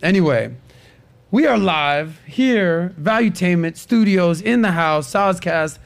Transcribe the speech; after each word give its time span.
Anyway, 0.00 0.54
we 1.30 1.46
are 1.46 1.58
live 1.58 2.20
here, 2.26 2.94
Valuetainment 3.00 3.76
Studios 3.76 4.40
in 4.40 4.62
the 4.62 4.72
house, 4.72 5.12
Soscast, 5.12 5.78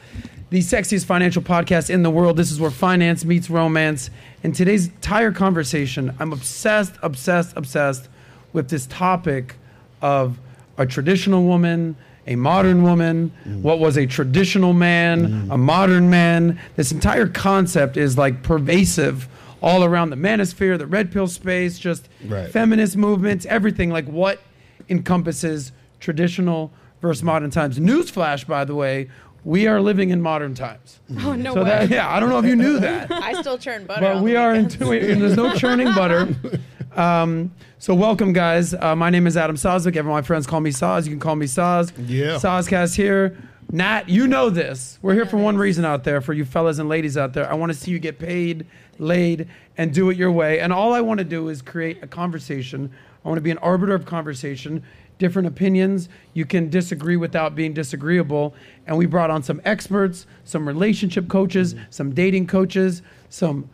the 0.50 0.60
sexiest 0.60 1.06
financial 1.06 1.42
podcast 1.42 1.90
in 1.90 2.02
the 2.02 2.10
world. 2.10 2.36
This 2.36 2.52
is 2.52 2.60
where 2.60 2.70
finance 2.70 3.24
meets 3.24 3.50
romance. 3.50 4.10
And 4.44 4.54
today's 4.54 4.88
entire 4.88 5.32
conversation, 5.32 6.14
I'm 6.20 6.32
obsessed, 6.32 6.94
obsessed, 7.02 7.56
obsessed 7.56 8.08
with 8.52 8.68
this 8.68 8.86
topic 8.86 9.56
of 10.02 10.38
a 10.78 10.86
traditional 10.86 11.44
woman, 11.44 11.96
a 12.26 12.36
modern 12.36 12.82
woman, 12.82 13.32
mm. 13.46 13.62
what 13.62 13.78
was 13.78 13.96
a 13.96 14.06
traditional 14.06 14.72
man, 14.72 15.26
mm. 15.26 15.54
a 15.54 15.56
modern 15.56 16.10
man. 16.10 16.60
This 16.76 16.92
entire 16.92 17.26
concept 17.26 17.96
is 17.96 18.16
like 18.18 18.42
pervasive 18.42 19.28
all 19.66 19.82
around 19.84 20.10
the 20.10 20.16
manosphere, 20.16 20.78
the 20.78 20.86
red 20.86 21.10
pill 21.12 21.26
space, 21.26 21.78
just 21.78 22.08
Right. 22.24 22.48
feminist 22.50 22.96
movements, 22.96 23.44
everything. 23.46 23.90
Like 23.90 24.06
what 24.06 24.40
encompasses 24.88 25.72
traditional 26.00 26.72
versus 27.02 27.22
modern 27.22 27.50
times. 27.50 27.78
Newsflash, 27.78 28.46
by 28.46 28.64
the 28.64 28.74
way, 28.74 29.08
we 29.44 29.66
are 29.66 29.80
living 29.80 30.10
in 30.10 30.20
modern 30.22 30.54
times. 30.54 31.00
Oh 31.24 31.34
no 31.34 31.54
So 31.54 31.62
way. 31.64 31.70
that, 31.70 31.90
yeah, 31.90 32.08
I 32.08 32.20
don't 32.20 32.28
know 32.28 32.38
if 32.38 32.44
you 32.46 32.56
knew 32.56 32.78
that. 32.88 33.10
I 33.10 33.40
still 33.40 33.58
churn 33.58 33.86
butter. 33.86 34.00
But 34.00 34.22
we 34.22 34.32
the 34.32 34.38
are 34.38 34.54
into 34.54 34.92
it, 34.92 35.10
and 35.10 35.20
there's 35.20 35.36
no 35.36 35.54
churning 35.62 35.92
butter. 35.94 36.28
Um, 36.96 37.52
so 37.78 37.94
welcome, 37.94 38.32
guys. 38.32 38.72
Uh, 38.74 38.94
my 38.96 39.10
name 39.10 39.26
is 39.26 39.36
Adam 39.36 39.56
Sosnick. 39.56 39.96
Everyone, 39.96 40.18
my 40.18 40.22
friends 40.22 40.46
call 40.46 40.60
me 40.60 40.70
Soz. 40.70 41.04
You 41.04 41.10
can 41.10 41.20
call 41.20 41.36
me 41.36 41.46
Soz. 41.46 41.92
Yeah. 42.06 42.36
Soscast 42.36 42.94
here. 42.96 43.36
Nat, 43.72 44.08
you 44.08 44.28
know 44.28 44.48
this. 44.48 44.98
We're 45.02 45.14
here 45.14 45.26
for 45.26 45.38
one 45.38 45.56
reason 45.56 45.84
out 45.84 46.04
there, 46.04 46.20
for 46.20 46.32
you 46.32 46.44
fellas 46.44 46.78
and 46.78 46.88
ladies 46.88 47.16
out 47.16 47.32
there. 47.32 47.50
I 47.50 47.54
want 47.54 47.72
to 47.72 47.78
see 47.78 47.90
you 47.90 47.98
get 47.98 48.18
paid, 48.18 48.64
laid, 48.98 49.48
and 49.76 49.92
do 49.92 50.08
it 50.10 50.16
your 50.16 50.30
way. 50.30 50.60
And 50.60 50.72
all 50.72 50.92
I 50.92 51.00
want 51.00 51.18
to 51.18 51.24
do 51.24 51.48
is 51.48 51.62
create 51.62 52.00
a 52.00 52.06
conversation. 52.06 52.92
I 53.24 53.28
want 53.28 53.38
to 53.38 53.42
be 53.42 53.50
an 53.50 53.58
arbiter 53.58 53.94
of 53.94 54.06
conversation, 54.06 54.84
different 55.18 55.48
opinions. 55.48 56.08
You 56.32 56.44
can 56.44 56.70
disagree 56.70 57.16
without 57.16 57.56
being 57.56 57.74
disagreeable. 57.74 58.54
And 58.86 58.96
we 58.96 59.06
brought 59.06 59.30
on 59.30 59.42
some 59.42 59.60
experts, 59.64 60.26
some 60.44 60.66
relationship 60.66 61.26
coaches, 61.26 61.74
some 61.90 62.14
dating 62.14 62.46
coaches, 62.46 63.02
some 63.30 63.68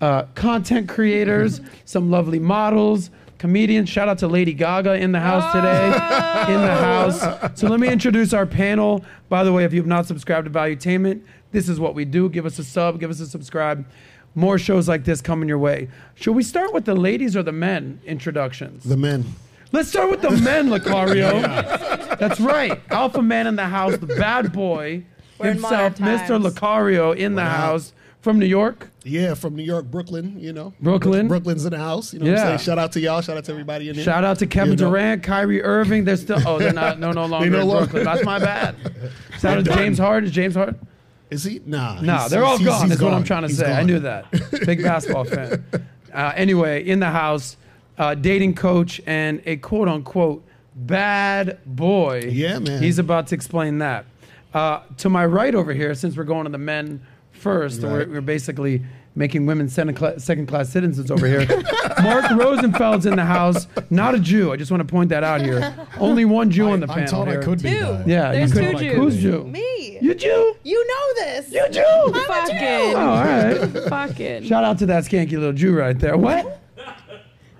uh, 0.00 0.24
content 0.36 0.88
creators, 0.88 1.60
some 1.84 2.08
lovely 2.08 2.38
models, 2.38 3.10
comedians. 3.38 3.88
Shout 3.88 4.08
out 4.08 4.18
to 4.18 4.28
Lady 4.28 4.52
Gaga 4.52 4.94
in 4.94 5.12
the 5.12 5.20
house 5.20 5.52
today. 5.52 5.90
Oh. 5.94 6.52
In 6.54 6.60
the 6.60 6.74
house. 6.74 7.58
So 7.58 7.68
let 7.68 7.80
me 7.80 7.88
introduce 7.88 8.32
our 8.32 8.46
panel. 8.46 9.04
By 9.28 9.44
the 9.44 9.52
way, 9.52 9.64
if 9.64 9.72
you 9.72 9.80
have 9.80 9.86
not 9.86 10.06
subscribed 10.06 10.44
to 10.46 10.50
Valuetainment, 10.50 11.22
this 11.52 11.68
is 11.68 11.80
what 11.80 11.94
we 11.94 12.04
do. 12.04 12.28
Give 12.28 12.44
us 12.46 12.58
a 12.58 12.64
sub, 12.64 13.00
give 13.00 13.10
us 13.10 13.20
a 13.20 13.26
subscribe. 13.26 13.86
More 14.34 14.58
shows 14.58 14.88
like 14.88 15.04
this 15.04 15.20
coming 15.20 15.48
your 15.48 15.58
way. 15.58 15.88
Should 16.14 16.32
we 16.36 16.42
start 16.42 16.72
with 16.74 16.84
the 16.84 16.94
ladies 16.94 17.36
or 17.36 17.42
the 17.42 17.52
men 17.52 18.00
introductions? 18.04 18.84
The 18.84 18.96
men. 18.96 19.24
Let's 19.72 19.88
start 19.88 20.10
with 20.10 20.22
the 20.22 20.30
men, 20.30 20.68
Locario. 20.68 21.42
That's 22.18 22.40
right. 22.40 22.80
Alpha 22.90 23.20
man 23.22 23.46
in 23.46 23.56
the 23.56 23.66
house, 23.66 23.96
the 23.98 24.06
bad 24.06 24.52
boy 24.52 25.04
We're 25.38 25.48
in 25.48 25.52
himself, 25.54 25.98
modern 26.00 26.18
Mr. 26.18 26.28
times. 26.28 26.44
Locario 26.54 27.16
in 27.16 27.34
the 27.34 27.42
Wow. 27.42 27.48
house 27.50 27.92
from 28.20 28.38
New 28.38 28.46
York. 28.46 28.88
Yeah, 29.04 29.34
from 29.34 29.54
New 29.56 29.62
York, 29.62 29.86
Brooklyn, 29.86 30.38
you 30.38 30.52
know. 30.52 30.74
Brooklyn. 30.80 31.28
Brooklyn's 31.28 31.64
in 31.64 31.70
the 31.70 31.78
house. 31.78 32.12
You 32.12 32.18
know 32.18 32.26
what 32.26 32.32
Yeah. 32.36 32.42
I'm 32.42 32.46
saying? 32.48 32.58
Shout 32.66 32.78
out 32.78 32.92
to 32.92 33.00
y'all. 33.00 33.20
Shout 33.20 33.36
out 33.36 33.44
to 33.44 33.52
everybody 33.52 33.88
in 33.88 33.96
there. 33.96 34.04
Shout 34.04 34.24
out 34.24 34.38
to 34.40 34.46
Kevin 34.46 34.72
You 34.72 34.76
know. 34.84 34.90
Durant, 34.90 35.22
Kyrie 35.22 35.62
Irving. 35.62 36.04
They're 36.04 36.16
still 36.16 36.40
oh 36.46 36.58
they're 36.58 36.72
not 36.72 36.98
no 36.98 37.12
no 37.12 37.24
longer 37.26 37.48
no 37.50 37.60
in 37.60 37.68
longer- 37.68 37.84
Brooklyn. 37.86 38.04
That's 38.04 38.24
my 38.24 38.38
bad. 38.38 38.76
Shout 39.40 39.58
out 39.58 39.64
to 39.64 39.72
James 39.74 39.98
Harden. 39.98 40.28
Is 40.28 40.34
James 40.34 40.54
Harden? 40.54 40.86
Is 41.30 41.44
he? 41.44 41.60
Nah. 41.64 42.00
No, 42.00 42.16
he's- 42.16 42.30
they're 42.30 42.44
all 42.44 42.58
he's- 42.58 42.68
gone. 42.68 42.80
he's 42.82 42.90
That's 42.90 43.02
what 43.02 43.14
I'm 43.14 43.24
trying 43.24 43.42
to 43.42 43.48
He's 43.48 43.58
say. 43.58 43.72
I 43.72 43.82
knew 43.82 44.00
that. 44.00 44.30
Big 44.66 44.82
basketball 44.82 45.24
fan. 45.24 45.64
Uh, 46.12 46.32
anyway, 46.34 46.84
in 46.86 47.00
the 47.00 47.10
house, 47.10 47.56
uh, 47.98 48.14
dating 48.14 48.54
coach 48.54 49.00
and 49.06 49.40
a 49.46 49.56
quote 49.56 49.88
unquote 49.88 50.44
bad 50.74 51.58
boy. 51.66 52.22
Yeah, 52.30 52.58
man. 52.58 52.82
He's 52.82 52.98
about 52.98 53.26
to 53.28 53.34
explain 53.34 53.78
that. 53.78 54.06
Uh, 54.54 54.80
to 54.98 55.08
my 55.08 55.24
right 55.26 55.54
over 55.54 55.72
here, 55.72 55.94
since 55.94 56.16
we're 56.16 56.24
going 56.24 56.44
to 56.44 56.50
the 56.50 56.58
men 56.58 57.02
first, 57.38 57.82
we're, 57.82 58.06
we're 58.06 58.20
basically 58.20 58.82
making 59.14 59.46
women 59.46 59.68
second 59.68 59.94
class, 59.94 60.22
second 60.22 60.46
class 60.46 60.68
citizens 60.68 61.10
over 61.10 61.26
here. 61.26 61.40
Mark 62.02 62.26
Rosenfeld's 62.26 63.04
in 63.06 63.16
the 63.16 63.24
house, 63.24 63.66
not 63.90 64.14
a 64.14 64.18
Jew. 64.20 64.52
I 64.52 64.56
just 64.56 64.70
want 64.70 64.80
to 64.80 64.84
point 64.86 65.08
that 65.08 65.24
out 65.24 65.40
here. 65.42 65.74
Only 65.98 66.24
one 66.24 66.50
Jew 66.50 66.68
on 66.70 66.80
the 66.80 66.86
I'm 66.88 66.94
panel. 66.94 67.10
told 67.10 67.28
here. 67.28 67.40
I 67.40 67.44
could 67.44 67.62
be. 67.62 67.70
Two. 67.70 67.80
though. 67.80 68.04
Yeah, 68.06 68.32
There's 68.32 68.54
you 68.54 68.60
two 68.60 68.70
could. 68.70 68.78
Jews. 68.78 68.94
Who's 68.96 69.16
Jew? 69.16 69.44
Me. 69.44 69.98
You 70.00 70.14
Jew? 70.14 70.56
You 70.62 70.86
know 70.86 71.14
this. 71.24 71.50
You 71.50 71.68
Jew? 71.70 72.22
Fucking. 72.26 72.94
Oh, 72.94 72.96
all 72.96 73.24
right. 73.24 73.88
Fucking. 73.88 74.44
Shout 74.44 74.62
out 74.62 74.78
to 74.78 74.86
that 74.86 75.04
skanky 75.04 75.32
little 75.32 75.52
Jew 75.52 75.76
right 75.76 75.98
there. 75.98 76.16
What? 76.16 76.60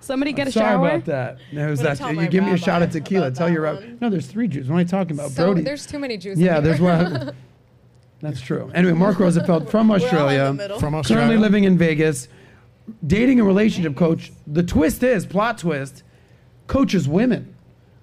Somebody 0.01 0.33
get 0.33 0.49
a 0.49 0.53
Sorry 0.53 0.67
shower. 0.73 0.89
about 0.89 1.05
that. 1.05 1.39
No, 1.53 1.69
who's 1.69 1.81
that? 1.81 1.99
tell 1.99 2.15
You 2.15 2.29
give 2.29 2.43
me 2.43 2.51
a 2.51 2.53
rabbi 2.55 2.65
shot 2.65 2.81
at 2.83 2.93
tequila. 2.93 3.31
Tell 3.31 3.51
your 3.51 3.61
rabbi. 3.63 3.91
No, 4.01 4.09
there's 4.09 4.27
three 4.27 4.49
Jews. 4.49 4.67
What 4.69 4.77
am 4.77 4.81
I 4.81 4.85
talking 4.85 5.13
about? 5.13 5.33
So 5.33 5.47
Brody. 5.47 5.61
there's 5.63 5.85
too 5.87 5.99
many 5.99 6.17
Jews. 6.17 6.41
yeah, 6.41 6.59
in 6.59 6.65
there's 6.65 6.81
one. 6.81 7.35
That's 8.21 8.41
true. 8.41 8.71
Anyway, 8.75 8.95
Mark 8.95 9.19
Rosenfeld 9.19 9.71
from 9.71 9.89
We're 9.89 9.95
all 9.97 10.01
in 10.01 10.01
the 10.01 10.07
Australia. 10.07 10.79
From 10.81 10.95
Australia. 10.95 11.25
currently 11.27 11.37
living 11.41 11.65
in 11.65 11.79
Vegas, 11.79 12.29
dating 13.07 13.39
a 13.41 13.45
relationship 13.45 13.97
coach. 13.97 14.33
The 14.47 14.63
twist 14.63 15.03
is 15.03 15.25
plot 15.27 15.59
twist. 15.59 16.03
Coaches 16.67 17.09
women 17.09 17.55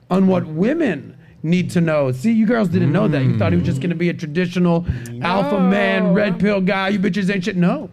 on 0.09 0.27
what 0.27 0.45
women 0.47 1.17
need 1.43 1.69
to 1.71 1.81
know. 1.81 2.11
See, 2.11 2.31
you 2.31 2.45
girls 2.45 2.69
didn't 2.69 2.91
know 2.91 3.07
that. 3.07 3.23
You 3.23 3.37
thought 3.37 3.51
he 3.51 3.57
was 3.57 3.65
just 3.67 3.79
going 3.81 3.89
to 3.91 3.95
be 3.95 4.09
a 4.09 4.13
traditional 4.13 4.85
alpha 5.21 5.59
man, 5.59 6.13
red 6.13 6.39
pill 6.39 6.61
guy. 6.61 6.89
You 6.89 6.99
bitches 6.99 7.31
ain't 7.33 7.43
shit. 7.43 7.55
No, 7.57 7.89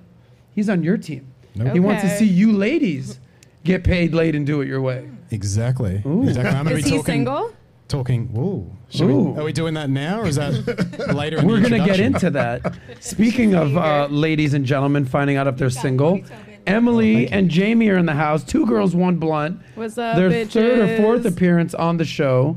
he's 0.55 0.71
on 0.71 0.83
your 0.83 0.97
team. 0.97 1.27
Nope. 1.55 1.73
He 1.75 1.81
wants 1.81 2.03
to 2.03 2.09
Okay. 2.09 2.17
see 2.19 2.25
you 2.27 2.53
ladies 2.53 3.19
get 3.65 3.85
paid 3.85 4.15
late 4.15 4.35
and 4.35 4.47
do 4.47 4.61
it 4.63 4.69
your 4.69 4.81
way. 4.81 5.09
Exactly. 5.31 5.97
Exactly. 5.97 6.45
I'm 6.47 6.65
gonna 6.65 6.71
Is 6.77 6.85
be 6.85 6.91
he 6.91 6.97
talking, 6.97 7.05
single? 7.05 7.53
Talking. 7.93 8.31
Ooh. 8.35 9.03
Ooh. 9.05 9.23
We, 9.35 9.41
are 9.41 9.45
we 9.45 9.53
doing 9.53 9.75
that 9.75 9.91
now, 9.91 10.21
or 10.23 10.27
is 10.27 10.37
that 10.37 11.13
later? 11.15 11.39
In 11.41 11.47
We're 11.47 11.61
the 11.61 11.69
gonna 11.69 11.85
get 11.85 12.01
into 12.01 12.31
that. 12.31 12.75
Speaking 13.01 13.55
of 13.55 13.77
uh, 13.77 14.07
ladies 14.11 14.55
and 14.55 14.65
gentlemen 14.65 15.05
finding 15.05 15.37
out 15.37 15.47
if 15.47 15.59
they're 15.59 15.69
single, 15.69 16.23
Emily 16.67 17.29
and 17.29 17.51
Jamie 17.51 17.91
are 17.91 17.99
in 17.99 18.07
the 18.07 18.15
house. 18.15 18.45
Two 18.45 18.65
girls, 18.65 18.97
one 18.97 19.17
blunt. 19.19 19.61
What's 19.75 19.99
up, 19.99 20.17
Their 20.17 20.31
bitches? 20.31 20.53
third 20.53 20.79
or 20.79 20.97
fourth 21.03 21.27
appearance 21.27 21.75
on 21.75 21.99
the 21.99 22.07
show. 22.07 22.57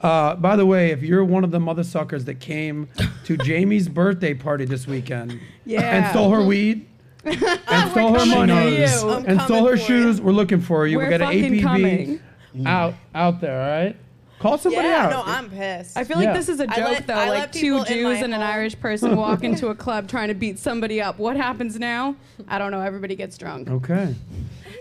Uh, 0.00 0.36
by 0.36 0.54
the 0.54 0.64
way, 0.64 0.92
if 0.92 1.02
you're 1.02 1.24
one 1.24 1.42
of 1.42 1.50
the 1.50 1.58
mother 1.58 1.82
suckers 1.82 2.24
that 2.26 2.38
came 2.38 2.88
to 3.24 3.36
Jamie's 3.44 3.88
birthday 3.88 4.32
party 4.32 4.64
this 4.64 4.86
weekend 4.86 5.40
Yeah. 5.66 5.80
and 5.80 6.06
stole 6.10 6.30
her 6.30 6.42
weed 6.44 6.86
and 7.24 7.90
stole 7.90 8.14
her 8.16 8.26
money 8.26 8.52
for 8.52 8.70
you. 8.70 9.10
I'm 9.10 9.26
and 9.26 9.40
stole 9.42 9.66
her 9.66 9.76
shoes, 9.76 10.18
you. 10.20 10.24
we're 10.24 10.30
looking 10.30 10.60
for 10.60 10.86
you. 10.86 10.98
We're 10.98 11.06
we 11.06 11.18
got 11.18 11.22
an 11.22 11.26
fucking 11.26 11.52
APB 11.54 11.62
coming. 11.64 12.20
out 12.64 12.94
out 13.12 13.40
there. 13.40 13.60
All 13.60 13.84
right, 13.86 13.96
call 14.38 14.58
somebody 14.58 14.86
Yeah, 14.88 15.06
out. 15.06 15.10
no, 15.10 15.22
I'm 15.26 15.50
pissed. 15.50 15.96
I 15.96 16.04
feel 16.04 16.16
like 16.16 16.26
Yeah. 16.26 16.32
this 16.34 16.48
is 16.48 16.60
a 16.60 16.70
I 16.70 16.76
joke 16.76 16.84
let- 16.88 17.06
though. 17.06 17.14
I 17.14 17.28
like 17.28 17.38
let 17.38 17.52
two 17.52 17.78
in 17.78 17.84
Jews 17.86 18.04
my 18.04 18.14
and 18.24 18.34
an 18.34 18.40
home. 18.40 18.50
Irish 18.50 18.78
person 18.80 19.16
walk 19.24 19.42
into 19.44 19.68
a 19.68 19.74
club 19.74 20.08
trying 20.08 20.28
to 20.28 20.34
beat 20.34 20.58
somebody 20.58 21.00
up. 21.02 21.18
What 21.18 21.36
happens 21.36 21.78
now? 21.78 22.16
I 22.46 22.58
don't 22.58 22.70
know. 22.70 22.80
Everybody 22.80 23.16
gets 23.16 23.36
drunk. 23.38 23.68
okay. 23.68 24.14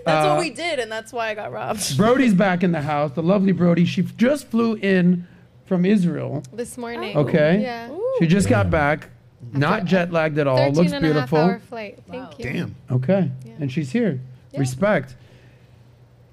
that's 0.05 0.25
uh, 0.25 0.29
what 0.31 0.39
we 0.39 0.49
did, 0.51 0.79
and 0.79 0.91
that's 0.91 1.11
why 1.11 1.29
I 1.29 1.33
got 1.35 1.51
robbed. 1.51 1.97
Brody's 1.97 2.33
back 2.33 2.63
in 2.63 2.71
the 2.71 2.81
house. 2.81 3.11
The 3.13 3.23
lovely 3.23 3.51
Brody. 3.51 3.85
She 3.85 4.01
f- 4.03 4.15
just 4.17 4.47
flew 4.47 4.75
in 4.75 5.27
from 5.65 5.85
Israel. 5.85 6.43
This 6.53 6.77
morning. 6.77 7.17
Okay. 7.17 7.59
Yeah. 7.61 7.89
She 8.19 8.27
just 8.27 8.47
got 8.49 8.69
back. 8.69 9.09
Not 9.53 9.85
jet 9.85 10.11
lagged 10.11 10.37
at 10.39 10.47
all. 10.47 10.57
13 10.57 10.73
Looks 10.75 10.91
and 10.91 11.05
a 11.05 11.07
half 11.07 11.13
beautiful. 11.29 11.37
hour 11.37 11.59
flight. 11.59 11.99
Thank 12.09 12.39
you. 12.39 12.43
Damn. 12.45 12.75
Okay. 12.91 13.31
Yeah. 13.45 13.53
And 13.59 13.71
she's 13.71 13.91
here. 13.91 14.19
Yeah. 14.51 14.59
Respect. 14.59 15.15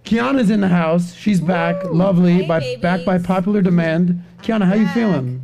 Keiona's 0.04 0.50
in 0.50 0.60
the 0.60 0.68
house. 0.68 1.14
She's 1.14 1.40
back. 1.40 1.82
Lovely. 1.84 2.34
Hey, 2.42 2.46
by 2.46 2.76
back 2.80 3.04
by 3.04 3.14
babies. 3.14 3.26
popular 3.26 3.62
demand. 3.62 4.22
Keiona, 4.42 4.66
how 4.66 4.74
you 4.74 4.84
back. 4.84 4.94
feeling? 4.94 5.42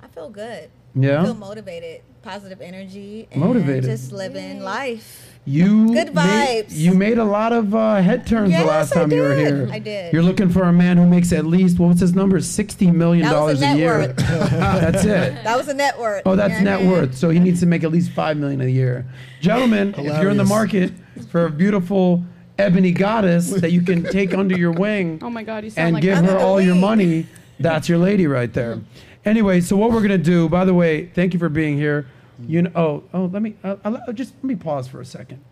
I 0.00 0.06
feel 0.08 0.30
good. 0.30 0.70
Yeah. 0.94 1.22
I 1.22 1.24
feel 1.24 1.34
motivated, 1.34 2.02
positive 2.22 2.60
energy, 2.60 3.26
and 3.32 3.40
Motivated. 3.40 3.84
just 3.84 4.12
living 4.12 4.60
life. 4.62 5.32
You 5.48 5.92
Good 5.92 6.12
Made, 6.14 6.66
vibes. 6.68 6.76
you 6.76 6.92
made 6.94 7.18
a 7.18 7.24
lot 7.24 7.52
of 7.52 7.72
uh, 7.72 7.96
head 7.96 8.26
turns 8.26 8.50
the 8.50 8.58
Yes, 8.58 8.66
last 8.66 8.96
I 8.96 9.00
time 9.02 9.12
you 9.12 9.20
were 9.22 9.34
did. 9.36 9.54
here. 9.54 9.68
I 9.70 9.78
did. 9.78 10.12
You're 10.12 10.24
looking 10.24 10.48
for 10.48 10.64
a 10.64 10.72
man 10.72 10.96
who 10.96 11.06
makes 11.06 11.32
at 11.32 11.44
least 11.46 11.78
what 11.78 11.88
was 11.88 12.00
his 12.00 12.14
number? 12.14 12.40
Sixty 12.40 12.90
million 12.90 13.24
That 13.26 13.32
dollars 13.32 13.60
a 13.62 13.64
a 13.64 13.68
net 13.68 13.78
year. 13.78 13.98
worth. 13.98 14.16
That's 14.16 15.04
it. 15.04 15.44
That 15.44 15.56
was 15.56 15.68
a 15.68 15.74
net 15.74 15.98
worth. 16.00 16.22
Oh, 16.26 16.34
that's 16.34 16.60
net 16.60 16.84
worth. 16.84 17.16
So 17.16 17.30
he 17.30 17.38
needs 17.38 17.60
to 17.60 17.66
make 17.66 17.84
at 17.84 17.92
least 17.92 18.10
five 18.10 18.36
million 18.36 18.60
a 18.60 18.66
year. 18.66 19.06
Gentlemen, 19.40 19.90
if 19.90 19.98
you're 19.98 20.30
in 20.30 20.36
the 20.36 20.44
Hilarious. 20.44 20.48
market 20.48 20.92
for 21.30 21.46
a 21.46 21.50
beautiful 21.50 22.24
ebony 22.58 22.92
goddess 22.92 23.50
that 23.50 23.70
you 23.72 23.82
can 23.82 24.02
take 24.04 24.32
under 24.34 24.56
your 24.56 24.72
wing 24.84 25.18
Oh 25.22 25.30
my 25.30 25.42
God, 25.42 25.64
you 25.64 25.70
sound 25.70 25.86
and 25.88 25.94
like 25.94 26.02
give 26.02 26.18
her 26.18 26.38
all 26.38 26.60
your 26.60 26.74
money, 26.74 27.26
that's 27.60 27.88
your 27.88 27.98
lady 27.98 28.26
right 28.26 28.52
there. 28.52 28.80
Anyway, 29.24 29.60
so 29.60 29.76
what 29.76 29.90
we're 29.92 30.02
gonna 30.02 30.18
do? 30.18 30.48
By 30.48 30.64
the 30.64 30.74
way, 30.74 31.06
thank 31.06 31.32
you 31.32 31.38
for 31.38 31.48
being 31.48 31.76
here. 31.76 32.06
You 32.46 32.62
know, 32.62 32.70
oh, 32.76 33.02
oh, 33.14 33.24
let 33.26 33.40
me 33.42 33.54
uh, 33.64 33.76
uh, 33.84 34.12
just 34.12 34.34
let 34.36 34.44
me 34.44 34.54
pause 34.56 34.86
for 34.88 35.00
a 35.00 35.04
second. 35.06 35.42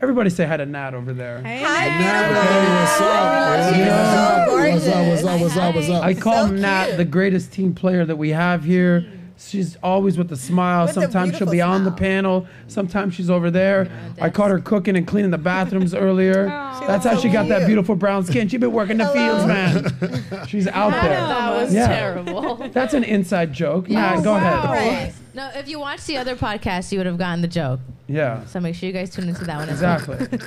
Everybody 0.00 0.28
say 0.30 0.44
hi 0.44 0.56
to 0.56 0.66
Nat 0.66 0.92
over 0.94 1.12
there. 1.12 1.40
Hey, 1.42 1.62
Hi, 1.62 1.86
Nat. 1.86 2.32
Hey, 2.32 2.80
what's 2.80 3.00
up? 3.00 3.68
She's 3.74 3.78
Yeah. 3.86 4.46
so. 4.46 4.72
What's 4.72 4.86
up? 4.88 5.06
What's 5.06 5.24
up? 5.24 5.40
What's 5.40 5.56
up? 5.56 5.74
What's 5.76 5.88
up? 5.88 6.02
I 6.04 6.14
call 6.14 6.48
So 6.48 6.52
Nat 6.54 6.84
cute. 6.86 6.96
the 6.96 7.04
greatest 7.04 7.52
team 7.52 7.72
player 7.74 8.04
that 8.04 8.16
we 8.16 8.30
have 8.30 8.64
here. 8.64 9.06
She's 9.48 9.76
always 9.82 10.16
with 10.16 10.32
a 10.32 10.36
smile. 10.36 10.86
With 10.86 10.96
a 10.96 11.00
sometimes 11.02 11.36
she'll 11.36 11.46
be 11.46 11.52
beautiful 11.52 11.72
on 11.74 11.84
the 11.84 11.90
panel. 11.92 12.46
Sometimes 12.68 13.14
she's 13.14 13.28
over 13.28 13.50
there. 13.50 13.90
I 14.20 14.30
caught 14.30 14.50
her 14.50 14.58
cooking 14.60 14.96
and 14.96 15.06
cleaning 15.06 15.30
the 15.30 15.38
bathrooms 15.38 15.94
earlier. 15.94 16.46
She 16.82 16.88
That's 16.88 17.04
how 17.04 17.10
looks 17.12 17.22
she 17.22 17.28
so 17.28 17.32
got 17.34 17.48
that 17.48 17.66
beautiful 17.68 17.94
brown 17.94 18.24
skin. 18.24 18.48
She's 18.48 18.58
been 18.58 18.72
working 18.72 18.96
the 18.96 19.06
fields, 19.10 19.46
man. 19.46 20.46
She's 20.48 20.66
out 20.66 20.90
there. 20.90 21.20
That 21.20 21.54
was 21.54 21.72
Yeah. 21.72 21.86
terrible. 21.86 22.56
That's 22.72 22.92
an 22.94 23.04
inside 23.04 23.52
joke. 23.52 23.88
Matt, 23.88 24.24
go 24.24 24.32
wow. 24.32 24.38
ahead. 24.38 24.64
Right. 25.04 25.12
No, 25.34 25.48
if 25.54 25.68
you 25.68 25.78
watched 25.78 26.08
the 26.08 26.16
other 26.16 26.34
podcast, 26.34 26.90
you 26.90 26.98
would 26.98 27.06
have 27.06 27.18
gotten 27.18 27.40
the 27.40 27.46
joke. 27.46 27.78
Yeah, 28.08 28.44
So 28.46 28.58
make 28.58 28.74
sure 28.74 28.88
you 28.88 28.92
guys 28.92 29.10
tune 29.10 29.28
into 29.28 29.44
that 29.44 29.58
one 29.58 29.68
as 29.68 29.80
well. 29.80 29.96
exactly. 29.96 30.38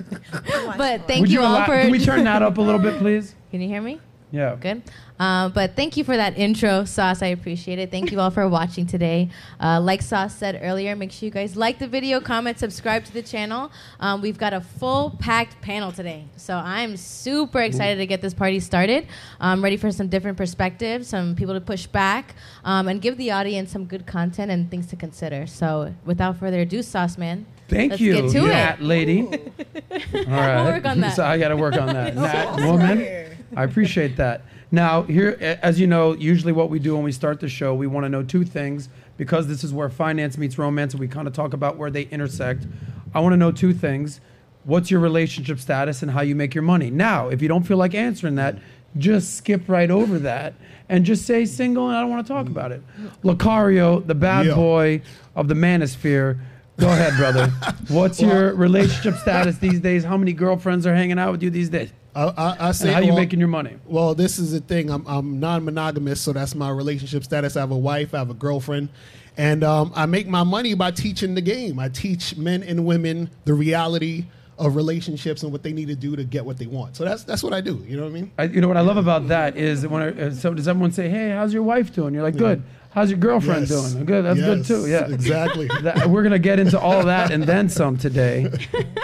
But 0.77 1.07
thank 1.07 1.21
Would 1.21 1.31
you, 1.31 1.39
you 1.39 1.45
all 1.45 1.53
allow- 1.55 1.65
for. 1.67 1.79
Can 1.81 1.91
we 1.91 1.99
turn 2.03 2.23
that 2.25 2.41
up 2.41 2.57
a 2.57 2.61
little 2.61 2.81
bit, 2.81 2.97
please? 2.97 3.33
Can 3.51 3.61
you 3.61 3.69
hear 3.69 3.81
me? 3.81 4.01
Yeah. 4.31 4.55
Good. 4.59 4.83
Um, 5.19 5.51
but 5.53 5.75
thank 5.75 5.95
you 5.97 6.03
for 6.03 6.15
that 6.17 6.37
intro, 6.37 6.83
Sauce. 6.85 7.21
I 7.21 7.27
appreciate 7.27 7.79
it. 7.79 7.89
Thank 7.91 8.11
you 8.11 8.19
all 8.19 8.31
for 8.31 8.47
watching 8.49 8.85
today. 8.85 9.29
Uh, 9.61 9.79
like 9.79 10.01
Sauce 10.01 10.35
said 10.35 10.59
earlier, 10.61 10.95
make 10.95 11.11
sure 11.11 11.25
you 11.25 11.31
guys 11.31 11.55
like 11.55 11.79
the 11.79 11.87
video, 11.87 12.19
comment, 12.19 12.59
subscribe 12.59 13.05
to 13.05 13.13
the 13.13 13.21
channel. 13.21 13.71
Um, 13.99 14.21
we've 14.21 14.37
got 14.37 14.53
a 14.53 14.61
full 14.61 15.15
packed 15.19 15.61
panel 15.61 15.91
today. 15.91 16.25
So 16.35 16.55
I'm 16.55 16.97
super 16.97 17.61
excited 17.61 17.97
to 17.97 18.05
get 18.05 18.21
this 18.21 18.33
party 18.33 18.59
started. 18.59 19.07
I'm 19.39 19.63
ready 19.63 19.77
for 19.77 19.91
some 19.91 20.09
different 20.09 20.37
perspectives, 20.37 21.07
some 21.07 21.35
people 21.35 21.53
to 21.53 21.61
push 21.61 21.85
back, 21.85 22.35
um, 22.65 22.87
and 22.87 23.01
give 23.01 23.17
the 23.17 23.31
audience 23.31 23.71
some 23.71 23.85
good 23.85 24.05
content 24.05 24.51
and 24.51 24.69
things 24.69 24.87
to 24.87 24.95
consider. 24.95 25.47
So 25.47 25.93
without 26.05 26.37
further 26.37 26.59
ado, 26.61 26.81
Sauce 26.81 27.17
Man. 27.17 27.45
Thank 27.67 27.91
Let's 27.91 28.01
you, 28.01 28.13
get 28.13 28.31
to 28.31 28.41
Nat 28.47 28.73
it. 28.79 28.81
lady. 28.81 29.21
All 29.21 29.29
right. 30.27 30.55
We'll 30.63 30.73
work 30.73 30.85
on 30.85 30.99
that. 31.01 31.05
So 31.15 31.25
I 31.25 31.37
got 31.39 31.47
to 31.49 31.57
work 31.57 31.75
on 31.75 31.87
that. 31.87 32.15
Nat 32.15 32.57
woman. 32.57 33.37
I 33.55 33.63
appreciate 33.63 34.17
that. 34.17 34.41
Now, 34.71 35.03
here, 35.03 35.37
as 35.61 35.79
you 35.79 35.87
know, 35.87 36.13
usually 36.13 36.51
what 36.51 36.69
we 36.69 36.79
do 36.79 36.95
when 36.95 37.03
we 37.03 37.11
start 37.11 37.39
the 37.39 37.49
show, 37.49 37.73
we 37.73 37.87
want 37.87 38.05
to 38.05 38.09
know 38.09 38.23
two 38.23 38.43
things 38.43 38.89
because 39.17 39.47
this 39.47 39.63
is 39.63 39.73
where 39.73 39.89
finance 39.89 40.37
meets 40.37 40.57
romance, 40.57 40.93
and 40.93 40.99
we 40.99 41.07
kind 41.07 41.27
of 41.27 41.33
talk 41.33 41.53
about 41.53 41.77
where 41.77 41.89
they 41.89 42.03
intersect. 42.03 42.65
I 43.13 43.19
want 43.19 43.33
to 43.33 43.37
know 43.37 43.51
two 43.51 43.73
things: 43.73 44.19
what's 44.65 44.91
your 44.91 44.99
relationship 44.99 45.59
status 45.59 46.01
and 46.01 46.11
how 46.11 46.21
you 46.21 46.35
make 46.35 46.53
your 46.53 46.63
money. 46.63 46.89
Now, 46.89 47.29
if 47.29 47.41
you 47.41 47.47
don't 47.47 47.63
feel 47.63 47.77
like 47.77 47.93
answering 47.93 48.35
that, 48.35 48.57
just 48.97 49.35
skip 49.37 49.67
right 49.67 49.91
over 49.91 50.19
that 50.19 50.53
and 50.89 51.05
just 51.05 51.25
say 51.25 51.45
single, 51.45 51.87
and 51.87 51.95
I 51.95 52.01
don't 52.01 52.09
want 52.09 52.25
to 52.25 52.33
talk 52.33 52.47
about 52.47 52.71
it. 52.71 52.81
Locario, 53.23 54.05
the 54.05 54.15
bad 54.15 54.45
boy 54.55 55.01
of 55.35 55.47
the 55.47 55.55
manosphere. 55.55 56.39
Go 56.77 56.89
ahead, 56.89 57.15
brother. 57.17 57.47
What's 57.87 58.21
your 58.21 58.53
relationship 58.53 59.15
status 59.15 59.57
these 59.57 59.79
days? 59.79 60.03
How 60.03 60.17
many 60.17 60.33
girlfriends 60.33 60.85
are 60.85 60.93
hanging 60.95 61.19
out 61.19 61.31
with 61.31 61.43
you 61.43 61.49
these 61.49 61.69
days? 61.69 61.91
I, 62.15 62.23
I, 62.27 62.67
I 62.69 62.71
say 62.71 62.87
And 62.87 62.95
how 62.95 63.01
you 63.01 63.07
well- 63.09 63.17
making 63.17 63.39
your 63.39 63.49
money? 63.49 63.75
Well, 63.85 64.15
this 64.15 64.39
is 64.39 64.51
the 64.53 64.61
thing. 64.61 64.89
I'm, 64.89 65.05
I'm 65.05 65.39
non-monogamous, 65.39 66.21
so 66.21 66.31
that's 66.33 66.55
my 66.55 66.69
relationship 66.69 67.23
status. 67.23 67.57
I 67.57 67.59
have 67.59 67.71
a 67.71 67.77
wife, 67.77 68.13
I 68.13 68.19
have 68.19 68.29
a 68.29 68.33
girlfriend, 68.35 68.89
and 69.37 69.63
um, 69.63 69.91
I 69.95 70.05
make 70.05 70.27
my 70.27 70.43
money 70.43 70.73
by 70.75 70.91
teaching 70.91 71.35
the 71.35 71.41
game. 71.41 71.77
I 71.77 71.89
teach 71.89 72.37
men 72.37 72.63
and 72.63 72.85
women 72.85 73.29
the 73.43 73.53
reality 73.53 74.25
of 74.57 74.75
relationships 74.75 75.43
and 75.43 75.51
what 75.51 75.63
they 75.63 75.73
need 75.73 75.87
to 75.89 75.95
do 75.95 76.15
to 76.15 76.23
get 76.23 76.45
what 76.45 76.57
they 76.57 76.65
want. 76.67 76.95
So 76.95 77.03
that's 77.03 77.23
that's 77.23 77.43
what 77.43 77.53
I 77.53 77.61
do. 77.61 77.83
You 77.87 77.97
know 77.97 78.03
what 78.03 78.09
I 78.09 78.13
mean? 78.13 78.31
I, 78.37 78.43
you 78.43 78.61
know 78.61 78.67
what 78.67 78.77
I 78.77 78.81
love 78.81 78.97
about 78.97 79.27
that 79.27 79.57
is 79.57 79.85
when 79.85 80.01
I, 80.01 80.29
so 80.31 80.53
does 80.53 80.67
everyone 80.67 80.91
say, 80.91 81.09
"Hey, 81.09 81.29
how's 81.31 81.53
your 81.53 81.63
wife 81.63 81.93
doing?" 81.93 82.13
You're 82.13 82.23
like, 82.23 82.37
"Good." 82.37 82.63
How's 82.91 83.09
your 83.09 83.19
girlfriend 83.19 83.69
Yes. 83.69 83.91
doing? 83.91 84.05
Good. 84.05 84.23
That's 84.23 84.39
good 84.39 84.63
too. 84.65 84.87
Yeah. 84.87 85.07
exactly. 85.09 85.67
That, 85.81 86.07
we're 86.07 86.23
gonna 86.23 86.39
get 86.39 86.59
into 86.61 86.79
all 86.79 87.03
that 87.03 87.29
and 87.29 87.43
then 87.43 87.67
some 87.67 87.97
today. 87.97 88.49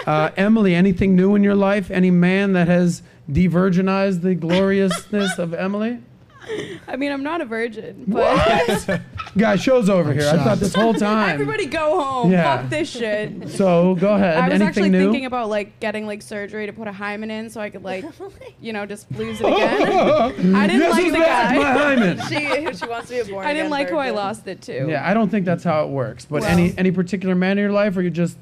Uh, 0.06 0.30
Emily, 0.34 0.74
anything 0.74 1.14
new 1.14 1.34
in 1.34 1.44
your 1.44 1.54
life? 1.54 1.90
Any 1.90 2.10
man 2.10 2.54
that 2.54 2.68
has 2.68 3.02
de-virginized 3.30 4.22
the 4.22 4.34
gloriousness 4.34 5.38
of 5.38 5.52
Emily? 5.52 5.98
I 6.88 6.96
mean, 6.96 7.12
I'm 7.12 7.22
not 7.22 7.40
a 7.40 7.44
virgin, 7.44 8.04
but 8.08 9.00
Guys, 9.36 9.62
show's 9.62 9.88
over 9.88 10.12
here. 10.12 10.28
I 10.28 10.36
thought 10.42 10.58
this 10.58 10.74
whole 10.74 10.92
time. 10.92 11.30
everybody 11.30 11.66
go 11.66 12.00
home. 12.02 12.30
Yeah. 12.32 12.58
Fuck 12.58 12.70
this 12.70 12.90
shit. 12.90 13.48
So 13.50 13.94
go 13.94 14.14
ahead. 14.14 14.36
I 14.36 14.44
was 14.48 14.54
anything 14.54 14.68
actually 14.68 14.88
new? 14.90 15.04
thinking 15.04 15.24
about 15.26 15.48
like 15.48 15.78
getting 15.80 16.06
like 16.06 16.20
surgery 16.20 16.66
to 16.66 16.72
put 16.72 16.88
a 16.88 16.92
hymen 16.92 17.30
in 17.30 17.48
so 17.48 17.60
I 17.60 17.70
could 17.70 17.84
like, 17.84 18.04
you 18.60 18.72
know, 18.72 18.84
just 18.86 19.10
lose 19.12 19.40
it 19.40 19.46
again. 19.46 19.82
I 20.56 20.66
didn't 20.66 20.80
Yes, 20.82 20.92
like 20.92 21.02
who's 21.04 21.12
the 21.12 21.18
back? 21.20 21.54
guy. 21.54 21.58
My 21.58 21.72
hymen. 21.72 22.18
she 22.28 22.76
she 22.78 22.86
wants 22.86 23.08
to 23.08 23.14
be 23.14 23.20
a 23.20 23.24
born 23.24 23.46
I 23.46 23.52
didn't 23.52 23.66
again 23.66 23.70
like 23.70 23.88
who 23.88 23.96
I 23.96 24.10
lost 24.10 24.46
it 24.48 24.60
to. 24.62 24.88
Yeah, 24.88 25.08
I 25.08 25.14
don't 25.14 25.28
think 25.30 25.46
that's 25.46 25.64
how 25.64 25.84
it 25.84 25.90
works. 25.90 26.24
But 26.24 26.42
Well- 26.42 26.50
any 26.50 26.76
any 26.76 26.90
particular 26.90 27.34
man 27.34 27.52
in 27.52 27.62
your 27.62 27.72
life, 27.72 27.96
or 27.96 28.02
you 28.02 28.10
just, 28.10 28.36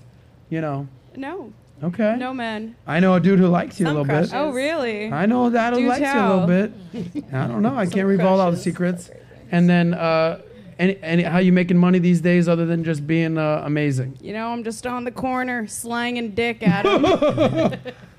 you 0.49 0.61
know, 0.61 0.89
No, 1.17 1.53
okay. 1.83 2.17
no 2.19 2.33
man. 2.35 2.77
I 2.87 3.01
know 3.01 3.15
a 3.15 3.21
dude 3.21 3.39
who 3.39 3.49
likes 3.49 3.79
you 3.81 3.87
a 3.87 3.89
little 3.89 4.05
crushes. 4.05 4.33
bit. 4.33 4.37
Oh 4.39 4.53
really? 4.53 5.11
I 5.13 5.27
know 5.27 5.51
that 5.51 5.73
who 5.73 5.81
Do 5.81 5.89
likes 5.89 6.01
you 6.01 6.21
a 6.21 6.29
little 6.29 6.47
bit. 6.47 6.73
I 7.33 7.47
don't 7.47 7.63
know. 7.63 7.77
I 7.77 7.87
can't 7.87 8.07
reveal 8.07 8.29
all 8.29 8.51
the 8.51 8.57
secrets. 8.57 9.11
And 9.51 9.69
then, 9.69 9.95
uh, 9.95 10.43
any, 10.79 10.97
any, 11.03 11.23
how 11.25 11.39
you 11.39 11.53
making 11.53 11.77
money 11.77 11.99
these 11.99 12.21
days 12.23 12.49
other 12.49 12.65
than 12.65 12.85
just 12.85 13.07
being 13.07 13.37
uh, 13.37 13.63
amazing? 13.67 14.17
You 14.21 14.33
know, 14.33 14.49
I'm 14.49 14.65
just 14.65 14.87
on 14.87 15.05
the 15.05 15.11
corner 15.11 15.67
slanging 15.67 16.31
dick 16.31 16.67
at 16.67 16.87
him. 16.87 17.79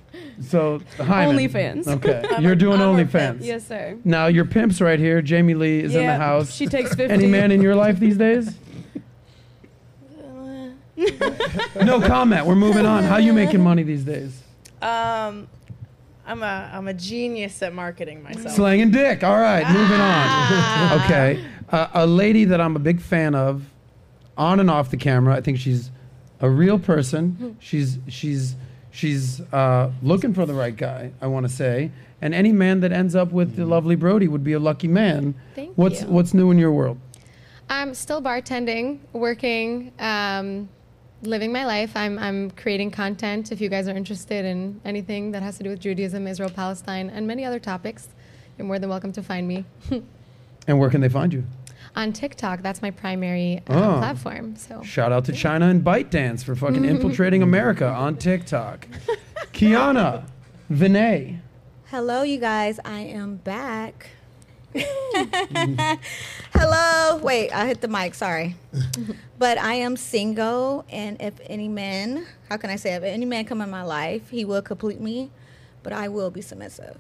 So, 0.41 0.81
Hyman. 0.97 1.37
OnlyFans. 1.37 1.87
Okay, 1.87 2.23
I'm 2.31 2.43
you're 2.43 2.55
doing 2.55 2.79
OnlyFans. 2.79 3.43
yes, 3.45 3.67
sir. 3.67 3.97
Now 4.03 4.27
your 4.27 4.45
pimp's 4.45 4.81
right 4.81 4.99
here. 4.99 5.21
Jamie 5.21 5.53
Lee 5.53 5.79
is 5.81 5.95
in 5.95 6.05
the 6.05 6.15
house. 6.15 6.51
She 6.51 6.65
takes 6.65 6.89
fifty. 6.93 7.13
Any 7.13 7.27
man 7.27 7.51
in 7.51 7.61
your 7.61 7.75
life 7.75 7.99
these 7.99 8.17
days? 8.17 8.53
no 11.85 12.01
comment. 12.01 12.45
We're 12.45 12.55
moving 12.55 12.85
on. 12.85 13.03
How 13.03 13.17
you 13.17 13.33
making 13.33 13.61
money 13.61 13.83
these 13.83 14.03
days? 14.03 14.41
Um, 14.81 15.47
I'm 16.25 16.43
a 16.43 16.69
I'm 16.73 16.87
a 16.87 16.93
genius 16.93 17.61
at 17.61 17.73
marketing 17.73 18.23
myself. 18.23 18.55
Slanging 18.55 18.91
dick. 18.91 19.23
All 19.23 19.39
right, 19.39 19.67
moving 19.67 19.99
on. 19.99 21.01
okay, 21.01 21.45
uh, 21.69 21.87
a 21.93 22.05
lady 22.07 22.45
that 22.45 22.61
I'm 22.61 22.75
a 22.75 22.79
big 22.79 23.01
fan 23.01 23.35
of, 23.35 23.63
on 24.37 24.59
and 24.59 24.69
off 24.69 24.91
the 24.91 24.97
camera. 24.97 25.35
I 25.35 25.41
think 25.41 25.57
she's 25.57 25.91
a 26.39 26.49
real 26.49 26.79
person. 26.79 27.57
She's 27.59 27.99
she's 28.07 28.55
she's 28.91 29.41
uh, 29.53 29.91
looking 30.01 30.33
for 30.33 30.45
the 30.45 30.53
right 30.53 30.75
guy. 30.75 31.11
I 31.21 31.27
want 31.27 31.47
to 31.47 31.51
say, 31.51 31.91
and 32.21 32.33
any 32.33 32.51
man 32.51 32.81
that 32.81 32.91
ends 32.91 33.15
up 33.15 33.31
with 33.31 33.55
the 33.55 33.65
lovely 33.65 33.95
Brody 33.95 34.27
would 34.27 34.43
be 34.43 34.53
a 34.53 34.59
lucky 34.59 34.87
man. 34.87 35.35
Thank 35.55 35.77
what's 35.77 36.01
you. 36.01 36.07
what's 36.07 36.33
new 36.33 36.51
in 36.51 36.57
your 36.57 36.71
world? 36.71 36.97
I'm 37.69 37.93
still 37.93 38.21
bartending, 38.21 38.99
working, 39.13 39.93
um, 39.97 40.67
living 41.23 41.51
my 41.51 41.65
life. 41.65 41.91
I'm, 41.95 42.17
I'm 42.19 42.51
creating 42.51 42.91
content. 42.91 43.51
If 43.51 43.61
you 43.61 43.69
guys 43.69 43.87
are 43.87 43.95
interested 43.95 44.45
in 44.45 44.81
anything 44.85 45.31
that 45.31 45.43
has 45.43 45.57
to 45.57 45.63
do 45.63 45.69
with 45.69 45.79
Judaism, 45.79 46.27
Israel, 46.27 46.49
Palestine, 46.49 47.09
and 47.09 47.27
many 47.27 47.45
other 47.45 47.59
topics, 47.59 48.09
you're 48.57 48.67
more 48.67 48.79
than 48.79 48.89
welcome 48.89 49.11
to 49.13 49.23
find 49.23 49.47
me 49.47 49.65
And 50.67 50.79
where 50.79 50.89
can 50.89 51.01
they 51.01 51.09
find 51.09 51.33
you? 51.33 51.43
on 51.93 52.13
TikTok. 52.13 52.61
That's 52.61 52.81
my 52.81 52.91
primary 52.91 53.61
uh, 53.67 53.73
Oh. 53.73 53.97
platform. 53.97 54.55
So 54.55 54.81
Shout 54.83 55.11
out 55.11 55.25
to 55.25 55.33
China 55.33 55.67
and 55.67 55.83
ByteDance 55.83 56.41
for 56.43 56.55
fucking 56.55 56.85
infiltrating 56.93 57.41
America 57.43 57.85
on 57.87 58.15
TikTok. 58.15 58.87
Keiona, 59.51 60.23
Veney. 60.71 61.39
Hello, 61.87 62.21
you 62.23 62.37
guys. 62.39 62.79
I 62.85 63.01
am 63.01 63.35
back. 63.37 64.07
Hello. 66.53 67.17
Wait, 67.23 67.51
I 67.51 67.67
hit 67.67 67.81
the 67.81 67.87
mic. 67.87 68.15
Sorry. 68.15 68.55
but 69.39 69.57
I 69.57 69.75
am 69.75 69.97
single, 69.97 70.85
and 70.89 71.21
if 71.21 71.33
any 71.47 71.67
man, 71.67 72.25
how 72.49 72.57
can 72.57 72.69
I 72.69 72.75
say, 72.75 72.93
if 72.93 73.03
any 73.03 73.25
man 73.25 73.45
come 73.45 73.61
in 73.61 73.69
my 73.69 73.83
life, 73.83 74.29
he 74.29 74.45
will 74.45 74.61
complete 74.61 74.99
me, 75.01 75.29
but 75.83 75.93
I 75.93 76.07
will 76.07 76.29
be 76.31 76.41
submissive. 76.41 76.97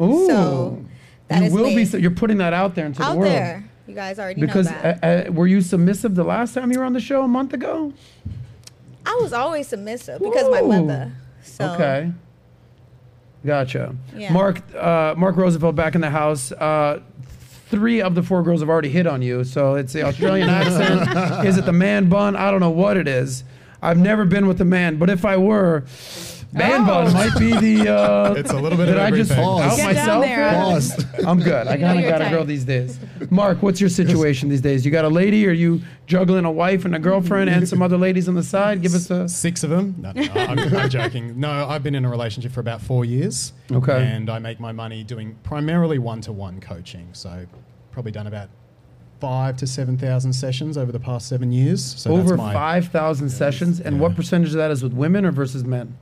Ooh. 0.00 0.26
So, 0.26 0.84
that 1.28 1.40
you 1.40 1.44
is 1.46 1.52
will 1.52 1.64
me. 1.64 1.76
be. 1.76 1.84
So 1.84 1.96
you're 1.96 2.10
putting 2.10 2.38
that 2.38 2.52
out 2.52 2.74
there 2.74 2.86
into 2.86 3.00
the 3.00 3.04
Out 3.04 3.16
world. 3.18 3.30
there, 3.32 3.68
you 3.86 3.94
guys 3.94 4.18
already 4.18 4.40
Because 4.40 4.66
know 4.70 4.80
that. 4.82 5.26
uh, 5.26 5.28
uh, 5.28 5.32
were 5.32 5.46
you 5.46 5.60
submissive 5.60 6.14
the 6.14 6.24
last 6.24 6.54
time 6.54 6.72
you 6.72 6.78
were 6.78 6.84
on 6.84 6.92
the 6.92 7.00
show 7.00 7.22
a 7.22 7.28
month 7.28 7.52
ago? 7.52 7.92
I 9.04 9.18
was 9.22 9.32
always 9.32 9.68
submissive 9.68 10.20
because 10.22 10.48
my 10.50 10.60
mother. 10.60 11.12
So, 11.42 11.64
Okay. 11.72 12.12
Gotcha. 13.44 13.94
Yeah. 14.16 14.32
Mark 14.32 14.62
uh, 14.74 15.14
Mark 15.16 15.36
Rosenfeld 15.36 15.76
back 15.76 15.94
in 15.94 16.00
the 16.00 16.10
house. 16.10 16.52
Uh, 16.52 17.00
three 17.70 18.00
of 18.00 18.14
the 18.14 18.22
four 18.22 18.42
girls 18.42 18.60
have 18.60 18.68
already 18.68 18.88
hit 18.88 19.06
on 19.06 19.22
you, 19.22 19.44
so 19.44 19.74
it's 19.74 19.92
the 19.92 20.02
Australian 20.02 20.48
accent. 20.48 21.46
Is 21.46 21.56
it 21.58 21.64
the 21.64 21.72
man 21.72 22.08
bun? 22.08 22.34
I 22.34 22.50
don't 22.50 22.60
know 22.60 22.70
what 22.70 22.96
it 22.96 23.06
is. 23.06 23.44
I've 23.80 23.98
never 23.98 24.24
been 24.24 24.46
with 24.48 24.60
a 24.60 24.64
man, 24.64 24.96
but 24.96 25.08
if 25.08 25.24
I 25.24 25.36
were, 25.36 25.84
man 26.52 26.82
Oh. 26.82 26.86
bun 26.86 27.12
might 27.12 27.38
be 27.38 27.52
the. 27.56 27.92
Uh, 27.94 28.32
It's 28.34 28.50
a 28.52 28.56
little 28.58 28.78
bit 28.78 28.86
did 28.86 28.96
of 28.96 29.02
I 29.02 29.10
just 29.10 29.30
everything. 29.30 29.44
out 29.44 29.60
Pause. 29.60 29.76
Get 29.76 29.84
myself? 29.94 30.24
there. 30.24 30.50
Pause. 30.50 31.04
I'm 31.26 31.40
good. 31.40 31.66
I 31.68 31.76
kind 31.76 31.98
of 31.98 32.04
your 32.04 32.10
got 32.10 32.22
a 32.22 32.30
girl 32.30 32.44
these 32.44 32.64
days. 32.64 32.98
Mark, 33.30 33.62
what's 33.62 33.80
your 33.80 33.90
situation 33.90 34.48
these 34.48 34.60
days? 34.60 34.84
You 34.84 34.90
got 34.90 35.04
a 35.04 35.08
lady? 35.08 35.46
Are 35.46 35.52
you 35.52 35.80
juggling 36.06 36.44
a 36.44 36.50
wife 36.50 36.84
and 36.84 36.94
a 36.94 36.98
girlfriend 36.98 37.50
and 37.50 37.68
some 37.68 37.82
other 37.82 37.98
ladies 37.98 38.28
on 38.28 38.34
the 38.34 38.42
side? 38.42 38.80
Give 38.82 38.94
us 38.94 39.10
a. 39.10 39.28
Six 39.28 39.62
of 39.64 39.70
them? 39.70 39.94
No, 39.98 40.12
no, 40.12 40.22
I'm, 40.34 40.58
I'm 40.76 40.88
joking. 40.98 41.38
No, 41.38 41.50
I've 41.68 41.82
been 41.82 41.94
in 41.94 42.04
a 42.04 42.10
relationship 42.10 42.52
for 42.52 42.60
about 42.60 42.80
four 42.80 43.04
years. 43.04 43.52
Okay. 43.70 44.04
And 44.06 44.30
I 44.30 44.38
make 44.38 44.58
my 44.60 44.72
money 44.72 45.04
doing 45.04 45.36
primarily 45.42 45.98
one 45.98 46.20
to 46.22 46.32
one 46.32 46.60
coaching. 46.60 47.08
So, 47.12 47.46
probably 47.92 48.12
done 48.12 48.26
about 48.26 48.48
five 49.20 49.56
to 49.56 49.66
7,000 49.66 50.32
sessions 50.32 50.78
over 50.78 50.92
the 50.92 51.00
past 51.00 51.26
seven 51.28 51.50
years. 51.50 51.84
So 51.84 52.12
Over 52.12 52.22
that's 52.30 52.38
my, 52.38 52.52
5,000 52.52 53.28
sessions. 53.30 53.80
And 53.80 53.98
what 53.98 54.14
percentage 54.14 54.50
of 54.50 54.54
that 54.58 54.70
is 54.70 54.82
with 54.82 54.92
women 54.92 55.24
or 55.24 55.32
versus 55.32 55.64
men? 55.64 55.98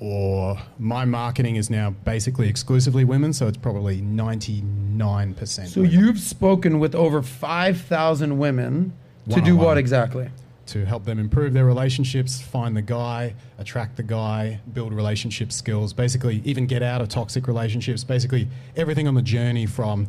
Or 0.00 0.58
my 0.78 1.04
marketing 1.04 1.56
is 1.56 1.68
now 1.68 1.90
basically 1.90 2.48
exclusively 2.48 3.04
women. 3.04 3.32
So, 3.34 3.46
it's 3.46 3.58
probably 3.58 4.00
99%. 4.00 5.66
So 5.68 5.82
women. 5.82 5.98
you've 5.98 6.18
spoken 6.18 6.78
with 6.80 6.94
over 6.94 7.22
5,000 7.22 8.38
women 8.38 8.92
To 9.30 9.40
do 9.40 9.56
what 9.56 9.76
exactly? 9.78 10.30
to 10.66 10.84
help 10.86 11.04
them 11.04 11.18
improve 11.18 11.52
their 11.52 11.64
relationships, 11.64 12.40
find 12.40 12.76
the 12.76 12.82
guy, 12.82 13.34
attract 13.58 13.96
the 13.96 14.04
guy, 14.04 14.60
build 14.72 14.92
relationship 14.92 15.50
skills, 15.50 15.92
basically, 15.92 16.40
even 16.44 16.64
get 16.64 16.80
out 16.80 17.00
of 17.00 17.08
toxic 17.08 17.48
relationships, 17.48 18.04
basically, 18.04 18.46
everything 18.76 19.08
on 19.08 19.14
the 19.14 19.22
journey 19.22 19.66
from 19.66 20.06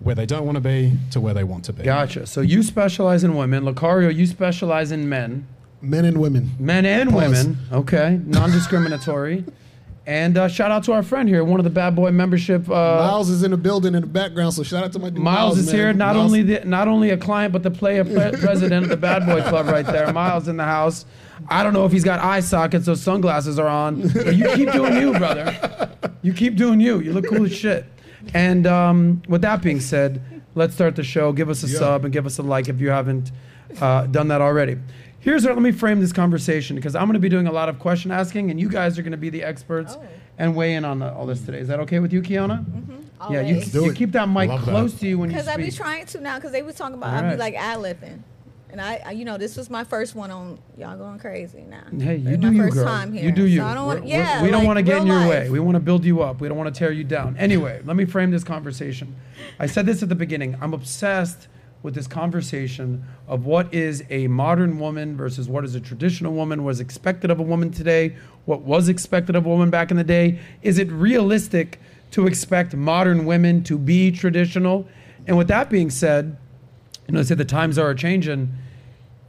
where 0.00 0.14
they 0.14 0.26
don't 0.26 0.44
want 0.44 0.56
to 0.56 0.60
be 0.60 0.92
to 1.10 1.20
where 1.22 1.32
they 1.32 1.44
want 1.44 1.64
to 1.64 1.72
be. 1.72 1.82
Gotcha. 1.84 2.26
So 2.26 2.42
you 2.42 2.62
specialize 2.62 3.24
in 3.24 3.34
women. 3.34 3.64
Locario, 3.64 4.14
you 4.14 4.26
specialize 4.26 4.92
in 4.92 5.08
men. 5.08 5.46
Men 5.84 6.04
and 6.04 6.18
women. 6.20 6.50
Men 6.58 6.86
and 6.86 7.10
Pause. 7.10 7.22
women. 7.22 7.58
Okay. 7.72 8.20
Non 8.24 8.50
discriminatory. 8.50 9.44
and 10.06 10.36
uh, 10.36 10.48
shout 10.48 10.70
out 10.70 10.84
to 10.84 10.92
our 10.92 11.02
friend 11.02 11.28
here, 11.28 11.42
one 11.44 11.58
of 11.60 11.64
the 11.64 11.70
Bad 11.70 11.94
Boy 11.96 12.10
membership. 12.10 12.68
Uh, 12.68 12.72
Miles 12.74 13.30
is 13.30 13.42
in 13.42 13.50
the 13.50 13.56
building 13.56 13.94
in 13.94 14.02
the 14.02 14.06
background, 14.06 14.52
so 14.54 14.62
shout 14.62 14.84
out 14.84 14.92
to 14.92 14.98
my 14.98 15.10
dude 15.10 15.18
Miles 15.22 15.58
is 15.58 15.66
man. 15.66 15.74
here. 15.74 15.92
Not 15.92 16.14
Miles- 16.16 16.26
only 16.26 16.42
the, 16.42 16.64
not 16.64 16.88
only 16.88 17.10
a 17.10 17.16
client, 17.16 17.52
but 17.52 17.62
the 17.62 17.70
player 17.70 18.04
pre- 18.04 18.38
president 18.40 18.84
of 18.84 18.88
the 18.90 18.96
Bad 18.96 19.24
Boy 19.26 19.42
Club 19.42 19.66
right 19.66 19.86
there. 19.86 20.12
Miles 20.12 20.48
in 20.48 20.56
the 20.56 20.64
house. 20.64 21.06
I 21.48 21.62
don't 21.62 21.72
know 21.72 21.84
if 21.84 21.92
he's 21.92 22.04
got 22.04 22.20
eye 22.20 22.40
sockets, 22.40 22.86
those 22.86 23.02
sunglasses 23.02 23.58
are 23.58 23.68
on. 23.68 24.08
But 24.08 24.36
you 24.36 24.46
keep 24.54 24.72
doing 24.72 24.96
you, 24.96 25.12
brother. 25.18 25.90
You 26.22 26.32
keep 26.32 26.56
doing 26.56 26.80
you. 26.80 27.00
You 27.00 27.12
look 27.12 27.26
cool 27.28 27.44
as 27.44 27.52
shit. 27.54 27.84
And 28.32 28.66
um, 28.66 29.22
with 29.28 29.42
that 29.42 29.60
being 29.60 29.80
said, 29.80 30.22
let's 30.54 30.74
start 30.74 30.96
the 30.96 31.02
show. 31.04 31.32
Give 31.32 31.50
us 31.50 31.62
a 31.64 31.66
Yeah. 31.66 31.78
sub 31.78 32.04
and 32.04 32.12
give 32.12 32.24
us 32.24 32.38
a 32.38 32.42
like 32.42 32.68
if 32.68 32.80
you 32.80 32.88
haven't 32.90 33.30
uh, 33.80 34.06
done 34.06 34.28
that 34.28 34.40
already. 34.40 34.78
Here's 35.24 35.46
our, 35.46 35.54
let 35.54 35.62
me 35.62 35.72
frame 35.72 36.00
this 36.00 36.12
conversation 36.12 36.76
because 36.76 36.94
I'm 36.94 37.06
going 37.06 37.14
to 37.14 37.18
be 37.18 37.30
doing 37.30 37.46
a 37.46 37.52
lot 37.52 37.70
of 37.70 37.78
question 37.78 38.10
asking, 38.10 38.50
and 38.50 38.60
you 38.60 38.68
guys 38.68 38.98
are 38.98 39.02
going 39.02 39.12
to 39.12 39.16
be 39.16 39.30
the 39.30 39.42
experts 39.42 39.96
oh. 39.98 40.06
and 40.36 40.54
weigh 40.54 40.74
in 40.74 40.84
on 40.84 40.98
the, 40.98 41.10
all 41.14 41.24
this 41.24 41.40
today. 41.40 41.60
Is 41.60 41.68
that 41.68 41.80
okay 41.80 41.98
with 41.98 42.12
you, 42.12 42.20
Keiona? 42.20 42.62
Mm-hmm. 42.62 43.32
Yeah, 43.32 43.40
you, 43.40 43.84
you 43.86 43.94
keep 43.94 44.12
that 44.12 44.28
mic 44.28 44.50
Love 44.50 44.66
that. 44.66 44.70
close 44.70 44.92
to 45.00 45.08
you 45.08 45.18
when 45.18 45.30
you 45.30 45.36
Because 45.36 45.48
I 45.48 45.56
be 45.56 45.70
trying 45.70 46.04
to 46.04 46.20
now, 46.20 46.36
because 46.36 46.52
they 46.52 46.60
was 46.60 46.74
talking 46.74 46.96
about 46.96 47.14
All 47.14 47.20
I 47.20 47.22
right. 47.22 47.30
be 47.30 47.36
like 47.38 47.54
ad 47.54 47.78
libbing, 47.78 48.20
and 48.68 48.82
I, 48.82 49.00
I, 49.06 49.10
you 49.12 49.24
know, 49.24 49.38
this 49.38 49.56
was 49.56 49.70
my 49.70 49.82
first 49.82 50.14
one 50.14 50.30
on 50.30 50.58
y'all 50.76 50.98
going 50.98 51.18
crazy 51.18 51.62
now. 51.62 51.84
Hey, 51.98 52.16
you 52.16 52.28
It's 52.32 52.42
do 52.42 52.50
my 52.50 52.52
you, 52.52 52.62
first 52.64 52.74
girl. 52.74 52.84
time 52.84 53.14
here. 53.14 53.24
You 53.24 53.32
do 53.32 53.46
you. 53.46 53.60
So 53.60 53.64
I 53.64 53.72
don't 53.72 53.86
We're- 53.86 54.00
want, 54.00 54.10
we're- 54.10 54.18
yeah, 54.18 54.42
we 54.42 54.50
don't 54.50 54.58
like 54.58 54.66
want 54.66 54.76
to 54.76 54.82
get 54.82 54.98
in 54.98 55.06
your 55.06 55.20
life. 55.20 55.30
way. 55.30 55.48
We 55.48 55.58
want 55.58 55.76
to 55.76 55.80
build 55.80 56.04
you 56.04 56.20
up. 56.20 56.42
We 56.42 56.48
don't 56.48 56.58
want 56.58 56.74
to 56.74 56.78
tear 56.78 56.92
you 56.92 57.04
down. 57.04 57.38
Anyway, 57.38 57.80
let 57.86 57.96
me 57.96 58.04
frame 58.04 58.30
this 58.30 58.44
conversation. 58.44 59.16
I 59.58 59.64
said 59.64 59.86
this 59.86 60.02
at 60.02 60.10
the 60.10 60.14
beginning. 60.14 60.58
I'm 60.60 60.74
obsessed 60.74 61.48
with 61.84 61.94
this 61.94 62.06
conversation 62.08 63.04
of 63.28 63.44
what 63.44 63.72
is 63.72 64.02
a 64.10 64.26
modern 64.26 64.80
woman 64.80 65.16
versus 65.16 65.48
what 65.48 65.64
is 65.64 65.74
a 65.74 65.80
traditional 65.80 66.32
woman, 66.32 66.64
what 66.64 66.70
is 66.70 66.80
expected 66.80 67.30
of 67.30 67.38
a 67.38 67.42
woman 67.42 67.70
today, 67.70 68.16
what 68.46 68.62
was 68.62 68.88
expected 68.88 69.36
of 69.36 69.44
a 69.44 69.48
woman 69.48 69.70
back 69.70 69.90
in 69.90 69.96
the 69.96 70.02
day. 70.02 70.40
Is 70.62 70.78
it 70.78 70.90
realistic 70.90 71.78
to 72.12 72.26
expect 72.26 72.74
modern 72.74 73.26
women 73.26 73.62
to 73.64 73.78
be 73.78 74.10
traditional? 74.10 74.88
And 75.26 75.36
with 75.36 75.46
that 75.48 75.68
being 75.68 75.90
said, 75.90 76.36
you 77.06 77.12
know, 77.12 77.20
they 77.20 77.28
say 77.28 77.34
the 77.34 77.44
times 77.44 77.78
are 77.78 77.94
changing 77.94 78.52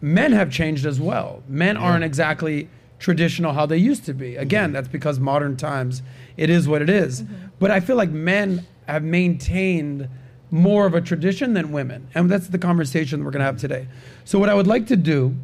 men 0.02 0.32
have 0.32 0.52
changed 0.52 0.86
as 0.86 1.00
well. 1.00 1.44
Men 1.48 1.78
aren't 1.78 2.04
exactly 2.04 2.70
traditional 3.00 3.54
how 3.54 3.66
they 3.66 3.78
used 3.78 4.06
to 4.06 4.14
be. 4.14 4.36
Again, 4.36 4.72
that's 4.72 4.88
because 4.88 5.20
modern 5.20 5.58
times 5.58 6.02
it 6.38 6.50
is 6.50 6.68
what 6.68 6.82
it 6.82 6.90
is. 6.90 7.24
Mm-hmm. 7.24 7.48
But 7.60 7.72
I 7.72 7.80
feel 7.80 7.96
like 7.96 8.12
men 8.12 8.66
have 8.88 9.04
maintained 9.04 10.08
more 10.52 10.86
of 10.86 10.94
a 10.94 11.02
tradition 11.02 11.54
than 11.54 11.72
women. 11.72 12.08
And 12.16 12.30
that's 12.30 12.48
the 12.48 12.58
conversation 12.58 13.24
we're 13.24 13.32
going 13.32 13.40
to 13.40 13.46
have 13.46 13.58
today. 13.58 13.88
So 14.24 14.40
what 14.40 14.50
I 14.50 14.54
would 14.54 14.68
like 14.68 14.88
to 14.88 14.96
do 14.96 15.36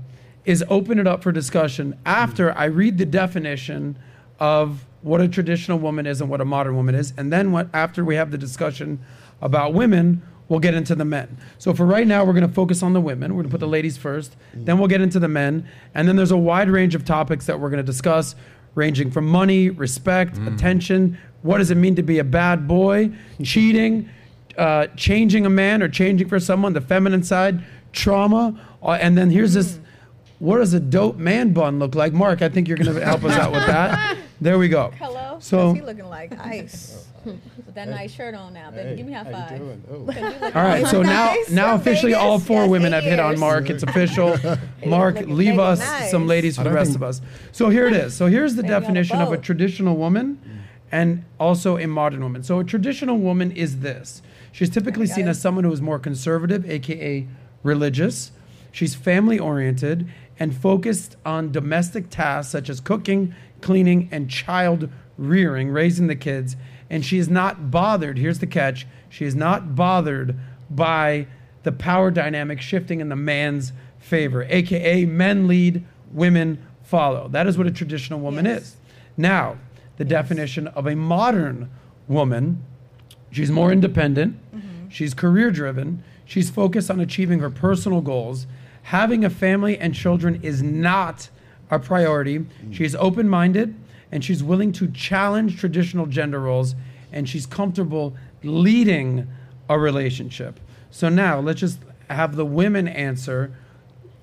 is 0.46 0.64
open 0.70 1.00
it 1.00 1.08
up 1.08 1.24
for 1.24 1.32
discussion 1.32 1.98
after 2.06 2.56
I 2.58 2.66
read 2.66 2.98
the 2.98 3.06
definition 3.06 3.98
of 4.40 4.86
what 5.02 5.22
a 5.22 5.28
traditional 5.28 5.80
woman 5.80 6.06
is 6.06 6.22
and 6.22 6.30
what 6.30 6.42
a 6.42 6.46
modern 6.46 6.76
woman 6.76 6.96
is. 6.96 7.14
And 7.18 7.32
then 7.32 7.52
what 7.52 7.68
after 7.74 8.04
we 8.04 8.16
have 8.16 8.32
the 8.32 8.38
discussion 8.38 9.00
about 9.42 9.74
women, 9.74 10.22
we'll 10.48 10.60
get 10.60 10.74
into 10.74 10.96
the 10.96 11.06
men. 11.06 11.38
So 11.58 11.74
for 11.74 11.86
right 11.86 12.06
now, 12.06 12.24
we're 12.24 12.34
going 12.34 12.48
to 12.48 12.54
focus 12.54 12.84
on 12.84 12.94
the 12.94 13.02
women. 13.02 13.34
We're 13.34 13.44
going 13.44 13.50
to 13.50 13.54
put 13.54 13.60
the 13.60 13.68
ladies 13.68 13.98
first. 13.98 14.36
Then 14.54 14.78
we'll 14.78 14.88
get 14.88 15.02
into 15.02 15.20
the 15.20 15.28
men. 15.28 15.68
And 15.96 16.08
then 16.08 16.16
there's 16.16 16.32
a 16.32 16.38
wide 16.38 16.70
range 16.70 16.94
of 16.94 17.06
topics 17.06 17.46
that 17.46 17.60
we're 17.60 17.70
going 17.70 17.78
to 17.78 17.84
discuss, 17.84 18.36
ranging 18.76 19.12
from 19.12 19.26
money, 19.28 19.70
respect, 19.70 20.36
mm. 20.36 20.54
attention. 20.54 21.18
What 21.42 21.60
does 21.60 21.72
it 21.72 21.76
mean 21.76 21.96
to 21.96 22.04
be 22.04 22.20
a 22.20 22.24
bad 22.24 22.68
boy? 22.68 23.12
Cheating, 23.44 24.10
uh, 24.58 24.88
changing 24.96 25.46
a 25.46 25.50
man 25.50 25.82
or 25.82 25.90
changing 25.90 26.28
for 26.28 26.40
someone, 26.40 26.74
the 26.74 26.82
feminine 26.82 27.24
side, 27.24 27.64
trauma. 27.94 28.60
Uh, 28.82 28.92
and 28.92 29.18
then 29.18 29.30
here's 29.30 29.54
this 29.54 29.80
what 30.40 30.58
does 30.58 30.74
a 30.74 30.80
dope 30.80 31.18
man 31.18 31.54
bun 31.54 31.78
look 31.78 31.94
like? 31.94 32.14
Mark, 32.14 32.42
I 32.42 32.50
think 32.50 32.68
you're 32.68 32.78
going 32.78 32.96
to 32.96 33.06
help 33.06 33.24
us 33.24 33.38
out 33.38 33.52
with 33.52 33.66
that. 33.68 34.18
There 34.42 34.58
we 34.58 34.70
go. 34.70 34.92
Hello. 34.98 35.38
So- 35.40 35.68
What's 35.68 35.80
he 35.82 35.86
looking 35.86 36.10
like 36.10 36.36
ice 36.44 37.06
with 37.24 37.76
that 37.76 37.88
nice 37.88 38.12
shirt 38.12 38.34
on 38.34 38.54
now, 38.54 38.72
baby. 38.72 38.96
Give 38.96 39.06
me 39.06 39.14
a 39.14 39.24
high 39.24 39.32
five. 39.32 40.42
All 40.56 40.64
right, 40.64 40.88
so 40.88 41.04
now 41.04 41.36
Nice 41.36 41.52
now 41.52 41.78
from 41.78 41.82
officially 41.82 42.16
all 42.16 42.40
four 42.40 42.62
Yes, 42.64 42.72
women 42.72 42.94
have 42.94 43.04
hit 43.04 43.20
on. 43.20 43.38
Mark. 43.40 43.70
It's 43.70 43.84
official. 43.84 44.36
Mark, 44.86 45.18
leave 45.28 45.50
mega 45.58 45.62
us 45.62 45.80
nice. 45.80 46.10
some 46.10 46.26
ladies 46.26 46.58
for 46.58 46.64
the 46.64 46.72
rest 46.72 46.94
think- 46.94 46.96
of 46.96 47.04
us. 47.04 47.22
So 47.52 47.70
here 47.70 47.86
it 47.86 47.94
is. 47.94 48.16
So 48.16 48.26
here's 48.26 48.56
the 48.56 48.64
Maybe 48.64 48.74
on 48.74 48.82
a 48.82 48.86
definition 48.86 49.22
of 49.22 49.32
a 49.32 49.38
traditional 49.38 49.96
woman 49.96 50.40
and 50.92 51.24
also 51.40 51.78
a 51.78 51.86
modern 51.86 52.22
woman. 52.24 52.42
So 52.42 52.58
a 52.58 52.64
traditional 52.64 53.20
woman 53.20 53.52
is 53.52 53.82
this. 53.82 54.24
She's 54.52 54.70
typically 54.70 55.08
seen 55.08 55.28
as 55.28 55.40
someone 55.42 55.64
who 55.64 55.72
is 55.72 55.82
more 55.82 56.00
conservative, 56.00 56.70
aka 56.70 57.28
religious. 57.64 58.32
She's 58.72 58.96
family 58.96 59.40
oriented 59.40 60.10
and 60.40 60.56
focused 60.56 61.16
on 61.26 61.52
domestic 61.52 62.10
tasks 62.10 62.52
such 62.52 62.70
as 62.70 62.80
cooking, 62.80 63.34
cleaning, 63.62 64.10
and 64.12 64.30
child 64.30 64.90
rearing, 65.18 65.70
raising 65.70 66.08
the 66.08 66.16
kids. 66.16 66.56
And 66.90 67.06
she 67.06 67.18
is 67.18 67.30
not 67.30 67.72
bothered. 67.72 68.18
Here's 68.18 68.40
the 68.40 68.48
catch 68.48 68.88
she 69.10 69.26
is 69.26 69.36
not 69.36 69.76
bothered 69.76 70.36
by 70.70 71.28
the 71.64 71.72
power 71.72 72.10
dynamic 72.12 72.60
shifting 72.62 73.02
in 73.02 73.10
the 73.10 73.16
man's 73.16 73.72
favor, 74.00 74.44
aka 74.50 75.06
men 75.06 75.48
lead, 75.48 75.84
women 76.12 76.66
follow. 76.84 77.28
That 77.28 77.46
is 77.48 77.58
what 77.58 77.68
a 77.68 77.72
traditional 77.72 78.20
woman 78.20 78.46
Yes. 78.46 78.62
is. 78.62 78.76
Now, 79.16 79.58
the 79.98 80.06
definition 80.06 80.68
of 80.68 80.88
a 80.88 80.96
modern 80.96 81.70
woman 82.08 82.64
She's 83.32 83.50
more 83.50 83.72
independent. 83.72 84.38
Mm-hmm. 84.54 84.90
She's 84.90 85.14
career 85.14 85.52
driven. 85.52 86.04
She's 86.26 86.50
focused 86.50 86.92
on 86.92 87.00
achieving 87.00 87.40
her 87.40 87.50
personal 87.50 88.02
goals. 88.02 88.48
Having 88.84 89.26
a 89.26 89.30
family 89.30 89.78
and 89.78 89.94
children 89.94 90.40
is 90.44 90.62
not 90.62 91.30
a 91.70 91.80
priority. 91.80 92.40
Mm. 92.40 92.74
She's 92.74 92.96
open 92.96 93.30
minded 93.30 93.76
and 94.12 94.24
she's 94.24 94.44
willing 94.44 94.72
to 94.74 94.88
challenge 94.88 95.60
traditional 95.60 96.06
gender 96.06 96.40
roles 96.40 96.76
and 97.12 97.28
she's 97.28 97.46
comfortable 97.46 98.16
leading 98.44 99.28
a 99.70 99.80
relationship. 99.80 100.60
So 100.90 101.10
now 101.10 101.40
let's 101.40 101.60
just 101.62 101.80
have 102.10 102.36
the 102.36 102.46
women 102.46 102.88
answer. 102.88 103.54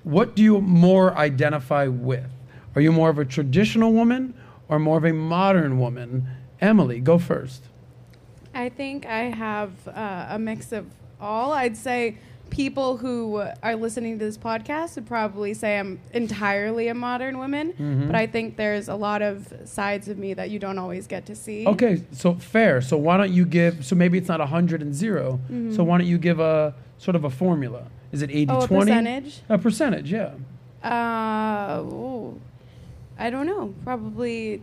What 0.03 0.35
do 0.35 0.43
you 0.43 0.61
more 0.61 1.15
identify 1.17 1.87
with? 1.87 2.25
Are 2.75 2.81
you 2.81 2.91
more 2.91 3.09
of 3.09 3.17
a 3.17 3.25
traditional 3.25 3.93
woman 3.93 4.35
or 4.67 4.77
more 4.77 4.97
of 4.97 5.05
a 5.05 5.13
modern 5.13 5.79
woman? 5.79 6.27
Emily, 6.61 6.99
go 6.99 7.17
first. 7.17 7.63
I 8.53 8.69
think 8.69 9.05
I 9.05 9.23
have 9.25 9.71
uh, 9.87 10.27
a 10.29 10.39
mix 10.39 10.71
of 10.71 10.85
all. 11.21 11.51
I'd 11.53 11.77
say 11.77 12.17
people 12.49 12.97
who 12.97 13.43
are 13.61 13.75
listening 13.75 14.17
to 14.17 14.25
this 14.25 14.37
podcast 14.37 14.95
would 14.95 15.05
probably 15.05 15.53
say 15.53 15.77
I'm 15.77 15.99
entirely 16.13 16.87
a 16.87 16.95
modern 16.95 17.37
woman, 17.37 17.73
Mm-hmm. 17.73 18.07
but 18.07 18.15
I 18.15 18.25
think 18.25 18.55
there's 18.57 18.87
a 18.89 18.95
lot 18.95 19.21
of 19.21 19.53
sides 19.65 20.07
of 20.07 20.17
me 20.17 20.33
that 20.33 20.49
you 20.49 20.57
don't 20.57 20.79
always 20.79 21.05
get 21.05 21.27
to 21.27 21.35
see. 21.35 21.67
Okay, 21.67 22.01
so 22.11 22.33
fair. 22.33 22.81
So 22.81 22.97
why 22.97 23.17
don't 23.17 23.31
you 23.31 23.45
give? 23.45 23.85
So 23.85 23.95
maybe 23.95 24.17
it's 24.17 24.27
not 24.27 24.39
hundred 24.41 24.81
and 24.81 24.89
and 24.89 24.95
0 24.95 25.39
So 25.75 25.83
why 25.83 25.99
don't 25.99 26.07
you 26.07 26.17
give 26.17 26.39
a 26.39 26.73
sort 26.97 27.15
of 27.15 27.23
a 27.23 27.29
formula? 27.29 27.83
Is 28.11 28.23
it 28.23 28.31
80 28.31 28.45
Mm-hmm. 28.47 28.51
Oh, 28.55 28.63
a 28.63 28.67
20? 28.67 28.79
percentage? 28.85 29.41
A 29.49 29.57
percentage, 29.59 30.11
yeah. 30.11 30.31
Uh, 30.83 31.81
ooh, 31.83 32.41
I 33.19 33.29
don't 33.29 33.45
know. 33.45 33.75
Probably 33.83 34.61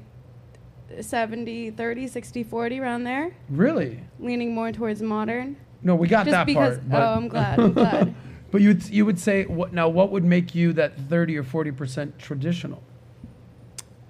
70, 1.01 1.71
30, 1.73 2.07
60, 2.07 2.43
40 2.45 2.81
around 2.81 3.05
there. 3.05 3.35
Really? 3.49 4.01
Leaning 4.19 4.55
more 4.55 4.73
towards 4.73 5.03
modern. 5.03 5.57
No, 5.83 5.95
we 5.95 6.09
got 6.09 6.27
Just 6.27 6.33
that 6.33 6.47
because, 6.47 6.79
part. 6.91 7.03
Oh, 7.03 7.15
I'm 7.15 7.29
glad. 7.29 7.61
I'm 7.61 7.73
glad. 7.73 8.15
but 8.51 8.61
you 8.61 8.69
would, 8.69 8.89
you 8.89 9.07
would 9.07 9.21
say 9.21 9.45
what 9.45 9.73
now? 9.73 9.89
What 9.89 10.11
would 10.11 10.25
make 10.25 10.55
you 10.55 10.73
that 10.75 10.99
thirty 11.09 11.37
or 11.37 11.43
forty 11.43 11.71
percent 11.71 12.19
traditional? 12.19 12.83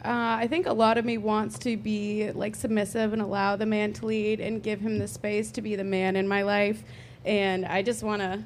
Uh, 0.05 0.39
I 0.39 0.47
think 0.47 0.67
a 0.67 0.73
lot 0.73 0.99
of 0.99 1.05
me 1.05 1.19
wants 1.19 1.59
to 1.61 1.77
be 1.77 2.31
like 2.31 2.55
submissive 2.55 3.13
and 3.13 3.21
allow 3.21 3.57
the 3.57 3.67
man 3.67 3.93
to 3.95 4.07
lead 4.07 4.41
and 4.41 4.63
give 4.63 4.81
him 4.81 4.99
the 4.99 5.09
space 5.09 5.51
to 5.53 5.63
be 5.63 5.75
the 5.75 5.85
man 5.85 6.15
in 6.15 6.29
my 6.29 6.43
life. 6.43 6.85
And 7.25 7.67
I 7.67 7.83
just 7.83 8.05
want 8.05 8.23
to 8.23 8.45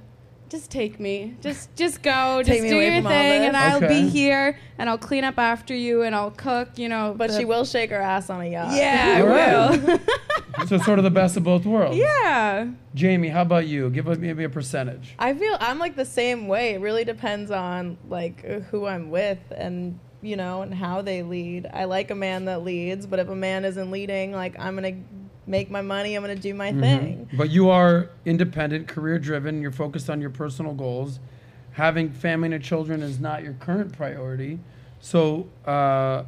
just 0.51 0.71
take 0.71 0.99
me. 1.01 1.35
Just 1.41 1.75
just 1.77 2.03
go. 2.03 2.43
Take 2.45 2.59
just 2.63 2.69
do 2.71 2.77
your 2.77 2.91
thing 2.91 3.03
this. 3.05 3.47
and 3.49 3.57
I'll 3.57 3.77
Okay. 3.77 3.89
be 4.03 4.09
here 4.09 4.59
and 4.79 4.89
I'll 4.91 4.99
clean 4.99 5.25
up 5.25 5.39
after 5.39 5.75
you 5.75 6.03
and 6.03 6.15
I'll 6.15 6.33
cook, 6.33 6.79
you 6.79 6.89
know. 6.89 7.15
But 7.17 7.31
the- 7.31 7.39
she 7.39 7.45
will 7.45 7.65
shake 7.65 7.91
her 7.91 8.01
ass 8.01 8.29
on 8.31 8.41
a 8.41 8.47
yacht. 8.47 8.77
Yeah, 8.77 9.15
I 9.17 9.21
All 9.23 9.27
right. 9.29 9.83
will. 9.83 10.67
so 10.67 10.79
sort 10.79 10.99
of 10.99 11.05
the 11.05 11.11
best 11.11 11.37
of 11.37 11.45
both 11.45 11.65
worlds. 11.65 11.97
yeah. 11.97 12.67
Jamie, 12.95 13.29
how 13.29 13.43
about 13.43 13.67
you? 13.69 13.89
Give 13.91 14.09
us 14.09 14.19
maybe 14.19 14.45
a 14.45 14.49
percentage. 14.49 15.15
I 15.19 15.33
feel 15.35 15.57
I'm 15.61 15.79
like 15.79 15.95
the 15.97 16.05
same 16.05 16.49
way. 16.49 16.75
It 16.75 16.81
really 16.81 17.05
depends 17.05 17.51
on 17.51 17.97
like 18.09 18.45
who 18.71 18.87
I'm 18.87 19.11
with 19.11 19.39
and 19.57 19.99
you 20.23 20.37
know 20.37 20.63
and 20.63 20.75
how 20.75 21.01
they 21.01 21.23
lead. 21.23 21.67
I 21.73 21.85
like 21.85 22.11
a 22.11 22.15
man 22.15 22.45
that 22.47 22.63
leads, 22.65 23.07
but 23.07 23.21
if 23.21 23.29
a 23.29 23.37
man 23.37 23.65
isn't 23.65 23.91
leading, 23.91 24.33
like 24.33 24.59
I'm 24.59 24.75
gonna 24.75 24.97
make 25.51 25.71
my 25.71 25.83
money. 25.83 26.15
I'm 26.15 26.23
gonna 26.23 26.37
do 26.37 26.55
my 26.55 26.73
thing. 26.73 27.29
But 27.35 27.51
you 27.51 27.69
are 27.69 28.09
independent, 28.25 28.89
career 28.89 29.19
driven. 29.19 29.61
You're 29.61 29.73
focused 29.73 30.09
on 30.09 30.21
your 30.21 30.31
personal 30.31 30.73
goals. 30.75 31.19
having 31.73 32.11
family 32.11 32.53
and 32.53 32.63
children 32.65 33.01
is 33.01 33.21
not 33.21 33.43
your 33.45 33.53
current 33.55 33.93
priority. 33.93 34.59
So 35.01 35.49
uh, 35.65 36.25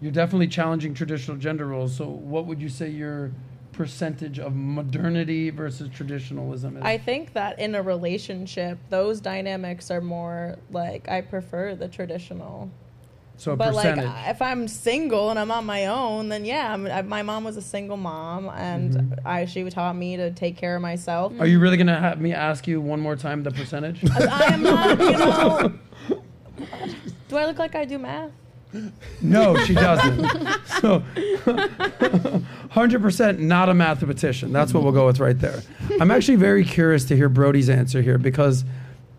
you're 0.00 0.12
definitely 0.12 0.46
challenging 0.48 0.92
traditional 0.94 1.36
gender 1.38 1.66
roles. 1.66 1.96
So 1.96 2.06
what 2.06 2.46
would 2.46 2.60
you 2.60 2.68
say 2.68 2.90
your 2.90 3.32
percentage 3.72 4.38
of 4.38 4.54
modernity 4.54 5.50
versus 5.50 5.88
traditionalism 5.88 6.76
is? 6.76 6.82
I 6.82 6.98
think 6.98 7.32
that 7.32 7.58
in 7.58 7.74
a 7.74 7.82
relationship, 7.82 8.78
those 8.90 9.20
dynamics 9.20 9.90
are 9.90 10.00
more 10.02 10.58
like 10.70 11.08
I 11.08 11.22
prefer 11.22 11.74
the 11.74 11.88
traditional. 11.88 12.70
So 13.38 13.54
but 13.56 13.74
percentage. 13.74 14.06
like 14.06 14.28
if 14.30 14.40
I'm 14.40 14.66
single 14.68 15.30
and 15.30 15.38
I'm 15.38 15.50
on 15.50 15.66
my 15.66 15.86
own, 15.86 16.28
then 16.30 16.44
yeah, 16.44 16.72
I'm, 16.72 16.86
I, 16.86 17.02
my 17.02 17.22
mom 17.22 17.44
was 17.44 17.56
a 17.56 17.62
single 17.62 17.96
mom, 17.96 18.48
and 18.48 18.94
Mm-hmm. 18.94 19.26
I 19.28 19.44
she 19.46 19.68
taught 19.70 19.94
me 19.96 20.16
to 20.16 20.30
take 20.32 20.56
care 20.56 20.76
of 20.76 20.82
myself. 20.82 21.32
Are 21.38 21.46
you 21.46 21.58
really 21.58 21.76
gonna 21.76 21.98
have 22.00 22.20
me 22.20 22.32
ask 22.32 22.66
you 22.66 22.80
one 22.80 23.00
more 23.00 23.16
time 23.16 23.42
the 23.42 23.50
percentage? 23.50 24.02
I 24.10 24.54
am 24.54 24.62
not, 24.62 24.98
you 24.98 25.12
know. 25.18 25.72
Do 27.28 27.36
I 27.36 27.44
look 27.46 27.58
like 27.58 27.74
I 27.74 27.84
do 27.84 27.98
math? 27.98 28.30
No, 29.22 29.56
she 29.64 29.74
doesn't. 29.74 30.20
so, 30.80 31.02
100% 32.70 33.38
not 33.38 33.68
a 33.68 33.74
mathematician. 33.74 34.52
That's 34.52 34.74
what 34.74 34.82
we'll 34.82 34.92
go 34.92 35.06
with 35.06 35.18
right 35.20 35.38
there. 35.38 35.62
I'm 36.00 36.10
actually 36.10 36.36
very 36.36 36.64
curious 36.64 37.04
to 37.06 37.16
hear 37.16 37.28
Brody's 37.28 37.68
answer 37.70 38.02
here 38.02 38.18
because 38.18 38.64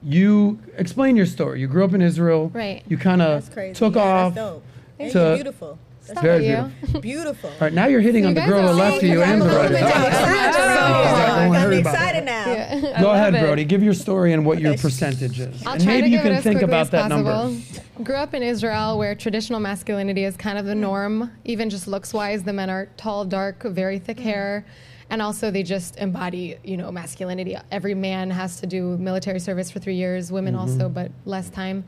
you 0.08 0.60
explain 0.78 1.16
your 1.16 1.26
story. 1.26 1.60
You 1.60 1.68
grew 1.68 1.84
up 1.84 1.94
in 1.94 2.02
Israel. 2.02 2.50
Right. 2.54 2.82
You 2.88 2.98
kind 2.98 3.22
of 3.22 3.50
took 3.74 3.96
Yeah, 3.96 4.02
off. 4.02 4.34
That's 4.36 4.48
dope. 4.54 4.64
And 5.00 5.12
to- 5.12 5.20
you're 5.20 5.36
beautiful. 5.36 5.80
Stop 6.02 6.24
Very 6.24 6.46
it, 6.48 6.72
you. 6.94 7.00
Beautiful. 7.02 7.50
All 7.50 7.56
right, 7.60 7.74
now 7.74 7.88
you're 7.88 8.00
hitting 8.00 8.24
So 8.24 8.30
on 8.30 8.36
you 8.36 8.42
the 8.42 8.48
girl 8.48 8.62
to 8.62 8.68
the 8.70 8.74
left 8.74 8.98
of 8.98 9.04
you 9.04 9.22
and 9.22 9.42
the 9.42 9.46
right. 9.48 9.74
I'm 9.76 11.74
excited 11.74 12.24
now. 12.24 12.46
Yeah. 12.54 13.02
Go 13.02 13.12
ahead, 13.12 13.36
it. 13.36 13.42
Brody. 13.42 13.66
Give 13.66 13.84
your 13.84 13.94
story 13.94 14.32
and 14.32 14.46
what 14.46 14.60
your 14.60 14.72
Okay. 14.72 14.82
percentage 14.82 15.38
is. 15.40 15.66
I'll 15.66 15.74
and 15.74 15.84
try 15.84 15.94
maybe 15.96 16.04
to 16.04 16.10
you 16.12 16.18
give 16.18 16.26
it 16.26 16.30
can 16.30 16.38
as 16.38 16.44
think 16.44 16.62
about 16.62 16.82
as 16.82 16.90
that 16.92 17.10
number. 17.10 17.30
possible. 17.32 17.84
Grew 18.06 18.16
up 18.16 18.34
in 18.34 18.42
Israel 18.42 18.98
where 18.98 19.16
traditional 19.16 19.60
masculinity 19.60 20.24
is 20.24 20.38
kind 20.38 20.58
of 20.58 20.66
the 20.66 20.76
norm, 20.76 21.30
even 21.44 21.70
just 21.70 21.90
looks 21.90 22.14
wise. 22.14 22.44
The 22.44 22.54
men 22.54 22.70
are 22.70 22.88
tall, 22.96 23.26
dark, 23.26 23.64
very 23.64 24.00
thick 24.00 24.20
hair. 24.20 24.64
And 25.10 25.22
also, 25.22 25.52
they 25.52 25.64
just 25.64 25.96
embody, 25.98 26.58
you 26.64 26.76
know, 26.78 26.92
masculinity. 26.92 27.56
Every 27.72 27.94
man 27.96 28.30
has 28.30 28.60
to 28.60 28.68
do 28.68 28.98
military 28.98 29.40
service 29.40 29.72
for 29.72 29.80
three 29.80 29.96
years. 29.96 30.32
Women 30.32 30.54
also, 30.56 30.90
but 30.90 31.12
less 31.26 31.50
time. 31.50 31.86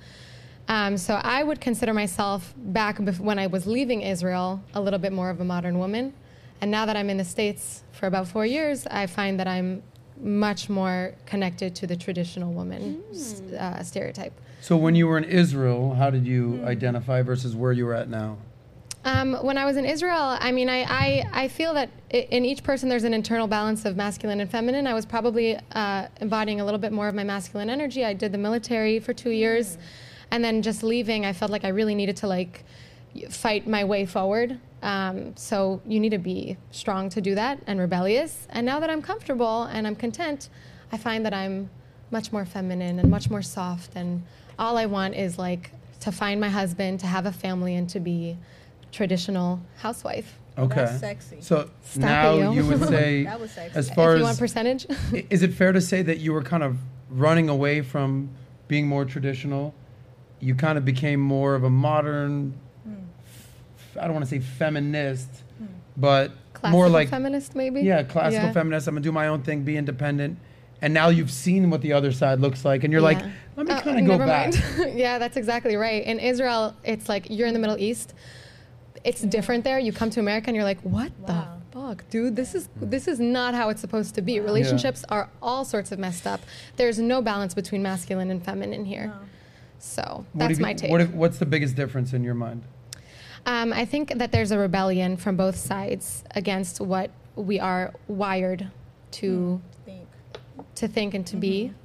Um, 0.70 0.98
so 0.98 1.16
I 1.16 1.44
would 1.44 1.60
consider 1.60 1.94
myself 1.94 2.54
back 2.58 2.98
bef- 3.00 3.20
when 3.20 3.38
I 3.40 3.48
was 3.48 3.66
leaving 3.68 4.02
Israel 4.02 4.62
a 4.74 4.80
little 4.82 5.00
bit 5.00 5.12
more 5.12 5.30
of 5.30 5.42
a 5.42 5.44
modern 5.44 5.80
woman, 5.80 6.14
and 6.62 6.70
now 6.72 6.86
that 6.86 6.96
I'm 6.96 7.10
in 7.10 7.18
the 7.18 7.26
states 7.26 7.84
for 7.92 8.06
about 8.08 8.28
four 8.28 8.46
years, 8.46 8.86
I 8.88 9.08
find 9.08 9.40
that 9.40 9.48
I'm 9.48 9.82
much 10.22 10.70
more 10.70 11.16
connected 11.26 11.74
to 11.76 11.88
the 11.88 11.96
traditional 11.96 12.54
woman 12.54 13.02
s- 13.12 13.42
uh, 13.58 13.82
stereotype. 13.84 14.34
So 14.62 14.78
when 14.78 14.94
you 14.94 15.08
were 15.08 15.18
in 15.18 15.24
Israel, 15.24 15.96
how 15.96 16.10
did 16.10 16.28
you 16.28 16.62
identify 16.66 17.22
versus 17.24 17.56
where 17.56 17.72
you 17.72 17.88
are 17.88 17.94
at 17.96 18.10
now? 18.10 18.38
Um, 19.06 19.34
when 19.36 19.58
I 19.58 19.66
was 19.66 19.78
in 19.78 19.86
Israel, 19.86 20.38
I 20.40 20.52
mean, 20.52 20.68
I, 20.68 20.84
I, 20.84 21.24
I 21.32 21.48
feel 21.48 21.74
that 21.74 21.90
in 22.10 22.44
each 22.44 22.64
person 22.64 22.90
there's 22.90 23.06
an 23.06 23.14
internal 23.14 23.48
balance 23.48 23.86
of 23.86 23.96
masculine 23.96 24.42
and 24.42 24.52
feminine. 24.52 24.86
I 24.88 24.94
was 24.94 25.06
probably 25.06 25.58
uh, 25.72 26.08
embodying 26.20 26.60
a 26.60 26.66
little 26.66 26.80
bit 26.80 26.92
more 26.92 27.08
of 27.08 27.16
my 27.16 27.24
masculine 27.24 27.70
energy. 27.70 28.04
I 28.04 28.14
did 28.14 28.34
the 28.34 28.38
military 28.38 29.00
for 29.00 29.14
two 29.14 29.30
years, 29.30 29.78
and 30.32 30.44
then 30.44 30.62
just 30.62 30.84
leaving, 30.84 31.26
I 31.26 31.34
felt 31.34 31.50
like 31.50 31.64
I 31.64 31.70
really 31.70 31.96
needed 31.96 32.18
to 32.18 32.28
like 32.28 32.66
fight 33.30 33.68
my 33.68 33.86
way 33.86 34.06
forward. 34.06 34.60
Um, 34.82 35.36
so 35.36 35.82
you 35.86 36.00
need 36.00 36.10
to 36.10 36.18
be 36.18 36.58
strong 36.72 37.10
to 37.10 37.22
do 37.22 37.36
that 37.36 37.60
and 37.68 37.80
rebellious. 37.80 38.48
And 38.50 38.66
now 38.66 38.80
that 38.80 38.90
I'm 38.90 39.02
comfortable 39.02 39.64
and 39.64 39.88
I'm 39.88 39.96
content, 39.96 40.50
I 40.92 40.98
find 40.98 41.26
that 41.26 41.34
I'm 41.34 41.70
much 42.12 42.32
more 42.32 42.46
feminine 42.46 43.00
and 43.00 43.10
much 43.10 43.30
more 43.30 43.42
soft. 43.42 43.96
And 43.96 44.24
all 44.58 44.78
I 44.78 44.86
want 44.86 45.16
is 45.16 45.38
like 45.38 45.72
to 46.02 46.12
find 46.12 46.40
my 46.40 46.50
husband, 46.50 47.00
to 47.02 47.08
have 47.08 47.26
a 47.26 47.32
family, 47.32 47.76
and 47.76 47.90
to 47.90 48.00
be 48.00 48.38
traditional 48.92 49.60
housewife. 49.78 50.38
Okay. 50.58 50.76
That's 50.86 51.00
sexy. 51.00 51.38
So 51.42 51.70
Stop 51.84 52.02
now 52.02 52.34
it, 52.34 52.40
you. 52.42 52.52
you 52.64 52.66
would 52.68 52.88
say, 52.90 53.24
That 53.32 53.40
was 53.40 53.52
sexy. 53.52 53.78
as 53.78 53.90
far 53.92 54.14
if 54.16 54.20
you 54.20 54.26
as 54.26 54.30
want 54.30 54.40
percentage, 54.40 54.86
I- 55.14 55.26
Is 55.30 55.42
it 55.44 55.54
fair 55.54 55.72
to 55.72 55.80
say 55.82 56.02
that 56.02 56.20
you 56.20 56.34
were 56.34 56.44
kind 56.44 56.64
of 56.64 56.78
running 57.10 57.48
away 57.50 57.82
from 57.82 58.30
being 58.68 58.88
more 58.88 59.06
traditional? 59.06 59.74
You 60.42 60.56
kind 60.56 60.78
of 60.78 60.84
became 60.86 61.20
more 61.20 61.56
of 61.56 61.64
a 61.64 61.70
modern, 61.70 62.54
f- 62.86 63.98
I 63.98 64.04
don't 64.06 64.14
want 64.14 64.26
to 64.26 64.30
say 64.30 64.40
feminist, 64.40 65.30
but 65.96 66.32
classical 66.54 66.72
more 66.72 66.90
like, 66.90 67.10
feminist, 67.10 67.56
maybe. 67.56 67.82
yeah, 67.82 68.04
classical 68.04 68.48
Yeah. 68.48 68.54
feminist. 68.54 68.88
I'm 68.88 68.96
going 68.96 69.04
to 69.04 69.08
do 69.08 69.14
my 69.14 69.28
own 69.28 69.42
thing, 69.44 69.64
be 69.64 69.78
independent. 69.78 70.38
And 70.82 70.94
now 70.94 71.10
you've 71.10 71.32
seen 71.32 71.70
what 71.70 71.82
the 71.82 71.92
other 71.94 72.12
side 72.14 72.40
looks 72.40 72.64
like, 72.64 72.84
and 72.86 72.92
you're 72.94 73.02
like, 73.02 73.20
Yeah. 73.20 73.30
let 73.58 73.68
me 73.68 73.74
Uh, 73.74 73.82
kind 73.82 74.00
of 74.00 74.06
go 74.06 74.12
never 74.14 74.26
back. 74.26 74.54
mind. 74.78 74.98
yeah, 74.98 75.18
that's 75.20 75.36
exactly 75.36 75.76
right. 75.76 76.04
In 76.06 76.20
Israel, 76.20 76.74
it's 76.86 77.10
like 77.10 77.28
you're 77.30 77.48
in 77.48 77.54
the 77.54 77.60
Middle 77.60 77.78
East. 77.78 78.14
It's 79.04 79.22
different 79.22 79.64
there. 79.64 79.80
You 79.80 79.94
come 79.94 80.10
to 80.12 80.20
America 80.20 80.48
and 80.48 80.56
you're 80.56 80.66
like, 80.66 80.82
what 80.82 81.12
Wow. 81.20 81.60
the 81.72 81.80
fuck, 81.80 82.10
dude? 82.10 82.36
This 82.36 82.56
is 82.56 82.68
hmm. 82.68 82.90
this 82.90 83.08
is 83.08 83.20
not 83.20 83.54
how 83.54 83.70
it's 83.70 83.82
supposed 83.82 84.16
to 84.16 84.22
be. 84.22 84.40
Relationships 84.40 85.06
are 85.10 85.30
all 85.42 85.66
sorts 85.66 85.92
of 85.92 86.00
messed 86.00 86.28
up. 86.28 86.42
There's 86.76 87.00
no 87.00 87.22
balance 87.22 87.54
between 87.54 87.82
masculine 87.82 88.32
and 88.32 88.44
feminine 88.44 88.86
here. 88.86 89.14
So 89.80 90.26
that's 90.36 90.50
have 90.50 90.60
you- 90.60 90.66
my 90.66 90.74
take. 90.74 90.92
What 90.92 91.02
if, 91.02 91.12
what's 91.12 91.38
the 91.38 91.46
biggest 91.46 91.76
difference 91.76 92.14
in 92.14 92.24
your 92.24 92.34
mind? 92.36 92.64
Um, 93.46 93.72
I 93.72 93.86
think 93.86 94.18
that 94.18 94.32
there's 94.32 94.52
a 94.52 94.58
rebellion 94.58 95.16
from 95.16 95.38
both 95.38 95.56
sides 95.56 96.26
against 96.32 96.82
what 96.82 97.10
we 97.36 97.60
are 97.60 97.94
wired 98.08 98.70
to 99.12 99.62
hmm. 99.86 99.86
Think. 99.86 100.08
to 100.76 100.88
think 100.88 101.14
and 101.14 101.26
to 101.28 101.38
be. 101.38 101.66
Mm-hmm. 101.66 101.76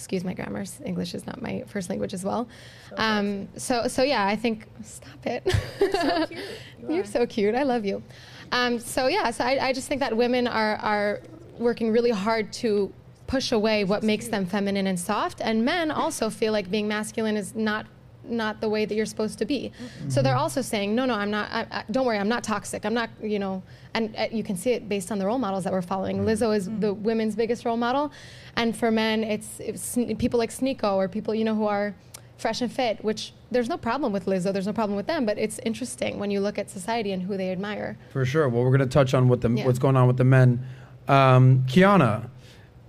Excuse 0.00 0.24
my 0.24 0.32
grammar. 0.32 0.64
English 0.82 1.14
is 1.14 1.26
not 1.26 1.42
my 1.42 1.62
first 1.66 1.90
language 1.90 2.14
as 2.14 2.24
well. 2.24 2.48
Um, 2.96 3.48
so 3.58 3.86
so 3.86 4.02
yeah, 4.02 4.26
I 4.26 4.34
think 4.34 4.66
stop 4.82 5.26
it. 5.26 5.42
So 5.78 6.26
cute. 6.26 6.40
You 6.88 6.94
You're 6.94 7.04
so 7.04 7.26
cute. 7.26 7.54
I 7.54 7.64
love 7.64 7.84
you. 7.84 8.02
Um, 8.50 8.78
so 8.78 9.08
yeah, 9.08 9.30
so 9.30 9.44
I, 9.44 9.68
I 9.68 9.72
just 9.74 9.88
think 9.88 10.00
that 10.00 10.16
women 10.16 10.48
are 10.48 10.76
are 10.76 11.20
working 11.58 11.92
really 11.92 12.08
hard 12.08 12.50
to 12.54 12.90
push 13.26 13.52
away 13.52 13.84
what 13.84 14.02
makes 14.02 14.28
them 14.28 14.46
feminine 14.46 14.86
and 14.86 14.98
soft, 14.98 15.42
and 15.42 15.66
men 15.66 15.90
also 15.90 16.30
feel 16.30 16.54
like 16.54 16.70
being 16.70 16.88
masculine 16.88 17.36
is 17.36 17.54
not 17.54 17.84
not 18.24 18.60
the 18.60 18.68
way 18.68 18.84
that 18.84 18.94
you're 18.94 19.06
supposed 19.06 19.38
to 19.38 19.44
be. 19.44 19.72
So 20.08 20.22
they're 20.22 20.36
also 20.36 20.62
saying, 20.62 20.94
no, 20.94 21.04
no, 21.04 21.14
I'm 21.14 21.30
not. 21.30 21.50
I, 21.50 21.66
I, 21.70 21.84
don't 21.90 22.06
worry, 22.06 22.18
I'm 22.18 22.28
not 22.28 22.44
toxic. 22.44 22.84
I'm 22.84 22.94
not, 22.94 23.10
you 23.22 23.38
know. 23.38 23.62
And 23.94 24.14
uh, 24.16 24.28
you 24.30 24.44
can 24.44 24.56
see 24.56 24.70
it 24.72 24.88
based 24.88 25.10
on 25.10 25.18
the 25.18 25.26
role 25.26 25.38
models 25.38 25.64
that 25.64 25.72
we're 25.72 25.82
following. 25.82 26.24
Lizzo 26.24 26.56
is 26.56 26.70
the 26.78 26.94
women's 26.94 27.34
biggest 27.34 27.64
role 27.64 27.76
model, 27.76 28.12
and 28.56 28.76
for 28.76 28.90
men, 28.90 29.24
it's, 29.24 29.58
it's 29.60 29.96
people 30.18 30.38
like 30.38 30.50
Sneako 30.50 30.94
or 30.94 31.08
people 31.08 31.34
you 31.34 31.44
know 31.44 31.54
who 31.54 31.66
are 31.66 31.94
fresh 32.38 32.60
and 32.60 32.72
fit. 32.72 33.02
Which 33.04 33.32
there's 33.50 33.68
no 33.68 33.76
problem 33.76 34.12
with 34.12 34.26
Lizzo. 34.26 34.52
There's 34.52 34.66
no 34.66 34.72
problem 34.72 34.96
with 34.96 35.06
them. 35.06 35.26
But 35.26 35.38
it's 35.38 35.58
interesting 35.64 36.18
when 36.18 36.30
you 36.30 36.40
look 36.40 36.58
at 36.58 36.70
society 36.70 37.12
and 37.12 37.22
who 37.22 37.36
they 37.36 37.50
admire. 37.50 37.98
For 38.10 38.24
sure. 38.24 38.48
Well, 38.48 38.62
we're 38.62 38.76
going 38.76 38.88
to 38.88 38.92
touch 38.92 39.14
on 39.14 39.28
what 39.28 39.40
the 39.40 39.50
Yeah. 39.50 39.66
what's 39.66 39.78
going 39.78 39.96
on 39.96 40.06
with 40.06 40.16
the 40.16 40.24
men. 40.24 40.64
Um, 41.08 41.64
Keiona, 41.66 42.28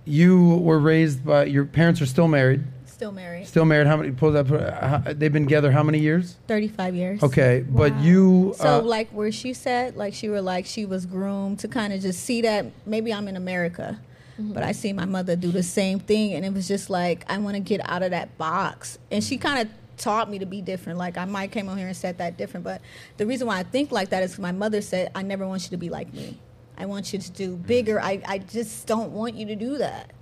you 0.04 0.56
were 0.56 0.78
raised 0.78 1.24
by 1.24 1.44
your 1.44 1.64
parents 1.64 2.00
are 2.00 2.06
still 2.06 2.28
married. 2.28 2.62
Still 3.02 3.10
married. 3.10 3.48
Still 3.48 3.64
married. 3.64 3.88
How 3.88 3.96
many? 3.96 4.12
Pull 4.12 4.30
that. 4.30 4.46
How, 4.46 5.02
they've 5.12 5.32
been 5.32 5.42
together 5.42 5.72
how 5.72 5.82
many 5.82 5.98
years? 5.98 6.36
35 6.46 6.94
years. 6.94 7.20
Okay, 7.20 7.64
but 7.68 7.92
you. 7.98 8.54
So 8.56 8.78
uh, 8.78 8.82
like 8.82 9.10
where 9.10 9.32
she 9.32 9.54
said, 9.54 9.96
like 9.96 10.14
she 10.14 10.28
were 10.28 10.40
like 10.40 10.66
she 10.66 10.86
was 10.86 11.04
groomed 11.04 11.58
to 11.58 11.66
kind 11.68 11.92
of 11.92 12.00
just 12.00 12.20
see 12.22 12.42
that 12.42 12.66
maybe 12.86 13.12
I'm 13.12 13.26
in 13.26 13.34
America, 13.34 13.98
but 14.38 14.62
I 14.62 14.70
see 14.70 14.92
my 14.92 15.04
mother 15.04 15.34
do 15.34 15.50
the 15.50 15.64
same 15.64 15.98
thing, 15.98 16.34
and 16.34 16.44
it 16.44 16.52
was 16.54 16.68
just 16.68 16.90
like 16.90 17.24
I 17.28 17.38
want 17.38 17.56
to 17.56 17.60
get 17.60 17.80
out 17.90 18.04
of 18.04 18.12
that 18.12 18.38
box. 18.38 19.00
And 19.10 19.24
she 19.24 19.36
kind 19.36 19.66
of 19.66 19.74
taught 19.96 20.30
me 20.30 20.38
to 20.38 20.46
be 20.46 20.62
different. 20.62 20.96
Like 20.96 21.18
I 21.18 21.24
might 21.24 21.50
came 21.50 21.68
on 21.68 21.78
here 21.78 21.88
and 21.88 21.96
said 21.96 22.18
that 22.18 22.36
different, 22.36 22.62
but 22.62 22.80
the 23.16 23.26
reason 23.26 23.48
why 23.48 23.58
I 23.58 23.64
think 23.64 23.90
like 23.90 24.10
that 24.10 24.22
is 24.22 24.36
'cause 24.36 24.38
my 24.38 24.52
mother 24.52 24.80
said 24.80 25.10
I 25.16 25.22
never 25.22 25.44
want 25.48 25.64
you 25.64 25.70
to 25.70 25.76
be 25.76 25.88
like 25.88 26.14
me. 26.14 26.38
I 26.78 26.86
want 26.86 27.12
you 27.12 27.18
to 27.18 27.30
do 27.32 27.56
bigger. 27.56 28.00
I, 28.00 28.22
I 28.28 28.38
just 28.38 28.86
don't 28.86 29.10
want 29.10 29.34
you 29.34 29.46
to 29.46 29.56
do 29.56 29.78
that. 29.78 30.12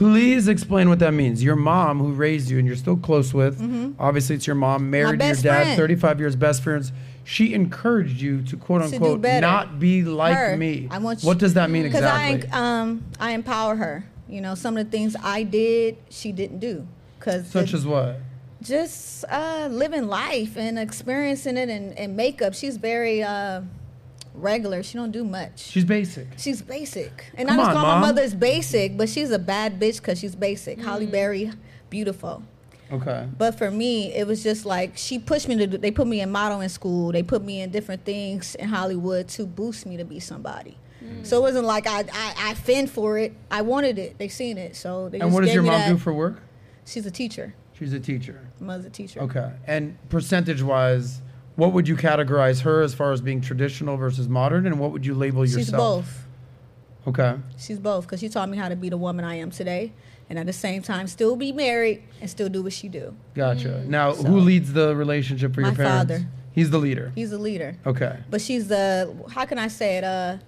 Please 0.00 0.48
explain 0.48 0.88
what 0.88 0.98
that 1.00 1.12
means. 1.12 1.42
Your 1.44 1.56
mom, 1.56 1.98
who 1.98 2.12
raised 2.14 2.48
you, 2.48 2.58
and 2.58 2.66
you're 2.66 2.74
still 2.74 2.96
close 2.96 3.34
with. 3.34 3.60
Obviously, 3.98 4.34
it's 4.34 4.46
your 4.46 4.56
mom. 4.56 4.88
Married 4.90 5.20
to 5.20 5.26
your 5.26 5.32
best 5.34 5.42
dad. 5.44 5.62
friend. 5.64 5.76
35 5.76 6.20
years, 6.20 6.36
best 6.36 6.62
friends. 6.62 6.90
She 7.24 7.52
encouraged 7.52 8.18
you 8.18 8.40
to 8.44 8.56
quote 8.56 8.80
do 8.80 8.94
unquote 8.94 9.20
better. 9.20 9.42
not 9.42 9.78
be 9.78 10.02
like 10.02 10.34
her. 10.34 10.56
me. 10.56 10.88
I 10.90 10.96
want 10.96 11.20
what 11.22 11.36
does 11.36 11.52
that 11.54 11.68
mean 11.68 11.82
Because 11.82 11.98
exactly? 12.00 12.48
I 12.50 12.80
um 12.80 13.04
I 13.20 13.32
empower 13.32 13.76
her. 13.76 14.06
You 14.26 14.40
know, 14.40 14.54
some 14.54 14.78
of 14.78 14.86
the 14.86 14.90
things 14.90 15.14
I 15.22 15.42
did, 15.42 15.98
she 16.08 16.32
didn't 16.32 16.60
do. 16.60 16.86
Cause 17.18 17.46
Such 17.48 17.72
the- 17.72 17.76
as 17.76 17.86
what? 17.86 18.16
just 18.62 19.24
uh, 19.30 19.68
living 19.70 20.06
life 20.06 20.56
and 20.56 20.78
experiencing 20.78 21.56
it 21.56 21.68
and, 21.68 21.96
and 21.98 22.16
makeup. 22.16 22.52
She's 22.54 22.76
very 22.78 23.22
uh, 23.22 23.62
regular. 24.40 24.82
She 24.82 24.94
don't 24.98 25.10
do 25.12 25.24
much. 25.24 25.60
She's 25.60 25.84
basic. 25.84 26.28
She's 26.38 26.62
basic, 26.62 27.26
and 27.36 27.48
Come 27.48 27.58
I 27.58 27.62
just 27.62 27.68
on, 27.70 27.76
call 27.76 27.84
Mom. 27.86 28.00
my 28.00 28.06
mother's 28.08 28.34
basic, 28.34 28.96
but 28.96 29.08
she's 29.08 29.30
a 29.30 29.38
bad 29.38 29.78
bitch 29.80 29.96
because 29.98 30.18
she's 30.18 30.34
basic. 30.34 30.80
Halle 30.80 31.06
Mm. 31.06 31.10
Berry, 31.12 31.52
beautiful. 31.90 32.42
Okay. 32.92 33.28
But 33.38 33.56
for 33.56 33.70
me, 33.70 34.12
it 34.12 34.26
was 34.26 34.42
just 34.42 34.66
like 34.66 34.96
she 34.96 35.18
pushed 35.20 35.46
me 35.46 35.56
to. 35.56 35.66
Do, 35.66 35.78
they 35.78 35.92
put 35.92 36.06
me 36.08 36.20
in 36.20 36.30
modeling 36.32 36.68
school. 36.68 37.12
They 37.12 37.22
put 37.22 37.44
me 37.44 37.60
in 37.60 37.70
different 37.70 38.04
things 38.04 38.56
in 38.56 38.68
Hollywood 38.68 39.28
to 39.28 39.46
boost 39.46 39.86
me 39.86 39.96
to 39.96 40.04
be 40.04 40.18
somebody. 40.20 40.76
So 41.22 41.38
it 41.38 41.40
wasn't 41.40 41.66
like 41.66 41.86
I 41.86 42.00
I, 42.12 42.34
I 42.50 42.54
fend 42.54 42.90
for 42.90 43.16
it. 43.18 43.32
I 43.50 43.62
wanted 43.62 43.98
it. 43.98 44.18
They 44.18 44.28
seen 44.28 44.58
it. 44.58 44.76
So 44.76 45.08
they 45.08 45.18
And 45.20 45.28
just 45.28 45.34
what 45.34 45.44
does 45.44 45.54
your 45.54 45.62
mom 45.62 45.72
that. 45.80 45.88
do 45.88 45.96
for 45.98 46.12
work? 46.12 46.42
She's 46.84 47.06
a 47.06 47.10
teacher. 47.10 47.54
She's 47.78 47.92
a 47.92 48.00
teacher. 48.00 48.40
Mother's 48.60 48.84
a 48.86 48.90
teacher. 48.90 49.20
Okay. 49.20 49.50
And 49.66 49.96
percentage 50.10 50.62
wise, 50.62 51.22
what 51.60 51.74
would 51.74 51.86
you 51.86 51.94
categorize 51.94 52.62
her 52.62 52.80
as 52.80 52.94
far 52.94 53.12
as 53.12 53.20
being 53.20 53.42
traditional 53.42 53.98
versus 53.98 54.26
modern, 54.28 54.66
and 54.66 54.80
what 54.80 54.92
would 54.92 55.04
you 55.04 55.14
label 55.14 55.44
yourself? 55.44 55.66
She's 55.66 55.70
both. 55.70 56.26
Okay. 57.06 57.36
She's 57.58 57.78
both 57.78 58.06
because 58.06 58.18
she 58.20 58.30
taught 58.30 58.48
me 58.48 58.56
how 58.56 58.70
to 58.70 58.76
be 58.76 58.88
the 58.88 58.96
woman 58.96 59.26
I 59.26 59.34
am 59.34 59.50
today, 59.50 59.92
and 60.30 60.38
at 60.38 60.46
the 60.46 60.54
same 60.54 60.80
time 60.80 61.06
still 61.06 61.36
be 61.36 61.52
married 61.52 62.02
and 62.22 62.30
still 62.30 62.48
do 62.48 62.62
what 62.62 62.72
she 62.72 62.88
do. 62.88 63.14
Gotcha. 63.34 63.84
Now, 63.86 64.12
So- 64.14 64.24
who 64.24 64.40
leads 64.40 64.72
the 64.72 64.96
relationship 64.96 65.54
for 65.54 65.60
your 65.60 65.70
My 65.72 65.76
parents? 65.76 65.96
father. 66.14 66.26
He's 66.52 66.70
the 66.70 66.78
leader. 66.78 67.12
He's 67.14 67.30
the 67.30 67.38
leader, 67.38 67.76
Okay. 67.86 68.16
but 68.30 68.40
she's 68.40 68.68
the 68.68 69.14
how 69.30 69.44
can 69.44 69.58
I 69.58 69.68
say 69.68 69.98
it? 69.98 70.04
Uh, 70.04 70.38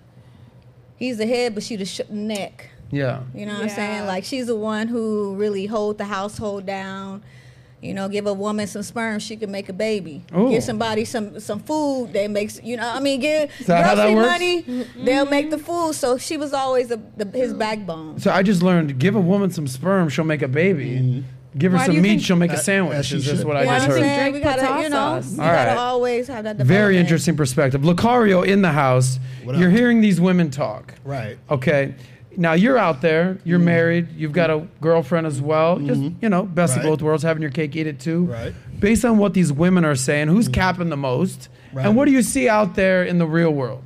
he's 0.97 1.19
the 1.19 1.27
head, 1.27 1.53
but 1.55 1.63
she 1.63 1.77
the 1.77 1.85
sh- 1.85 2.01
neck. 2.11 2.71
Yeah. 2.91 3.21
You 3.35 3.45
know 3.47 3.53
what 3.55 3.63
I'm 3.65 3.69
saying? 3.69 4.07
Like 4.07 4.25
she's 4.25 4.47
the 4.47 4.57
one 4.57 4.89
who 4.89 5.35
really 5.37 5.67
hold 5.67 5.99
the 5.99 6.05
household 6.07 6.65
down. 6.67 7.23
You 7.83 7.95
know, 7.95 8.09
give 8.09 8.27
a 8.29 8.33
woman 8.33 8.69
some 8.69 8.85
sperm, 8.85 9.19
she 9.19 9.37
can 9.37 9.51
make 9.51 9.69
a 9.69 9.73
baby. 9.73 10.23
Ooh. 10.37 10.51
Give 10.51 10.63
somebody 10.63 11.05
some 11.05 11.41
some 11.41 11.59
food, 11.59 12.13
they 12.13 12.29
makes 12.29 12.63
you 12.63 12.77
know. 12.77 12.89
I 12.89 13.01
mean, 13.01 13.19
give 13.21 13.51
Is 13.59 13.67
that 13.67 13.85
how 13.85 13.97
that 13.97 14.13
grocery 14.15 14.63
money, 14.65 14.87
they'll 15.05 15.27
make 15.27 15.51
the 15.51 15.59
food. 15.59 15.95
So 15.95 16.17
she 16.17 16.37
was 16.37 16.53
always 16.53 16.93
a, 16.93 17.01
the, 17.17 17.27
his 17.37 17.53
backbone. 17.53 18.21
So 18.21 18.31
I 18.31 18.45
just 18.45 18.63
learned: 18.63 18.99
give 19.01 19.17
a 19.17 19.21
woman 19.21 19.51
some 19.51 19.67
sperm, 19.67 20.09
she'll 20.11 20.25
make 20.25 20.43
a 20.43 20.49
baby. 20.49 20.91
Mm-hmm. 20.91 21.21
Give 21.59 21.73
her 21.73 21.79
Why 21.79 21.87
some 21.87 22.01
meat, 22.01 22.23
she'll 22.23 22.37
make 22.37 22.51
a 22.51 22.55
As- 22.55 22.61
as 22.61 22.65
sandwich. 22.65 23.05
she 23.07 23.17
Is 23.17 23.27
this 23.27 23.39
should. 23.41 23.47
what 23.47 23.57
I 23.59 23.63
You 23.63 23.67
know 23.67 23.73
just 23.75 23.89
what 23.89 23.97
I'm 23.97 24.03
heard? 24.03 24.09
saying? 24.09 24.31
Drake 24.33 24.35
We 24.35 24.41
gotta, 24.41 24.83
you 24.85 24.89
know, 24.89 25.21
sauce. 25.21 25.33
you 25.37 25.43
All 25.43 25.49
gotta 25.49 25.77
always 25.81 26.29
have 26.29 26.45
that. 26.45 26.57
Very 26.59 26.97
interesting 26.97 27.37
perspective. 27.37 27.83
Locario 27.83 28.47
in 28.47 28.63
the 28.63 28.71
house. 28.73 29.19
What 29.45 29.57
You're 29.59 29.69
up? 29.71 29.75
hearing 29.77 30.01
these 30.01 30.19
women 30.21 30.51
talk. 30.51 30.95
Right. 31.05 31.37
Okay. 31.51 31.95
Now 32.37 32.53
you're 32.55 32.79
out 32.79 33.01
there. 33.03 33.39
You're 33.45 33.59
married. 33.59 34.09
You've 34.17 34.33
got 34.33 34.51
a 34.51 34.67
girlfriend 34.81 35.27
as 35.27 35.41
well. 35.41 35.79
Just 35.79 36.01
you 36.21 36.29
know, 36.29 36.43
best 36.45 36.77
of 36.77 36.83
Mm-hmm. 36.83 36.91
Both 36.91 37.03
worlds. 37.03 37.23
Having 37.23 37.43
your 37.43 37.51
cake, 37.51 37.77
eat 37.77 37.87
it 37.87 38.01
too. 38.01 38.25
Right. 38.25 38.53
Mm-hmm. 38.53 38.79
Based 38.79 39.05
on 39.05 39.19
what 39.19 39.35
these 39.35 39.53
women 39.53 39.85
are 39.85 39.95
saying, 39.95 40.29
who's 40.29 40.49
capping 40.49 40.89
the 40.89 40.97
most, 40.97 41.49
Right. 41.73 41.87
and 41.87 41.97
what 41.97 42.05
do 42.07 42.13
you 42.13 42.23
see 42.23 42.49
out 42.49 42.75
there 42.75 43.03
in 43.05 43.19
the 43.19 43.27
real 43.27 43.51
world? 43.51 43.85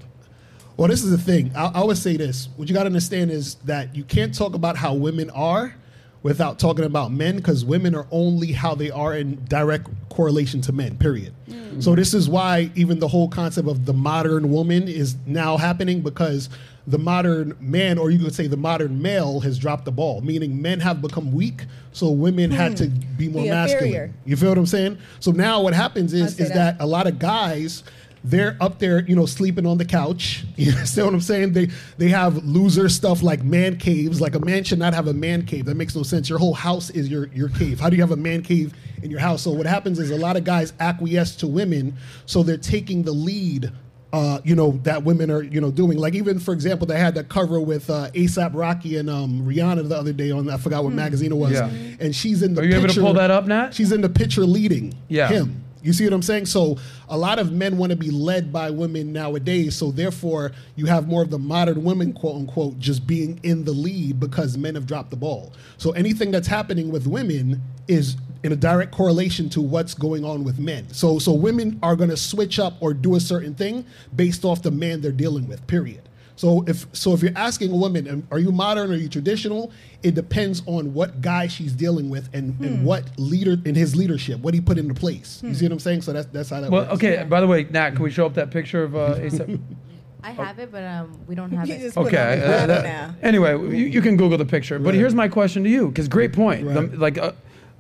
Well, 0.77 0.89
this 0.89 1.03
is 1.05 1.11
the 1.11 1.19
thing. 1.19 1.53
I, 1.55 1.67
I 1.67 1.75
always 1.81 2.01
say 2.03 2.17
this. 2.17 2.49
What 2.57 2.69
you 2.69 2.75
got 2.75 2.83
to 2.83 2.87
understand 2.87 3.31
is 3.31 3.55
that 3.65 3.95
you 3.97 4.05
can't 4.05 4.35
talk 4.35 4.55
about 4.55 4.77
how 4.77 4.93
women 4.95 5.31
are 5.31 5.75
without 6.23 6.59
talking 6.59 6.85
about 6.85 7.13
men 7.13 7.37
because 7.37 7.65
women 7.65 7.95
are 7.95 8.07
only 8.11 8.53
how 8.53 8.75
they 8.75 8.91
are 8.91 9.15
in 9.17 9.45
direct 9.45 9.89
correlation 10.09 10.61
to 10.63 10.73
men, 10.73 10.97
period. 10.97 11.35
Mm. 11.49 11.83
So, 11.83 11.95
this 11.95 12.15
is 12.15 12.29
why 12.29 12.71
even 12.75 12.99
the 12.99 13.09
whole 13.09 13.29
concept 13.29 13.69
of 13.69 13.87
the 13.87 13.93
modern 13.93 14.51
woman 14.51 14.89
is 14.89 15.17
now 15.27 15.57
happening 15.57 16.01
because 16.01 16.49
the 16.87 16.99
modern 16.99 17.57
man, 17.61 17.99
or 17.99 18.11
you 18.11 18.19
could 18.19 18.35
say 18.35 18.47
the 18.47 18.57
modern 18.57 19.03
male, 19.03 19.41
has 19.41 19.59
dropped 19.59 19.85
the 19.85 19.93
ball, 19.93 20.21
meaning 20.21 20.63
men 20.63 20.81
have 20.81 21.03
become 21.03 21.33
weak. 21.33 21.65
So, 21.93 22.11
women 22.11 22.51
had 22.51 22.77
to 22.79 22.87
hmm. 22.87 23.17
be 23.17 23.29
more 23.29 23.43
Be 23.43 23.51
masculine. 23.51 23.87
inferior. 23.87 24.15
You 24.25 24.37
feel 24.37 24.49
what 24.49 24.59
I'm 24.59 24.67
saying? 24.67 24.99
So, 25.21 25.31
now 25.31 25.61
what 25.61 25.75
happens 25.75 26.13
is, 26.13 26.41
is 26.41 26.49
that 26.49 26.79
that. 26.79 26.81
a 26.81 26.87
lot 26.87 27.07
of 27.07 27.19
guys 27.19 27.85
they're 28.27 28.57
up 28.61 28.79
there, 28.81 29.05
you 29.05 29.15
know, 29.15 29.25
sleeping 29.27 29.67
on 29.67 29.79
the 29.79 29.85
couch. 29.85 30.45
You 30.57 30.73
understand 30.73 31.07
what 31.07 31.15
I'm 31.15 31.21
saying? 31.21 31.53
They 31.53 31.69
they 31.99 32.09
have 32.09 32.45
loser 32.45 32.89
stuff 32.89 33.23
like 33.23 33.43
man 33.45 33.77
caves. 33.77 34.21
Like 34.21 34.35
a 34.35 34.41
man 34.41 34.65
should 34.65 34.79
not 34.79 34.95
have 34.95 35.07
a 35.07 35.13
man 35.15 35.45
cave. 35.47 35.67
That 35.67 35.77
makes 35.77 35.95
no 35.95 36.03
sense. 36.03 36.29
Your 36.29 36.39
whole 36.39 36.55
house 36.55 36.91
is 36.91 37.09
your 37.09 37.27
your 37.29 37.49
cave. 37.51 37.79
How 37.79 37.89
do 37.91 37.97
you 37.97 38.03
have 38.03 38.11
a 38.11 38.17
man 38.17 38.43
cave 38.43 38.73
in 39.03 39.11
your 39.11 39.21
house? 39.21 39.43
So 39.43 39.51
what 39.53 39.67
happens 39.67 39.99
is 39.99 40.11
a 40.11 40.17
lot 40.17 40.37
of 40.37 40.45
guys 40.45 40.73
acquiesce 40.81 41.37
to 41.37 41.47
women, 41.47 41.95
so 42.25 42.43
they're 42.43 42.57
taking 42.57 43.03
the 43.03 43.13
lead. 43.13 43.71
Uh, 44.13 44.41
you 44.45 44.55
know 44.55 44.81
that 44.85 45.03
women 45.03 45.31
are 45.31 45.43
you 45.43 45.61
know 45.61 45.71
doing 45.71 45.99
like 45.99 46.15
even 46.15 46.39
for 46.39 46.55
example 46.55 46.87
they 46.87 46.99
had 46.99 47.15
that 47.17 47.29
cover 47.29 47.61
with 47.61 47.91
uh, 47.91 48.09
ASAP 48.13 48.53
Rocky 48.55 48.97
and 48.97 49.11
um, 49.11 49.43
Rihanna 49.47 49.87
the 49.89 49.97
other 49.97 50.13
day 50.15 50.31
on 50.31 50.49
I 50.49 50.57
forgot 50.57 50.85
what 50.85 50.95
magazine 50.95 51.33
it 51.33 51.37
was 51.37 51.53
Yeah. 51.53 51.69
and 52.01 52.15
she's 52.17 52.43
in 52.43 52.55
the 52.55 52.63
Are 52.63 52.65
you 52.65 52.71
able 52.77 52.83
to 52.83 52.87
picture- 52.87 53.01
pull 53.03 53.13
that 53.15 53.31
up, 53.31 53.47
Nat? 53.47 53.75
She's 53.75 53.93
in 53.93 54.01
the 54.01 54.09
picture 54.09 54.47
leading 54.47 54.95
Yeah. 55.09 55.29
him. 55.29 55.63
You 55.83 55.93
see 55.93 56.05
what 56.05 56.13
I'm 56.13 56.23
saying? 56.23 56.47
So 56.47 56.79
a 57.09 57.17
lot 57.17 57.39
of 57.39 57.53
men 57.53 57.79
want 57.79 57.91
to 57.91 57.97
be 57.97 58.11
led 58.11 58.53
by 58.53 58.71
women 58.71 59.13
nowadays. 59.13 59.77
So 59.77 59.91
therefore, 59.91 60.53
you 60.75 60.87
have 60.87 61.07
more 61.07 61.23
of 61.23 61.31
the 61.31 61.39
modern 61.39 61.85
women, 61.85 62.13
quote 62.13 62.37
unquote, 62.37 62.79
just 62.79 63.07
being 63.07 63.39
in 63.43 63.65
the 63.65 63.73
lead 63.73 64.19
because 64.19 64.57
men 64.57 64.75
have 64.75 64.87
dropped 64.87 65.11
the 65.11 65.17
ball. 65.17 65.53
So 65.79 65.93
anything 65.93 66.31
that's 66.31 66.49
happening 66.49 66.91
with 66.91 67.07
women 67.07 67.63
is 67.89 68.17
in 68.43 68.53
a 68.53 68.57
direct 68.57 68.93
correlation 68.93 69.49
to 69.51 69.61
what's 69.61 69.95
going 69.95 70.25
on 70.25 70.45
with 70.45 70.59
men. 70.59 70.93
So 70.93 71.19
so 71.19 71.33
women 71.33 71.79
are 71.83 71.97
going 71.97 72.11
to 72.11 72.17
switch 72.17 72.59
up 72.59 72.75
or 72.81 72.95
do 72.95 73.15
a 73.15 73.21
certain 73.21 73.55
thing 73.55 73.85
based 74.15 74.45
off 74.45 74.63
the 74.63 74.71
man 74.71 75.01
they're 75.01 75.13
dealing 75.13 75.47
with. 75.49 75.67
Period. 75.67 76.03
So 76.37 76.65
if 76.67 76.87
so, 76.93 77.15
if 77.15 77.23
you're 77.23 77.33
asking 77.35 77.73
a 77.73 77.77
woman, 77.77 78.09
um, 78.09 78.23
are 78.31 78.39
you 78.39 78.53
modern 78.53 78.91
or 78.91 78.95
are 78.95 78.97
you 78.97 79.09
traditional? 79.09 79.73
It 80.03 80.15
depends 80.15 80.63
on 80.67 80.93
what 80.93 81.23
guy 81.23 81.47
she's 81.47 81.73
dealing 81.73 82.11
with 82.11 82.29
and, 82.35 82.55
Hmm. 82.55 82.65
and 82.65 82.85
what 82.85 83.05
leader 83.19 83.57
in 83.65 83.75
his 83.75 83.97
leadership, 83.97 84.41
what 84.41 84.53
he 84.53 84.61
put 84.61 84.77
into 84.79 84.93
place. 84.95 85.41
You 85.43 85.55
see 85.55 85.65
what 85.65 85.73
I'm 85.73 85.79
saying? 85.79 86.03
So 86.03 86.13
that's 86.13 86.27
that's 86.29 86.51
how 86.51 86.61
that 86.61 86.71
Well, 86.71 86.83
works. 86.83 86.95
okay. 86.95 87.25
By 87.29 87.41
the 87.41 87.47
way, 87.47 87.65
Nat, 87.71 87.91
can 87.93 88.03
we 88.03 88.11
show 88.11 88.27
up 88.27 88.35
that 88.35 88.51
picture 88.51 88.83
of 88.85 88.95
uh, 88.95 89.15
ASAP? 89.17 89.59
I 90.23 90.31
have 90.31 90.59
it, 90.59 90.71
but 90.73 90.83
um, 90.83 91.19
we 91.29 91.35
don't 91.37 91.53
have 91.53 91.69
You 91.69 91.75
it. 91.75 91.81
just 91.81 91.97
it 91.97 92.01
Okay. 92.01 92.43
uh, 92.45 92.67
that- 92.67 93.15
anyway, 93.23 93.53
you, 93.53 93.87
you 93.87 94.03
can 94.03 94.17
Google 94.17 94.37
the 94.37 94.45
picture. 94.45 94.79
But 94.79 94.87
Right. 94.87 94.95
here's 94.97 95.15
my 95.15 95.29
question 95.29 95.63
to 95.65 95.71
you, 95.71 95.89
because 95.89 96.09
great 96.09 96.33
point. 96.33 96.65
The- 96.67 96.97
like, 96.99 97.17
uh, 97.17 97.33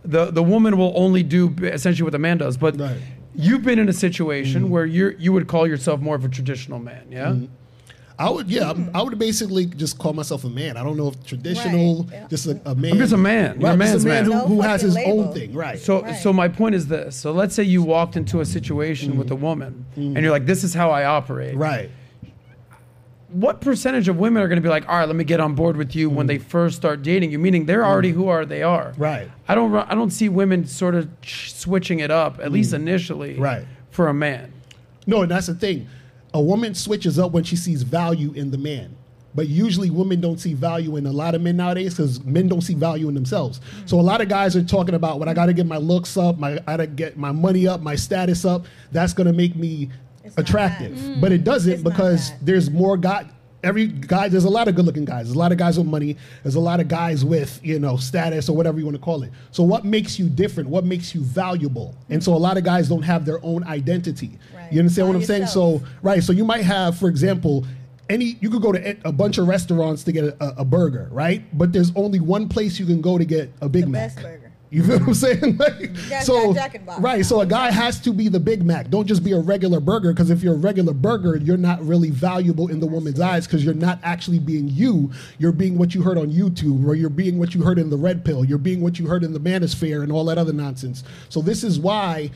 the 0.05 0.31
the 0.31 0.43
woman 0.43 0.79
will 0.79 0.93
only 0.97 1.23
do 1.25 1.53
essentially 1.63 2.05
what 2.05 2.13
the 2.13 2.19
man 2.21 2.39
does. 2.39 2.57
But 2.57 2.79
Right. 2.81 2.97
you've 3.35 3.65
been 3.65 3.79
in 3.81 3.89
a 3.89 3.93
situation 3.93 4.71
where 4.71 4.87
you 4.87 5.07
are 5.09 5.15
you 5.19 5.33
would 5.33 5.47
call 5.49 5.67
yourself 5.67 6.01
more 6.01 6.15
of 6.15 6.25
a 6.25 6.29
traditional 6.29 6.79
man, 6.79 7.03
yeah? 7.11 7.35
I 8.19 8.31
would, 8.31 8.49
yeah, 8.51 8.69
I'm- 8.69 8.91
I 8.95 9.03
would 9.03 9.19
basically 9.19 9.67
just 9.67 9.99
call 9.99 10.15
myself 10.15 10.45
a 10.45 10.49
man. 10.49 10.79
I 10.79 10.83
don't 10.83 10.97
know 10.97 11.09
if 11.09 11.23
traditional, 11.27 12.05
Right, 12.05 12.13
yeah. 12.13 12.27
just 12.29 12.47
a, 12.47 12.59
a 12.65 12.75
man. 12.75 12.93
I'm 12.93 12.99
just 12.99 13.13
a 13.13 13.19
man. 13.19 13.61
You're 13.61 13.71
a 13.73 13.77
man's 13.77 13.93
just 13.93 14.07
a 14.07 14.09
man, 14.09 14.29
man. 14.29 14.41
who, 14.41 14.47
who 14.55 14.61
has 14.63 14.81
his 14.81 14.95
fucking 14.95 15.21
own 15.21 15.35
thing, 15.35 15.53
right? 15.53 15.79
So 15.79 16.01
Right. 16.03 16.15
so 16.17 16.33
my 16.33 16.49
point 16.49 16.75
is 16.75 16.87
this. 16.87 17.15
So 17.15 17.31
let's 17.33 17.55
say 17.55 17.63
you 17.63 17.83
walked 17.83 18.17
into 18.17 18.41
a 18.41 18.47
situation 18.47 19.19
with 19.19 19.31
a 19.31 19.35
woman, 19.37 19.85
and 19.97 20.17
you're 20.17 20.31
like, 20.31 20.47
"This 20.47 20.65
is 20.65 20.73
how 20.73 20.91
I 20.91 21.05
operate." 21.05 21.57
Mm. 21.57 21.61
right. 21.61 21.91
What 23.29 23.61
percentage 23.61 24.09
of 24.09 24.17
women 24.19 24.41
are 24.43 24.49
going 24.49 24.57
to 24.57 24.63
be 24.63 24.69
like, 24.69 24.89
"All 24.89 24.97
right, 24.99 25.07
let 25.07 25.17
me 25.17 25.25
get 25.25 25.41
on 25.41 25.55
board 25.55 25.77
with 25.77 25.95
you" 25.97 26.09
when 26.09 26.27
they 26.27 26.39
first 26.39 26.77
start 26.77 27.03
dating 27.03 27.33
you? 27.33 27.39
Meaning 27.39 27.67
they're 27.67 27.85
already 27.85 28.13
who 28.13 28.29
are 28.29 28.47
they 28.47 28.63
are. 28.63 28.93
Mm. 28.93 28.99
Right. 28.99 29.31
I 29.49 29.55
don't. 29.55 29.75
I 29.75 29.95
don't 29.95 30.11
see 30.11 30.29
women 30.29 30.67
sort 30.67 30.95
of 30.95 31.09
switching 31.23 31.99
it 31.99 32.11
up 32.11 32.39
at 32.41 32.53
least 32.53 32.73
initially. 32.73 33.35
Mm. 33.37 33.41
Right. 33.41 33.65
For 33.91 34.09
a 34.09 34.15
man. 34.15 34.53
No, 35.07 35.23
and 35.23 35.31
that's 35.31 35.49
the 35.49 35.55
thing. 35.55 35.89
A 36.37 36.41
woman 36.41 36.75
switches 36.75 37.19
up 37.19 37.33
when 37.33 37.45
she 37.45 37.57
sees 37.57 37.83
value 37.83 38.31
in 38.35 38.51
the 38.51 38.59
man. 38.59 38.95
But 39.35 39.49
usually 39.49 39.89
women 39.89 40.21
don't 40.21 40.39
see 40.39 40.53
value 40.53 40.97
in 40.97 41.07
a 41.07 41.13
lot 41.13 41.35
of 41.35 41.41
men 41.41 41.57
nowadays 41.57 41.95
because 41.95 42.23
men 42.25 42.47
don't 42.47 42.61
see 42.61 42.75
value 42.75 43.09
in 43.09 43.15
themselves. 43.15 43.61
So 43.87 43.99
a 43.99 44.03
lot 44.03 44.21
of 44.21 44.29
guys 44.29 44.55
are 44.55 44.63
talking 44.63 44.95
about 44.95 45.19
when 45.19 45.31
I 45.31 45.35
got 45.35 45.47
to 45.47 45.55
get 45.55 45.65
my 45.67 45.79
looks 45.79 46.17
up, 46.19 46.39
my 46.39 46.53
I 46.67 46.73
got 46.73 46.77
to 46.77 46.87
get 46.87 47.17
my 47.17 47.33
money 47.33 47.67
up, 47.67 47.81
my 47.81 47.95
status 47.97 48.45
up. 48.45 48.67
That's 48.93 49.15
to 49.27 49.33
make 49.33 49.57
me 49.57 49.91
It's 50.25 50.37
attractive. 50.37 51.03
that. 51.03 51.21
But 51.23 51.33
it 51.33 51.43
doesn't 51.43 51.83
because 51.83 52.33
there's 52.43 52.71
more 52.71 52.99
guy. 52.99 53.27
Every 53.67 53.89
guy, 53.89 54.29
there's 54.29 54.45
a 54.45 54.49
lot 54.49 54.69
of 54.69 54.77
good-looking 54.77 55.05
guys. 55.05 55.27
There's 55.27 55.35
a 55.35 55.39
lot 55.39 55.51
of 55.51 55.59
guys 55.59 55.77
with 55.77 55.89
money. 55.89 56.17
There's 56.45 56.55
a 56.55 56.61
lot 56.61 56.79
of 56.79 56.87
guys 56.87 57.25
with 57.25 57.59
you 57.65 57.79
know 57.81 57.97
status 57.97 58.49
or 58.49 58.57
whatever 58.57 58.79
you 58.79 58.85
want 58.85 58.97
to 58.97 59.03
call 59.03 59.25
it. 59.25 59.33
So 59.51 59.65
what 59.65 59.85
makes 59.85 60.19
you 60.19 60.29
different? 60.29 60.69
What 60.69 60.85
makes 60.85 61.15
you 61.15 61.23
valuable? 61.23 61.97
And 62.09 62.23
so 62.23 62.33
a 62.35 62.39
lot 62.39 62.57
of 62.57 62.65
guys 62.65 62.89
don't 62.89 63.03
have 63.03 63.25
their 63.25 63.45
own 63.45 63.65
identity. 63.65 64.39
Right. 64.55 64.73
You 64.73 64.79
understand 64.79 65.09
what 65.09 65.17
I'm 65.17 65.23
saying? 65.25 65.47
So 65.47 65.83
right. 66.03 66.23
So 66.23 66.33
you 66.33 66.45
might 66.45 66.65
have, 66.65 66.97
for 66.97 67.09
example, 67.09 67.67
any 68.09 68.37
you 68.41 68.51
could 68.51 68.63
go 68.63 68.71
to 68.71 68.89
a- 68.91 69.09
a 69.09 69.13
bunch 69.13 69.39
of 69.39 69.49
restaurants 69.49 70.05
to 70.05 70.13
get 70.13 70.25
a, 70.25 70.61
a 70.61 70.65
burger, 70.65 71.09
right? 71.11 71.43
But 71.59 71.73
there's 71.73 71.91
only 71.97 72.21
one 72.21 72.49
place 72.49 72.79
you 72.79 72.87
can 72.87 73.01
go 73.01 73.19
to 73.19 73.25
get 73.25 73.53
a 73.61 73.69
Big 73.69 73.83
The 73.85 73.91
Mac. 73.91 74.17
You 74.77 74.83
feel 74.83 74.99
what 74.99 75.09
I'm 75.09 75.15
saying? 75.15 75.57
Like, 75.57 75.97
so 76.23 76.53
Jack 76.53 76.75
in 76.75 76.83
the 76.83 76.87
Box. 76.87 77.01
right. 77.01 77.25
So 77.25 77.41
a 77.41 77.47
guy 77.47 77.71
has 77.71 77.99
to 78.01 78.13
be 78.13 78.29
the 78.29 78.39
Big 78.39 78.63
Mac. 78.63 78.91
Don't 78.91 79.07
just 79.07 79.25
be 79.25 79.33
a 79.33 79.41
regular 79.41 79.81
burger 79.81 80.13
because 80.13 80.29
if 80.29 80.43
you're 80.43 80.53
a 80.53 80.59
regular 80.59 80.93
burger, 80.93 81.39
you're 81.39 81.57
not 81.57 81.83
really 81.83 82.11
valuable 82.11 82.69
in 82.69 82.79
the 82.79 82.87
woman's 82.87 83.19
eyes 83.19 83.47
because 83.47 83.65
you're 83.65 83.73
not 83.73 83.99
actually 84.03 84.39
being 84.39 84.69
you. 84.69 85.11
You're 85.39 85.53
being 85.53 85.79
what 85.79 85.95
you 85.95 86.03
heard 86.03 86.19
on 86.19 86.31
YouTube, 86.31 86.87
or 86.87 86.95
you're 86.95 87.09
being 87.09 87.39
what 87.39 87.55
you 87.55 87.63
heard 87.63 87.79
in 87.79 87.89
the 87.89 87.97
Red 87.97 88.23
Pill. 88.23 88.45
You're 88.45 88.59
being 88.59 88.83
what 88.83 88.99
you 88.99 89.07
heard 89.07 89.25
in 89.25 89.33
the 89.33 89.41
Manosphere 89.41 90.03
and 90.03 90.13
all 90.13 90.27
that 90.27 90.37
other 90.37 90.53
nonsense. 90.53 91.05
So 91.31 91.41
this 91.41 91.65
is 91.65 91.81
why 91.81 92.31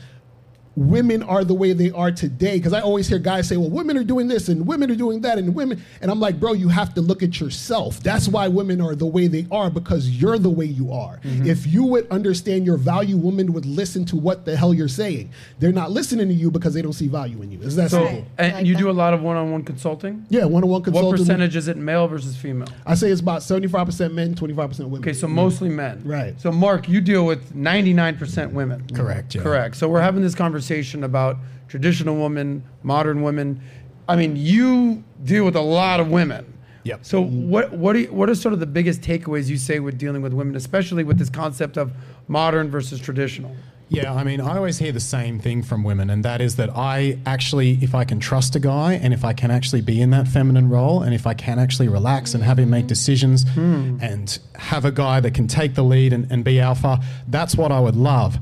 women 0.77 1.21
are 1.23 1.43
the 1.43 1.53
way 1.53 1.73
they 1.73 1.91
are 1.91 2.11
today 2.11 2.55
because 2.57 2.71
i 2.71 2.79
always 2.79 3.05
hear 3.07 3.19
guys 3.19 3.45
say 3.45 3.57
well 3.57 3.69
women 3.69 3.97
are 3.97 4.05
doing 4.05 4.29
this 4.29 4.47
and 4.47 4.65
women 4.65 4.89
are 4.89 4.95
doing 4.95 5.19
that 5.19 5.37
and 5.37 5.53
women 5.53 5.83
and 6.01 6.09
i'm 6.09 6.19
like 6.19 6.39
bro 6.39 6.53
you 6.53 6.69
have 6.69 6.93
to 6.93 7.01
look 7.01 7.21
at 7.21 7.41
yourself 7.41 7.99
that's 8.01 8.29
why 8.29 8.47
women 8.47 8.79
are 8.79 8.95
the 8.95 9.05
way 9.05 9.27
they 9.27 9.45
are 9.51 9.69
because 9.69 10.09
you're 10.09 10.37
the 10.37 10.49
way 10.49 10.63
you 10.63 10.89
are 10.93 11.17
mm-hmm. 11.17 11.45
if 11.45 11.67
you 11.67 11.83
would 11.83 12.07
understand 12.09 12.65
your 12.65 12.77
value 12.77 13.17
women 13.17 13.51
would 13.51 13.65
listen 13.65 14.05
to 14.05 14.15
what 14.15 14.45
the 14.45 14.55
hell 14.55 14.73
you're 14.73 14.87
saying 14.87 15.29
they're 15.59 15.73
not 15.73 15.91
listening 15.91 16.29
to 16.29 16.33
you 16.33 16.49
because 16.49 16.73
they 16.73 16.81
don't 16.81 16.93
see 16.93 17.07
value 17.09 17.41
in 17.41 17.51
you 17.51 17.59
is 17.59 17.75
that 17.75 17.91
So 17.91 18.05
simple 18.05 18.25
and 18.37 18.53
Like 18.53 18.65
you 18.65 18.73
that. 18.75 18.79
do 18.79 18.89
a 18.89 18.91
lot 18.93 19.13
of 19.13 19.21
one-on-one 19.21 19.63
consulting. 19.63 20.25
yeah 20.29 20.45
one-on-one 20.45 20.83
consulting. 20.83 21.09
What 21.09 21.17
percentage 21.17 21.57
is 21.57 21.67
it 21.67 21.75
male 21.75 22.07
versus 22.07 22.37
female? 22.37 22.69
i 22.85 22.95
say 22.95 23.11
it's 23.11 23.19
about 23.19 23.41
75% 23.41 24.13
men 24.13 24.35
25% 24.35 24.79
women 24.85 25.01
Okay, 25.01 25.11
so 25.13 25.27
mostly 25.27 25.67
men. 25.69 26.01
Right. 26.05 26.39
So 26.39 26.51
Mark, 26.51 26.87
you 26.87 27.01
deal 27.01 27.25
with 27.25 27.53
99% 27.55 28.51
women. 28.53 28.85
Correct, 28.93 29.33
yeah. 29.35 29.41
Correct. 29.41 29.75
So 29.75 29.89
we're 29.89 29.99
having 30.01 30.21
this 30.21 30.35
conversation 30.35 30.60
about 31.03 31.37
traditional 31.67 32.15
women, 32.21 32.63
modern 32.83 33.21
women. 33.21 33.61
I 34.07 34.15
mean, 34.15 34.35
you 34.35 35.03
deal 35.23 35.45
with 35.45 35.55
a 35.55 35.61
lot 35.61 35.99
of 35.99 36.09
women. 36.09 36.45
Yep. 36.83 37.05
So 37.05 37.21
what 37.21 37.71
what 37.73 37.95
are 37.95 37.99
you, 37.99 38.13
what 38.13 38.29
are 38.29 38.35
sort 38.35 38.53
of 38.53 38.59
the 38.59 38.65
biggest 38.65 39.01
takeaways 39.01 39.47
you 39.49 39.57
say 39.57 39.79
with 39.79 39.97
dealing 39.97 40.21
with 40.21 40.33
women, 40.33 40.55
especially 40.55 41.03
with 41.03 41.17
this 41.19 41.29
concept 41.29 41.77
of 41.77 41.91
modern 42.27 42.69
versus 42.71 42.99
traditional? 42.99 43.55
Yeah, 43.93 44.13
I 44.13 44.23
mean, 44.23 44.39
I 44.39 44.55
always 44.55 44.77
hear 44.77 44.93
the 44.93 45.01
same 45.01 45.37
thing 45.37 45.63
from 45.63 45.83
women, 45.83 46.09
and 46.09 46.23
that 46.23 46.39
is 46.39 46.55
that 46.55 46.69
I 46.69 47.19
actually, 47.25 47.77
if 47.81 47.93
I 47.93 48.05
can 48.05 48.21
trust 48.21 48.55
a 48.55 48.59
guy 48.59 48.93
and 48.93 49.13
if 49.13 49.25
I 49.25 49.33
can 49.33 49.51
actually 49.51 49.81
be 49.81 49.99
in 49.99 50.11
that 50.11 50.29
feminine 50.29 50.69
role 50.69 51.03
and 51.03 51.13
if 51.13 51.27
I 51.27 51.33
can 51.33 51.59
actually 51.59 51.89
relax 51.89 52.33
and 52.33 52.41
have 52.41 52.57
him 52.57 52.69
make 52.69 52.87
decisions 52.87 53.43
hmm. 53.49 53.97
and 54.01 54.39
have 54.55 54.85
a 54.85 54.93
guy 54.93 55.19
that 55.19 55.33
can 55.33 55.45
take 55.45 55.75
the 55.75 55.83
lead 55.83 56.13
and, 56.13 56.31
and 56.31 56.45
be 56.45 56.61
alpha, 56.61 57.01
that's 57.27 57.57
what 57.57 57.73
I 57.73 57.81
would 57.81 57.97
love. 57.97 58.39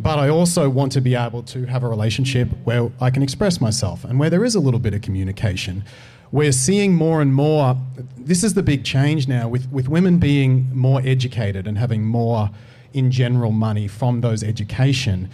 But 0.00 0.18
I 0.18 0.30
also 0.30 0.70
want 0.70 0.92
to 0.92 1.02
be 1.02 1.14
able 1.14 1.42
to 1.42 1.66
have 1.66 1.82
a 1.82 1.88
relationship 1.88 2.48
where 2.64 2.90
I 3.02 3.10
can 3.10 3.22
express 3.22 3.60
myself 3.60 4.02
and 4.02 4.18
where 4.18 4.30
there 4.30 4.46
is 4.46 4.54
a 4.54 4.60
little 4.60 4.80
bit 4.80 4.94
of 4.94 5.02
communication. 5.02 5.84
We're 6.32 6.52
seeing 6.52 6.94
more 6.94 7.20
and 7.20 7.34
more, 7.34 7.76
this 8.16 8.42
is 8.42 8.54
the 8.54 8.62
big 8.62 8.82
change 8.82 9.28
now 9.28 9.46
with, 9.46 9.70
with 9.70 9.88
women 9.90 10.18
being 10.18 10.70
more 10.74 11.02
educated 11.04 11.66
and 11.66 11.76
having 11.76 12.04
more 12.04 12.48
in 12.94 13.10
general 13.10 13.52
money 13.52 13.88
from 13.88 14.22
those 14.22 14.42
education. 14.42 15.28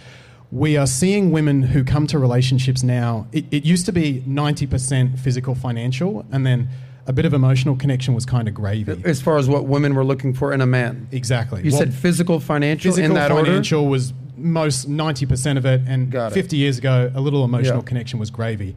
We 0.51 0.75
are 0.75 0.87
seeing 0.87 1.31
women 1.31 1.61
who 1.61 1.85
come 1.85 2.05
to 2.07 2.19
relationships 2.19 2.83
now. 2.83 3.27
It, 3.31 3.45
it 3.51 3.63
used 3.63 3.85
to 3.85 3.93
be 3.93 4.21
90% 4.27 5.17
physical, 5.17 5.55
financial, 5.55 6.25
and 6.31 6.45
then 6.45 6.67
a 7.05 7.13
bit 7.13 7.23
of 7.23 7.33
emotional 7.33 7.77
connection 7.77 8.13
was 8.13 8.25
kind 8.25 8.49
of 8.49 8.53
gravy. 8.53 9.01
As 9.05 9.21
far 9.21 9.37
as 9.37 9.47
what 9.47 9.65
women 9.65 9.95
were 9.95 10.03
looking 10.03 10.33
for 10.33 10.51
in 10.51 10.59
a 10.59 10.65
man. 10.67 11.07
Exactly. 11.13 11.63
You 11.63 11.71
What- 11.71 11.79
said 11.79 11.93
physical, 11.93 12.41
financial, 12.41 12.91
physical 12.91 13.11
in 13.11 13.15
that 13.15 13.31
order. 13.31 13.45
financial 13.45 13.87
was 13.87 14.11
most 14.37 14.89
90% 14.89 15.57
of 15.57 15.65
it 15.65 15.81
and 15.87 16.11
Got 16.11 16.31
it. 16.31 16.35
50 16.35 16.57
years 16.57 16.77
ago 16.77 17.11
a 17.15 17.21
little 17.21 17.43
emotional 17.43 17.77
Yeah. 17.77 17.83
connection 17.83 18.19
was 18.19 18.29
gravy 18.29 18.75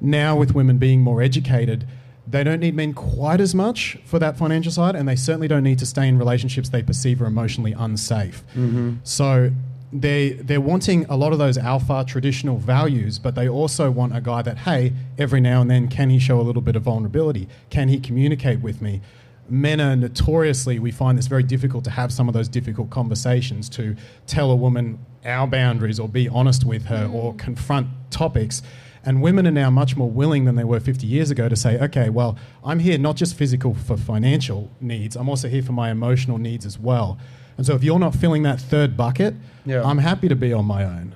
now 0.00 0.36
with 0.36 0.54
women 0.54 0.78
being 0.78 1.00
more 1.00 1.20
educated 1.22 1.86
they 2.28 2.44
don't 2.44 2.60
need 2.60 2.76
men 2.76 2.92
quite 2.92 3.40
as 3.40 3.54
much 3.54 3.98
for 4.04 4.18
that 4.20 4.36
financial 4.38 4.70
side 4.70 4.94
and 4.94 5.08
they 5.08 5.16
certainly 5.16 5.48
don't 5.48 5.64
need 5.64 5.78
to 5.80 5.86
stay 5.86 6.06
in 6.06 6.16
relationships 6.18 6.68
they 6.68 6.82
perceive 6.82 7.20
are 7.20 7.26
emotionally 7.26 7.72
unsafe 7.72 8.42
Mm-hmm. 8.54 8.94
so 9.02 9.50
they 9.92 10.30
they're 10.34 10.60
wanting 10.60 11.04
a 11.08 11.16
lot 11.16 11.32
of 11.32 11.40
those 11.40 11.58
alpha 11.58 12.04
traditional 12.06 12.58
values 12.58 13.18
but 13.18 13.34
they 13.34 13.48
also 13.48 13.90
want 13.90 14.16
a 14.16 14.20
guy 14.20 14.40
that 14.42 14.58
hey 14.58 14.92
every 15.18 15.40
now 15.40 15.60
and 15.60 15.68
then 15.68 15.88
can 15.88 16.10
he 16.10 16.18
show 16.20 16.40
a 16.40 16.42
little 16.42 16.62
bit 16.62 16.76
of 16.76 16.82
vulnerability 16.84 17.48
can 17.70 17.88
he 17.88 17.98
communicate 17.98 18.60
with 18.60 18.80
me 18.80 19.00
men 19.50 19.80
are 19.80 19.96
notoriously 19.96 20.78
we 20.78 20.90
find 20.90 21.18
this 21.18 21.26
very 21.26 21.42
difficult 21.42 21.84
to 21.84 21.90
have 21.90 22.12
some 22.12 22.28
of 22.28 22.34
those 22.34 22.48
difficult 22.48 22.90
conversations 22.90 23.68
to 23.70 23.96
tell 24.26 24.50
a 24.50 24.56
woman 24.56 24.98
our 25.24 25.46
boundaries 25.46 25.98
or 26.00 26.08
be 26.08 26.28
honest 26.28 26.64
with 26.64 26.86
her 26.86 27.10
or 27.12 27.34
mm. 27.34 27.38
confront 27.38 27.88
topics. 28.10 28.62
And 29.02 29.22
women 29.22 29.46
are 29.46 29.52
now 29.52 29.70
much 29.70 29.96
more 29.96 30.10
willing 30.10 30.44
than 30.44 30.56
they 30.56 30.64
were 30.64 30.78
50 30.80 31.06
years 31.06 31.30
ago 31.30 31.48
to 31.48 31.56
say 31.56 31.78
okay 31.80 32.10
well 32.10 32.36
i'm 32.62 32.80
here 32.80 32.98
not 32.98 33.16
just 33.16 33.34
physical 33.34 33.72
for 33.74 33.96
financial 33.96 34.70
needs 34.78 35.16
i'm 35.16 35.26
also 35.26 35.48
here 35.48 35.62
for 35.62 35.72
my 35.72 35.90
emotional 35.90 36.36
needs 36.38 36.66
as 36.66 36.78
well. 36.78 37.18
And 37.56 37.66
so 37.66 37.74
if 37.74 37.84
you're 37.84 37.98
not 37.98 38.14
filling 38.14 38.42
that 38.44 38.60
third 38.60 38.96
bucket 38.96 39.34
Yeah. 39.64 39.82
i'm 39.84 39.98
happy 39.98 40.28
to 40.28 40.36
be 40.36 40.52
on 40.52 40.66
my 40.66 40.84
own 40.84 41.14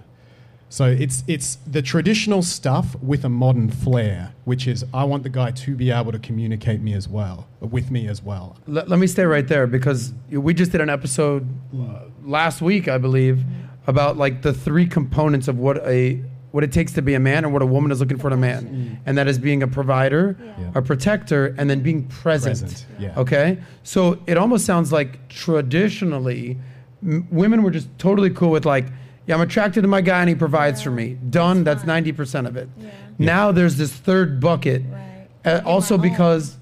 so 0.76 0.84
it's 1.04 1.22
it's 1.34 1.48
the 1.76 1.82
traditional 1.82 2.42
stuff 2.42 2.86
with 3.10 3.24
a 3.24 3.28
modern 3.28 3.70
flair, 3.70 4.32
which 4.44 4.66
is 4.66 4.84
I 4.92 5.04
want 5.10 5.22
the 5.22 5.28
guy 5.40 5.50
to 5.64 5.70
be 5.82 5.88
able 6.00 6.10
to 6.12 6.18
communicate 6.28 6.80
me 6.80 6.92
as 7.00 7.06
well, 7.08 7.46
with 7.60 7.90
me 7.96 8.08
as 8.08 8.20
well. 8.30 8.46
Let, 8.66 8.88
let 8.88 8.98
me 8.98 9.06
stay 9.06 9.24
right 9.36 9.46
there 9.46 9.66
because 9.68 10.12
we 10.48 10.52
just 10.52 10.72
did 10.72 10.80
an 10.80 10.90
episode 10.90 11.42
uh, 11.78 12.00
last 12.38 12.60
week, 12.60 12.88
I 12.88 12.98
believe, 12.98 13.36
about 13.86 14.16
like 14.16 14.42
the 14.42 14.52
three 14.52 14.86
components 14.98 15.46
of 15.46 15.56
what 15.58 15.76
a 15.86 16.20
what 16.50 16.62
it 16.64 16.72
takes 16.72 16.92
to 16.94 17.02
be 17.02 17.14
a 17.14 17.20
man 17.20 17.44
and 17.44 17.52
what 17.52 17.62
a 17.62 17.66
woman 17.76 17.90
is 17.92 18.00
looking 18.00 18.18
for 18.18 18.26
in 18.28 18.32
a 18.32 18.36
man, 18.50 19.00
and 19.06 19.16
that 19.18 19.28
is 19.28 19.38
being 19.38 19.62
a 19.62 19.68
provider, 19.68 20.36
Yeah. 20.40 20.70
a 20.74 20.82
protector, 20.82 21.54
and 21.58 21.68
then 21.70 21.80
being 21.82 22.00
present. 22.22 22.60
Present, 22.60 22.86
yeah. 22.98 23.14
Okay, 23.22 23.58
so 23.84 24.18
it 24.26 24.36
almost 24.36 24.64
sounds 24.64 24.90
like 24.92 25.28
traditionally, 25.28 26.58
m- 27.02 27.26
women 27.30 27.62
were 27.62 27.70
just 27.72 27.88
totally 27.98 28.30
cool 28.30 28.50
with 28.50 28.64
like, 28.64 28.86
yeah, 29.26 29.34
I'm 29.34 29.40
attracted 29.40 29.82
to 29.82 29.88
my 29.88 30.00
guy 30.00 30.20
and 30.20 30.28
he 30.28 30.34
provides 30.34 30.82
for 30.82 30.90
me. 30.90 31.14
Done. 31.30 31.64
That's 31.64 31.84
ninety 31.84 32.12
percent 32.12 32.46
of 32.46 32.56
it. 32.56 32.68
Now 33.18 33.52
there's 33.52 33.76
this 33.76 33.92
third 33.92 34.40
bucket, 34.40 34.82
Right. 34.90 35.28
uh, 35.44 35.62
also 35.64 35.96
because 35.98 36.56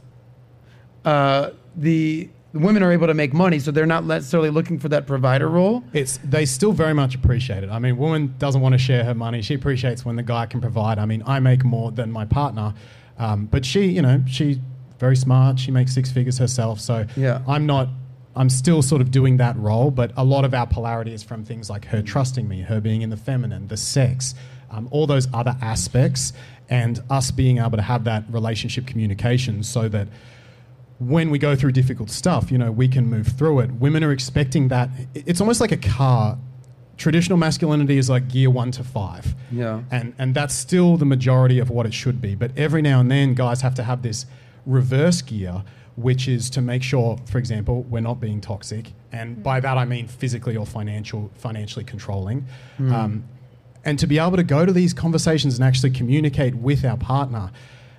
uh, 1.05 1.51
the 1.77 2.29
the 2.53 2.59
women 2.59 2.83
are 2.83 2.93
able 2.93 3.07
to 3.07 3.15
make 3.15 3.33
money, 3.33 3.59
so 3.59 3.71
they're 3.71 3.87
not 3.87 4.05
necessarily 4.05 4.51
looking 4.51 4.79
for 4.79 4.91
that 4.91 5.07
provider 5.07 5.49
role. 5.49 5.83
It's 5.95 6.19
they 6.23 6.45
still 6.45 6.73
very 6.73 6.93
much 6.93 7.15
appreciate 7.15 7.65
it. 7.65 7.71
I 7.71 7.79
mean, 7.79 7.97
woman 7.97 8.35
doesn't 8.39 8.61
want 8.61 8.75
to 8.75 8.79
share 8.79 9.05
her 9.05 9.15
money. 9.15 9.41
She 9.41 9.55
appreciates 9.55 10.05
when 10.05 10.17
the 10.17 10.23
guy 10.23 10.45
can 10.47 10.61
provide. 10.61 10.99
I 10.99 11.07
mean, 11.07 11.23
I 11.27 11.41
make 11.41 11.65
more 11.65 11.91
than 11.91 12.13
my 12.13 12.27
partner, 12.27 12.75
um, 13.19 13.47
but 13.47 13.65
she, 13.65 13.87
you 13.87 14.03
know, 14.03 14.23
she's 14.29 14.59
very 14.99 15.17
smart. 15.17 15.59
She 15.59 15.71
makes 15.71 15.95
six 15.95 16.13
figures 16.13 16.37
herself. 16.39 16.79
So 16.79 17.07
Yeah. 17.17 17.41
I'm 17.49 17.65
not. 17.65 17.89
I'm 18.35 18.49
still 18.49 18.83
sort 18.83 19.03
of 19.03 19.11
doing 19.11 19.37
that 19.39 19.57
role, 19.57 19.91
but 19.91 20.13
a 20.17 20.25
lot 20.25 20.45
of 20.45 20.55
our 20.55 20.67
polarity 20.67 21.13
is 21.13 21.23
from 21.23 21.45
things 21.45 21.69
like 21.69 21.85
her 21.87 22.03
trusting 22.03 22.49
me, 22.49 22.63
her 22.63 22.81
being 22.81 23.03
in 23.03 23.11
the 23.11 23.17
feminine, 23.17 23.69
the 23.69 23.77
sex, 23.77 24.35
um, 24.71 24.89
all 24.91 25.07
those 25.07 25.29
other 25.35 25.57
aspects, 25.61 26.33
and 26.71 27.03
us 27.11 27.31
being 27.31 27.59
able 27.59 27.77
to 27.77 27.83
have 27.83 28.05
that 28.05 28.25
relationship 28.31 28.87
communication 28.87 29.63
so 29.63 29.89
that 29.89 30.09
when 30.99 31.31
we 31.31 31.39
go 31.39 31.55
through 31.55 31.73
difficult 31.73 32.11
stuff, 32.11 32.51
you 32.51 32.57
know, 32.57 32.71
we 32.71 32.89
can 32.89 33.07
move 33.07 33.27
through 33.27 33.61
it. 33.61 33.71
Women 33.73 34.05
are 34.05 34.13
expecting 34.13 34.69
that. 34.69 34.89
It's 35.15 35.41
almost 35.41 35.61
like 35.61 35.73
a 35.73 35.77
car. 35.77 36.39
Traditional 36.97 37.37
masculinity 37.37 37.99
is 37.99 38.09
like 38.09 38.29
gear 38.29 38.51
one 38.51 38.71
to 38.73 38.85
five. 38.85 39.35
Yeah. 39.51 39.83
And, 39.91 40.15
and 40.19 40.35
that's 40.35 40.55
still 40.55 40.97
the 40.97 41.05
majority 41.05 41.59
of 41.59 41.71
what 41.71 41.87
it 41.87 41.93
should 41.93 42.21
be. 42.21 42.35
But 42.35 42.57
every 42.57 42.81
now 42.83 43.01
and 43.01 43.11
then, 43.11 43.35
guys 43.35 43.61
have 43.63 43.75
to 43.75 43.83
have 43.83 44.03
this 44.03 44.27
reverse 44.65 45.21
gear, 45.23 45.65
which 45.97 46.29
is 46.29 46.49
to 46.51 46.61
make 46.61 46.83
sure, 46.83 47.19
for 47.27 47.39
example, 47.39 47.83
we're 47.85 48.01
not 48.01 48.21
being 48.21 48.41
toxic. 48.41 48.93
And 49.13 49.43
by 49.43 49.61
that, 49.61 49.77
I 49.77 49.85
mean 49.85 50.09
physically 50.09 50.57
or 50.57 50.65
financial, 50.67 51.31
financially 51.35 51.85
controlling. 51.85 52.47
Um, 52.79 53.25
and 53.85 53.99
to 53.99 54.07
be 54.07 54.19
able 54.19 54.37
to 54.37 54.43
go 54.45 54.65
to 54.65 54.73
these 54.73 54.95
conversations 54.95 55.59
and 55.59 55.65
actually 55.65 55.91
communicate 55.91 56.55
with 56.55 56.85
our 56.85 56.97
partner. 56.97 57.51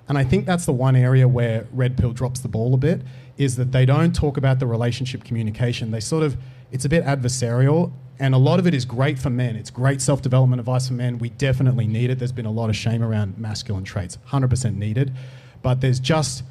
And 0.08 0.18
I 0.18 0.24
think 0.24 0.46
that's 0.46 0.66
the 0.66 0.74
one 0.74 0.96
area 0.96 1.28
where 1.28 1.68
Red 1.72 1.98
Pill 1.98 2.12
drops 2.12 2.40
the 2.40 2.48
ball 2.48 2.74
a 2.74 2.78
bit 2.78 3.02
is 3.38 3.56
that 3.56 3.72
they 3.72 3.86
don't 3.86 4.16
talk 4.16 4.38
about 4.38 4.60
the 4.60 4.68
relationship 4.68 5.24
communication. 5.24 5.92
They 5.92 6.00
sort 6.00 6.24
of, 6.24 6.38
it's 6.72 6.86
a 6.86 6.90
bit 6.90 7.04
adversarial. 7.04 7.92
And 8.20 8.34
a 8.34 8.38
lot 8.38 8.60
of 8.60 8.68
it 8.68 8.74
is 8.74 8.86
great 8.86 9.18
for 9.18 9.30
men. 9.30 9.56
It's 9.56 9.70
great 9.70 10.00
self 10.00 10.22
development 10.22 10.60
advice 10.60 10.88
for 10.88 10.94
men. 10.94 11.18
We 11.18 11.30
definitely 11.30 11.88
need 11.88 12.10
it. 12.10 12.20
There's 12.20 12.32
been 12.32 12.46
a 12.46 12.52
lot 12.52 12.70
of 12.70 12.76
shame 12.76 13.04
around 13.04 13.38
masculine 13.38 13.84
traits, 13.84 14.18
100% 14.30 14.76
needed. 14.76 15.14
But 15.62 15.82
there's 15.82 16.00
just, 16.00 16.44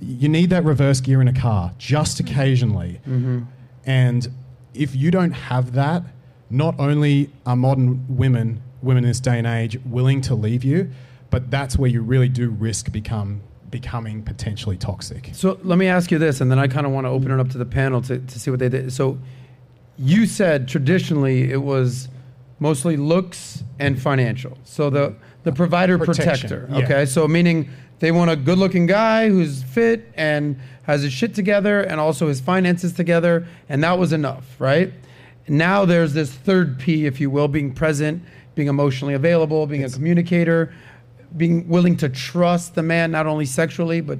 you 0.00 0.28
need 0.28 0.50
that 0.50 0.64
reverse 0.64 1.00
gear 1.00 1.20
in 1.20 1.28
a 1.28 1.32
car 1.32 1.72
just 1.78 2.22
mm-hmm. 2.22 2.32
occasionally. 2.32 3.00
Mm-hmm. 3.06 3.40
And 3.84 4.28
if 4.74 4.94
you 4.94 5.10
don't 5.10 5.32
have 5.32 5.72
that, 5.72 6.02
not 6.48 6.78
only 6.78 7.30
are 7.46 7.56
modern 7.56 8.04
women, 8.08 8.62
women 8.82 9.04
in 9.04 9.10
this 9.10 9.20
day 9.20 9.38
and 9.38 9.46
age, 9.46 9.78
willing 9.84 10.20
to 10.22 10.34
leave 10.34 10.64
you, 10.64 10.90
but 11.30 11.50
that's 11.50 11.76
where 11.78 11.88
you 11.88 12.02
really 12.02 12.28
do 12.28 12.50
risk 12.50 12.90
become 12.92 13.42
becoming 13.70 14.20
potentially 14.22 14.76
toxic. 14.76 15.30
So 15.32 15.56
let 15.62 15.78
me 15.78 15.86
ask 15.86 16.10
you 16.10 16.18
this, 16.18 16.40
and 16.40 16.50
then 16.50 16.58
I 16.58 16.66
kind 16.66 16.86
of 16.86 16.92
want 16.92 17.04
to 17.04 17.08
open 17.08 17.30
it 17.30 17.38
up 17.38 17.50
to 17.50 17.58
the 17.58 17.64
panel 17.64 18.02
to, 18.02 18.18
to 18.18 18.40
see 18.40 18.50
what 18.50 18.58
they 18.58 18.68
did. 18.68 18.92
So 18.92 19.16
you 19.96 20.26
said 20.26 20.66
traditionally 20.66 21.52
it 21.52 21.62
was 21.62 22.08
mostly 22.58 22.96
looks 22.96 23.62
and 23.78 24.00
financial. 24.00 24.58
So 24.64 24.90
the 24.90 25.14
the 25.42 25.52
provider 25.52 25.98
Protection, 25.98 26.48
protector. 26.48 26.68
yeah. 26.70 26.84
Okay, 26.84 27.06
so 27.06 27.26
meaning 27.26 27.70
they 27.98 28.12
want 28.12 28.30
a 28.30 28.36
good 28.36 28.58
looking 28.58 28.86
guy 28.86 29.28
who's 29.28 29.62
fit 29.62 30.10
and 30.14 30.58
has 30.82 31.02
his 31.02 31.12
shit 31.12 31.34
together 31.34 31.80
and 31.80 32.00
also 32.00 32.28
his 32.28 32.40
finances 32.40 32.92
together, 32.92 33.46
and 33.68 33.82
that 33.82 33.98
was 33.98 34.12
enough, 34.12 34.56
right? 34.58 34.92
Now 35.48 35.84
there's 35.84 36.12
this 36.14 36.32
third 36.32 36.78
P, 36.78 37.06
if 37.06 37.20
you 37.20 37.30
will, 37.30 37.48
being 37.48 37.72
present, 37.74 38.22
being 38.54 38.68
emotionally 38.68 39.14
available, 39.14 39.66
being 39.66 39.84
a 39.84 39.90
communicator, 39.90 40.72
being 41.36 41.68
willing 41.68 41.96
to 41.98 42.08
trust 42.08 42.74
the 42.74 42.82
man, 42.82 43.10
not 43.10 43.26
only 43.26 43.46
sexually, 43.46 44.00
but 44.00 44.18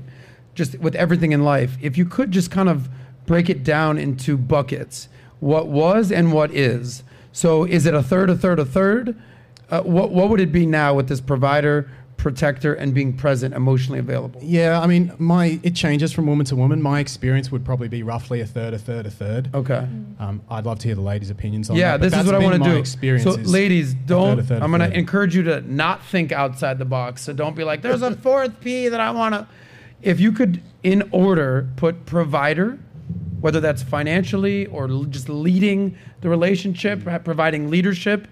just 0.55 0.79
with 0.79 0.95
everything 0.95 1.33
in 1.33 1.45
life. 1.45 1.77
If 1.81 1.97
you 1.99 2.05
could 2.05 2.31
just 2.31 2.51
kind 2.51 2.69
of 2.69 2.89
break 3.27 3.49
it 3.49 3.63
down 3.65 3.99
into 3.99 4.37
buckets, 4.37 5.09
what 5.41 5.69
was 5.69 6.11
and 6.13 6.33
what 6.33 6.51
is. 6.53 7.03
So 7.33 7.65
is 7.65 7.87
it 7.87 7.95
a 7.95 8.03
third, 8.03 8.29
a 8.31 8.37
third, 8.37 8.59
a 8.59 8.65
third? 8.65 9.21
Uh, 9.71 9.83
what, 9.83 10.11
what 10.11 10.29
would 10.29 10.41
it 10.41 10.53
be 10.53 10.67
now 10.67 10.95
with 10.95 11.09
this 11.09 11.21
provider, 11.21 11.89
protector, 12.17 12.75
and 12.75 12.93
being 12.93 13.17
present, 13.17 13.55
emotionally 13.55 13.99
available? 13.99 14.41
Yeah, 14.43 14.81
I 14.81 14.87
mean, 14.87 15.13
my 15.19 15.61
it 15.63 15.75
changes 15.75 16.13
from 16.13 16.27
woman 16.27 16.45
to 16.47 16.57
woman. 16.57 16.83
My 16.83 16.99
experience 17.01 17.51
would 17.53 17.65
probably 17.65 17.89
be 17.89 18.03
roughly 18.03 18.41
a 18.41 18.47
third, 18.47 18.75
a 18.75 18.79
third, 18.79 19.07
a 19.07 19.11
third. 19.11 19.51
Okay. 19.55 19.87
Um, 20.19 20.43
I'd 20.51 20.65
love 20.67 20.81
to 20.81 20.89
hear 20.89 20.95
the 20.97 21.01
ladies' 21.03 21.31
opinions 21.31 21.71
on 21.71 21.77
Yeah, 21.77 21.97
that. 21.97 22.11
this 22.11 22.19
is 22.19 22.27
what 22.27 22.35
I 22.35 22.39
want 22.39 22.63
to 22.63 22.71
do. 22.71 22.77
Experience 22.77 23.25
So, 23.25 23.31
ladies, 23.51 23.95
don't. 23.95 24.39
a 24.39 24.43
third, 24.43 24.61
a 24.61 24.65
I'm 24.65 24.71
going 24.71 24.91
to 24.91 24.97
encourage 24.99 25.35
you 25.37 25.43
to 25.45 25.61
not 25.63 26.05
think 26.05 26.33
outside 26.33 26.79
the 26.79 26.85
box. 26.85 27.23
So 27.23 27.33
don't 27.33 27.55
be 27.57 27.65
like, 27.65 27.81
"There's 27.83 28.03
a 28.03 28.15
fourth 28.17 28.61
P 28.61 28.89
that 28.89 29.01
I 29.01 29.11
want 29.13 29.35
to." 29.35 29.47
If 30.03 30.19
you 30.19 30.33
could, 30.33 30.63
in 30.83 31.09
order, 31.13 31.69
put 31.77 32.07
provider, 32.07 32.79
whether 33.41 33.61
that's 33.61 33.83
financially 33.83 34.67
or 34.67 34.89
l- 34.89 35.05
just 35.05 35.29
leading 35.29 35.97
the 36.23 36.29
relationship, 36.29 37.05
providing 37.25 37.71
leadership, 37.71 38.27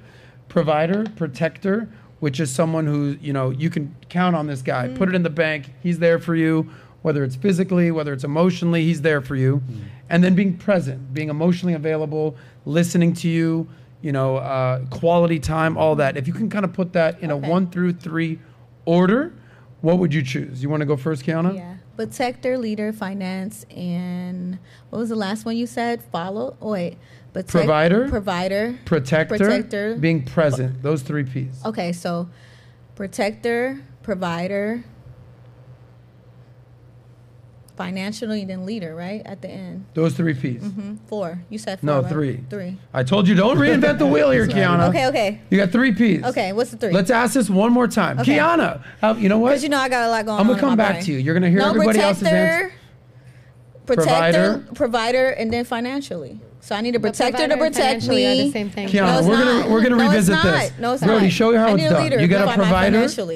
provider, 0.48 1.04
protector, 1.16 1.88
which 2.20 2.40
is 2.40 2.50
someone 2.50 2.86
who 2.86 3.16
you 3.20 3.32
know 3.32 3.50
you 3.50 3.70
can 3.70 3.94
count 4.08 4.34
on 4.34 4.46
this 4.46 4.62
guy. 4.62 4.88
Put 4.88 5.08
it 5.08 5.14
in 5.14 5.22
the 5.22 5.30
bank. 5.30 5.72
He's 5.82 5.98
there 5.98 6.18
for 6.18 6.34
you. 6.34 6.68
whether 7.02 7.22
it's 7.22 7.36
physically, 7.36 7.90
whether 7.90 8.12
it's 8.12 8.24
emotionally, 8.24 8.84
he's 8.84 9.02
there 9.02 9.20
for 9.20 9.36
you. 9.36 9.62
And 10.10 10.22
then 10.24 10.34
being 10.34 10.56
present, 10.56 11.14
being 11.14 11.28
emotionally 11.28 11.74
available, 11.74 12.36
listening 12.64 13.12
to 13.14 13.28
you, 13.28 13.68
you 14.02 14.10
know, 14.10 14.36
uh, 14.38 14.84
quality 14.86 15.38
time, 15.38 15.76
all 15.76 15.94
that. 15.96 16.16
If 16.16 16.26
you 16.26 16.32
can 16.34 16.50
kind 16.50 16.64
of 16.64 16.72
put 16.72 16.92
that 16.94 17.20
in 17.20 17.30
a 17.30 17.36
one 17.36 17.70
through 17.70 17.92
three 17.94 18.40
order, 18.84 19.32
what 19.80 19.98
would 19.98 20.12
you 20.12 20.22
choose? 20.22 20.60
You 20.62 20.68
want 20.68 20.80
to 20.80 20.86
go 20.86 20.96
first, 20.96 21.24
Keiona? 21.24 21.54
Yeah. 21.54 21.76
Protector, 21.96 22.58
leader, 22.58 22.92
finance, 22.92 23.64
and 23.74 24.58
what 24.90 24.98
was 24.98 25.08
the 25.08 25.16
last 25.16 25.44
one 25.44 25.56
you 25.56 25.66
said? 25.66 26.02
Follow. 26.12 26.56
Oh, 26.60 26.70
wait. 26.72 26.96
Protect, 27.32 27.48
Provider? 27.50 28.08
Provider. 28.08 28.78
Protector, 28.84 29.36
Protector. 29.36 29.96
being 29.96 30.24
present. 30.24 30.82
Those 30.82 31.02
three 31.02 31.24
P's. 31.24 31.62
Okay, 31.64 31.92
so 31.92 32.28
protector, 32.96 33.80
provider, 34.02 34.82
financially, 37.76 38.44
then 38.44 38.66
leader, 38.66 38.94
right? 38.94 39.22
At 39.24 39.40
the 39.40 39.48
end. 39.48 39.86
Those 39.94 40.14
three 40.14 40.34
P's. 40.34 40.62
hmm 40.62 40.96
Four. 41.06 41.42
You 41.48 41.58
said 41.58 41.78
four. 41.80 41.86
No, 41.86 42.00
right? 42.00 42.10
three. 42.10 42.44
Three. 42.50 42.76
I 42.92 43.04
told 43.04 43.28
you 43.28 43.34
don't 43.36 43.56
reinvent 43.56 43.98
the 43.98 44.06
wheel 44.14 44.30
here, 44.30 44.46
Keiona. 44.48 44.88
Okay, 44.88 45.06
okay. 45.06 45.40
You 45.50 45.58
got 45.58 45.70
three 45.70 45.92
P's. 45.94 46.24
Okay, 46.24 46.52
what's 46.52 46.72
the 46.72 46.76
three? 46.76 46.92
Let's 46.92 47.10
ask 47.10 47.34
this 47.34 47.48
one 47.48 47.72
more 47.72 47.86
time. 47.86 48.18
Okay. 48.18 48.36
Keiona, 48.36 48.82
how, 49.00 49.14
you 49.14 49.28
know 49.28 49.38
what? 49.38 49.50
Because 49.50 49.62
you 49.62 49.68
know 49.68 49.78
I 49.78 49.88
got 49.88 50.08
a 50.08 50.10
lot 50.10 50.26
going 50.26 50.34
on. 50.34 50.40
I'm 50.40 50.48
gonna 50.48 50.60
come 50.60 50.76
back 50.76 51.04
to 51.04 51.12
you. 51.12 51.18
You're 51.18 51.34
gonna 51.34 51.50
hear 51.50 51.60
no, 51.60 51.68
everybody 51.68 52.00
else's 52.00 52.24
answer. 52.24 52.72
Protector, 53.94 54.52
Provider. 54.52 54.74
provider, 54.74 55.28
and 55.30 55.52
then 55.52 55.64
financially. 55.64 56.40
So 56.60 56.74
I 56.74 56.80
need 56.82 56.94
a 56.96 57.00
protector 57.00 57.48
to 57.48 57.56
protect 57.56 57.76
financially 57.76 58.26
are 58.26 58.34
the 58.36 58.42
me. 58.44 58.50
same 58.50 58.68
thing. 58.70 58.88
Keiona, 58.88 59.06
No, 59.06 59.18
it's 59.18 59.26
we're 59.28 59.36
not. 59.38 59.62
gonna 59.62 59.72
we're 59.72 59.82
gonna 59.82 59.96
No, 59.96 60.02
it's 60.04 60.10
revisit 60.12 60.32
not. 60.34 60.42
this. 60.44 60.72
No, 60.78 60.92
it's 60.92 61.02
Brody, 61.04 61.24
not. 61.26 61.32
show 61.32 61.50
you 61.52 61.58
how 61.58 61.68
it's 61.74 61.76
need 61.82 61.86
a 61.86 61.90
done. 61.90 62.02
leader 62.04 62.20
You 62.20 62.28
got 62.28 62.48
a 62.48 62.54
provider. 62.54 62.90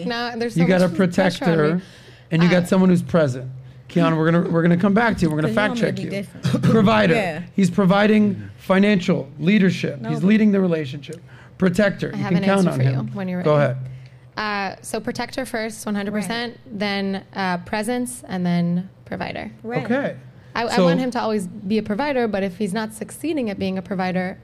No, 0.05 0.37
there's 0.37 0.55
so 0.55 0.61
You 0.61 0.67
got 0.67 0.83
a 0.83 0.89
much 0.89 0.97
pressure 0.97 1.45
on 1.45 1.51
protector, 1.57 1.83
and 2.31 2.43
you 2.43 2.51
got 2.51 2.69
someone 2.69 2.91
who's 2.91 3.03
present. 3.03 3.51
Keiona, 3.89 4.17
we're 4.19 4.31
gonna 4.31 4.51
we're 4.51 4.63
gonna 4.63 4.77
come 4.77 4.93
back 4.95 5.17
to 5.19 5.23
you. 5.23 5.31
We're 5.31 5.41
gonna 5.41 5.55
fact 5.55 5.81
want 5.83 5.97
me 5.99 6.05
to 6.11 6.23
check 6.25 6.53
you. 6.53 6.59
Provider. 6.71 7.15
Yeah. 7.15 7.43
He's 7.55 7.71
providing 7.71 8.51
financial 8.59 9.31
leadership. 9.39 10.01
No, 10.01 10.11
He's 10.11 10.23
leading 10.25 10.53
the 10.53 10.61
relationship. 10.61 11.21
Protector. 11.59 12.11
I 12.13 12.17
you 12.17 12.23
have 12.23 12.29
can 12.33 12.37
an 12.39 12.45
count 12.45 12.59
answer 12.67 12.71
on 12.71 12.77
for 12.79 12.83
him. 12.83 13.07
you 13.09 13.13
when 13.15 13.29
you're 13.29 13.39
ready. 13.39 13.45
Go 13.49 13.57
ahead. 13.57 13.77
Uh, 14.37 14.77
so 14.83 14.99
protector 14.99 15.45
first, 15.45 15.87
100%, 15.87 16.55
then 16.67 17.23
uh, 17.35 17.59
presence, 17.59 18.23
and 18.27 18.45
then 18.47 18.89
provider. 19.05 19.51
Right. 19.63 19.85
Okay. 19.85 20.17
I, 20.55 20.65
I 20.65 20.81
want 20.81 21.01
him 21.01 21.11
to 21.13 21.21
always 21.21 21.47
be 21.47 21.79
a 21.79 21.83
provider, 21.83 22.29
but 22.29 22.43
if 22.43 22.59
he's 22.59 22.73
not 22.73 22.93
succeeding 22.93 23.49
at 23.51 23.59
being 23.59 23.79
a 23.79 23.83
provider, 23.83 24.39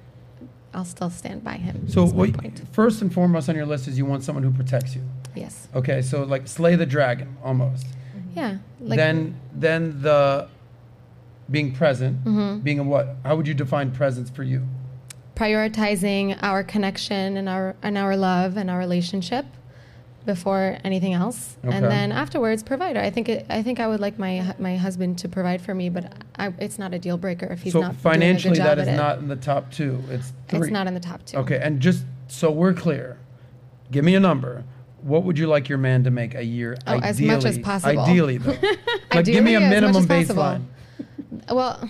I'll 0.75 0.85
still 0.85 1.11
stand 1.11 1.45
by 1.45 1.55
him. 1.55 1.89
So 1.89 2.07
what, 2.07 2.33
point. 2.35 2.63
first 2.73 3.03
and 3.03 3.13
foremost 3.13 3.49
on 3.49 3.57
your 3.57 3.67
list 3.67 3.89
is 3.89 3.99
you 3.99 4.05
want 4.07 4.23
someone 4.25 4.43
who 4.43 4.51
protects 4.51 4.95
you. 4.95 5.03
Yes. 5.35 5.69
Okay, 5.75 6.03
so 6.03 6.25
like 6.25 6.47
slay 6.49 6.77
the 6.77 6.87
dragon 6.87 7.37
almost. 7.43 7.87
Yeah. 8.35 8.59
Like, 8.81 8.97
then 8.97 9.35
then 9.55 10.03
the 10.03 10.49
being 11.51 11.73
present, 11.73 12.25
Mhm. 12.25 12.63
being 12.63 12.79
a 12.79 12.83
what? 12.85 13.17
How 13.25 13.35
would 13.37 13.49
you 13.49 13.55
define 13.55 13.91
presence 13.93 14.31
for 14.31 14.43
you? 14.43 14.63
prioritizing 15.35 16.37
our 16.43 16.65
connection 16.65 17.37
and 17.37 17.49
our 17.49 17.77
and 17.81 17.97
our 17.97 18.17
love 18.17 18.57
and 18.57 18.69
our 18.69 18.79
relationship 18.79 19.47
before 20.27 20.79
anything 20.85 21.15
else, 21.15 21.57
Okay. 21.65 21.75
and 21.77 21.87
then 21.87 22.13
afterwards 22.13 22.63
provider. 22.63 23.01
I 23.01 23.11
think 23.11 23.29
it, 23.29 23.47
I 23.49 23.63
think 23.63 23.81
I 23.81 23.87
would 23.89 24.01
like 24.01 24.19
my 24.19 24.55
my 24.59 24.77
husband 24.77 25.19
to 25.21 25.29
provide 25.29 25.61
for 25.63 25.75
me, 25.75 25.89
but 25.89 26.13
I, 26.37 26.53
it's 26.59 26.79
not 26.79 26.93
a 26.95 26.99
deal 26.99 27.17
breaker 27.17 27.47
if 27.47 27.63
he's 27.63 27.73
so 27.73 27.81
not 27.81 27.97
financially, 27.97 28.55
doing 28.57 28.67
a 28.67 28.71
good 28.75 28.79
job 28.79 28.83
is 28.83 28.89
at 28.89 28.97
not 28.97 29.19
in 29.19 29.29
the 29.29 29.37
top 29.37 29.71
two. 29.73 30.03
It's 30.11 30.33
three. 30.49 30.61
It's 30.61 30.71
not 30.71 30.87
in 30.87 30.95
the 30.95 31.01
top 31.01 31.25
two. 31.25 31.39
Okay, 31.39 31.59
and 31.63 31.81
just 31.81 32.05
so 32.29 32.51
we're 32.51 32.75
clear, 32.75 33.19
give 33.91 34.05
me 34.05 34.15
a 34.15 34.21
number. 34.21 34.65
What 35.01 35.23
would 35.25 35.39
you 35.39 35.47
like 35.47 35.69
your 35.69 35.79
man 35.79 36.05
to 36.05 36.11
make 36.11 36.35
a 36.35 36.45
year? 36.45 36.77
Oh, 36.87 36.95
ideally, 36.95 37.09
as 37.09 37.21
much 37.21 37.45
as 37.45 37.59
possible. 37.59 38.01
Ideally, 38.01 38.39
though. 38.39 38.57
like, 39.15 39.25
give 39.25 39.45
me 39.45 39.55
a 39.55 39.61
minimum 39.61 40.05
baseline. 40.07 40.65
Well. 41.51 41.89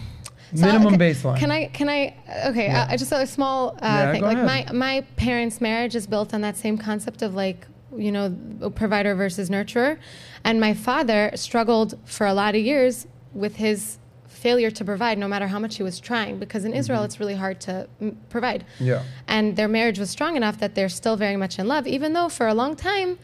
so, 0.54 0.66
Minimum 0.66 0.94
okay, 0.94 1.12
baseline. 1.12 1.38
Can 1.38 1.50
I? 1.50 1.66
Can 1.66 1.88
I? 1.88 2.14
Okay, 2.46 2.66
Yeah. 2.66 2.88
uh, 2.90 2.96
just 2.96 3.10
a 3.12 3.26
small 3.26 3.70
uh, 3.70 3.78
Yeah, 3.82 4.12
thing. 4.12 4.22
Like 4.22 4.36
ahead. 4.38 4.72
my 4.72 4.72
my 4.72 5.00
parents' 5.16 5.60
marriage 5.60 5.96
is 5.96 6.06
built 6.06 6.32
on 6.34 6.42
that 6.42 6.56
same 6.56 6.76
concept 6.78 7.22
of 7.22 7.34
like 7.34 7.66
you 7.98 8.12
know 8.12 8.70
provider 8.74 9.14
versus 9.14 9.50
nurturer, 9.50 9.98
and 10.44 10.60
my 10.60 10.74
father 10.74 11.30
struggled 11.34 11.98
for 12.04 12.26
a 12.26 12.34
lot 12.34 12.54
of 12.54 12.62
years 12.62 13.06
with 13.32 13.56
his 13.56 13.98
failure 14.38 14.70
to 14.70 14.84
provide, 14.84 15.18
no 15.18 15.28
matter 15.28 15.48
how 15.48 15.58
much 15.58 15.76
he 15.76 15.82
was 15.82 15.98
trying, 16.00 16.38
because 16.38 16.64
in 16.64 16.72
Israel 16.72 17.02
it's 17.02 17.18
really 17.18 17.34
hard 17.34 17.60
to 17.60 17.88
mm, 18.00 18.14
provide. 18.30 18.64
Mm-hmm. 18.74 18.86
Yeah. 18.86 19.02
And 19.26 19.56
their 19.56 19.68
marriage 19.68 19.98
was 19.98 20.10
strong 20.10 20.36
enough 20.36 20.58
that 20.58 20.74
they're 20.74 20.88
still 20.88 21.16
very 21.16 21.36
much 21.36 21.58
in 21.58 21.66
love, 21.66 21.86
even 21.86 22.12
though 22.12 22.28
for 22.28 22.46
a 22.46 22.54
long 22.54 22.76
time 22.76 23.18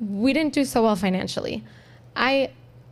we 0.00 0.32
didn't 0.32 0.52
do 0.52 0.64
so 0.64 0.82
well 0.82 0.96
financially. 0.96 1.64
I, 2.14 2.50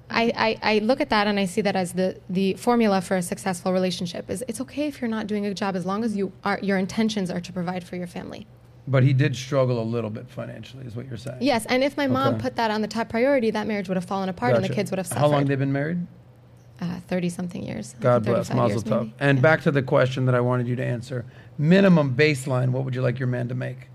I, 0.08 0.32
I, 0.36 0.74
I 0.74 0.78
look 0.78 1.00
at 1.00 1.10
that 1.10 1.26
and 1.26 1.38
I 1.38 1.46
see 1.46 1.60
that 1.62 1.76
as 1.76 1.92
the, 1.92 2.20
the 2.30 2.54
formula 2.54 3.00
for 3.00 3.16
a 3.16 3.22
successful 3.22 3.72
relationship 3.72 4.30
is 4.30 4.44
it's 4.48 4.60
okay 4.60 4.86
if 4.86 5.00
you're 5.00 5.10
not 5.10 5.26
doing 5.26 5.44
a 5.44 5.50
good 5.50 5.56
job 5.56 5.76
as 5.76 5.84
long 5.84 6.04
as 6.04 6.16
you 6.16 6.32
are, 6.44 6.58
your 6.62 6.78
intentions 6.78 7.30
are 7.30 7.40
to 7.40 7.52
provide 7.52 7.84
for 7.84 7.96
your 7.96 8.06
family. 8.06 8.46
But 8.86 9.02
he 9.02 9.12
did 9.14 9.34
struggle 9.34 9.80
a 9.80 9.84
little 9.84 10.10
bit 10.10 10.28
financially, 10.28 10.84
is 10.84 10.94
what 10.94 11.06
you're 11.06 11.16
saying. 11.16 11.38
Yes, 11.40 11.64
and 11.66 11.82
if 11.82 11.96
my 11.96 12.06
mom 12.06 12.34
Okay. 12.34 12.42
put 12.42 12.56
that 12.56 12.70
on 12.70 12.82
the 12.82 12.88
top 12.88 13.08
priority, 13.08 13.50
that 13.50 13.66
marriage 13.66 13.88
would 13.88 13.96
have 13.96 14.04
fallen 14.04 14.28
apart 14.28 14.54
and 14.54 14.62
the 14.64 14.68
Gotcha. 14.68 14.76
kids 14.80 14.90
would 14.90 14.98
have 14.98 15.06
suffered. 15.06 15.20
How 15.20 15.28
long 15.28 15.46
they've 15.46 15.58
been 15.58 15.72
married? 15.72 16.06
Uh, 16.80 16.98
30 17.08 17.28
something 17.30 17.62
years. 17.62 17.94
I 17.98 18.02
God 18.02 18.24
think 18.24 18.34
bless, 18.36 18.48
35 18.48 18.56
Mazel 18.56 18.70
years 18.70 18.84
Tov. 18.84 18.98
maybe. 19.04 19.14
And 19.20 19.40
back 19.40 19.62
to 19.62 19.70
the 19.70 19.80
question 19.82 20.26
that 20.26 20.34
I 20.34 20.40
wanted 20.40 20.66
you 20.68 20.76
to 20.76 20.84
answer. 20.84 21.24
Minimum 21.56 22.14
baseline, 22.14 22.70
what 22.70 22.84
would 22.84 22.94
you 22.94 23.00
like 23.00 23.18
your 23.18 23.28
man 23.28 23.48
to 23.48 23.54
make? 23.54 23.88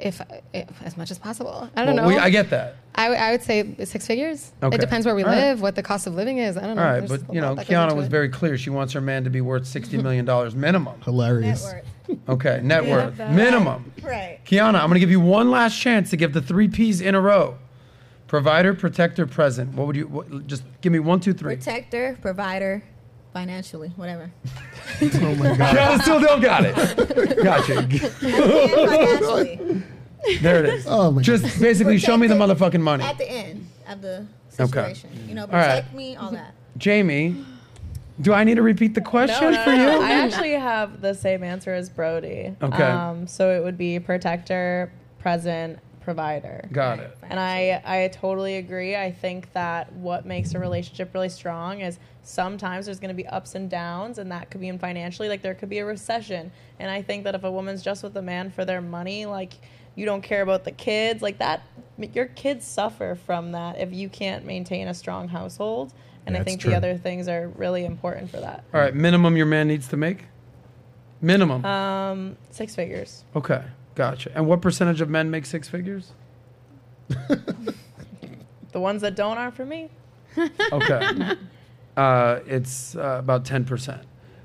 If, 0.00 0.20
if 0.54 0.82
as 0.82 0.96
much 0.96 1.10
as 1.10 1.18
possible. 1.18 1.68
I 1.76 1.84
don't 1.84 1.96
Well, 1.96 2.04
know. 2.04 2.14
we- 2.16 2.18
I 2.18 2.30
get 2.30 2.50
that. 2.50 2.76
I, 2.94 3.04
w- 3.04 3.20
I 3.22 3.30
would 3.30 3.42
say 3.42 3.76
six 3.84 4.06
figures. 4.08 4.50
Okay. 4.62 4.74
It 4.74 4.80
depends 4.80 5.06
where 5.06 5.14
we 5.14 5.22
All 5.22 5.28
right. 5.28 5.36
live, 5.36 5.60
what 5.62 5.76
the 5.76 5.82
cost 5.84 6.06
of 6.08 6.14
living 6.14 6.38
is. 6.38 6.56
I 6.56 6.62
don't 6.66 6.74
know. 6.76 6.82
All 6.82 6.88
right, 6.90 7.06
There's 7.06 7.22
but 7.22 7.32
you 7.32 7.40
know, 7.40 7.48
lot 7.50 7.56
that 7.58 7.68
goes 7.68 7.76
Keiona 7.92 7.94
was 7.96 8.06
it. 8.06 8.10
very 8.10 8.28
clear. 8.28 8.58
She 8.58 8.70
wants 8.70 8.92
her 8.94 9.00
man 9.00 9.22
to 9.24 9.30
be 9.30 9.40
worth 9.40 9.66
sixty 9.66 9.96
million 10.02 10.24
dollars 10.24 10.54
minimum. 10.56 11.00
Hilarious. 11.02 11.64
Network. 11.64 11.84
Okay, 12.28 12.60
net 12.62 12.84
Yeah, 12.86 12.90
worth 13.06 13.16
that- 13.18 13.32
minimum. 13.34 13.92
Right. 14.02 14.40
Keiona, 14.46 14.80
I'm 14.80 14.88
gonna 14.88 14.98
give 14.98 15.10
you 15.10 15.20
one 15.20 15.50
last 15.50 15.78
chance 15.78 16.08
to 16.10 16.16
give 16.16 16.32
the 16.32 16.40
three 16.42 16.66
P's 16.68 17.00
in 17.02 17.14
a 17.14 17.20
row: 17.20 17.58
provider, 18.26 18.72
protector, 18.74 19.26
present. 19.26 19.74
What 19.74 19.86
would 19.86 19.96
you? 19.96 20.06
What, 20.08 20.46
just 20.46 20.62
give 20.80 20.90
me 20.92 20.98
one, 21.00 21.20
two, 21.20 21.34
three. 21.34 21.54
Protector, 21.56 22.18
provider, 22.22 22.82
financially, 23.32 23.88
whatever. 23.96 24.30
Oh 25.00 25.34
my 25.36 25.56
God. 25.56 25.76
Keiona 25.76 26.02
still 26.02 26.20
don't 26.20 26.40
got 26.40 26.64
it. 26.64 26.74
Gotcha. 27.42 27.82
There 30.42 30.64
it 30.64 30.74
is. 30.74 30.86
Oh 30.88 31.10
my 31.12 31.22
Just 31.22 31.60
basically 31.60 31.98
show 31.98 32.16
me 32.16 32.26
the 32.26 32.34
motherfucking 32.34 32.80
money. 32.80 33.04
At 33.04 33.18
the 33.18 33.30
end 33.30 33.68
of 33.88 34.02
the 34.02 34.26
Okay. 34.60 34.92
situation. 34.94 35.10
You 35.28 35.34
know, 35.36 35.42
All 35.42 35.48
right. 35.52 35.76
protect 35.76 35.94
me, 35.94 36.16
all 36.16 36.32
that. 36.32 36.52
Jamie, 36.78 37.44
do 38.20 38.32
I 38.32 38.42
need 38.42 38.56
to 38.56 38.62
repeat 38.62 38.94
the 38.94 39.00
question 39.00 39.52
No, 39.52 39.56
no, 39.56 39.64
for 39.64 39.70
no. 39.70 39.98
you? 40.00 40.02
I 40.04 40.10
actually 40.12 40.52
have 40.54 41.00
the 41.00 41.14
same 41.14 41.44
answer 41.44 41.72
as 41.72 41.88
Brody. 41.88 42.56
Okay. 42.60 42.82
Um, 42.82 43.28
so 43.28 43.52
it 43.56 43.62
would 43.62 43.78
be 43.78 44.00
protector, 44.00 44.90
present, 45.20 45.78
provider. 46.08 46.66
Got 46.72 47.00
it. 47.00 47.14
And 47.22 47.38
I, 47.38 47.82
I 47.84 48.08
totally 48.08 48.56
agree. 48.56 48.96
I 48.96 49.12
think 49.12 49.52
that 49.52 49.92
what 49.92 50.24
makes 50.24 50.54
a 50.54 50.58
relationship 50.58 51.12
really 51.12 51.28
strong 51.28 51.82
is 51.82 51.98
sometimes 52.22 52.86
there's 52.86 52.98
going 52.98 53.14
to 53.14 53.22
be 53.22 53.26
ups 53.26 53.54
and 53.54 53.68
downs, 53.68 54.16
and 54.16 54.32
that 54.32 54.50
could 54.50 54.62
be 54.62 54.68
in 54.68 54.78
financially. 54.78 55.28
Like 55.28 55.42
there 55.42 55.54
could 55.54 55.68
be 55.68 55.80
a 55.80 55.84
recession, 55.84 56.50
and 56.78 56.90
I 56.90 57.02
think 57.02 57.24
that 57.24 57.34
if 57.34 57.44
a 57.44 57.52
woman's 57.52 57.82
just 57.82 58.02
with 58.02 58.16
a 58.16 58.22
man 58.22 58.50
for 58.50 58.64
their 58.64 58.80
money, 58.80 59.26
like 59.26 59.52
you 59.96 60.06
don't 60.06 60.22
care 60.22 60.40
about 60.40 60.64
the 60.64 60.70
kids, 60.72 61.20
like 61.20 61.36
that, 61.40 61.60
your 62.14 62.24
kids 62.24 62.66
suffer 62.66 63.14
from 63.26 63.52
that 63.52 63.78
if 63.78 63.92
you 63.92 64.08
can't 64.08 64.46
maintain 64.46 64.88
a 64.88 64.94
strong 64.94 65.28
household. 65.28 65.92
And 66.24 66.38
I 66.38 66.42
think 66.42 66.62
the 66.62 66.74
other 66.74 66.96
things 66.96 67.28
are 67.28 67.48
really 67.48 67.84
important 67.84 68.30
for 68.30 68.40
that. 68.40 68.64
All 68.72 68.80
right, 68.80 68.94
minimum 68.94 69.36
your 69.36 69.44
man 69.44 69.68
needs 69.68 69.88
to 69.88 69.98
make? 69.98 70.24
Minimum. 71.20 71.66
Um, 71.66 72.38
six 72.50 72.74
figures. 72.74 73.24
okay, 73.36 73.62
gotcha. 73.98 74.30
And 74.34 74.46
what 74.46 74.62
percentage 74.62 75.00
of 75.00 75.10
men 75.10 75.30
make 75.30 75.44
six 75.44 75.68
figures? 75.68 76.12
The 78.70 78.80
ones 78.80 79.00
that 79.02 79.16
don't 79.16 79.38
are 79.38 79.50
for 79.50 79.64
me. 79.64 79.90
Okay. 80.72 81.34
uh, 81.96 82.40
it's 82.46 82.94
uh, 82.94 83.16
about 83.18 83.44
10%. 83.44 84.02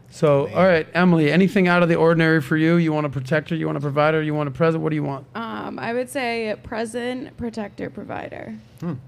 So, 0.09 0.47
all 0.55 0.65
right, 0.65 0.88
Emily, 0.93 1.32
anything 1.32 1.67
out 1.67 1.84
of 1.84 1.89
the 1.89 1.95
ordinary 1.95 2.41
for 2.41 2.57
you? 2.57 2.77
You 2.77 2.93
want 2.93 3.05
a 3.05 3.09
protector? 3.09 3.53
You 3.53 3.65
want 3.67 3.77
a 3.77 3.82
provider? 3.82 4.23
You 4.23 4.34
want 4.34 4.47
a 4.47 4.51
present? 4.51 4.82
What 4.82 4.89
do 4.89 4.95
you 4.95 5.03
want? 5.03 5.27
Um, 5.36 5.77
I 5.77 5.93
would 5.93 6.09
say 6.09 6.55
present, 6.63 7.36
protector, 7.38 7.89
provider. 7.91 8.55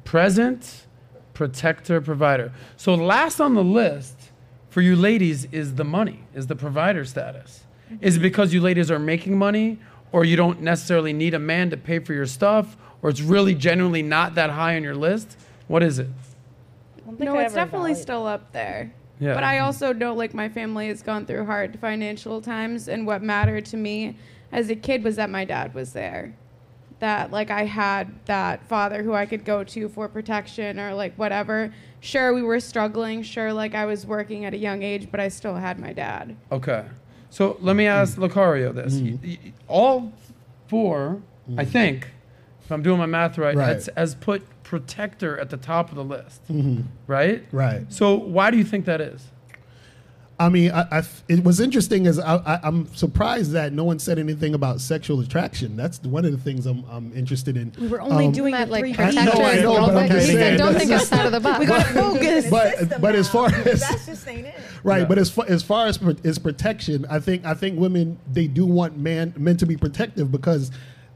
Present, 0.03 0.85
protector, 1.33 2.01
provider. 2.01 2.51
So, 2.77 2.93
last 2.93 3.39
on 3.39 3.55
the 3.55 3.63
list 3.63 4.31
for 4.69 4.81
you 4.81 4.95
ladies 4.95 5.45
is 5.45 5.75
the 5.75 5.85
money, 5.85 6.23
is 6.35 6.47
the 6.47 6.55
provider 6.55 7.05
status. 7.05 7.63
Is 8.01 8.17
it 8.17 8.19
because 8.19 8.53
you 8.53 8.61
ladies 8.61 8.91
are 8.91 8.99
making 8.99 9.37
money, 9.39 9.79
or 10.11 10.25
you 10.25 10.35
don't 10.35 10.61
necessarily 10.61 11.13
need 11.13 11.33
a 11.33 11.39
man 11.39 11.69
to 11.71 11.77
pay 11.77 11.99
for 11.99 12.13
your 12.13 12.25
stuff, 12.25 12.77
or 13.01 13.09
it's 13.09 13.21
really 13.21 13.53
genuinely 13.55 14.01
not 14.01 14.35
that 14.35 14.49
high 14.49 14.75
on 14.75 14.83
your 14.83 14.95
list? 14.95 15.37
What 15.67 15.83
is 15.83 15.99
it? 15.99 16.07
I 16.97 17.01
don't 17.05 17.17
think 17.17 17.29
No, 17.31 17.37
I 17.37 17.43
it's 17.43 17.53
definitely 17.53 17.91
valued- 17.91 18.03
still 18.03 18.25
up 18.27 18.51
there. 18.51 18.91
Yeah. 19.19 19.33
But 19.33 19.43
I 19.43 19.59
also 19.59 19.93
know 19.93 20.13
like 20.13 20.33
my 20.33 20.49
family 20.49 20.87
has 20.89 21.01
gone 21.01 21.25
through 21.25 21.45
hard 21.45 21.79
financial 21.79 22.41
times, 22.41 22.87
and 22.87 23.07
what 23.07 23.21
mattered 23.23 23.65
to 23.67 23.77
me 23.77 24.17
as 24.51 24.69
a 24.69 24.75
kid 24.75 25.03
was 25.03 25.15
that 25.15 25.29
my 25.29 25.45
dad 25.45 25.73
was 25.73 25.93
there. 25.93 26.33
that 26.99 27.29
like 27.29 27.51
I 27.51 27.65
had 27.65 28.07
that 28.25 28.65
father 28.69 29.03
who 29.03 29.13
I 29.13 29.25
could 29.25 29.43
go 29.43 29.65
to 29.65 29.89
for 29.89 30.07
protection 30.07 30.79
or 30.79 30.93
like 30.93 31.13
whatever. 31.15 31.73
Sure, 31.99 32.33
we 32.33 32.41
were 32.41 32.61
struggling. 32.61 33.21
Sure, 33.21 33.51
like 33.51 33.75
I 33.75 33.85
was 33.85 34.05
working 34.05 34.45
at 34.45 34.53
a 34.53 34.57
young 34.57 34.81
age, 34.81 35.09
but 35.11 35.19
I 35.19 35.27
still 35.27 35.55
had 35.55 35.77
my 35.77 35.91
dad. 35.91 36.37
Okay. 36.53 36.85
So 37.35 37.57
let 37.59 37.75
me 37.75 37.83
mm-hmm. 37.83 38.01
ask 38.01 38.17
Locario 38.17 38.73
this. 38.73 38.93
Mm-hmm. 38.93 39.27
Y- 39.27 39.53
All 39.67 40.13
4 40.69 41.21
I 41.47 41.51
mm-hmm. 41.51 41.69
think, 41.69 42.07
if 42.63 42.71
I'm 42.71 42.81
doing 42.81 42.97
my 42.97 43.05
math 43.05 43.37
right, 43.37 43.53
Right. 43.53 43.67
has, 43.73 43.89
has 43.97 44.15
put 44.15 44.41
protector 44.63 45.37
at 45.37 45.49
the 45.49 45.57
top 45.57 45.89
of 45.89 45.95
the 45.97 46.03
list. 46.05 46.41
Right? 47.07 47.43
Right. 47.51 47.91
So 47.91 48.15
why 48.15 48.51
do 48.51 48.57
you 48.57 48.63
think 48.63 48.85
that 48.85 49.01
is? 49.01 49.27
I 50.37 50.49
mean, 50.49 50.69
I, 50.71 50.81
I 50.91 50.97
f- 50.97 51.23
it 51.29 51.43
was 51.45 51.61
interesting 51.61 52.07
as 52.07 52.19
I, 52.19 52.35
I, 52.35 52.59
I'm 52.63 52.93
surprised 52.93 53.51
that 53.53 53.71
no 53.71 53.85
one 53.85 53.99
said 53.99 54.19
anything 54.19 54.53
about 54.53 54.81
sexual 54.81 55.21
attraction. 55.21 55.77
That's 55.77 56.01
one 56.03 56.25
of 56.25 56.33
the 56.33 56.37
things 56.37 56.65
I'm, 56.65 56.83
I'm 56.89 57.13
interested 57.15 57.55
in. 57.55 57.71
We 57.79 57.87
were 57.87 58.01
only 58.01 58.25
Um, 58.25 58.31
doing 58.33 58.51
that 58.51 58.69
like 58.69 58.83
three 58.83 59.05
I 59.05 59.11
know. 59.11 59.31
I 59.31 59.55
know, 59.61 59.77
and 59.77 59.85
but 59.85 59.95
I'm 59.97 60.09
just 60.09 60.27
saying, 60.27 60.57
don't 60.57 60.75
think 60.75 60.91
outside 60.91 61.25
of 61.25 61.31
the 61.31 61.39
box. 61.39 61.59
We 61.59 61.65
gotta 61.67 61.93
focus. 61.93 62.49
But- 62.49 62.99
but 63.01 63.15
as 63.15 63.29
far 63.29 63.47
as- 63.47 63.79
that's 63.79 64.05
just 64.07 64.27
ain't 64.27 64.47
it. 64.47 64.55
Right, 64.83 64.99
Yeah. 64.99 65.05
but 65.05 65.17
as 65.17 65.29
far, 65.29 65.45
as 65.47 65.63
far 65.63 65.87
as 65.87 65.97
pro- 65.97 66.15
as 66.25 66.37
protection, 66.37 67.05
I 67.09 67.19
think 67.19 67.45
I 67.45 67.53
think 67.53 67.79
women 67.79 68.17
they 68.31 68.47
do 68.47 68.65
want 68.65 68.97
man 68.97 69.33
men 69.37 69.55
to 69.57 69.65
be 69.65 69.77
protective 69.77 70.31
because 70.33 70.69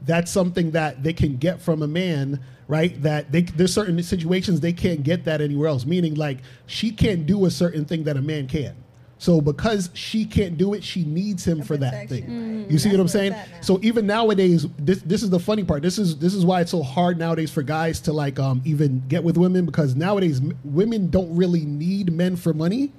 that's 0.06 0.30
something 0.30 0.70
that 0.70 1.02
they 1.02 1.12
can 1.12 1.36
get 1.36 1.60
from 1.60 1.82
a 1.82 1.86
man, 1.86 2.40
right? 2.68 3.00
That 3.02 3.30
they 3.32 3.42
there's 3.42 3.74
certain 3.74 4.02
situations 4.02 4.60
they 4.60 4.72
can't 4.72 5.02
get 5.02 5.24
that 5.26 5.42
anywhere 5.42 5.68
else. 5.68 5.84
Meaning, 5.84 6.14
like 6.14 6.38
she 6.66 6.90
can't 6.90 7.26
do 7.26 7.44
a 7.44 7.50
certain 7.50 7.84
thing 7.84 8.04
that 8.04 8.16
a 8.16 8.22
man 8.22 8.46
can. 8.48 8.74
So 9.20 9.42
because 9.42 9.90
she 9.92 10.24
can't 10.24 10.56
do 10.56 10.72
it, 10.72 10.82
she 10.82 11.04
needs 11.04 11.46
him 11.46 11.60
for 11.60 11.76
that 11.76 12.08
thing. 12.08 12.62
right. 12.62 12.70
You 12.70 12.78
see 12.78 12.88
That's 12.88 12.96
what 12.96 13.02
I'm 13.02 13.08
saying? 13.08 13.34
So 13.60 13.78
even 13.82 14.06
nowadays, 14.06 14.66
this 14.78 15.02
this 15.02 15.22
is 15.22 15.28
the 15.28 15.38
funny 15.38 15.62
part. 15.62 15.82
This 15.82 15.98
is 15.98 16.16
this 16.16 16.32
is 16.32 16.42
why 16.42 16.62
it's 16.62 16.70
so 16.70 16.82
hard 16.82 17.18
nowadays 17.18 17.50
for 17.50 17.62
guys 17.62 18.00
to 18.02 18.14
like 18.14 18.38
um 18.38 18.62
even 18.64 19.02
get 19.08 19.22
with 19.22 19.36
women 19.36 19.66
because 19.66 19.94
nowadays 19.94 20.40
m- 20.40 20.58
women 20.64 21.10
don't 21.10 21.36
really 21.36 21.66
need 21.66 22.10
men 22.10 22.34
for 22.34 22.54
money 22.54 22.92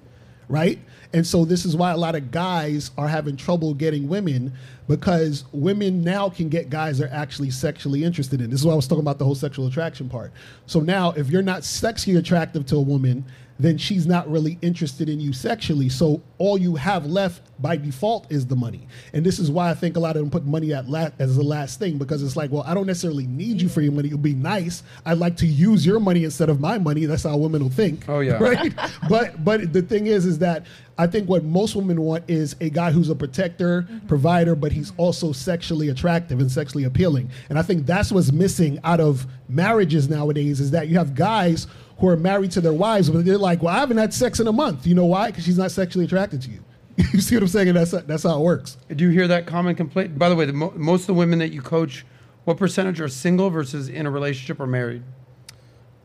right? 0.51 0.80
And 1.13 1.26
so 1.26 1.45
this 1.45 1.63
is 1.63 1.78
why 1.78 1.91
a 1.91 1.97
lot 1.97 2.13
of 2.13 2.30
guys 2.30 2.91
are 2.97 3.07
having 3.07 3.38
trouble 3.38 3.74
getting 3.74 4.09
women 4.09 4.51
because 4.86 5.45
women 5.53 6.03
now 6.03 6.28
can 6.30 6.49
get 6.49 6.69
guys 6.69 6.97
they're 6.97 7.11
actually 7.13 7.49
sexually 7.51 8.03
interested 8.03 8.41
in. 8.41 8.49
This 8.49 8.59
is 8.59 8.65
why 8.65 8.74
I 8.74 8.76
was 8.76 8.86
talking 8.86 9.01
about 9.01 9.17
the 9.17 9.24
whole 9.24 9.36
sexual 9.36 9.67
attraction 9.67 10.09
part. 10.09 10.34
So 10.65 10.82
now 10.82 11.11
if 11.11 11.30
you're 11.30 11.41
not 11.41 11.63
sexually 11.63 12.17
attractive 12.17 12.65
to 12.65 12.76
a 12.76 12.82
woman, 12.82 13.24
then 13.60 13.78
she's 13.78 14.08
not 14.08 14.30
really 14.30 14.58
interested 14.62 15.10
in 15.10 15.20
you 15.20 15.34
sexually. 15.34 15.89
So 15.89 16.22
all 16.38 16.58
you 16.58 16.76
have 16.76 17.06
left 17.06 17.41
by 17.62 17.78
default 17.78 18.32
is 18.32 18.47
the 18.47 18.56
money. 18.56 18.88
And 19.14 19.24
this 19.24 19.38
is 19.38 19.52
why 19.52 19.70
I 19.70 19.76
think 19.76 19.95
a 19.95 19.99
lot 19.99 20.16
of 20.16 20.22
them 20.24 20.32
put 20.32 20.45
money 20.45 20.74
at 20.74 20.89
la- 20.89 21.10
as 21.20 21.36
the 21.36 21.43
last 21.43 21.78
thing 21.78 21.97
because 21.97 22.24
it's 22.24 22.36
like, 22.36 22.52
well, 22.52 22.64
I 22.66 22.74
don't 22.74 22.88
necessarily 22.88 23.28
need 23.28 23.62
you 23.62 23.70
for 23.70 23.82
your 23.82 23.91
money. 23.91 24.08
It'll 24.08 24.18
be 24.18 24.34
nice. 24.34 24.84
I'd 25.06 25.20
like 25.20 25.38
to 25.38 25.45
use 25.45 25.86
your 25.86 25.99
money 25.99 26.24
instead 26.24 26.49
of 26.49 26.60
my 26.60 26.80
money. 26.80 27.06
That's 27.06 27.24
how 27.24 27.38
women 27.38 27.62
will 27.62 27.70
think. 27.70 28.08
Oh, 28.10 28.20
yeah. 28.20 28.39
Right? 28.52 28.74
but 29.08 29.43
but 29.45 29.72
the 29.72 29.84
thing 29.84 30.08
is 30.08 30.26
is 30.26 30.39
that 30.39 30.66
I 30.97 31.08
think 31.08 31.30
what 31.30 31.43
most 31.43 31.76
women 31.76 32.02
want 32.02 32.30
is 32.30 32.56
a 32.62 32.70
guy 32.70 32.91
who's 32.91 33.10
a 33.10 33.16
protector, 33.16 33.84
mm-hmm. 33.84 34.08
provider, 34.08 34.56
but 34.56 34.72
he's 34.72 34.93
also 34.97 35.32
sexually 35.32 35.89
attractive 35.89 36.39
and 36.39 36.52
sexually 36.52 36.84
appealing. 36.84 37.30
And 37.49 37.58
I 37.58 37.62
think 37.62 37.86
that's 37.86 38.12
what's 38.12 38.32
missing 38.32 38.80
out 38.84 38.99
of 38.99 39.26
marriages 39.47 40.10
nowadays 40.10 40.60
is 40.60 40.72
that 40.72 40.88
you 40.88 40.97
have 40.97 41.16
guys 41.16 41.68
who 42.02 42.08
are 42.08 42.18
married 42.18 42.52
to 42.52 42.62
their 42.62 42.74
wives, 42.74 43.10
but 43.12 43.24
they're 43.24 43.38
like, 43.38 43.62
well, 43.62 43.76
I 43.76 43.80
haven't 43.80 43.97
had 43.97 44.12
sex 44.12 44.39
in 44.39 44.47
a 44.47 44.52
month. 44.52 44.88
You 44.88 44.95
know 44.95 45.06
why? 45.06 45.28
Because 45.28 45.45
she's 45.45 45.58
not 45.58 45.70
sexually 45.70 46.06
attracted 46.06 46.41
to 46.41 46.49
you. 46.49 46.60
you 47.14 47.22
see 47.22 47.36
what 47.36 47.43
I'm 47.43 47.47
saying? 47.47 47.70
And 47.70 47.78
that's 47.78 47.91
that's 47.91 48.24
how 48.24 48.39
it 48.39 48.43
works. 48.43 48.78
Do 48.93 49.06
you 49.06 49.12
hear 49.12 49.28
that 49.28 49.45
common 49.45 49.76
complaint? 49.76 50.18
By 50.18 50.28
the 50.28 50.36
way, 50.36 50.45
the 50.45 50.54
mo- 50.54 50.74
most 50.76 51.02
of 51.02 51.08
the 51.08 51.14
women 51.14 51.39
that 51.39 51.54
you 51.54 51.62
coach, 51.62 52.04
what 52.43 52.58
percentage 52.58 52.99
are 52.99 53.08
single 53.08 53.52
versus 53.52 53.88
in 53.88 54.08
a 54.08 54.12
relationship 54.12 54.60
or 54.60 54.68
married? 54.68 55.04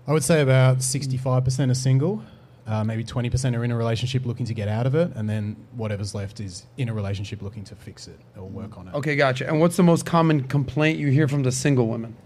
I 0.06 0.12
would 0.12 0.22
say 0.22 0.42
about 0.42 0.78
65% 0.78 1.70
are 1.70 1.74
single, 1.74 2.22
uh, 2.66 2.84
maybe 2.84 3.02
20% 3.02 3.56
are 3.56 3.64
in 3.64 3.72
a 3.72 3.76
relationship 3.76 4.24
looking 4.24 4.46
to 4.46 4.54
get 4.54 4.68
out 4.68 4.86
of 4.86 4.94
it, 4.94 5.10
and 5.16 5.28
then 5.28 5.56
whatever's 5.72 6.14
left 6.14 6.38
is 6.38 6.66
in 6.76 6.88
a 6.88 6.94
relationship 6.94 7.42
looking 7.42 7.64
to 7.64 7.74
fix 7.74 8.06
it 8.06 8.20
or 8.36 8.44
work 8.44 8.78
on 8.78 8.86
it. 8.86 8.94
Okay, 8.94 9.16
gotcha. 9.16 9.48
And 9.48 9.60
what's 9.60 9.76
the 9.76 9.82
most 9.82 10.06
common 10.06 10.44
complaint 10.44 11.00
you 11.00 11.08
hear 11.08 11.26
from 11.26 11.42
the 11.42 11.50
single 11.50 11.88
women? 11.88 12.16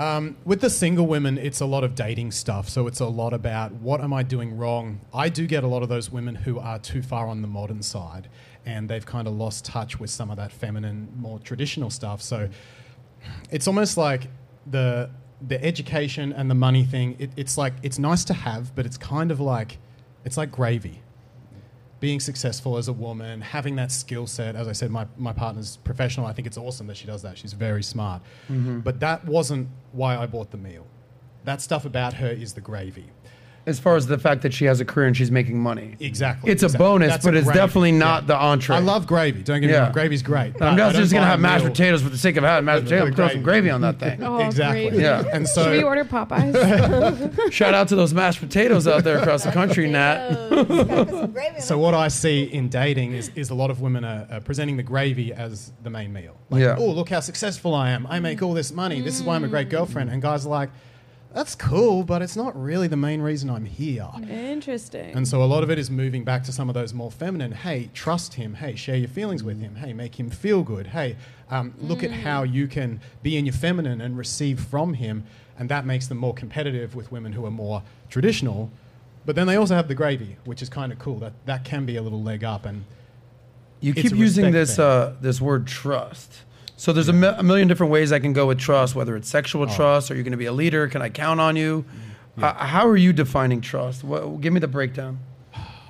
Um, 0.00 0.38
with 0.46 0.62
the 0.62 0.70
single 0.70 1.06
women, 1.06 1.36
it's 1.36 1.60
a 1.60 1.66
lot 1.66 1.84
of 1.84 1.94
dating 1.94 2.30
stuff. 2.30 2.70
So 2.70 2.86
it's 2.86 3.00
a 3.00 3.06
lot 3.06 3.34
about 3.34 3.72
what 3.72 4.00
am 4.00 4.14
I 4.14 4.22
doing 4.22 4.56
wrong? 4.56 4.98
I 5.12 5.28
do 5.28 5.46
get 5.46 5.62
a 5.62 5.66
lot 5.66 5.82
of 5.82 5.90
those 5.90 6.10
women 6.10 6.34
who 6.34 6.58
are 6.58 6.78
too 6.78 7.02
far 7.02 7.28
on 7.28 7.42
the 7.42 7.48
modern 7.48 7.82
side 7.82 8.30
and 8.64 8.88
they've 8.88 9.04
kind 9.04 9.28
of 9.28 9.34
lost 9.34 9.66
touch 9.66 10.00
with 10.00 10.08
some 10.08 10.30
of 10.30 10.38
that 10.38 10.52
feminine, 10.52 11.12
more 11.18 11.38
traditional 11.38 11.90
stuff. 11.90 12.22
So 12.22 12.48
it's 13.50 13.66
almost 13.68 13.98
like 13.98 14.28
the 14.66 15.10
the 15.46 15.62
education 15.62 16.32
and 16.32 16.50
the 16.50 16.54
money 16.54 16.84
thing. 16.84 17.16
It, 17.18 17.32
it's 17.36 17.58
like 17.58 17.74
it's 17.82 17.98
nice 17.98 18.24
to 18.24 18.32
have, 18.32 18.74
but 18.74 18.86
it's 18.86 18.96
kind 18.96 19.30
of 19.30 19.38
like 19.38 19.76
it's 20.24 20.38
like 20.38 20.50
gravy. 20.50 21.02
Being 22.00 22.20
successful 22.20 22.78
as 22.78 22.88
a 22.88 22.92
woman, 22.92 23.42
having 23.42 23.76
that 23.76 23.92
skill 23.92 24.26
set. 24.26 24.56
As 24.56 24.66
I 24.66 24.72
said, 24.72 24.90
my, 24.90 25.06
my 25.16 25.32
partner's 25.32 25.76
professional. 25.76 26.26
I 26.26 26.32
think 26.32 26.46
it's 26.46 26.56
awesome 26.56 26.86
that 26.86 26.96
she 26.96 27.06
does 27.06 27.22
that. 27.22 27.36
She's 27.36 27.52
very 27.52 27.82
smart. 27.82 28.22
Mm-hmm. 28.48 28.80
But 28.80 29.00
that 29.00 29.24
wasn't 29.26 29.68
why 29.92 30.16
I 30.16 30.26
bought 30.26 30.50
the 30.50 30.56
meal. 30.56 30.86
That 31.44 31.60
stuff 31.60 31.84
about 31.84 32.14
her 32.14 32.28
is 32.30 32.54
the 32.54 32.60
gravy. 32.60 33.06
As 33.66 33.78
far 33.78 33.94
as 33.96 34.06
the 34.06 34.18
fact 34.18 34.40
that 34.42 34.54
she 34.54 34.64
has 34.64 34.80
a 34.80 34.84
career 34.86 35.06
and 35.06 35.14
she's 35.16 35.30
making 35.30 35.58
money. 35.60 35.94
Exactly. 36.00 36.50
It's 36.50 36.62
a 36.62 36.70
bonus, 36.70 37.10
That's 37.10 37.24
but 37.24 37.34
a 37.34 37.38
it's 37.38 37.44
gravy. 37.44 37.58
definitely 37.58 37.92
not 37.92 38.22
Yeah. 38.22 38.26
the 38.28 38.36
entree. 38.36 38.76
I 38.76 38.78
love 38.78 39.06
gravy. 39.06 39.42
Don't 39.42 39.60
get 39.60 39.66
me 39.66 39.72
Yeah. 39.74 39.82
wrong. 39.84 39.92
Gravy's 39.92 40.22
great. 40.22 40.60
I'm 40.62 40.76
not 40.76 40.94
just 40.94 41.12
going 41.12 41.22
to 41.22 41.28
have 41.28 41.38
mashed 41.40 41.64
meal- 41.64 41.70
potatoes 41.72 42.02
for 42.02 42.08
the 42.08 42.16
sake 42.18 42.36
of 42.38 42.44
having 42.44 42.64
mashed 42.64 42.84
potatoes. 42.84 43.08
I'm 43.08 43.14
throwing 43.14 43.30
some 43.32 43.42
Gravy. 43.42 43.60
gravy 43.68 43.70
on 43.70 43.80
that 43.82 43.98
thing. 44.00 44.22
Oh, 44.24 44.38
exactly. 44.38 44.88
great. 44.90 45.00
Yeah. 45.02 45.24
And 45.32 45.46
so 45.46 45.64
Should 45.64 45.72
we 45.72 45.82
order 45.82 46.04
Popeyes? 46.04 47.52
Shout 47.52 47.74
out 47.74 47.88
to 47.88 47.96
those 47.96 48.14
mashed 48.14 48.40
potatoes 48.40 48.88
out 48.88 49.04
there 49.04 49.18
across 49.18 49.44
the 49.44 49.52
country, 49.52 49.88
Nat. 49.90 50.30
So 51.60 51.78
what 51.78 51.94
I 51.94 52.08
see 52.08 52.44
in 52.44 52.68
dating 52.70 53.12
is, 53.12 53.30
is 53.34 53.50
a 53.50 53.54
lot 53.54 53.70
of 53.70 53.80
women 53.80 54.04
are, 54.04 54.26
are 54.30 54.40
presenting 54.40 54.76
the 54.78 54.82
gravy 54.82 55.32
as 55.32 55.72
the 55.82 55.90
main 55.90 56.12
meal. 56.12 56.36
Like, 56.48 56.62
Yeah. 56.62 56.76
oh, 56.78 56.90
look 56.90 57.10
how 57.10 57.20
successful 57.20 57.74
I 57.74 57.90
am. 57.90 58.06
I 58.08 58.20
make 58.20 58.42
all 58.42 58.54
this 58.54 58.72
money. 58.72 59.00
This 59.00 59.16
is 59.16 59.22
why 59.22 59.34
I'm 59.36 59.44
a 59.44 59.48
great 59.48 59.68
girlfriend. 59.68 60.10
And 60.10 60.22
guys 60.22 60.46
are 60.46 60.48
like, 60.48 60.70
that's 61.32 61.54
cool, 61.54 62.02
but 62.02 62.22
it's 62.22 62.36
not 62.36 62.60
really 62.60 62.88
the 62.88 62.96
main 62.96 63.22
reason 63.22 63.50
I'm 63.50 63.64
here. 63.64 64.08
Interesting. 64.28 65.14
And 65.14 65.26
so 65.28 65.42
a 65.42 65.46
lot 65.46 65.62
of 65.62 65.70
it 65.70 65.78
is 65.78 65.90
moving 65.90 66.24
back 66.24 66.42
to 66.44 66.52
some 66.52 66.68
of 66.68 66.74
those 66.74 66.92
more 66.92 67.10
feminine. 67.10 67.52
Hey, 67.52 67.88
trust 67.94 68.34
him. 68.34 68.54
Hey, 68.54 68.74
share 68.74 68.96
your 68.96 69.08
feelings 69.08 69.44
with 69.44 69.60
him. 69.60 69.76
Hey, 69.76 69.92
make 69.92 70.18
him 70.18 70.28
feel 70.28 70.62
good. 70.62 70.88
Hey, 70.88 71.16
um, 71.48 71.74
look 71.78 72.02
at 72.02 72.10
how 72.10 72.42
you 72.42 72.66
can 72.66 73.00
be 73.22 73.36
in 73.36 73.46
your 73.46 73.52
feminine 73.54 74.00
and 74.00 74.18
receive 74.18 74.60
from 74.60 74.94
him. 74.94 75.24
And 75.58 75.68
that 75.68 75.86
makes 75.86 76.08
them 76.08 76.18
more 76.18 76.34
competitive 76.34 76.94
with 76.94 77.12
women 77.12 77.32
who 77.32 77.46
are 77.46 77.50
more 77.50 77.82
traditional. 78.08 78.70
But 79.24 79.36
then 79.36 79.46
they 79.46 79.56
also 79.56 79.74
have 79.74 79.86
the 79.86 79.94
gravy, 79.94 80.36
which 80.44 80.62
is 80.62 80.68
kind 80.68 80.90
of 80.90 80.98
cool. 80.98 81.18
That 81.18 81.34
that 81.46 81.64
can 81.64 81.86
be 81.86 81.96
a 81.96 82.02
little 82.02 82.22
leg 82.22 82.42
up. 82.42 82.64
And 82.64 82.84
You 83.80 83.94
keep 83.94 84.12
using 84.14 84.50
this 84.50 84.78
uh, 84.78 85.14
this 85.20 85.40
word 85.40 85.66
trust. 85.66 86.40
So 86.80 86.94
there's 86.94 87.08
a, 87.08 87.12
mi- 87.12 87.26
a 87.36 87.42
million 87.42 87.68
different 87.68 87.92
ways 87.92 88.10
I 88.10 88.20
can 88.20 88.32
go 88.32 88.46
with 88.46 88.58
trust, 88.58 88.94
whether 88.94 89.14
it's 89.14 89.28
sexual 89.28 89.64
Oh. 89.68 89.76
trust, 89.76 90.10
are 90.10 90.14
you 90.14 90.22
going 90.22 90.30
to 90.32 90.38
be 90.38 90.46
a 90.46 90.52
leader? 90.52 90.88
Can 90.88 91.02
I 91.02 91.10
count 91.10 91.38
on 91.38 91.54
you? 91.54 91.84
Uh, 92.40 92.54
how 92.54 92.88
are 92.88 92.96
you 92.96 93.12
defining 93.12 93.60
trust? 93.60 94.02
What, 94.02 94.40
give 94.40 94.54
me 94.54 94.60
the 94.60 94.66
breakdown. 94.66 95.18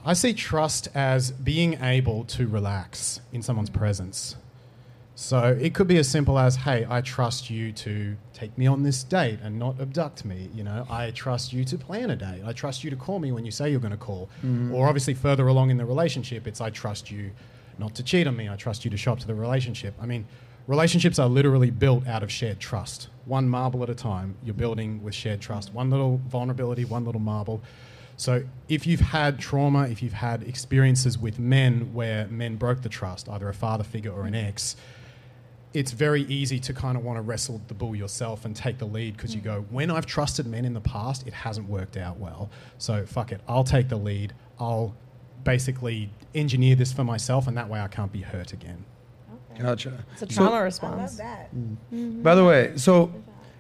I 0.04 0.14
see 0.14 0.32
trust 0.32 0.88
as 0.92 1.30
being 1.30 1.74
able 1.80 2.24
to 2.24 2.48
relax 2.48 3.20
in 3.32 3.40
someone's 3.40 3.70
presence. 3.70 4.34
So 5.14 5.56
it 5.60 5.74
could 5.74 5.86
be 5.86 5.96
as 5.96 6.08
simple 6.08 6.36
as, 6.40 6.56
hey, 6.56 6.84
I 6.90 7.02
trust 7.02 7.50
you 7.50 7.70
to 7.70 8.16
take 8.32 8.58
me 8.58 8.66
on 8.66 8.82
this 8.82 9.04
date 9.04 9.38
and 9.44 9.60
not 9.60 9.80
abduct 9.80 10.24
me. 10.24 10.48
You 10.52 10.64
know, 10.64 10.88
I 10.90 11.12
trust 11.12 11.52
you 11.52 11.64
to 11.66 11.78
plan 11.78 12.10
a 12.10 12.16
date. 12.16 12.42
I 12.44 12.52
trust 12.52 12.82
you 12.82 12.90
to 12.90 12.96
call 12.96 13.20
me 13.20 13.30
when 13.30 13.44
you 13.44 13.52
say 13.52 13.70
you're 13.70 13.78
going 13.78 13.92
to 13.92 13.96
call. 13.96 14.28
Or 14.72 14.88
obviously 14.88 15.14
further 15.14 15.46
along 15.46 15.70
in 15.70 15.76
the 15.76 15.84
relationship, 15.86 16.48
it's 16.48 16.60
I 16.60 16.70
trust 16.70 17.12
you 17.12 17.30
not 17.78 17.94
to 17.94 18.02
cheat 18.02 18.26
on 18.26 18.36
me. 18.36 18.48
I 18.48 18.56
trust 18.56 18.84
you 18.84 18.90
to 18.90 18.96
show 18.96 19.12
up 19.12 19.20
to 19.20 19.26
the 19.28 19.36
relationship. 19.36 19.94
I 20.02 20.06
mean, 20.06 20.26
relationships 20.66 21.18
are 21.18 21.28
literally 21.28 21.70
built 21.70 22.06
out 22.06 22.22
of 22.22 22.30
shared 22.30 22.60
trust. 22.60 23.08
One 23.24 23.48
marble 23.48 23.82
at 23.82 23.90
a 23.90 23.94
time, 23.94 24.36
you're 24.44 24.54
building 24.54 25.02
with 25.02 25.14
shared 25.14 25.40
trust. 25.40 25.72
One 25.72 25.90
little 25.90 26.20
vulnerability, 26.28 26.84
one 26.84 27.04
little 27.04 27.20
marble. 27.20 27.62
So 28.16 28.44
if 28.68 28.86
you've 28.86 29.00
had 29.00 29.38
trauma, 29.38 29.88
if 29.88 30.02
you've 30.02 30.12
had 30.12 30.42
experiences 30.42 31.16
with 31.16 31.38
men 31.38 31.94
where 31.94 32.26
men 32.26 32.56
broke 32.56 32.82
the 32.82 32.88
trust, 32.88 33.28
either 33.30 33.48
a 33.48 33.54
father 33.54 33.84
figure 33.84 34.12
or 34.12 34.26
an 34.26 34.34
ex, 34.34 34.76
it's 35.72 35.92
very 35.92 36.22
easy 36.22 36.58
to 36.58 36.74
kind 36.74 36.96
of 36.96 37.04
want 37.04 37.16
to 37.16 37.22
wrestle 37.22 37.60
the 37.68 37.74
bull 37.74 37.94
yourself 37.94 38.44
and 38.44 38.54
take 38.56 38.78
the 38.78 38.84
lead 38.84 39.16
because 39.16 39.34
you 39.34 39.40
go, 39.40 39.62
mm. 39.62 39.70
when 39.70 39.90
I've 39.90 40.06
trusted 40.06 40.46
men 40.46 40.64
in 40.64 40.74
the 40.74 40.80
past, 40.80 41.26
it 41.26 41.32
hasn't 41.32 41.68
worked 41.68 41.96
out 41.96 42.18
well. 42.18 42.50
So 42.78 43.06
fuck 43.06 43.32
it, 43.32 43.40
I'll 43.48 43.64
take 43.64 43.88
the 43.88 43.96
lead. 43.96 44.34
I'll 44.58 44.94
basically 45.44 46.10
engineer 46.34 46.74
this 46.74 46.92
for 46.92 47.04
myself, 47.04 47.46
and 47.46 47.56
that 47.56 47.68
way 47.68 47.80
I 47.80 47.88
can't 47.88 48.12
be 48.12 48.20
hurt 48.20 48.52
again. 48.52 48.84
Gotcha. 49.62 50.04
It's 50.12 50.22
a 50.22 50.26
So- 50.32 50.42
trauma 50.42 50.56
I 50.56 50.60
response. 50.60 51.12
love 51.12 51.16
that. 51.18 51.54
Mm. 51.54 52.22
By 52.22 52.34
the 52.34 52.44
way, 52.44 52.72
so 52.76 53.12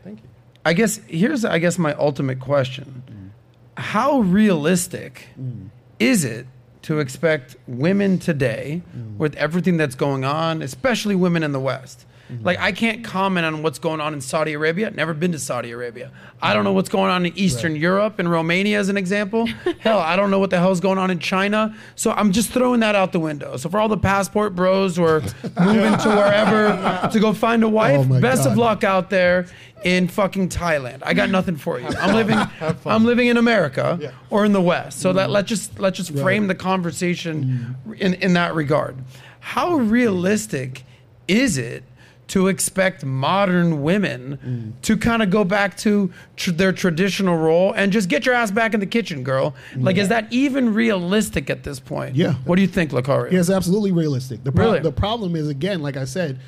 Thank 0.04 0.20
you. 0.22 0.28
I 0.64 0.72
guess 0.72 1.00
here's 1.06 1.44
I 1.44 1.58
guess 1.58 1.78
my 1.78 1.94
ultimate 1.94 2.40
question. 2.40 3.02
Mm. 3.10 3.82
How 3.82 4.20
realistic 4.20 5.28
mm. 5.40 5.68
is 5.98 6.24
it 6.24 6.46
to 6.82 6.98
expect 6.98 7.56
women 7.66 8.18
today 8.18 8.82
with 9.18 9.34
everything 9.36 9.76
that's 9.76 9.94
going 9.94 10.24
on, 10.24 10.62
especially 10.62 11.14
women 11.14 11.42
in 11.42 11.52
the 11.52 11.60
West? 11.60 12.06
Mm-hmm. 12.30 12.44
Like 12.44 12.58
I 12.58 12.72
can't 12.72 13.04
comment 13.04 13.46
on 13.46 13.62
what's 13.62 13.78
going 13.78 14.00
on 14.00 14.14
in 14.14 14.20
Saudi 14.20 14.52
Arabia. 14.52 14.90
Never 14.90 15.14
been 15.14 15.32
to 15.32 15.38
Saudi 15.38 15.70
Arabia. 15.72 16.12
I 16.40 16.54
don't 16.54 16.64
know 16.64 16.72
what's 16.72 16.88
going 16.88 17.10
on 17.10 17.26
in 17.26 17.36
Eastern 17.36 17.76
Europe 17.76 18.18
and 18.18 18.30
Romania 18.30 18.78
as 18.78 18.88
an 18.88 18.96
example. 18.96 19.46
Hell, 19.80 19.98
I 19.98 20.16
don't 20.16 20.30
know 20.30 20.38
what 20.38 20.50
the 20.50 20.58
hell's 20.58 20.80
going 20.80 20.98
on 20.98 21.10
in 21.10 21.18
China. 21.18 21.76
So 21.96 22.12
I'm 22.12 22.32
just 22.32 22.50
throwing 22.50 22.80
that 22.80 22.94
out 22.94 23.12
the 23.12 23.20
window. 23.20 23.56
So 23.56 23.68
for 23.68 23.78
all 23.80 23.88
the 23.88 23.98
passport 23.98 24.54
bros 24.54 24.96
who 24.96 25.04
are 25.04 25.20
moving 25.60 25.98
to 25.98 26.08
wherever 26.08 27.08
to 27.12 27.20
go 27.20 27.32
find 27.32 27.62
a 27.62 27.68
wife, 27.68 28.06
Oh 28.10 28.20
best 28.20 28.46
of 28.46 28.56
luck 28.56 28.84
out 28.84 29.10
there 29.10 29.46
in 29.84 30.08
fucking 30.08 30.48
Thailand. 30.48 31.02
I 31.02 31.14
got 31.14 31.30
nothing 31.38 31.56
for 31.56 31.80
you. 31.80 31.86
I'm 31.86 32.14
living 32.14 32.38
I'm 32.86 33.04
living 33.04 33.28
in 33.28 33.36
America 33.36 34.12
or 34.30 34.44
in 34.44 34.52
the 34.52 34.60
West. 34.60 35.00
So 35.00 35.12
that 35.14 35.30
let's 35.30 35.48
just 35.48 35.78
let's 35.78 35.96
just 35.96 36.16
frame 36.18 36.46
the 36.46 36.54
conversation 36.54 37.76
in 37.98 38.14
in 38.14 38.34
that 38.34 38.54
regard. 38.54 38.96
How 39.40 39.76
realistic 39.76 40.84
is 41.28 41.56
it 41.58 41.84
to 42.30 42.46
expect 42.46 43.04
modern 43.04 43.82
women 43.82 44.38
mm. 44.44 44.82
to 44.82 44.96
kind 44.96 45.20
of 45.20 45.30
go 45.30 45.42
back 45.42 45.76
to 45.76 46.12
tr- 46.36 46.52
their 46.52 46.72
traditional 46.72 47.36
role 47.36 47.72
and 47.72 47.92
just 47.92 48.08
get 48.08 48.24
your 48.24 48.36
ass 48.36 48.52
back 48.52 48.72
in 48.72 48.78
the 48.78 48.86
kitchen, 48.86 49.24
girl? 49.24 49.54
Mm. 49.72 49.84
Like, 49.84 49.96
is 49.96 50.08
that 50.08 50.32
even 50.32 50.72
realistic 50.72 51.50
at 51.50 51.64
this 51.64 51.80
point? 51.80 52.14
Yeah. 52.14 52.34
What 52.44 52.54
do 52.54 52.62
you 52.62 52.68
think, 52.68 52.92
Locario? 52.92 53.32
Yeah, 53.32 53.40
it's 53.40 53.50
absolutely 53.50 53.90
realistic. 53.90 54.44
The, 54.44 54.52
pro- 54.52 54.66
Really? 54.66 54.80
the 54.80 54.92
problem 54.92 55.34
is, 55.34 55.48
again, 55.48 55.82
like 55.82 55.96
I 55.96 56.04
said, 56.04 56.38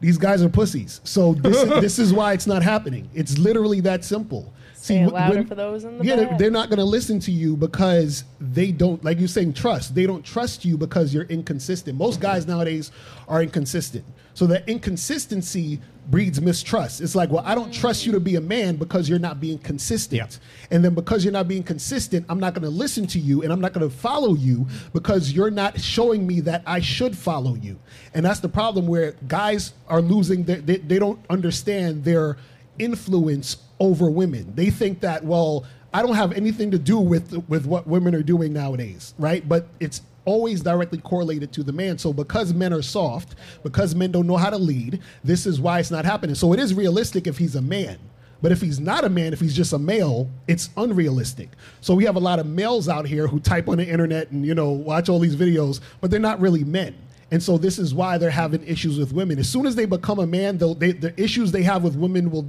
these 0.00 0.18
guys 0.18 0.42
are 0.42 0.50
pussies. 0.50 1.00
So 1.04 1.32
this, 1.32 1.62
this 1.80 1.98
is 1.98 2.12
why 2.12 2.34
it's 2.34 2.46
not 2.46 2.62
happening. 2.62 3.08
It's 3.14 3.38
literally 3.38 3.80
that 3.80 4.04
simple. 4.04 4.52
Say 4.86 5.02
it 5.02 5.12
louder 5.12 5.38
when- 5.38 5.46
for 5.48 5.56
those 5.56 5.82
in 5.82 5.98
the 5.98 6.04
yeah, 6.04 6.14
they're, 6.14 6.28
back. 6.28 6.38
they're 6.38 6.50
not 6.50 6.68
going 6.68 6.78
to 6.78 6.84
listen 6.84 7.18
to 7.20 7.32
you 7.32 7.56
because 7.56 8.22
they 8.40 8.70
don't, 8.70 9.02
like 9.04 9.18
you're 9.18 9.26
saying, 9.26 9.54
trust. 9.54 9.96
They 9.96 10.06
don't 10.06 10.24
trust 10.24 10.64
you 10.64 10.78
because 10.78 11.12
you're 11.12 11.24
inconsistent. 11.24 11.98
Most 11.98 12.20
guys 12.20 12.46
nowadays 12.46 12.92
are 13.26 13.42
inconsistent. 13.42 14.04
So 14.34 14.46
that 14.46 14.68
inconsistency 14.68 15.80
breeds 16.08 16.40
mistrust. 16.40 17.00
It's 17.00 17.16
like, 17.16 17.30
well, 17.30 17.42
I 17.44 17.56
don't 17.56 17.72
trust 17.72 18.06
you 18.06 18.12
to 18.12 18.20
be 18.20 18.36
a 18.36 18.40
man 18.40 18.76
because 18.76 19.08
you're 19.08 19.18
not 19.18 19.40
being 19.40 19.58
consistent. 19.58 20.38
And 20.70 20.84
then 20.84 20.94
because 20.94 21.24
you're 21.24 21.32
not 21.32 21.48
being 21.48 21.64
consistent, 21.64 22.24
I'm 22.28 22.38
not 22.38 22.54
going 22.54 22.62
to 22.62 22.70
listen 22.70 23.08
to 23.08 23.18
you 23.18 23.42
and 23.42 23.52
I'm 23.52 23.60
not 23.60 23.72
going 23.72 23.88
to 23.88 23.96
follow 23.96 24.34
you 24.34 24.68
because 24.92 25.32
you're 25.32 25.50
not 25.50 25.80
showing 25.80 26.28
me 26.28 26.38
that 26.42 26.62
I 26.64 26.78
should 26.78 27.18
follow 27.18 27.56
you. 27.56 27.76
And 28.14 28.24
that's 28.24 28.38
the 28.38 28.48
problem 28.48 28.86
where 28.86 29.16
guys 29.26 29.72
are 29.88 30.00
losing, 30.00 30.44
their, 30.44 30.60
they, 30.60 30.76
they 30.76 31.00
don't 31.00 31.18
understand 31.28 32.04
their 32.04 32.36
influence 32.78 33.56
over 33.80 34.10
women. 34.10 34.52
They 34.54 34.70
think 34.70 35.00
that, 35.00 35.24
well, 35.24 35.64
I 35.92 36.02
don't 36.02 36.14
have 36.14 36.32
anything 36.32 36.70
to 36.72 36.78
do 36.78 36.98
with 36.98 37.32
with 37.48 37.66
what 37.66 37.86
women 37.86 38.14
are 38.14 38.22
doing 38.22 38.52
nowadays, 38.52 39.14
right? 39.18 39.46
But 39.48 39.66
it's 39.80 40.02
always 40.26 40.60
directly 40.60 40.98
correlated 40.98 41.52
to 41.52 41.62
the 41.62 41.72
man. 41.72 41.96
So 41.98 42.12
because 42.12 42.52
men 42.52 42.72
are 42.72 42.82
soft, 42.82 43.36
because 43.62 43.94
men 43.94 44.12
don't 44.12 44.26
know 44.26 44.36
how 44.36 44.50
to 44.50 44.58
lead, 44.58 45.00
this 45.24 45.46
is 45.46 45.60
why 45.60 45.78
it's 45.78 45.90
not 45.90 46.04
happening. 46.04 46.34
So 46.34 46.52
it 46.52 46.58
is 46.58 46.74
realistic 46.74 47.26
if 47.26 47.38
he's 47.38 47.54
a 47.54 47.62
man. 47.62 47.98
But 48.42 48.52
if 48.52 48.60
he's 48.60 48.78
not 48.78 49.04
a 49.04 49.08
man, 49.08 49.32
if 49.32 49.40
he's 49.40 49.56
just 49.56 49.72
a 49.72 49.78
male, 49.78 50.28
it's 50.46 50.68
unrealistic. 50.76 51.48
So 51.80 51.94
we 51.94 52.04
have 52.04 52.16
a 52.16 52.20
lot 52.20 52.38
of 52.38 52.46
males 52.46 52.88
out 52.88 53.06
here 53.06 53.26
who 53.26 53.40
type 53.40 53.68
on 53.68 53.78
the 53.78 53.88
internet 53.88 54.30
and 54.30 54.44
you 54.44 54.54
know 54.54 54.70
watch 54.70 55.08
all 55.08 55.18
these 55.18 55.36
videos, 55.36 55.80
but 56.00 56.10
they're 56.10 56.20
not 56.20 56.40
really 56.40 56.64
men. 56.64 56.94
And 57.30 57.42
so 57.42 57.58
this 57.58 57.78
is 57.78 57.92
why 57.92 58.18
they're 58.18 58.30
having 58.30 58.64
issues 58.66 58.98
with 58.98 59.12
women. 59.12 59.38
As 59.38 59.48
soon 59.48 59.66
as 59.66 59.74
they 59.74 59.84
become 59.84 60.20
a 60.20 60.26
man, 60.26 60.58
they'll, 60.58 60.74
the 60.74 61.12
issues 61.16 61.50
they 61.50 61.62
have 61.62 61.82
with 61.82 61.96
women 61.96 62.30
will 62.30 62.48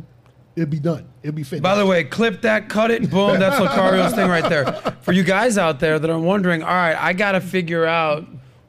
it'll 0.58 0.70
be 0.70 0.80
done. 0.80 1.08
It'll 1.22 1.36
be 1.36 1.43
finished. 1.43 1.64
By 1.64 1.76
the 1.76 1.86
way, 1.86 2.03
clip 2.03 2.41
that, 2.41 2.68
cut 2.68 2.91
it, 2.91 3.10
boom. 3.10 3.39
That's 3.39 3.60
Locario's 3.60 4.14
thing 4.14 4.28
right 4.28 4.49
there. 4.49 4.66
For 5.01 5.12
you 5.14 5.24
guys 5.24 5.58
out 5.58 5.80
there 5.80 5.99
that 5.99 6.10
are 6.10 6.20
wondering, 6.20 6.64
all 6.64 6.70
right, 6.70 6.95
I 6.95 7.14
got 7.14 7.34
to 7.34 7.41
figure 7.41 7.86
out 7.86 8.26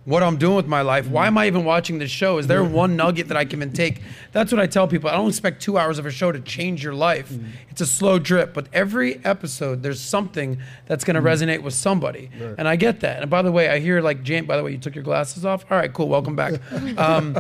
what 0.09 0.23
I'm 0.23 0.39
doing 0.39 0.57
with 0.57 0.67
my 0.67 0.81
life. 0.81 1.07
Why 1.07 1.27
am 1.27 1.37
I 1.37 1.49
even 1.49 1.67
watching 1.67 1.99
this 1.99 2.11
show? 2.11 2.39
Is 2.39 2.47
there 2.47 2.65
one 2.65 2.97
nugget 2.97 3.29
that 3.29 3.37
I 3.37 3.45
can 3.45 3.59
even 3.59 3.75
take? 3.75 4.01
That's 4.33 4.51
what 4.51 4.59
I 4.59 4.67
tell 4.67 4.89
people. 4.89 5.11
I 5.11 5.13
don't 5.13 5.29
expect 5.29 5.61
two 5.61 5.77
hours 5.77 5.99
of 5.99 6.07
a 6.07 6.11
show 6.11 6.33
to 6.33 6.41
change 6.41 6.83
your 6.83 6.95
life. 6.95 7.31
It's 7.69 7.83
a 7.83 7.87
slow 7.87 8.19
drip, 8.19 8.55
but 8.55 8.69
every 8.73 9.23
episode 9.23 9.83
there's 9.83 10.01
something 10.01 10.61
that's 10.87 11.05
going 11.05 11.17
to 11.17 11.21
resonate 11.21 11.63
with 11.63 11.75
somebody, 11.75 12.31
and 12.57 12.67
I 12.67 12.77
get 12.77 13.01
that. 13.01 13.21
And 13.21 13.31
by 13.31 13.43
the 13.43 13.53
way, 13.53 13.69
I 13.69 13.81
hear 13.81 14.01
like 14.01 14.23
Jane. 14.23 14.47
By 14.47 14.57
the 14.57 14.63
way, 14.65 14.73
you 14.73 14.79
took 14.79 14.95
your 14.95 15.05
glasses 15.05 15.45
off. 15.45 15.67
All 15.71 15.77
right, 15.77 15.93
cool. 15.93 16.09
Welcome 16.09 16.37
back. 16.37 16.61
Um, 16.97 17.39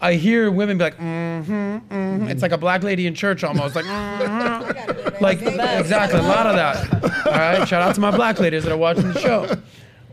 I 0.00 0.14
hear 0.14 0.50
women 0.50 0.78
be 0.78 0.84
like, 0.84 0.96
mm-hmm, 0.96 1.52
mm-hmm. 1.52 2.28
It's 2.28 2.42
like 2.42 2.52
a 2.52 2.58
black 2.58 2.82
lady 2.82 3.06
in 3.06 3.14
church 3.14 3.44
almost, 3.44 3.74
like, 3.74 3.84
mm-hmm. 3.84 5.22
like 5.22 5.42
exactly 5.42 6.18
a 6.18 6.22
lot 6.22 6.46
of 6.46 6.56
that. 6.56 7.26
All 7.26 7.32
right, 7.32 7.68
shout 7.68 7.82
out 7.82 7.94
to 7.94 8.00
my 8.00 8.10
black 8.10 8.40
ladies 8.40 8.64
that 8.64 8.72
are 8.72 8.78
watching 8.78 9.12
the 9.12 9.20
show. 9.20 9.56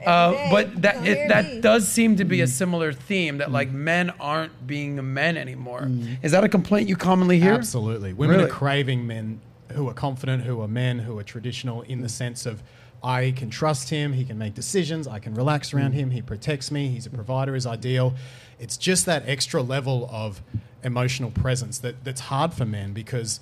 Uh, 0.05 0.49
but 0.51 0.81
that 0.81 1.05
it, 1.05 1.27
that 1.27 1.61
does 1.61 1.87
seem 1.87 2.15
to 2.15 2.23
be 2.23 2.41
a 2.41 2.47
similar 2.47 2.93
theme 2.93 3.39
that 3.39 3.51
like 3.51 3.71
men 3.71 4.09
aren't 4.19 4.67
being 4.67 5.13
men 5.13 5.35
anymore. 5.35 5.89
Is 6.21 6.31
that 6.31 6.43
a 6.43 6.49
complaint 6.49 6.87
you 6.87 6.95
commonly 6.95 7.39
hear? 7.39 7.53
Absolutely. 7.53 8.13
Women 8.13 8.37
Really? 8.37 8.49
are 8.49 8.53
craving 8.53 9.07
men 9.07 9.41
who 9.73 9.89
are 9.89 9.93
confident, 9.93 10.43
who 10.43 10.61
are 10.61 10.67
men, 10.67 10.99
who 10.99 11.17
are 11.17 11.23
traditional 11.23 11.81
in 11.81 12.01
the 12.01 12.09
sense 12.09 12.45
of 12.45 12.63
I 13.03 13.31
can 13.35 13.49
trust 13.49 13.89
him, 13.89 14.13
he 14.13 14.25
can 14.25 14.37
make 14.37 14.53
decisions, 14.53 15.07
I 15.07 15.19
can 15.19 15.33
relax 15.35 15.73
around 15.73 15.93
him, 15.93 16.09
he 16.09 16.21
protects 16.21 16.71
me, 16.71 16.87
he's 16.87 17.05
a 17.05 17.09
provider, 17.09 17.55
is 17.55 17.67
ideal. 17.67 18.15
It's 18.59 18.77
just 18.77 19.05
that 19.05 19.23
extra 19.27 19.61
level 19.61 20.09
of 20.11 20.41
emotional 20.83 21.31
presence 21.31 21.79
that, 21.79 22.03
that's 22.03 22.21
hard 22.21 22.53
for 22.53 22.65
men 22.65 22.93
because 22.93 23.39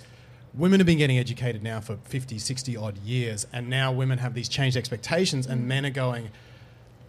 women 0.54 0.80
have 0.80 0.88
been 0.88 0.98
getting 0.98 1.18
educated 1.18 1.64
now 1.64 1.80
for 1.80 1.98
50, 2.04 2.40
60 2.40 2.78
odd 2.78 2.98
years, 3.00 3.48
and 3.54 3.70
now 3.70 3.92
women 3.92 4.20
have 4.20 4.34
these 4.34 4.50
changed 4.50 4.78
expectations, 4.78 5.48
and 5.48 5.62
mm. 5.62 5.66
men 5.66 5.86
are 5.86 5.92
going, 5.92 6.30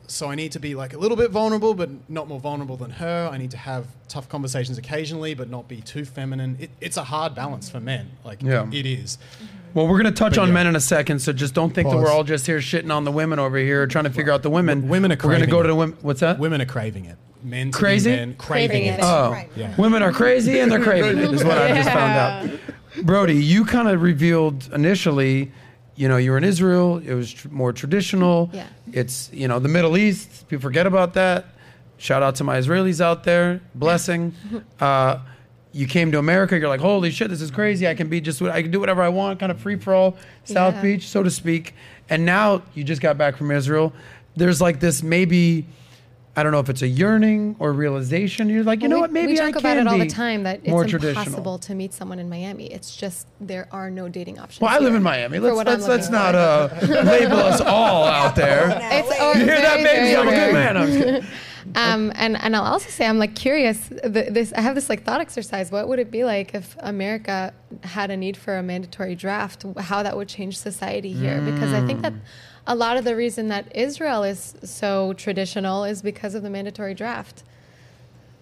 so 0.09 0.31
I 0.31 0.35
need 0.35 0.53
to 0.53 0.61
be 0.61 0.75
like 0.75 0.95
a 0.95 0.99
little 0.99 1.17
bit 1.17 1.31
vulnerable, 1.31 1.75
but 1.75 1.91
not 2.09 2.29
more 2.29 2.41
vulnerable 2.41 2.77
than 2.77 2.91
her. 2.93 3.29
I 3.33 3.39
need 3.39 3.51
to 3.53 3.57
have 3.57 3.87
tough 4.09 4.29
conversations 4.29 4.79
occasionally, 4.79 5.35
but 5.35 5.51
not 5.51 5.69
be 5.69 5.81
too 5.81 6.05
feminine. 6.05 6.57
It, 6.61 6.71
it's 6.81 6.97
a 6.97 7.05
hard 7.05 7.35
balance 7.35 7.69
for 7.69 7.81
men. 7.81 8.11
Like 8.25 8.43
Yeah. 8.43 8.69
it 8.73 8.87
is. 8.87 9.19
Mm-hmm. 9.19 9.47
Well, 9.75 9.89
we're 9.89 9.99
gonna 9.99 10.11
touch 10.11 10.37
But 10.37 10.43
on 10.43 10.49
yeah. 10.49 10.55
men 10.55 10.67
in 10.69 10.77
a 10.77 10.81
second, 10.81 11.19
so 11.19 11.35
just 11.35 11.53
don't 11.53 11.75
think 11.75 11.91
that 11.91 11.97
we're 11.97 12.11
all 12.11 12.25
just 12.25 12.47
here 12.47 12.61
shitting 12.61 12.91
on 12.91 13.05
the 13.05 13.13
women 13.13 13.39
over 13.39 13.59
here, 13.59 13.87
trying 13.87 14.05
to 14.05 14.11
figure 14.11 14.33
out 14.33 14.43
the 14.43 14.49
women. 14.49 14.89
Women 14.89 15.13
are 15.13 15.17
We're 15.17 15.33
gonna 15.33 15.47
craving 15.47 15.51
go 15.51 15.61
it. 15.61 15.63
to 15.65 15.69
the 15.69 15.75
women. 15.75 15.99
What's 16.01 16.21
that? 16.21 16.39
Women 16.39 16.63
are 16.63 16.67
craving 16.67 17.05
it. 17.05 17.19
Men 17.47 17.71
to 17.71 17.79
be 17.79 17.81
Crazy? 17.81 18.11
men, 18.11 18.35
craving, 18.35 18.69
Craving 18.71 18.87
it. 18.87 18.99
it. 18.99 19.03
Oh, 19.05 19.31
Right. 19.31 19.49
Yeah. 19.55 19.75
women 19.79 20.03
are 20.03 20.13
crazy 20.13 20.59
and 20.59 20.71
they're 20.71 20.83
craving 20.83 21.19
it, 21.19 21.33
is 21.33 21.45
what 21.45 21.59
I 21.59 21.69
just 21.75 21.89
found 21.91 22.13
out. 22.53 22.59
Brody, 23.07 23.37
you 23.37 23.65
kind 23.65 23.89
of 23.89 24.03
revealed 24.03 24.69
initially, 24.73 25.53
you 25.95 26.09
know, 26.09 26.17
you 26.17 26.33
were 26.33 26.39
in 26.39 26.45
Israel. 26.45 26.99
It 26.99 27.15
was 27.15 27.33
tr- 27.33 27.49
more 27.49 27.73
traditional. 27.73 28.51
Yeah. 28.53 28.67
It's 28.93 29.31
you 29.33 29.47
know 29.49 29.59
the 29.61 29.69
Middle 29.69 29.97
East. 29.97 30.49
People 30.49 30.63
forget 30.63 30.87
about 30.87 31.15
that. 31.15 31.45
Shout 31.99 32.23
out 32.23 32.35
to 32.37 32.45
my 32.45 32.59
Israelis 32.59 33.01
out 33.01 33.25
there. 33.25 33.61
Blessing. 33.75 34.35
Uh, 34.81 35.19
you 35.73 35.87
came 35.87 36.11
to 36.11 36.19
America. 36.19 36.59
You're 36.59 36.69
like, 36.71 36.81
holy 36.81 37.11
shit, 37.11 37.29
this 37.29 37.43
is 37.43 37.51
crazy. 37.51 37.87
I 37.87 37.95
can 37.95 38.09
be 38.09 38.19
just. 38.21 38.41
what- 38.41 38.51
I 38.51 38.63
can 38.63 38.71
do 38.71 38.81
whatever 38.81 39.03
I 39.03 39.11
want. 39.11 39.39
Kind 39.39 39.53
of 39.53 39.61
free 39.61 39.77
for 39.77 39.93
all, 39.95 40.17
South 40.45 40.75
Yeah. 40.77 40.83
Beach, 40.83 41.07
so 41.07 41.23
to 41.23 41.31
speak. 41.31 41.75
And 42.09 42.25
now 42.25 42.63
you 42.75 42.83
just 42.83 43.03
got 43.03 43.19
back 43.19 43.37
from 43.37 43.51
Israel. 43.51 43.93
There's 44.37 44.61
like 44.61 44.81
this 44.81 45.03
maybe. 45.03 45.67
I 46.39 46.43
don't 46.43 46.53
know 46.53 46.61
if 46.61 46.69
it's 46.69 46.83
a 46.83 46.87
yearning 46.87 47.57
or 47.59 47.73
realization. 47.73 48.51
You're 48.51 48.63
like, 48.63 48.83
you 48.83 48.89
know 48.89 48.97
we, 48.97 49.01
what? 49.01 49.11
Maybe 49.11 49.33
we 49.33 49.41
I 49.41 49.47
joke 49.47 49.55
can 49.55 49.59
about 49.61 49.77
it 49.79 49.87
all 49.87 49.99
the 49.99 50.07
time 50.07 50.43
that 50.43 50.61
it's 50.63 50.69
more 50.69 50.85
impossible 50.85 51.59
to 51.61 51.75
meet 51.75 51.95
someone 51.95 52.19
in 52.19 52.29
Miami. 52.29 52.67
It's 52.67 52.95
just 52.95 53.27
there 53.41 53.69
are 53.73 53.91
no 53.91 54.11
dating 54.11 54.39
options. 54.39 54.61
Well, 54.61 54.71
I 54.71 54.79
live 54.79 54.95
in 54.95 55.03
Miami. 55.03 55.39
Let's 55.39 55.57
let's, 55.57 55.89
let's 55.89 56.11
not 56.11 56.35
uh, 56.35 56.69
label 56.83 57.39
us 57.39 57.63
all 57.63 58.05
out 58.05 58.37
there. 58.37 58.67
It's 58.97 59.21
or 59.21 59.39
You 59.39 59.45
hear 59.45 59.61
that, 59.61 59.81
very, 59.83 60.13
baby? 60.13 60.17
I'm 60.17 60.29
a 60.29 60.31
good 60.31 60.53
man. 60.53 60.77
I'm 60.77 60.87
kidding. 60.93 61.27
Um, 61.75 62.13
and 62.15 62.37
and 62.37 62.55
I'll 62.55 62.65
also 62.65 62.89
say 62.89 63.07
I'm 63.07 63.19
like 63.19 63.35
curious. 63.35 63.89
The, 63.89 64.29
this 64.31 64.53
I 64.53 64.61
have 64.61 64.75
this 64.75 64.89
like 64.89 65.05
thought 65.05 65.21
exercise. 65.21 65.71
What 65.73 65.89
would 65.89 65.99
it 65.99 66.11
be 66.11 66.25
like 66.25 66.55
if 66.55 66.77
America 66.81 67.53
had 67.83 68.11
a 68.11 68.17
need 68.17 68.37
for 68.37 68.57
a 68.57 68.63
mandatory 68.63 69.15
draft? 69.15 69.65
How 69.79 70.03
that 70.03 70.17
would 70.17 70.29
change 70.29 70.59
society 70.59 71.13
here? 71.13 71.41
Because 71.41 71.73
I 71.73 71.85
think 71.85 72.03
that 72.03 72.13
a 72.67 72.75
lot 72.75 72.97
of 72.97 73.05
the 73.05 73.15
reason 73.17 73.49
that 73.49 73.75
Israel 73.77 74.23
is 74.25 74.55
so 74.65 75.13
traditional 75.15 75.85
is 75.85 76.03
because 76.03 76.35
of 76.35 76.43
the 76.43 76.51
mandatory 76.51 76.95
draft. 76.95 77.43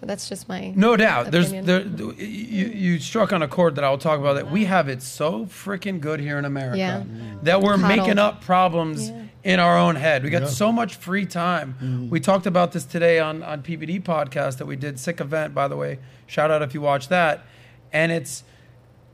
That's 0.01 0.29
just 0.29 0.47
my 0.47 0.71
No 0.75 0.95
doubt. 0.95 1.31
There's 1.31 1.49
there, 1.51 1.81
you, 1.81 2.65
you 2.67 2.99
struck 2.99 3.33
on 3.33 3.41
a 3.41 3.47
chord 3.47 3.73
that 3.75 3.83
I'll 3.83 3.97
talk 3.97 4.19
about. 4.19 4.33
That 4.35 4.51
we 4.51 4.65
have 4.65 4.87
it 4.87 5.01
so 5.01 5.45
freaking 5.47 5.99
good 5.99 6.19
here 6.19 6.37
in 6.37 6.45
America 6.45 6.77
Yeah. 6.77 7.03
that 7.41 7.61
we're 7.61 7.75
Coddled. 7.75 7.87
making 7.97 8.19
up 8.19 8.41
problems 8.41 9.09
Yeah. 9.09 9.23
in 9.43 9.59
our 9.59 9.79
own 9.79 9.95
head. 9.95 10.23
We 10.23 10.29
got 10.29 10.47
so 10.47 10.71
much 10.71 10.95
free 10.95 11.25
time. 11.25 11.75
Mm-hmm. 11.81 12.09
We 12.09 12.19
talked 12.19 12.45
about 12.45 12.71
this 12.71 12.85
today 12.85 13.17
on 13.19 13.41
on 13.41 13.63
PBD 13.63 13.99
podcast 14.03 14.57
that 14.57 14.67
we 14.67 14.75
did. 14.75 14.99
Sick 14.99 15.19
event, 15.19 15.55
by 15.55 15.67
the 15.67 15.77
way. 15.77 15.97
Shout 16.27 16.51
out 16.51 16.61
if 16.61 16.75
you 16.75 16.81
watch 16.81 17.07
that. 17.07 17.43
And 17.91 18.11
it's 18.11 18.43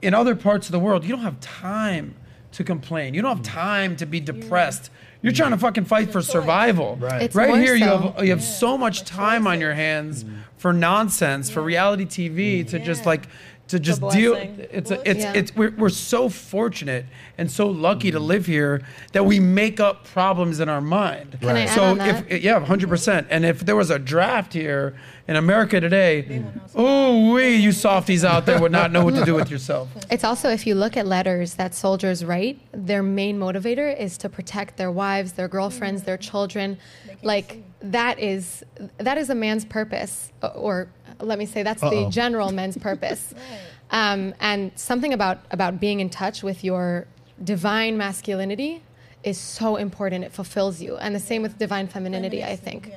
in 0.01 0.13
other 0.13 0.35
parts 0.35 0.67
of 0.67 0.73
the 0.73 0.79
world, 0.79 1.05
you 1.05 1.11
don't 1.11 1.23
have 1.23 1.39
time 1.39 2.15
to 2.53 2.63
complain. 2.63 3.13
You 3.13 3.21
don't 3.21 3.37
have 3.37 3.45
time 3.45 3.95
to 3.97 4.05
be 4.05 4.19
depressed. 4.19 4.89
You're 5.21 5.33
trying 5.33 5.51
to 5.51 5.57
fucking 5.57 5.85
fight 5.85 6.11
for 6.11 6.21
survival. 6.21 6.97
Right. 6.99 7.21
It's 7.21 7.35
right 7.35 7.49
more 7.49 7.57
here, 7.57 7.75
you 7.75 7.85
so. 7.85 7.97
have 7.97 8.23
you 8.25 8.31
have 8.31 8.43
so 8.43 8.77
much 8.77 9.03
time 9.03 9.45
on 9.45 9.59
your 9.59 9.73
hands 9.73 10.23
mm. 10.23 10.35
for 10.57 10.73
nonsense, 10.73 11.49
for 11.49 11.61
reality 11.61 12.05
TV 12.05 12.67
to 12.69 12.79
just 12.79 13.05
like 13.05 13.27
to 13.71 13.79
just 13.79 14.01
deal. 14.09 14.35
It's 14.35 14.91
a, 14.91 15.09
it's 15.09 15.21
Yeah. 15.21 15.33
it's 15.33 15.55
we're, 15.55 15.71
we're 15.71 15.89
so 15.89 16.29
fortunate 16.29 17.05
and 17.37 17.49
so 17.49 17.67
lucky 17.67 18.11
to 18.11 18.17
mm-hmm. 18.17 18.27
live 18.27 18.45
here 18.45 18.81
that 19.13 19.25
we 19.25 19.39
make 19.39 19.79
up 19.79 20.05
problems 20.05 20.59
in 20.59 20.69
our 20.69 20.81
mind. 20.81 21.37
Can 21.41 21.55
I 21.55 21.61
add 21.61 21.75
so 21.75 21.83
on 21.83 21.97
that? 21.97 22.31
if 22.31 22.43
yeah, 22.43 22.59
hundred 22.63 22.89
percent. 22.89 23.27
And 23.29 23.45
if 23.45 23.61
there 23.61 23.75
was 23.75 23.89
a 23.89 23.99
draft 23.99 24.53
here 24.53 24.95
in 25.27 25.35
America 25.35 25.79
today, 25.79 26.43
oh 26.75 27.33
we 27.33 27.55
you 27.55 27.71
softies 27.71 28.23
out 28.23 28.45
there 28.45 28.59
would 28.61 28.71
not 28.71 28.91
know 28.91 29.03
what 29.03 29.15
to 29.15 29.25
do 29.25 29.33
with 29.35 29.49
yourself. 29.49 29.89
It's 30.11 30.25
also, 30.25 30.49
if 30.49 30.67
you 30.67 30.75
look 30.75 30.97
at 30.97 31.07
letters 31.07 31.53
that 31.53 31.73
soldiers 31.73 32.25
write, 32.25 32.59
their 32.73 33.01
main 33.01 33.39
motivator 33.39 33.97
is 33.97 34.17
to 34.17 34.27
protect 34.27 34.75
their 34.75 34.91
wives, 34.91 35.31
their 35.33 35.47
girlfriends, 35.47 36.03
their 36.03 36.17
children. 36.17 36.77
Like 37.23 37.63
that 37.81 38.19
is 38.19 38.63
that 38.97 39.17
is 39.17 39.29
a 39.29 39.35
man's 39.35 39.63
purpose, 39.63 40.31
o- 40.41 40.47
or 40.49 40.89
let 41.23 41.37
me 41.39 41.45
say 41.45 41.63
that's 41.63 41.81
the 41.81 41.87
Uh-oh. 41.87 42.09
general 42.09 42.51
men's 42.51 42.77
purpose. 42.77 43.33
um, 43.91 44.33
and 44.39 44.71
something 44.75 45.13
about 45.13 45.39
about 45.51 45.79
being 45.79 45.99
in 45.99 46.09
touch 46.09 46.43
with 46.43 46.63
your 46.63 47.05
divine 47.43 47.97
masculinity 47.97 48.81
is 49.23 49.37
so 49.37 49.75
important. 49.75 50.23
It 50.23 50.31
fulfills 50.31 50.81
you, 50.81 50.97
and 50.97 51.13
the 51.15 51.19
same 51.19 51.41
with 51.41 51.57
divine 51.57 51.87
femininity. 51.87 52.43
I 52.43 52.55
think. 52.55 52.91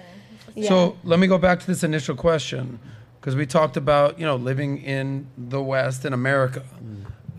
Yeah. 0.54 0.68
So 0.68 0.96
let 1.04 1.18
me 1.18 1.26
go 1.26 1.38
back 1.38 1.60
to 1.60 1.66
this 1.66 1.82
initial 1.82 2.14
question 2.14 2.78
because 3.20 3.34
we 3.36 3.44
talked 3.46 3.76
about 3.76 4.18
you 4.18 4.24
know 4.26 4.36
living 4.36 4.78
in 4.82 5.26
the 5.36 5.60
West 5.62 6.04
in 6.04 6.12
America, 6.12 6.62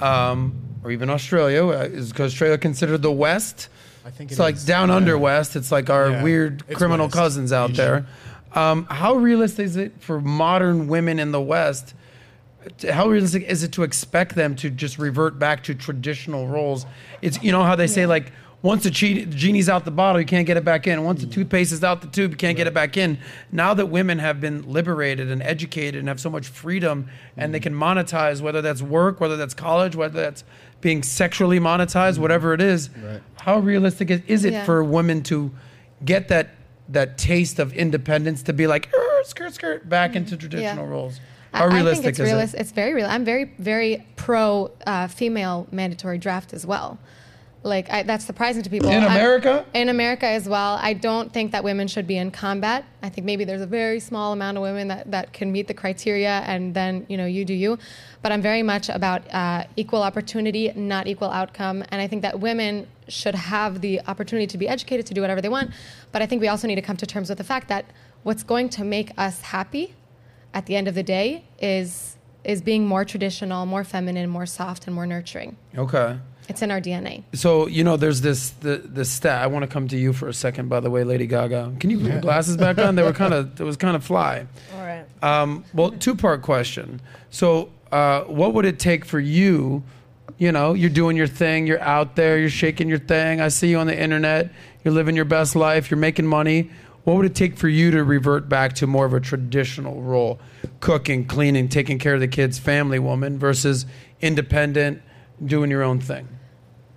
um, 0.02 0.54
or 0.84 0.92
even 0.92 1.10
Australia. 1.10 1.66
Uh, 1.66 1.84
Is 1.92 2.14
Australia 2.20 2.58
considered 2.58 3.02
the 3.02 3.12
West? 3.12 3.70
I 4.06 4.12
think 4.12 4.30
It's 4.32 4.40
it 4.40 4.44
like 4.44 4.64
down 4.66 4.90
Yeah. 4.90 4.96
under 4.96 5.18
West. 5.18 5.56
It's 5.56 5.72
like 5.72 5.90
our 5.90 6.10
Yeah. 6.12 6.24
weird 6.24 6.64
It's 6.68 6.78
criminal 6.78 7.08
West, 7.08 7.16
cousins 7.16 7.52
out 7.52 7.70
usually. 7.70 7.88
there. 7.88 8.06
Um, 8.56 8.86
how 8.86 9.16
realistic 9.16 9.66
is 9.66 9.76
it 9.76 10.02
for 10.02 10.22
modern 10.22 10.88
women 10.88 11.20
in 11.20 11.32
the 11.32 11.42
West? 11.42 11.94
to- 12.80 12.94
How 12.94 13.08
realistic 13.08 13.44
is 13.44 13.64
it 13.64 13.74
to 13.74 13.84
expect 13.84 14.36
them 14.36 14.56
to 14.58 14.70
just 14.70 14.98
revert 14.98 15.38
back 15.38 15.64
to 15.64 15.76
traditional 15.76 16.48
roles? 16.48 16.86
It's 17.22 17.42
you 17.44 17.52
know 17.52 17.64
how 17.64 17.76
they 17.76 17.88
say 17.88 18.06
like 18.06 18.32
once 18.62 18.84
the 18.84 18.90
che- 18.90 19.26
genie's 19.26 19.70
out 19.70 19.86
the 19.86 19.92
bottle, 19.92 20.20
you 20.20 20.26
can't 20.26 20.48
get 20.48 20.58
it 20.58 20.66
back 20.66 20.88
in. 20.88 21.04
Once 21.04 21.22
the 21.22 21.28
mm. 21.28 21.34
toothpaste 21.34 21.72
is 21.72 21.84
out 21.84 22.02
the 22.02 22.08
tube, 22.08 22.32
you 22.32 22.38
can't 22.38 22.58
get 22.58 22.66
it 22.66 22.74
back 22.74 22.98
in. 22.98 23.20
Now 23.52 23.76
that 23.76 23.88
women 23.88 24.18
have 24.18 24.42
been 24.42 24.68
liberated 24.72 25.30
and 25.30 25.44
educated 25.44 26.00
and 26.00 26.08
have 26.08 26.20
so 26.20 26.32
much 26.32 26.48
freedom, 26.48 27.08
and 27.38 27.54
they 27.54 27.60
mm. 27.60 27.64
can 27.64 27.76
monetize 27.76 28.42
whether 28.42 28.64
that's 28.64 28.82
work, 28.82 29.20
whether 29.20 29.38
that's 29.38 29.54
college, 29.54 29.96
whether 29.96 30.20
that's 30.20 30.44
being 30.82 31.04
sexually 31.04 31.60
monetized, 31.60 32.16
mm. 32.16 32.20
whatever 32.20 32.54
it 32.54 32.62
is. 32.62 32.90
Right. 32.90 33.22
How 33.42 33.60
realistic 33.60 34.10
is, 34.10 34.22
is 34.26 34.46
it 34.46 34.54
Yeah. 34.54 34.66
for 34.66 34.84
women 34.84 35.22
to 35.24 35.52
get 36.04 36.30
that 36.30 36.56
that 36.90 37.18
taste 37.18 37.60
of 37.60 37.74
independence 37.74 38.44
to 38.44 38.54
be 38.54 38.68
like 38.68 38.90
"Er, 38.94 39.24
skirt 39.24 39.54
skirt 39.54 39.90
back 39.90 40.16
into 40.16 40.38
traditional 40.38 40.86
roles? 40.86 41.20
I- 41.54 41.58
How 41.60 41.66
I 41.66 41.74
realistic 41.76 42.04
think 42.04 42.10
it's 42.10 42.20
is 42.20 42.32
realis- 42.32 42.54
it? 42.54 42.62
It's 42.62 42.72
very 42.72 42.94
real. 42.94 43.06
I'm 43.08 43.24
very, 43.24 43.46
very 43.60 44.06
pro 44.18 44.72
uh, 44.86 45.08
female 45.08 45.68
mandatory 45.72 46.18
draft 46.18 46.54
as 46.54 46.66
well. 46.66 46.98
Like 47.66 47.90
I, 47.90 48.04
that's 48.04 48.24
surprising 48.24 48.62
to 48.62 48.70
people 48.70 48.90
In 48.90 49.04
I- 49.04 49.16
America? 49.16 49.66
in 49.74 49.90
America 49.90 50.28
as 50.28 50.48
well. 50.48 50.78
I 50.80 50.94
don't 50.94 51.34
think 51.34 51.52
that 51.52 51.64
women 51.64 51.88
should 51.88 52.06
be 52.06 52.16
in 52.18 52.30
combat. 52.30 52.86
I 53.02 53.10
think 53.10 53.26
maybe 53.26 53.44
there's 53.44 53.62
a 53.62 53.66
very 53.68 54.00
small 54.00 54.34
amount 54.34 54.58
of 54.58 54.62
women 54.62 54.88
that, 54.90 55.10
that 55.10 55.34
can 55.34 55.52
meet 55.52 55.68
the 55.68 55.74
criteria, 55.74 56.44
and 56.46 56.76
then 56.76 57.08
you 57.10 57.18
know 57.18 57.26
you 57.26 57.44
do 57.44 57.56
you. 57.56 57.80
But 58.22 58.32
I'm 58.32 58.42
very 58.42 58.62
much 58.62 58.90
about 58.90 59.22
uh, 59.34 59.66
equal 59.76 60.04
opportunity, 60.04 60.72
not 60.76 61.08
equal 61.08 61.32
outcome. 61.32 61.84
And 61.90 62.00
I 62.00 62.08
think 62.08 62.22
that 62.22 62.40
women 62.40 62.88
should 63.08 63.36
have 63.36 63.82
the 63.82 64.00
opportunity 64.08 64.46
to 64.48 64.58
be 64.60 64.68
educated 64.68 65.08
to 65.08 65.16
do 65.16 65.22
whatever 65.22 65.42
they 65.42 65.50
want. 65.50 65.72
But 66.12 66.22
I 66.22 66.28
think 66.28 66.42
we 66.42 66.48
also 66.48 66.68
need 66.68 66.76
to 66.76 66.84
come 66.84 66.98
to 66.98 67.08
terms 67.08 67.30
with 67.30 67.40
the 67.40 67.44
fact 67.44 67.68
that 67.70 67.86
what's 68.22 68.44
going 68.44 68.70
to 68.70 68.84
make 68.84 69.12
us 69.18 69.42
happy 69.42 69.96
at 70.54 70.68
the 70.68 70.76
end 70.76 70.88
of 70.88 70.94
the 70.94 71.04
day 71.04 71.46
is 71.60 72.18
is 72.44 72.62
being 72.62 72.86
more 72.86 73.04
traditional, 73.04 73.66
more 73.66 73.84
feminine, 73.84 74.30
more 74.30 74.46
soft, 74.46 74.86
and 74.86 74.94
more 74.96 75.08
nurturing. 75.08 75.58
Okay. 75.76 76.20
It's 76.48 76.62
in 76.62 76.72
our 76.72 76.82
DNA. 76.82 77.24
So 77.34 77.68
you 77.68 77.84
know, 77.84 77.98
there's 77.98 78.22
this 78.22 78.52
the 78.52 78.78
the 78.78 79.06
stat. 79.06 79.42
I 79.42 79.48
want 79.48 79.64
to 79.64 79.68
come 79.68 79.88
to 79.90 79.98
you 79.98 80.14
for 80.14 80.28
a 80.28 80.34
second. 80.34 80.70
By 80.70 80.80
the 80.80 80.90
way, 80.90 81.04
Lady 81.04 81.28
Gaga, 81.28 81.74
can 81.80 81.90
you 81.90 82.00
put 82.00 82.12
your 82.12 82.22
glasses 82.22 82.58
back 82.58 82.78
on? 82.78 82.96
They 82.96 83.04
were 83.04 83.14
kind 83.24 83.34
of 83.34 83.60
it 83.60 83.64
was 83.64 83.78
kind 83.78 83.96
of 83.96 84.04
fly. 84.04 84.46
All 84.76 84.86
right. 84.86 85.06
Um, 85.24 85.66
well, 85.74 85.92
two 85.92 86.16
part 86.16 86.42
question. 86.42 87.02
So, 87.30 87.70
uh, 87.92 88.22
what 88.22 88.54
would 88.54 88.66
it 88.66 88.80
take 88.80 89.06
for 89.06 89.20
you? 89.20 89.84
You 90.38 90.52
know, 90.52 90.74
you're 90.74 90.90
doing 90.90 91.16
your 91.16 91.28
thing. 91.28 91.66
You're 91.66 91.82
out 91.82 92.16
there. 92.16 92.38
You're 92.38 92.50
shaking 92.50 92.90
your 92.90 93.00
thing. 93.00 93.40
I 93.40 93.48
see 93.48 93.70
you 93.70 93.78
on 93.78 93.88
the 93.88 93.98
internet. 93.98 94.52
You're 94.84 94.94
living 94.94 95.16
your 95.16 95.26
best 95.26 95.56
life. 95.56 95.90
You're 95.90 95.98
making 95.98 96.28
money. 96.28 96.70
What 97.06 97.18
would 97.18 97.26
it 97.26 97.36
take 97.36 97.56
for 97.56 97.70
you 97.70 97.92
to 97.92 98.04
revert 98.04 98.50
back 98.50 98.74
to 98.74 98.88
more 98.88 99.06
of 99.06 99.14
a 99.14 99.20
traditional 99.20 100.02
role, 100.02 100.40
cooking, 100.80 101.26
cleaning, 101.26 101.70
taking 101.70 102.00
care 102.00 102.16
of 102.16 102.20
the 102.20 102.28
kids, 102.28 102.58
family 102.58 102.98
woman, 102.98 103.38
versus 103.38 103.86
independent, 104.22 105.04
doing 105.44 105.70
your 105.72 105.84
own 105.84 106.00
thing? 106.00 106.28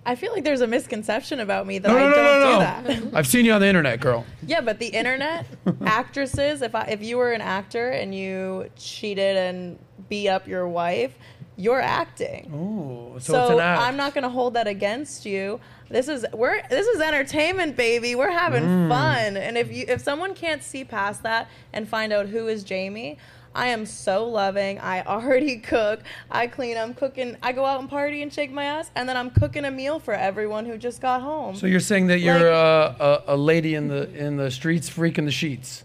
I 0.05 0.15
feel 0.15 0.31
like 0.33 0.43
there's 0.43 0.61
a 0.61 0.67
misconception 0.67 1.39
about 1.39 1.67
me 1.67 1.77
that 1.79 1.87
No, 1.87 1.97
I 1.97 2.09
no, 2.09 2.15
don't 2.15 2.23
no, 2.23 2.93
do 2.95 3.03
that. 3.09 3.13
I've 3.17 3.27
seen 3.27 3.45
you 3.45 3.51
on 3.51 3.61
the 3.61 3.67
internet, 3.67 3.99
girl. 3.99 4.25
Yeah, 4.47 4.61
but 4.61 4.79
the 4.79 4.87
internet, 4.87 5.45
actresses, 5.85 6.61
if 6.61 6.73
I, 6.73 6.83
if 6.85 7.03
you 7.03 7.17
were 7.17 7.31
an 7.31 7.41
actor 7.41 7.89
and 7.91 8.15
you 8.15 8.69
cheated 8.75 9.37
and 9.37 9.77
beat 10.07 10.29
up 10.29 10.47
your 10.47 10.67
wife, 10.67 11.13
you're 11.57 11.81
acting. 11.81 12.49
Ooh, 12.53 13.19
so, 13.19 13.33
So, 13.33 13.41
it's 13.43 13.51
an 13.51 13.59
act. 13.59 13.81
I'm 13.81 13.97
not 13.97 14.13
going 14.13 14.23
to 14.23 14.29
hold 14.29 14.53
that 14.53 14.67
against 14.67 15.25
you. 15.25 15.59
This 15.89 16.07
is 16.07 16.25
we're 16.33 16.61
this 16.69 16.87
is 16.87 17.01
entertainment, 17.01 17.75
baby. 17.75 18.15
We're 18.15 18.31
having 18.31 18.63
Mm. 18.63 18.89
fun. 18.89 19.37
And 19.37 19.57
if 19.57 19.71
you 19.71 19.85
if 19.87 20.01
someone 20.01 20.33
can't 20.35 20.63
see 20.63 20.83
past 20.85 21.23
that 21.23 21.49
and 21.73 21.87
find 21.89 22.13
out 22.13 22.27
who 22.27 22.47
is 22.47 22.63
Jamie, 22.63 23.17
I 23.55 23.67
am 23.69 23.85
so 23.85 24.25
loving. 24.27 24.79
I 24.79 25.03
already 25.03 25.57
cook. 25.73 26.01
I 26.29 26.47
clean. 26.47 26.77
I'm 26.77 26.93
cooking. 26.93 27.35
I 27.41 27.51
go 27.51 27.65
out 27.65 27.79
and 27.79 27.89
party 27.89 28.21
and 28.21 28.31
shake 28.31 28.51
my 28.51 28.63
ass, 28.65 28.91
and 28.95 29.07
then 29.09 29.17
I'm 29.17 29.31
cooking 29.31 29.65
a 29.65 29.71
meal 29.71 29.99
for 29.99 30.13
everyone 30.13 30.65
who 30.65 30.77
just 30.77 31.01
got 31.01 31.21
home. 31.21 31.55
So 31.55 31.65
you're 31.67 31.79
saying 31.79 32.07
that 32.07 32.19
you're 32.19 32.35
Like- 32.35 32.99
uh, 33.01 33.21
a, 33.27 33.35
a 33.35 33.37
lady 33.37 33.75
in 33.75 33.87
the 33.87 34.09
in 34.15 34.37
the 34.37 34.51
streets, 34.51 34.89
freaking 34.89 35.25
the 35.25 35.31
sheets, 35.31 35.83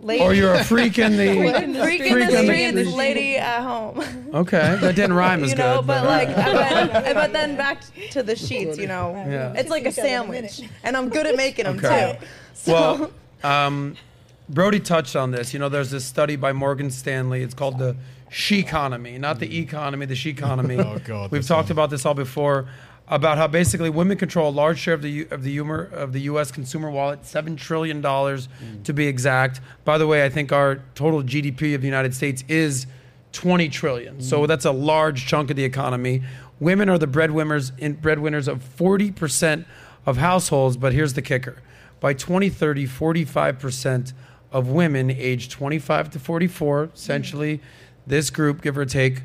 Lady- 0.00 0.22
or 0.24 0.32
you're 0.34 0.54
a 0.54 0.64
freak 0.72 0.98
in 0.98 1.16
the 1.16 1.34
freak 1.34 1.62
in 1.62 1.72
the 1.72 1.80
Freak 1.82 2.00
in 2.00 2.18
the 2.18 2.26
streets, 2.42 2.70
streets. 2.80 2.92
lady 2.96 3.36
at 3.36 3.60
home. 3.62 4.02
Okay, 4.34 4.76
that 4.80 4.96
didn't 4.96 5.12
rhyme 5.12 5.44
as 5.44 5.50
you 5.52 5.56
know, 5.56 5.76
good. 5.78 5.86
but 5.86 5.98
all 5.98 6.06
like, 6.06 6.26
right. 6.36 6.90
but, 6.92 7.14
but 7.14 7.32
then 7.32 7.56
back 7.56 7.82
to 8.10 8.20
the 8.20 8.34
sheets. 8.34 8.76
You 8.78 8.88
know, 8.88 9.12
Yeah. 9.28 9.52
it's 9.56 9.70
like 9.70 9.84
a 9.84 9.90
Each 9.90 9.98
other 10.00 10.08
in 10.34 10.44
a 10.44 10.48
sandwich, 10.48 10.70
and 10.82 10.96
I'm 10.96 11.08
good 11.08 11.26
at 11.26 11.36
making 11.36 11.66
them 11.66 11.76
Okay. 11.78 12.18
too. 12.20 12.26
So, 12.54 12.72
well, 12.72 13.10
um, 13.66 13.94
Brody 14.48 14.80
touched 14.80 15.16
on 15.16 15.30
this. 15.30 15.52
You 15.52 15.58
know, 15.58 15.68
there's 15.68 15.90
this 15.90 16.04
study 16.04 16.36
by 16.36 16.52
Morgan 16.52 16.90
Stanley. 16.90 17.42
It's 17.42 17.54
called 17.54 17.78
the 17.78 17.96
she 18.30 18.58
economy, 18.58 19.16
not 19.16 19.38
the 19.38 19.48
mm. 19.48 19.62
economy, 19.62 20.06
the 20.06 20.14
she 20.14 20.30
economy. 20.30 20.76
Oh, 20.84 20.98
God, 21.04 21.30
We've 21.30 21.46
talked 21.46 21.68
one. 21.68 21.72
about 21.72 21.90
this 21.90 22.04
all 22.04 22.14
before. 22.14 22.66
About 23.06 23.36
how 23.36 23.46
basically 23.46 23.90
women 23.90 24.16
control 24.16 24.48
a 24.48 24.50
large 24.50 24.78
share 24.78 24.94
of 24.94 25.02
the 25.02 25.28
of 25.30 25.42
the 25.42 25.50
humor 25.50 25.90
of 25.92 26.14
the 26.14 26.20
U.S. 26.20 26.50
consumer 26.50 26.90
wallet, 26.90 27.26
seven 27.26 27.54
trillion 27.54 28.00
dollars 28.00 28.48
mm. 28.62 28.82
to 28.84 28.94
be 28.94 29.06
exact. 29.06 29.60
By 29.84 29.98
the 29.98 30.06
way, 30.06 30.24
I 30.24 30.30
think 30.30 30.52
our 30.52 30.80
total 30.94 31.22
GDP 31.22 31.74
of 31.74 31.82
the 31.82 31.86
United 31.86 32.14
States 32.14 32.44
is 32.48 32.86
twenty 33.32 33.68
trillion. 33.68 34.22
So 34.22 34.40
mm. 34.40 34.48
that's 34.48 34.64
a 34.64 34.70
large 34.72 35.26
chunk 35.26 35.50
of 35.50 35.56
the 35.56 35.64
economy. 35.64 36.22
Women 36.60 36.88
are 36.88 36.96
the 36.96 37.06
breadwinners 37.06 37.72
in 37.76 37.92
breadwinners 37.92 38.48
of 38.48 38.62
forty 38.62 39.10
percent 39.10 39.66
of 40.06 40.16
households. 40.16 40.78
But 40.78 40.94
here's 40.94 41.12
the 41.12 41.22
kicker: 41.22 41.58
by 42.00 42.14
2030, 42.14 42.86
45 42.86 43.58
percent 43.58 44.12
of 44.54 44.68
women 44.68 45.10
aged 45.10 45.50
25 45.50 46.10
to 46.10 46.18
44, 46.20 46.90
essentially, 46.94 47.60
this 48.06 48.30
group, 48.30 48.62
give 48.62 48.78
or 48.78 48.86
take, 48.86 49.22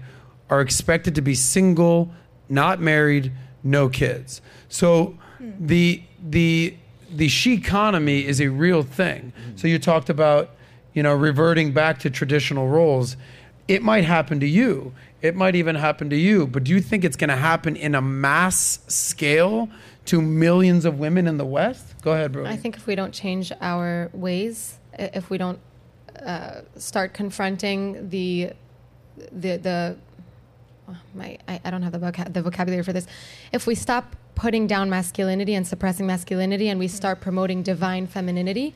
are 0.49 0.59
expected 0.59 1.13
to 1.15 1.21
be 1.21 1.36
single, 1.36 2.09
not 2.49 2.82
married, 2.82 3.32
no 3.63 3.88
kids. 3.88 4.41
So 4.67 5.17
the 5.39 6.01
the 6.27 6.75
the 7.11 7.27
she 7.27 7.53
economy 7.53 8.25
is 8.25 8.41
a 8.41 8.47
real 8.47 8.82
thing. 8.82 9.32
So 9.55 9.67
you 9.67 9.77
talked 9.77 10.09
about, 10.09 10.49
you 10.93 11.03
know, 11.03 11.13
reverting 11.13 11.73
back 11.73 11.99
to 11.99 12.09
traditional 12.09 12.67
roles. 12.67 13.15
It 13.67 13.84
might 13.84 14.05
happen 14.05 14.39
to 14.39 14.47
you. 14.47 14.93
It 15.21 15.36
might 15.36 15.55
even 15.55 15.75
happen 15.75 16.09
to 16.09 16.15
you. 16.15 16.47
But 16.47 16.63
do 16.63 16.71
you 16.71 16.82
think 16.82 17.03
it's 17.03 17.17
going 17.17 17.30
to 17.30 17.36
happen 17.36 17.75
in 17.75 17.93
a 17.93 18.01
mass 18.01 18.80
scale 18.88 19.69
to 20.05 20.21
millions 20.21 20.86
of 20.86 20.97
women 20.97 21.27
in 21.27 21.38
the 21.38 21.45
West? 21.45 22.01
Go 22.01 22.13
ahead, 22.13 22.32
bro. 22.32 22.45
I 22.45 22.55
think 22.55 22.77
if 22.77 22.88
we 22.88 22.95
don't 22.95 23.13
change 23.13 23.51
our 23.61 24.09
ways, 24.13 24.80
if 25.00 25.30
we 25.30 25.38
don't 25.38 25.60
uh, 26.26 26.62
start 26.78 27.14
confronting 27.14 28.10
the 28.10 28.52
the 29.32 29.58
the 29.58 29.97
oh, 30.89 30.97
my 31.14 31.38
I, 31.47 31.60
I 31.64 31.72
don't 31.72 31.82
have 31.82 31.91
the 31.91 32.00
voca- 32.00 32.34
the 32.34 32.41
vocabulary 32.41 32.84
for 32.84 32.93
this. 32.93 33.08
If 33.52 33.68
we 33.68 33.76
stop 33.76 34.16
putting 34.36 34.68
down 34.68 34.89
masculinity 34.89 35.56
and 35.56 35.68
suppressing 35.68 36.08
masculinity, 36.08 36.70
and 36.70 36.80
we 36.80 36.88
start 36.88 37.20
promoting 37.20 37.64
divine 37.64 38.08
femininity, 38.08 38.74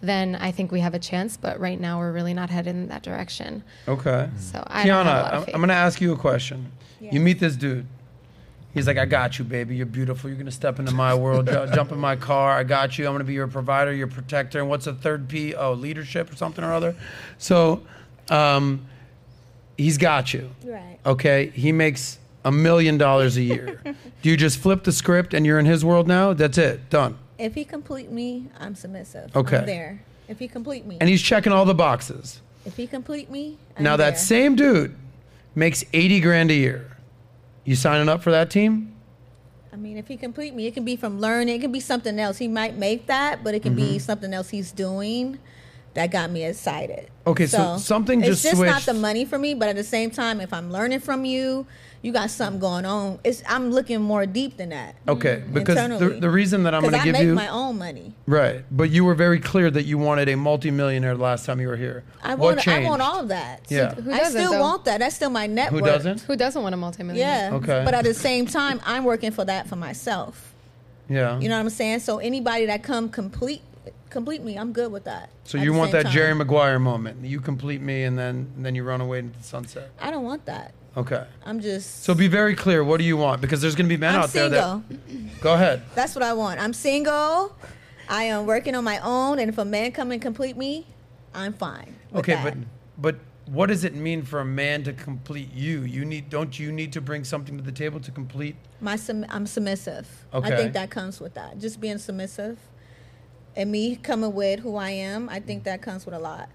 then 0.00 0.34
I 0.36 0.50
think 0.50 0.72
we 0.72 0.80
have 0.80 0.94
a 0.94 0.98
chance. 0.98 1.36
But 1.36 1.58
right 1.58 1.80
now, 1.80 1.98
we're 1.98 2.12
really 2.12 2.34
not 2.34 2.50
headed 2.50 2.74
in 2.74 2.88
that 2.88 3.02
direction. 3.02 3.62
Okay. 3.88 4.28
So 4.38 4.62
I 4.66 4.86
don't 4.86 5.06
have 5.06 5.16
a 5.16 5.20
lot 5.20 5.32
Keiona, 5.32 5.48
I'm. 5.48 5.54
I'm 5.54 5.60
going 5.60 5.68
to 5.68 5.74
ask 5.74 6.00
you 6.00 6.12
a 6.12 6.16
question. 6.16 6.72
You 7.00 7.20
meet 7.20 7.38
this 7.40 7.56
dude. 7.56 7.86
He's 8.76 8.86
like, 8.86 8.98
I 8.98 9.06
got 9.06 9.38
you, 9.38 9.44
baby. 9.46 9.74
You're 9.74 9.86
beautiful. 9.86 10.28
You're 10.28 10.36
going 10.36 10.44
to 10.46 10.52
step 10.52 10.78
into 10.78 10.92
my 10.92 11.14
world, 11.14 11.46
ju- 11.46 11.66
jump 11.74 11.92
in 11.92 11.98
my 11.98 12.14
car. 12.14 12.52
I 12.58 12.62
got 12.62 12.98
you. 12.98 13.06
I'm 13.06 13.12
going 13.14 13.20
to 13.20 13.24
be 13.24 13.32
your 13.32 13.48
provider, 13.48 13.90
your 13.92 14.06
protector. 14.06 14.60
And 14.60 14.68
what's 14.68 14.84
the 14.84 14.92
third 14.92 15.28
P? 15.28 15.54
Oh, 15.54 15.72
leadership 15.72 16.30
or 16.30 16.36
something 16.36 16.62
or 16.62 16.74
other. 16.74 16.94
So, 17.38 17.80
um, 18.28 18.84
he's 19.78 19.96
got 19.96 20.34
you. 20.34 20.50
Right. 20.62 20.98
Okay, 21.06 21.48
he 21.54 21.72
makes 21.72 22.18
a 22.44 22.52
million 22.52 22.98
dollars 22.98 23.38
a 23.38 23.42
year. 23.42 23.80
Do 24.22 24.28
you 24.30 24.36
just 24.36 24.58
flip 24.58 24.84
the 24.84 24.92
script 24.92 25.32
and 25.32 25.46
you're 25.46 25.58
in 25.58 25.64
his 25.66 25.82
world 25.82 26.06
now? 26.06 26.34
That's 26.34 26.58
it, 26.58 26.90
done. 26.90 27.16
If 27.38 27.54
he 27.54 27.64
complete 27.64 28.10
me, 28.12 28.48
I'm 28.60 28.74
submissive. 28.74 29.34
Okay. 29.34 29.58
I'm 29.58 29.66
there. 29.66 30.02
If 30.28 30.38
he 30.38 30.48
complete 30.48 30.84
me, 30.84 30.98
And 31.00 31.08
he's 31.08 31.22
checking 31.22 31.52
all 31.52 31.64
the 31.64 31.74
boxes. 31.74 32.40
if 32.66 32.76
he 32.76 32.86
complete 32.86 33.30
me, 33.30 33.56
I'm 33.76 33.84
now 33.84 33.96
that 33.96 34.10
there. 34.10 34.18
same 34.18 34.54
dude 34.54 34.94
makes 35.54 35.82
eighty 35.94 36.20
grand 36.20 36.50
a 36.50 36.54
year. 36.54 36.95
You 37.66 37.74
signing 37.74 38.08
up 38.08 38.22
for 38.22 38.30
that 38.30 38.48
team? 38.48 38.94
I 39.72 39.76
mean, 39.76 39.98
if 39.98 40.08
he 40.08 40.16
complete 40.16 40.54
me, 40.54 40.66
it 40.66 40.72
can 40.72 40.84
be 40.84 40.96
from 40.96 41.20
learning. 41.20 41.56
It 41.56 41.60
can 41.60 41.72
be 41.72 41.80
something 41.80 42.18
else. 42.18 42.38
He 42.38 42.48
might 42.48 42.76
make 42.78 43.06
that, 43.08 43.44
but 43.44 43.54
it 43.54 43.60
can 43.62 43.76
Mm-hmm. 43.76 43.92
be 43.94 43.98
something 43.98 44.32
else 44.32 44.48
he's 44.48 44.72
doing 44.72 45.38
that 45.94 46.10
got 46.10 46.30
me 46.30 46.44
excited. 46.44 47.10
Okay, 47.26 47.46
so 47.46 47.76
something 47.76 48.20
just 48.20 48.44
it's 48.44 48.52
just 48.52 48.62
just 48.62 48.86
not 48.86 48.94
the 48.94 48.98
money 48.98 49.24
for 49.24 49.38
me, 49.38 49.52
but 49.54 49.68
at 49.68 49.76
the 49.76 49.84
same 49.84 50.10
time, 50.10 50.40
if 50.40 50.52
I'm 50.52 50.70
learning 50.70 51.00
from 51.00 51.24
you, 51.24 51.66
you 52.06 52.12
got 52.12 52.30
something 52.30 52.60
going 52.60 52.86
on. 52.86 53.18
It's 53.24 53.42
I'm 53.48 53.72
looking 53.72 54.00
more 54.00 54.26
deep 54.26 54.56
than 54.56 54.68
that. 54.68 54.94
Okay, 55.08 55.38
mm-hmm. 55.38 55.52
because 55.52 55.98
the, 55.98 56.18
the 56.20 56.30
reason 56.30 56.62
that 56.62 56.72
I'm 56.72 56.82
going 56.82 56.94
to 56.94 57.02
give 57.02 57.20
you 57.20 57.34
my 57.34 57.48
own 57.48 57.78
money. 57.78 58.14
right, 58.26 58.64
but 58.70 58.90
you 58.90 59.04
were 59.04 59.16
very 59.16 59.40
clear 59.40 59.72
that 59.72 59.82
you 59.82 59.98
wanted 59.98 60.28
a 60.28 60.36
multimillionaire 60.36 61.16
the 61.16 61.22
last 61.22 61.44
time 61.44 61.60
you 61.60 61.66
were 61.66 61.76
here. 61.76 62.04
I 62.22 62.36
what 62.36 62.56
want 62.56 62.68
I 62.68 62.84
want 62.84 63.02
all 63.02 63.18
of 63.18 63.28
that. 63.28 63.62
Yeah. 63.68 63.92
Who 63.94 64.12
I 64.12 64.18
doesn't, 64.18 64.40
still 64.40 64.52
though? 64.52 64.60
want 64.60 64.84
that. 64.84 65.00
That's 65.00 65.16
still 65.16 65.30
my 65.30 65.48
network. 65.48 65.80
Who 65.80 65.86
doesn't? 65.86 66.20
Who 66.22 66.36
doesn't 66.36 66.62
want 66.62 66.74
a 66.74 66.78
multimillionaire? 66.78 67.50
Yeah. 67.50 67.56
Okay. 67.56 67.82
But 67.84 67.94
at 67.94 68.04
the 68.04 68.14
same 68.14 68.46
time, 68.46 68.80
I'm 68.86 69.02
working 69.02 69.32
for 69.32 69.44
that 69.44 69.66
for 69.66 69.76
myself. 69.76 70.54
Yeah. 71.08 71.40
You 71.40 71.48
know 71.48 71.56
what 71.56 71.62
I'm 71.62 71.70
saying? 71.70 72.00
So 72.00 72.18
anybody 72.18 72.66
that 72.66 72.84
come 72.84 73.08
complete 73.08 73.62
complete 74.10 74.42
me, 74.42 74.56
I'm 74.56 74.72
good 74.72 74.92
with 74.92 75.04
that. 75.04 75.30
so 75.42 75.58
you 75.58 75.72
want 75.72 75.90
that 75.90 76.04
time. 76.04 76.12
Jerry 76.12 76.34
Maguire 76.34 76.78
moment? 76.78 77.24
You 77.24 77.40
complete 77.40 77.80
me, 77.82 78.04
and 78.04 78.16
then 78.16 78.52
and 78.54 78.64
then 78.64 78.76
you 78.76 78.84
run 78.84 79.00
away 79.00 79.18
into 79.18 79.36
the 79.36 79.44
sunset. 79.44 79.90
I 80.00 80.12
don't 80.12 80.24
want 80.24 80.44
that. 80.46 80.72
Okay. 80.96 81.26
I'm 81.44 81.60
just 81.60 82.04
So 82.04 82.14
be 82.14 82.26
very 82.28 82.54
clear. 82.54 82.82
What 82.82 82.98
do 82.98 83.04
you 83.04 83.16
want? 83.16 83.40
Because 83.40 83.60
there's 83.60 83.74
going 83.74 83.86
to 83.86 83.94
be 83.94 84.00
men 84.00 84.14
I'm 84.14 84.22
out 84.22 84.30
there 84.30 84.50
single. 84.50 84.82
that. 84.88 85.40
Go 85.40 85.54
ahead. 85.54 85.82
That's 85.94 86.14
what 86.14 86.24
I 86.24 86.32
want. 86.32 86.58
I'm 86.60 86.72
single. 86.72 87.54
I 88.08 88.24
am 88.24 88.46
working 88.46 88.74
on 88.74 88.84
my 88.84 88.98
own, 89.00 89.38
and 89.38 89.48
if 89.50 89.58
a 89.58 89.64
man 89.64 89.92
come 89.92 90.12
and 90.12 90.22
complete 90.22 90.56
me, 90.56 90.86
I'm 91.34 91.52
fine. 91.52 91.96
Okay, 92.14 92.34
that. 92.34 92.44
but 92.44 92.56
but 92.98 93.16
what 93.52 93.66
does 93.66 93.84
it 93.84 93.94
mean 93.94 94.22
for 94.22 94.40
a 94.40 94.44
man 94.44 94.84
to 94.84 94.92
complete 94.92 95.52
you? 95.52 95.82
You 95.82 96.04
need 96.04 96.30
don't 96.30 96.58
you 96.58 96.72
need 96.72 96.92
to 96.94 97.00
bring 97.00 97.24
something 97.24 97.56
to 97.56 97.62
the 97.62 97.72
table 97.72 98.00
to 98.00 98.10
complete? 98.10 98.56
my 98.80 98.96
sum- 98.96 99.26
I'm 99.28 99.46
submissive. 99.46 100.08
Okay. 100.32 100.52
I 100.52 100.56
think 100.56 100.72
that 100.74 100.90
comes 100.90 101.20
with 101.20 101.34
that. 101.34 101.58
Just 101.58 101.80
being 101.80 101.98
submissive, 101.98 102.58
and 103.54 103.70
me 103.70 103.96
coming 103.96 104.32
with 104.32 104.60
who 104.60 104.76
I 104.76 104.90
am. 104.90 105.28
I 105.28 105.40
think 105.40 105.64
that 105.64 105.82
comes 105.82 106.06
with 106.06 106.14
a 106.14 106.18
lot. 106.18 106.48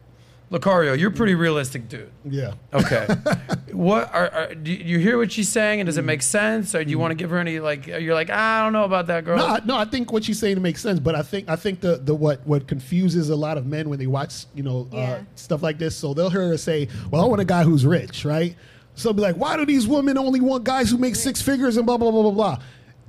Locario, 0.52 1.00
you're 1.00 1.12
a 1.12 1.14
pretty 1.14 1.34
realistic 1.34 1.88
dude. 1.88 2.12
Yeah. 2.26 2.56
Okay. 2.74 3.08
what 3.72 4.14
are, 4.14 4.30
are 4.30 4.54
do 4.54 4.72
you 4.72 5.00
hear 5.00 5.18
what 5.18 5.32
she's 5.32 5.48
saying 5.48 5.80
and 5.80 5.88
does 5.88 5.98
it 5.98 6.04
make 6.04 6.22
sense 6.22 6.76
or 6.76 6.84
do 6.84 6.90
you 6.90 7.00
want 7.00 7.12
to 7.12 7.16
give 7.16 7.30
her 7.30 7.38
any 7.38 7.62
like 7.62 7.88
you're 7.88 8.14
like 8.14 8.30
"Ah, 8.30 8.60
I 8.60 8.64
don't 8.64 8.74
know 8.74 8.84
about 8.84 9.08
that 9.08 9.24
girl? 9.24 9.38
No, 9.38 9.48
I, 9.48 9.60
no, 9.64 9.78
I 9.78 9.86
think 9.86 10.12
what 10.12 10.26
she's 10.26 10.40
saying 10.40 10.62
makes 10.62 10.82
sense, 10.82 11.00
but 11.00 11.16
I 11.16 11.22
think 11.22 11.50
I 11.50 11.56
think 11.56 11.80
the 11.80 11.98
the 11.98 12.14
what 12.14 12.46
what 12.46 12.68
confuses 12.68 13.30
a 13.30 13.36
lot 13.36 13.58
of 13.58 13.66
men 13.66 13.90
when 13.90 13.98
they 13.98 14.08
watch 14.08 14.46
you 14.54 14.64
know 14.64 14.90
uh, 14.92 15.20
stuff 15.36 15.64
like 15.64 15.78
this. 15.78 15.96
So 15.96 16.14
they'll 16.14 16.30
hear 16.30 16.50
her 16.50 16.58
say, 16.58 16.90
"Well, 17.10 17.24
I 17.24 17.28
want 17.28 17.40
a 17.40 17.46
guy 17.46 17.64
who's 17.64 17.86
rich, 17.86 18.26
right?" 18.26 18.56
So 18.96 19.08
they'll 19.08 19.16
be 19.16 19.22
like, 19.22 19.38
"Why 19.38 19.56
do 19.56 19.66
these 19.66 19.88
women 19.88 20.18
only 20.18 20.42
want 20.42 20.66
guys 20.66 20.92
who 20.92 20.98
make 20.98 21.16
six 21.16 21.42
figures 21.42 21.78
and 21.78 21.86
blah 21.86 21.96
blah 21.96 22.12
blah 22.12 22.24
blah 22.24 22.32
blah?" 22.32 22.58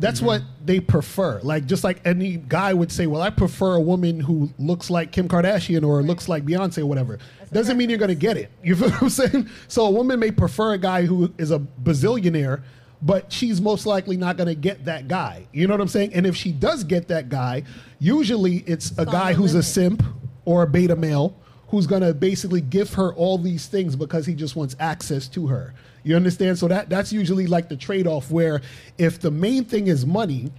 That's 0.03 0.19
Mm-hmm. 0.19 0.27
what 0.27 0.43
they 0.65 0.81
prefer. 0.81 1.41
Like 1.43 1.65
just 1.67 1.85
like 1.85 2.01
any 2.05 2.37
guy 2.37 2.75
would 2.75 2.93
say, 2.93 3.07
"Well, 3.07 3.23
I 3.23 3.31
prefer 3.31 3.77
a 3.77 3.81
woman 3.81 4.21
who 4.21 4.51
looks 4.59 4.91
like 4.91 5.13
Kim 5.13 5.29
Kardashian 5.29 5.87
or 5.87 6.03
looks 6.03 6.29
like 6.29 6.45
Beyonce 6.45 6.79
or 6.83 6.87
whatever." 6.87 7.19
Doesn't 7.53 7.77
mean 7.77 7.89
you're 7.89 7.99
going 7.99 8.09
to 8.09 8.15
get 8.15 8.37
it. 8.37 8.51
You 8.63 8.77
feel 8.77 8.91
what 8.91 9.03
I'm 9.03 9.09
saying? 9.09 9.49
So 9.69 9.87
a 9.87 9.91
woman 9.91 10.19
may 10.21 10.31
prefer 10.31 10.73
a 10.75 10.79
guy 10.79 11.07
who 11.07 11.33
is 11.39 11.51
a 11.51 11.59
bazillionaire 11.59 12.63
but 13.05 13.33
she's 13.33 13.61
most 13.61 13.85
likely 13.85 14.17
not 14.17 14.37
going 14.37 14.47
to 14.47 14.55
get 14.55 14.85
that 14.85 15.09
guy. 15.09 15.45
You 15.53 15.67
know 15.67 15.75
what 15.75 15.81
I'm 15.81 15.89
saying? 15.89 16.15
And 16.15 16.25
if 16.25 16.37
she 16.37 16.53
does 16.53 16.85
get 16.85 17.09
that 17.09 17.29
guy, 17.29 17.65
usually 17.99 18.59
it's 18.59 18.93
a 18.97 19.05
guy 19.05 19.33
who's 19.33 19.55
a 19.57 19.63
simp 19.63 20.05
or 20.45 20.63
a 20.63 20.69
beta 20.69 20.95
male 20.95 21.37
who's 21.67 21.89
going 21.89 22.03
to 22.03 22.15
basically 22.15 22.61
give 22.61 22.95
her 22.95 23.13
all 23.15 23.39
these 23.39 23.67
things 23.67 23.97
because 23.97 24.25
he 24.25 24.35
just 24.35 24.55
wants 24.55 24.77
access 24.79 25.27
to 25.31 25.49
her. 25.49 25.75
You 26.05 26.17
understand? 26.17 26.59
So 26.59 26.69
that 26.69 26.89
that's 26.89 27.13
usually 27.13 27.47
like 27.47 27.69
the 27.69 27.77
trade-off 27.77 28.31
where 28.31 28.61
if 28.99 29.21
the 29.21 29.31
main 29.31 29.65
thing 29.65 29.87
is 29.87 30.05
money, 30.05 30.51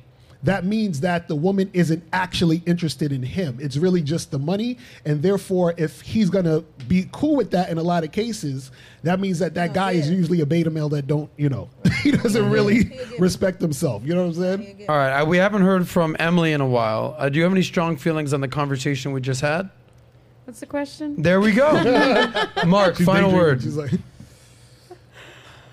that 0.44 0.66
means 0.66 1.00
that 1.00 1.30
the 1.30 1.36
woman 1.36 1.70
isn't 1.74 2.04
actually 2.12 2.62
interested 2.66 3.14
in 3.14 3.24
him. 3.24 3.58
It's 3.62 3.78
really 3.78 4.02
just 4.02 4.30
the 4.30 4.39
money. 4.39 4.78
And 5.06 5.22
therefore, 5.24 5.74
if 5.78 6.02
he's 6.02 6.30
going 6.30 6.44
to 6.46 6.66
be 6.88 7.08
cool 7.14 7.38
with 7.38 7.52
that 7.52 7.70
in 7.70 7.78
a 7.78 7.82
lot 7.84 8.04
of 8.04 8.12
cases, 8.12 8.72
that 9.04 9.22
means 9.22 9.39
that 9.39 9.54
that 9.54 9.74
guy 9.74 9.94
is 9.94 10.10
usually 10.10 10.41
a 10.41 10.46
beta 10.46 10.70
male 10.70 10.89
that 10.89 11.08
don't, 11.08 11.30
you 11.38 11.48
know, 11.48 11.70
he 12.04 12.12
doesn't 12.12 12.50
really 12.50 13.00
respect 13.20 13.62
himself. 13.62 14.04
You 14.06 14.16
know 14.16 14.28
what 14.28 14.36
I'm 14.36 14.64
saying? 14.64 14.86
All 14.89 14.98
right, 14.98 15.12
I, 15.14 15.24
we 15.24 15.38
haven't 15.38 15.62
heard 15.62 15.88
from 15.88 16.14
Emily 16.20 16.52
in 16.52 16.60
a 16.60 16.68
while. 16.68 17.16
Uh, 17.18 17.30
do 17.30 17.38
you 17.38 17.44
have 17.44 17.54
any 17.54 17.64
strong 17.64 17.96
feelings 17.96 18.34
on 18.34 18.41
the 18.41 18.50
conversation 18.50 19.14
we 19.14 19.22
just 19.22 19.39
had? 19.39 19.70
What's 20.44 20.60
the 20.60 20.66
question? 20.66 21.22
There 21.22 21.39
we 21.39 21.54
go. 21.54 21.72
Mark, 22.68 22.98
She's 22.98 23.06
final 23.06 23.30
daydreaming. 23.30 23.34
word. 23.38 23.62
She's 23.64 23.78
like, 23.78 23.91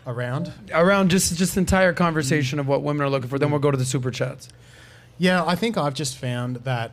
Around? 0.07 0.53
Around 0.73 1.11
just 1.11 1.37
just 1.37 1.57
entire 1.57 1.93
conversation 1.93 2.59
of 2.59 2.67
what 2.67 2.83
women 2.83 3.07
are 3.07 3.11
looking 3.11 3.29
for. 3.29 3.39
Then 3.39 3.51
we'll 3.51 3.61
go 3.61 3.71
to 3.71 3.77
the 3.77 3.85
super 3.85 4.11
chats. 4.11 4.49
Yeah, 5.19 5.45
I 5.45 5.55
think 5.55 5.77
I've 5.77 5.95
just 5.95 6.17
found 6.17 6.57
that, 6.57 6.93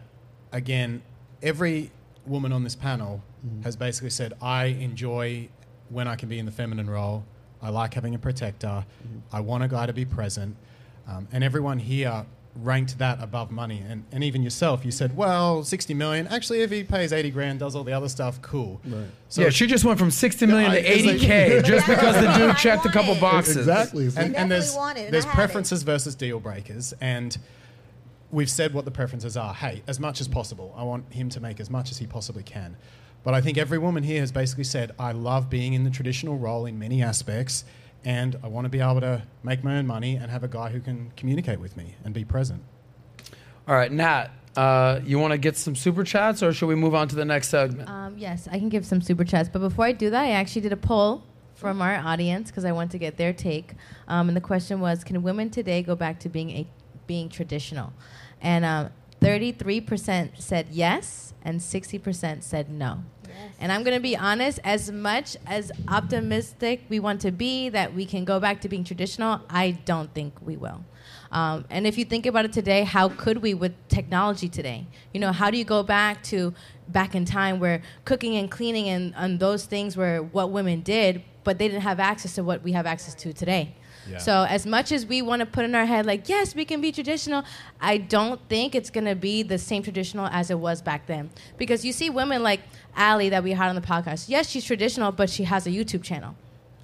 again, 0.52 1.02
every 1.42 1.92
woman 2.26 2.52
on 2.52 2.64
this 2.64 2.76
panel 2.76 3.24
has 3.64 3.78
basically 3.78 4.10
said, 4.10 4.34
I 4.42 4.66
enjoy 4.66 5.48
when 5.90 6.08
I 6.08 6.18
can 6.18 6.28
be 6.28 6.38
in 6.38 6.46
the 6.46 6.52
feminine 6.52 6.90
role. 6.90 7.24
I 7.62 7.70
like 7.70 7.94
having 7.94 8.14
a 8.14 8.20
protector. 8.20 8.86
I 9.32 9.40
want 9.40 9.64
a 9.64 9.68
guy 9.70 9.86
to 9.86 9.94
be 9.94 10.04
present. 10.04 10.58
Um, 11.08 11.28
and 11.32 11.44
everyone 11.44 11.80
here 11.80 12.26
ranked 12.64 12.98
that 13.00 13.22
above 13.22 13.52
money. 13.52 13.84
And, 13.88 14.06
and 14.12 14.24
even 14.24 14.44
yourself, 14.44 14.84
you 14.86 14.92
said, 14.92 15.16
well, 15.16 15.64
60 15.64 15.94
million. 15.94 16.28
Actually, 16.28 16.62
if 16.62 16.72
he 16.72 16.84
pays 16.84 17.14
80 17.14 17.32
grand, 17.32 17.60
does 17.60 17.76
all 17.76 17.84
the 17.84 17.94
other 17.94 18.10
stuff, 18.10 18.42
cool. 18.42 18.82
Right. 18.86 19.06
So 19.30 19.42
yeah, 19.42 19.50
she 19.50 19.68
just 19.68 19.84
went 19.86 20.00
from 20.00 20.12
60 20.12 20.46
million 20.46 20.72
to 20.72 20.78
I- 20.78 20.82
it's 20.82 21.24
80k 21.24 21.64
just 21.66 21.88
because 21.88 22.16
the 22.16 22.34
dude 22.34 22.58
checked 22.58 22.86
a 22.86 22.90
couple 22.92 23.16
boxes. 23.16 23.58
exactly. 23.58 24.06
It's 24.06 24.18
and, 24.18 24.36
and 24.36 24.50
there's, 24.52 24.66
definitely 24.74 24.86
want 24.86 24.98
and 25.00 25.14
there's 25.14 25.26
I 25.26 25.30
it. 25.30 25.34
preferences 25.36 25.84
versus 25.84 26.16
deal 26.16 26.40
breakers 26.40 26.94
and 27.02 27.38
we've 28.32 28.50
said 28.50 28.74
what 28.74 28.84
the 28.86 28.92
preferences 28.92 29.38
are 29.38 29.54
hey 29.54 29.82
as 29.88 30.00
much 30.02 30.20
as 30.20 30.28
possible 30.28 30.74
i 30.78 30.84
want 30.84 31.14
him 31.14 31.30
to 31.30 31.40
make 31.40 31.62
as 31.62 31.70
much 31.70 31.92
as 31.92 31.98
he 31.98 32.06
possibly 32.06 32.44
can 32.44 32.76
but 33.24 33.34
i 33.34 33.40
think 33.40 33.58
every 33.58 33.78
woman 33.78 34.04
here 34.04 34.20
has 34.20 34.34
basically 34.34 34.66
said 34.66 34.92
i 35.00 35.14
love 35.14 35.50
being 35.50 35.74
in 35.74 35.86
the 35.86 35.90
traditional 35.90 36.38
role 36.38 36.66
in 36.66 36.78
many 36.78 37.02
aspects 37.02 37.64
and 38.06 38.38
i 38.44 38.48
want 38.48 38.66
to 38.66 38.70
be 38.70 38.80
able 38.80 39.02
to 39.02 39.22
make 39.44 39.64
my 39.64 39.78
own 39.78 39.88
money 39.88 40.16
and 40.16 40.32
have 40.32 40.44
a 40.44 40.48
guy 40.48 40.70
who 40.70 40.80
can 40.80 41.12
communicate 41.16 41.60
with 41.60 41.76
me 41.78 41.96
and 42.04 42.14
be 42.14 42.24
present 42.24 42.62
All 43.68 43.76
right, 43.76 43.92
Nat, 43.92 44.30
uh, 44.56 45.02
you 45.04 45.20
want 45.20 45.34
to 45.34 45.38
get 45.38 45.56
some 45.58 45.76
super 45.76 46.04
chats 46.04 46.42
or 46.42 46.52
should 46.54 46.68
we 46.68 46.76
move 46.76 46.96
on 46.96 47.08
to 47.10 47.16
the 47.16 47.26
next 47.26 47.50
segment? 47.50 47.88
Um, 47.90 48.18
yes, 48.18 48.48
I 48.52 48.58
can 48.58 48.70
give 48.70 48.86
some 48.86 49.02
super 49.02 49.24
chats. 49.24 49.50
But 49.50 49.60
before 49.60 49.86
I 49.86 49.92
do 49.92 50.10
that, 50.10 50.24
I 50.24 50.32
actually 50.32 50.62
did 50.62 50.74
a 50.74 50.78
poll 50.78 51.24
from 51.54 51.82
our 51.82 51.96
audience 51.96 52.50
because 52.50 52.66
I 52.66 52.72
want 52.72 52.92
to 52.92 52.98
get 52.98 53.18
their 53.18 53.34
take. 53.34 53.74
Um, 54.08 54.30
and 54.30 54.38
the 54.38 54.42
question 54.42 54.80
was, 54.80 55.04
can 55.04 55.22
women 55.22 55.50
today 55.50 55.84
go 55.84 55.96
back 55.96 56.20
to 56.22 56.30
being 56.30 56.50
a 56.52 56.68
being 57.08 57.30
traditional? 57.30 57.94
And 58.42 58.66
um, 58.66 58.90
33% 59.22 60.42
said 60.42 60.68
yes, 60.72 61.34
and 61.44 61.60
60% 61.60 62.44
said 62.44 62.70
no. 62.70 63.04
And 63.60 63.72
I'm 63.72 63.84
going 63.84 63.96
to 63.96 64.02
be 64.02 64.16
honest, 64.16 64.60
as 64.64 64.92
much 64.92 65.38
as 65.46 65.72
optimistic 65.88 66.84
we 66.90 67.00
want 67.00 67.22
to 67.22 67.32
be 67.32 67.70
that 67.70 67.94
we 67.94 68.06
can 68.06 68.26
go 68.26 68.40
back 68.40 68.62
to 68.62 68.70
being 68.70 68.84
traditional, 68.84 69.42
I 69.50 69.72
don't 69.72 70.14
think 70.14 70.34
we 70.42 70.58
will. 70.58 70.84
Um, 71.32 71.66
and 71.70 71.86
if 71.86 71.98
you 71.98 72.06
think 72.06 72.26
about 72.26 72.46
it 72.46 72.54
today, 72.54 72.84
how 72.84 73.10
could 73.10 73.40
we 73.40 73.54
with 73.54 73.74
technology 73.90 74.48
today? 74.48 74.88
You 75.14 75.20
know, 75.20 75.32
how 75.32 75.52
do 75.52 75.58
you 75.58 75.66
go 75.66 75.84
back 75.84 76.24
to 76.24 76.54
back 76.88 77.16
in 77.16 77.26
time 77.26 77.60
where 77.60 77.82
cooking 78.06 78.38
and 78.38 78.50
cleaning 78.50 78.88
and, 78.88 79.14
and 79.18 79.40
those 79.40 79.66
things 79.66 79.98
were 79.98 80.20
what 80.20 80.52
women 80.52 80.82
did, 80.82 81.24
but 81.44 81.58
they 81.58 81.68
didn't 81.68 81.82
have 81.82 82.00
access 82.00 82.36
to 82.36 82.44
what 82.44 82.64
we 82.64 82.72
have 82.72 82.86
access 82.86 83.14
to 83.16 83.34
today? 83.34 83.76
So 84.20 84.46
as 84.50 84.66
much 84.66 84.92
as 84.92 85.06
we 85.06 85.22
want 85.22 85.42
to 85.42 85.46
put 85.46 85.66
in 85.66 85.76
our 85.76 85.86
head 85.86 86.06
like 86.06 86.30
yes 86.30 86.56
we 86.56 86.66
can 86.66 86.82
be 86.82 86.92
traditional, 86.92 87.44
I 87.80 87.98
don't 87.98 88.40
think 88.50 88.76
it's 88.76 88.90
gonna 88.90 89.16
be 89.16 89.44
the 89.44 89.58
same 89.58 89.84
traditional 89.84 90.28
as 90.28 90.50
it 90.50 90.60
was 90.60 90.82
back 90.82 91.08
then. 91.08 91.30
Because 91.58 91.84
you 91.86 91.94
see 91.94 92.10
women 92.10 92.44
like 92.44 92.62
Allie 92.96 93.30
that 93.30 93.44
we 93.44 93.52
had 93.52 93.70
on 93.70 93.76
the 93.76 93.82
podcast. 93.82 94.28
Yes, 94.28 94.50
she's 94.50 94.66
traditional, 94.66 95.12
but 95.12 95.30
she 95.30 95.44
has 95.44 95.68
a 95.68 95.70
YouTube 95.70 96.04
channel. 96.04 96.36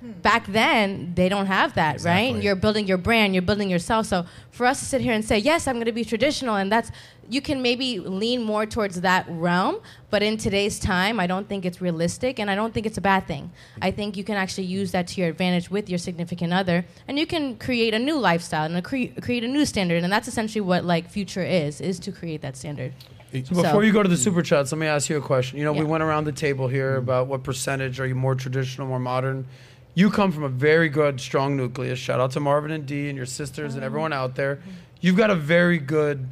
Back 0.04 0.48
then, 0.48 1.14
they 1.16 1.30
don't 1.30 1.46
have 1.46 1.76
that, 1.76 2.04
right? 2.04 2.36
You're 2.36 2.58
building 2.58 2.88
your 2.88 2.98
brand, 2.98 3.34
you're 3.34 3.42
building 3.42 3.70
yourself. 3.70 4.06
So 4.06 4.26
for 4.52 4.66
us 4.66 4.80
to 4.80 4.86
sit 4.86 5.00
here 5.00 5.14
and 5.14 5.24
say, 5.24 5.38
yes, 5.38 5.66
I'm 5.66 5.76
going 5.76 5.86
to 5.86 5.94
be 5.94 6.04
traditional, 6.04 6.56
and 6.56 6.70
that's 6.70 6.92
you 7.30 7.42
can 7.42 7.62
maybe 7.62 8.00
lean 8.00 8.44
more 8.44 8.66
towards 8.66 9.00
that 9.00 9.26
realm. 9.30 9.78
But 10.10 10.22
in 10.22 10.36
today's 10.36 10.78
time, 10.78 11.22
I 11.22 11.28
don't 11.28 11.48
think 11.48 11.64
it's 11.64 11.80
realistic, 11.80 12.38
and 12.38 12.52
I 12.52 12.56
don't 12.56 12.74
think 12.74 12.86
it's 12.86 12.98
a 12.98 13.02
bad 13.02 13.28
thing. 13.28 13.52
I 13.82 13.92
think 13.92 14.18
you 14.18 14.26
can 14.26 14.36
actually 14.36 14.66
use 14.66 14.92
that 14.92 15.08
to 15.08 15.22
your 15.22 15.30
advantage 15.30 15.72
with 15.72 15.90
your 15.90 16.00
significant 16.00 16.52
other, 16.52 16.86
and 17.08 17.18
you 17.18 17.26
can 17.26 17.56
create 17.58 17.94
a 17.94 18.00
new 18.00 18.18
lifestyle 18.20 18.66
and 18.66 18.76
a 18.76 18.82
cre- 18.82 19.18
create 19.22 19.46
a 19.46 19.48
new 19.48 19.66
standard. 19.66 20.04
And 20.04 20.12
that's 20.12 20.28
essentially 20.28 20.62
what 20.62 20.84
like 20.84 21.10
future 21.10 21.44
is: 21.44 21.80
is 21.80 21.98
to 22.00 22.12
create 22.12 22.42
that 22.42 22.58
standard. 22.58 22.94
So 23.32 23.40
before 23.40 23.64
So- 23.64 23.80
you 23.80 23.94
go 23.94 24.04
to 24.04 24.10
the 24.10 24.18
super 24.18 24.42
chats, 24.44 24.72
let 24.72 24.80
me 24.80 24.86
ask 24.86 25.10
you 25.10 25.18
a 25.18 25.22
question. 25.22 25.58
You 25.58 25.64
know, 25.64 25.74
we 25.74 25.84
went 25.84 26.04
around 26.04 26.26
the 26.26 26.32
table 26.32 26.68
here 26.68 26.92
mm-hmm. 26.92 27.04
about 27.04 27.28
what 27.28 27.44
percentage 27.44 28.00
are 28.00 28.06
you 28.06 28.16
more 28.16 28.36
traditional, 28.36 28.86
more 28.86 29.00
modern. 29.00 29.48
You 29.96 30.10
come 30.10 30.32
from 30.32 30.44
a 30.44 30.50
very 30.50 30.90
good, 30.90 31.22
strong 31.22 31.56
nucleus. 31.56 32.00
Shout 32.00 32.20
out 32.20 32.32
to 32.32 32.40
Marvin 32.40 32.72
and 32.72 32.86
Dee 32.86 33.10
and 33.10 33.18
your 33.18 33.28
sisters 33.28 33.76
and 33.76 33.84
everyone 33.84 34.12
out 34.14 34.36
there. 34.36 34.60
You've 35.02 35.18
got 35.18 35.30
a 35.30 35.36
very 35.36 35.78
good, 35.78 36.28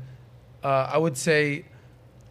uh, 0.64 0.90
I 0.92 0.98
would 0.98 1.16
say, 1.18 1.66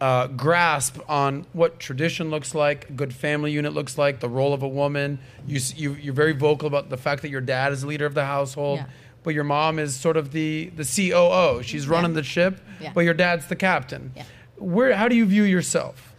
uh, 0.01 0.27
grasp 0.27 0.97
on 1.07 1.45
what 1.53 1.79
tradition 1.79 2.31
looks 2.31 2.53
like, 2.55 2.89
a 2.89 2.93
good 2.93 3.13
family 3.13 3.51
unit 3.51 3.71
looks 3.73 3.97
like, 3.97 4.19
the 4.19 4.27
role 4.27 4.53
of 4.53 4.63
a 4.63 4.67
woman. 4.67 5.19
You 5.47 5.59
you 5.75 5.93
you're 5.93 6.13
very 6.13 6.33
vocal 6.33 6.67
about 6.67 6.89
the 6.89 6.97
fact 6.97 7.21
that 7.21 7.29
your 7.29 7.39
dad 7.41 7.71
is 7.71 7.81
the 7.81 7.87
leader 7.87 8.07
of 8.07 8.15
the 8.15 8.25
household, 8.25 8.79
Yeah. 8.79 8.85
but 9.23 9.35
your 9.35 9.43
mom 9.43 9.77
is 9.79 9.95
sort 9.95 10.17
of 10.17 10.31
the 10.31 10.71
the 10.75 10.83
COO. 10.83 11.61
She's 11.63 11.87
running 11.87 12.13
the 12.13 12.23
ship, 12.23 12.59
Yeah. 12.81 12.91
but 12.95 13.01
your 13.01 13.13
dad's 13.13 13.45
the 13.47 13.55
captain. 13.55 14.11
Yeah. 14.15 14.23
Where 14.57 14.95
how 14.95 15.07
do 15.07 15.15
you 15.15 15.25
view 15.25 15.43
yourself 15.43 16.10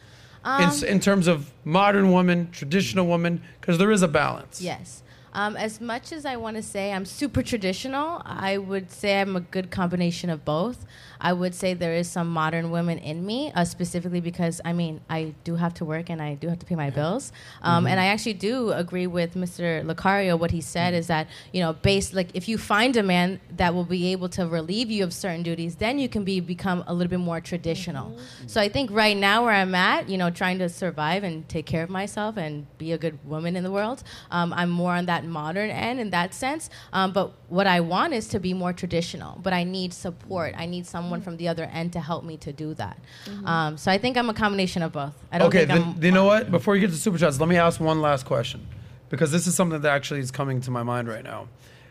Um, 0.45 0.73
in 0.85 1.01
terms 1.01 1.27
of 1.27 1.53
modern 1.65 2.11
woman, 2.11 2.51
traditional 2.51 3.07
woman? 3.07 3.43
Because 3.61 3.79
there 3.79 3.93
is 3.93 4.03
a 4.03 4.09
balance. 4.09 4.61
Yes. 4.61 5.03
Um, 5.35 5.57
as 5.57 5.81
much 5.81 6.13
as 6.13 6.27
I 6.27 6.37
want 6.37 6.57
to 6.57 6.63
say 6.63 6.93
I'm 6.93 7.07
super 7.07 7.43
traditional, 7.43 8.21
I 8.25 8.59
would 8.59 8.91
say 8.91 9.21
I'm 9.21 9.35
a 9.35 9.41
good 9.41 9.71
combination 9.71 10.29
of 10.29 10.45
both. 10.45 10.85
I 11.23 11.33
would 11.33 11.55
say 11.55 11.73
there 11.75 11.95
is 11.95 12.09
some 12.11 12.29
modern 12.29 12.71
women 12.71 12.99
in 12.99 13.25
me, 13.25 13.53
uh, 13.55 13.65
specifically 13.65 14.21
because 14.21 14.61
I 14.65 14.73
mean 14.73 15.01
I 15.09 15.35
do 15.45 15.57
have 15.57 15.73
to 15.75 15.85
work 15.85 16.11
and 16.11 16.21
I 16.21 16.35
do 16.35 16.49
have 16.49 16.59
to 16.59 16.67
pay 16.67 16.75
my 16.75 16.91
bills. 16.91 17.33
Um, 17.63 17.87
And 17.87 17.99
I 18.01 18.07
actually 18.07 18.35
do 18.35 18.73
agree 18.73 19.07
with 19.07 19.35
Mr. 19.35 19.67
Locario. 19.85 20.39
What 20.39 20.51
he 20.51 20.61
said 20.61 20.93
is 20.95 21.07
that 21.07 21.29
you 21.53 21.61
know, 21.63 21.73
based 21.73 22.13
like 22.13 22.31
if 22.35 22.49
you 22.49 22.59
find 22.59 22.97
a 22.97 23.03
man 23.03 23.41
that 23.57 23.75
will 23.75 23.85
be 23.85 24.13
able 24.13 24.29
to 24.31 24.43
relieve 24.47 24.91
you 24.91 25.05
of 25.05 25.13
certain 25.13 25.43
duties, 25.43 25.77
then 25.77 25.99
you 25.99 26.09
can 26.09 26.25
be 26.25 26.41
become 26.41 26.83
a 26.87 26.93
little 26.93 27.11
bit 27.11 27.21
more 27.21 27.41
traditional. 27.41 28.19
So 28.47 28.61
I 28.61 28.69
think 28.69 28.91
right 28.91 29.17
now 29.17 29.45
where 29.45 29.55
I'm 29.55 29.75
at, 29.75 30.09
you 30.09 30.19
know, 30.19 30.31
trying 30.31 30.59
to 30.59 30.69
survive 30.69 31.23
and 31.23 31.49
take 31.49 31.67
care 31.67 31.85
of 31.85 31.91
myself 31.91 32.37
and 32.37 32.67
be 32.79 32.93
a 32.93 32.99
good 32.99 33.17
woman 33.25 33.55
in 33.57 33.63
the 33.63 33.71
world, 33.71 34.03
um, 34.31 34.53
I'm 34.53 34.71
more 34.71 34.95
on 34.95 35.07
that 35.07 35.25
modern 35.25 35.71
end 35.71 36.01
in 36.01 36.11
that 36.11 36.35
sense. 36.35 36.69
Um, 36.93 37.13
but 37.13 37.33
what 37.53 37.67
I 37.67 37.81
want 37.81 38.15
is 38.15 38.29
to 38.29 38.41
be 38.41 38.55
more 38.55 38.73
traditional. 38.73 39.39
But 39.43 39.53
I 39.53 39.63
need 39.65 39.93
support. 39.93 40.55
I 40.57 40.65
need 40.65 40.87
someone 40.87 41.21
mm-hmm. 41.21 41.25
from 41.25 41.37
the 41.37 41.49
other 41.49 41.65
end 41.65 41.93
to 41.93 42.01
help 42.01 42.25
me 42.25 42.39
to 42.39 42.51
do 42.51 42.73
that. 42.75 42.97
Mm-hmm. 43.27 43.47
Um, 43.47 43.77
so 43.77 43.93
I 43.93 43.99
think 43.99 44.17
I'm 44.17 44.31
a 44.31 44.35
combination 44.35 44.83
of 44.83 44.93
both. 44.93 45.15
I 45.31 45.37
don't 45.37 45.49
Okay, 45.49 45.67
think 45.67 45.97
then, 45.97 46.03
you 46.03 46.13
know 46.13 46.25
what? 46.25 46.51
Before 46.51 46.75
you 46.75 46.81
get 46.81 46.91
to 46.91 46.97
super 46.97 47.19
chats, 47.19 47.39
let 47.39 47.51
me 47.51 47.59
ask 47.59 47.79
one 47.79 48.01
last 48.01 48.25
question, 48.25 48.67
because 49.11 49.31
this 49.31 49.47
is 49.47 49.55
something 49.55 49.83
that 49.83 49.95
actually 49.95 50.21
is 50.21 50.31
coming 50.31 50.63
to 50.63 50.71
my 50.71 50.83
mind 50.83 51.09
right 51.09 51.23
now. 51.23 51.49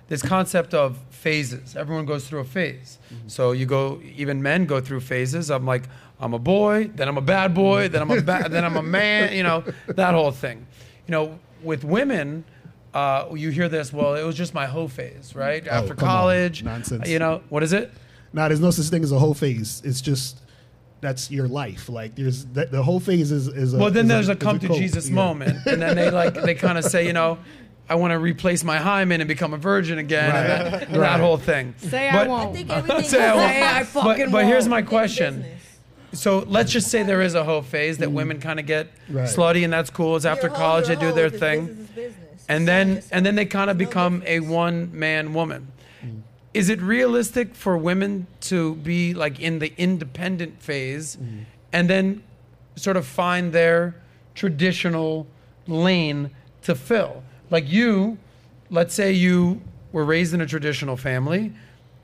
This 0.07 0.23
concept 0.23 0.73
of 0.73 0.97
phases. 1.11 1.75
Everyone 1.75 2.07
goes 2.07 2.27
through 2.27 2.39
a 2.39 2.49
phase. 2.57 2.97
Mm-hmm. 3.13 3.27
So 3.27 3.51
you 3.51 3.67
go, 3.67 4.01
even 4.15 4.41
men 4.41 4.65
go 4.65 4.81
through 4.81 5.01
phases. 5.01 5.51
I'm 5.51 5.67
like, 5.67 5.83
I'm 6.19 6.33
a 6.33 6.39
boy, 6.39 6.89
then 6.95 7.07
I'm 7.07 7.19
a 7.19 7.27
bad 7.35 7.53
boy, 7.53 7.87
then 7.87 8.01
I'm 8.01 8.09
a 8.09 8.21
ba- 8.21 8.47
then 8.49 8.65
I'm 8.65 8.77
a 8.77 8.83
man. 8.99 9.31
You 9.33 9.43
know, 9.43 9.63
that 9.87 10.15
whole 10.15 10.31
thing. 10.31 10.65
You 11.05 11.11
know, 11.11 11.39
with 11.61 11.83
women. 11.83 12.45
Uh, 12.93 13.27
you 13.35 13.49
hear 13.51 13.69
this? 13.69 13.93
Well, 13.93 14.15
it 14.15 14.23
was 14.23 14.35
just 14.35 14.53
my 14.53 14.65
hoe 14.65 14.87
phase, 14.87 15.33
right? 15.35 15.65
After 15.67 15.93
Oh, 15.93 15.95
come 15.95 16.09
on. 16.09 16.15
college, 16.15 16.63
Nonsense. 16.63 17.07
You 17.07 17.19
know 17.19 17.41
what 17.49 17.63
is 17.63 17.71
it? 17.73 17.91
Nah, 18.33 18.47
there's 18.47 18.59
no 18.59 18.71
such 18.71 18.87
thing 18.87 19.03
as 19.03 19.11
a 19.11 19.19
whole 19.19 19.33
phase. 19.33 19.81
It's 19.85 20.01
just 20.01 20.39
that's 20.99 21.31
your 21.31 21.47
life. 21.47 21.87
Like 21.89 22.15
there's 22.15 22.45
the, 22.45 22.65
the 22.65 22.83
whole 22.83 22.99
phase 22.99 23.31
is 23.31 23.47
is 23.47 23.73
a, 23.73 23.77
Well, 23.77 23.91
then 23.91 24.05
is 24.05 24.09
there's 24.09 24.29
a, 24.29 24.33
is 24.33 24.37
come 24.39 24.59
to 24.59 24.67
code. 24.67 24.77
Jesus 24.77 25.07
Yeah. 25.09 25.15
moment, 25.15 25.65
and 25.65 25.81
then 25.81 25.95
they 25.95 26.09
like 26.11 26.33
they 26.33 26.53
kind 26.55 26.77
of 26.77 26.83
say, 26.93 27.05
you 27.07 27.13
know, 27.13 27.37
I 27.89 27.95
want 27.95 28.11
to 28.11 28.19
replace 28.19 28.63
my 28.63 28.77
hymen 28.77 29.21
and 29.21 29.27
become 29.27 29.53
a 29.53 29.57
virgin 29.57 29.97
again, 29.97 30.35
and 30.35 30.73
that, 30.73 30.83
and 30.89 30.95
that 31.01 31.19
whole 31.21 31.37
thing. 31.37 31.75
Say 31.77 32.09
I 32.09 32.11
But- 32.13 32.27
won't. 32.29 32.71
I 32.71 32.81
think 32.81 33.05
Say 33.09 33.25
I 33.25 33.35
won't. 33.35 33.49
Say 33.51 33.63
I 33.63 33.83
fucking 33.83 34.25
But, 34.25 34.31
but 34.31 34.45
here's 34.45 34.67
my 34.67 34.81
question. 34.81 35.45
So 36.13 36.39
let's 36.39 36.73
just 36.73 36.89
say 36.91 37.03
there 37.03 37.21
is 37.21 37.35
a 37.35 37.43
hoe 37.45 37.61
phase 37.61 37.99
that 37.99 38.11
women 38.11 38.41
kind 38.41 38.59
of 38.59 38.65
get 38.65 38.89
Right. 39.09 39.29
slutty, 39.29 39.63
and 39.63 39.71
that's 39.71 39.89
cool. 39.89 40.17
It's 40.17 40.25
after 40.25 40.47
You're 40.47 40.55
a 40.55 40.57
hoe, 40.59 40.63
college 40.65 40.87
they 40.87 40.95
do 40.97 41.13
their 41.13 41.29
thing, 41.29 41.67
business, 41.67 41.79
it's 41.87 41.95
business. 41.95 42.30
And 42.51 42.67
then 42.67 43.01
and 43.11 43.25
then 43.25 43.35
they 43.35 43.45
kind 43.45 43.69
of 43.69 43.77
become 43.77 44.21
a 44.25 44.41
one 44.41 44.89
man 44.91 45.33
woman. 45.33 45.71
Mm. 46.03 46.21
Is 46.53 46.69
it 46.69 46.81
realistic 46.81 47.55
for 47.55 47.77
women 47.77 48.27
to 48.41 48.75
be 48.75 49.13
like 49.13 49.39
in 49.39 49.59
the 49.59 49.73
independent 49.77 50.61
phase, 50.61 51.15
mm. 51.15 51.45
and 51.71 51.89
then 51.89 52.23
sort 52.75 52.97
of 52.97 53.05
find 53.05 53.53
their 53.53 53.95
traditional 54.35 55.27
lane 55.65 56.31
to 56.63 56.75
fill? 56.75 57.23
Like 57.49 57.71
you, 57.71 58.17
let's 58.69 58.93
say 58.93 59.13
you 59.13 59.61
were 59.93 60.03
raised 60.03 60.33
in 60.33 60.41
a 60.41 60.45
traditional 60.45 60.97
family, 60.97 61.53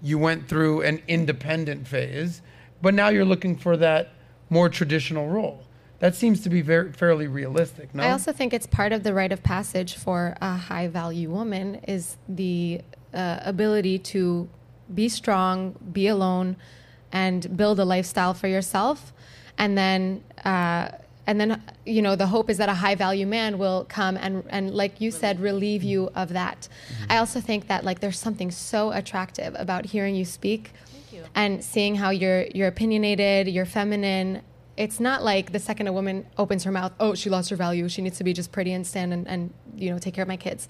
you 0.01 0.17
went 0.17 0.47
through 0.47 0.81
an 0.83 1.01
independent 1.09 1.87
phase, 1.87 2.41
but 2.81 2.93
now 2.93 3.09
you're 3.09 3.25
looking 3.25 3.57
for 3.57 3.75
that 3.77 4.13
more 4.49 4.69
traditional 4.69 5.27
role. 5.27 5.66
That 5.99 6.15
seems 6.15 6.41
to 6.41 6.49
be 6.49 6.61
very 6.61 6.91
fairly 6.91 7.27
realistic. 7.27 7.93
No, 7.95 8.03
I 8.03 8.11
also 8.11 8.31
think 8.31 8.53
it's 8.53 8.67
part 8.67 8.91
of 8.91 9.03
the 9.03 9.13
rite 9.13 9.31
of 9.31 9.41
passage 9.41 9.95
for 9.95 10.35
a 10.41 10.55
high 10.55 10.87
value 10.87 11.29
woman 11.29 11.75
is 11.87 12.17
the 12.29 12.81
uh, 13.13 13.39
ability 13.41 13.99
to 13.99 14.47
be 14.93 15.09
strong, 15.09 15.75
be 15.91 16.07
alone, 16.07 16.55
and 17.11 17.57
build 17.57 17.79
a 17.79 17.85
lifestyle 17.85 18.33
for 18.33 18.47
yourself, 18.47 19.13
and 19.57 19.77
then. 19.77 20.23
Uh, 20.45 20.89
and 21.29 21.41
then, 21.41 21.61
you 21.85 22.01
know, 22.01 22.15
the 22.15 22.27
hope 22.27 22.49
is 22.49 22.57
that 22.57 22.69
a 22.69 22.73
high 22.73 22.95
value 22.95 23.27
man 23.27 23.57
will 23.57 23.85
come 23.89 24.15
and, 24.15 24.45
and, 24.47 24.73
like 24.73 25.01
you 25.01 25.11
said, 25.11 25.41
relieve 25.41 25.83
you 25.83 26.09
of 26.15 26.29
that. 26.29 26.69
I 27.09 27.17
also 27.17 27.41
think 27.41 27.67
that, 27.67 27.83
like, 27.83 27.99
there's 27.99 28.17
something 28.17 28.49
so 28.49 28.93
attractive 28.93 29.53
about 29.59 29.87
hearing 29.87 30.15
you 30.15 30.23
speak 30.23 30.71
and 31.35 31.61
seeing 31.61 31.95
how 31.95 32.11
you're 32.11 32.45
you're 32.55 32.69
opinionated, 32.69 33.49
you're 33.49 33.65
feminine. 33.65 34.41
It's 34.77 34.99
not 34.99 35.23
like 35.23 35.51
the 35.51 35.59
second 35.59 35.87
a 35.87 35.93
woman 35.93 36.25
opens 36.37 36.63
her 36.63 36.71
mouth, 36.71 36.93
oh, 36.99 37.15
she 37.15 37.29
lost 37.29 37.49
her 37.49 37.55
value. 37.55 37.89
She 37.89 38.01
needs 38.01 38.17
to 38.19 38.23
be 38.23 38.33
just 38.33 38.51
pretty 38.51 38.71
and 38.71 38.85
stand 38.85 39.11
and, 39.11 39.27
and 39.27 39.53
you 39.75 39.89
know 39.89 39.97
take 39.97 40.13
care 40.13 40.21
of 40.21 40.27
my 40.27 40.37
kids. 40.37 40.67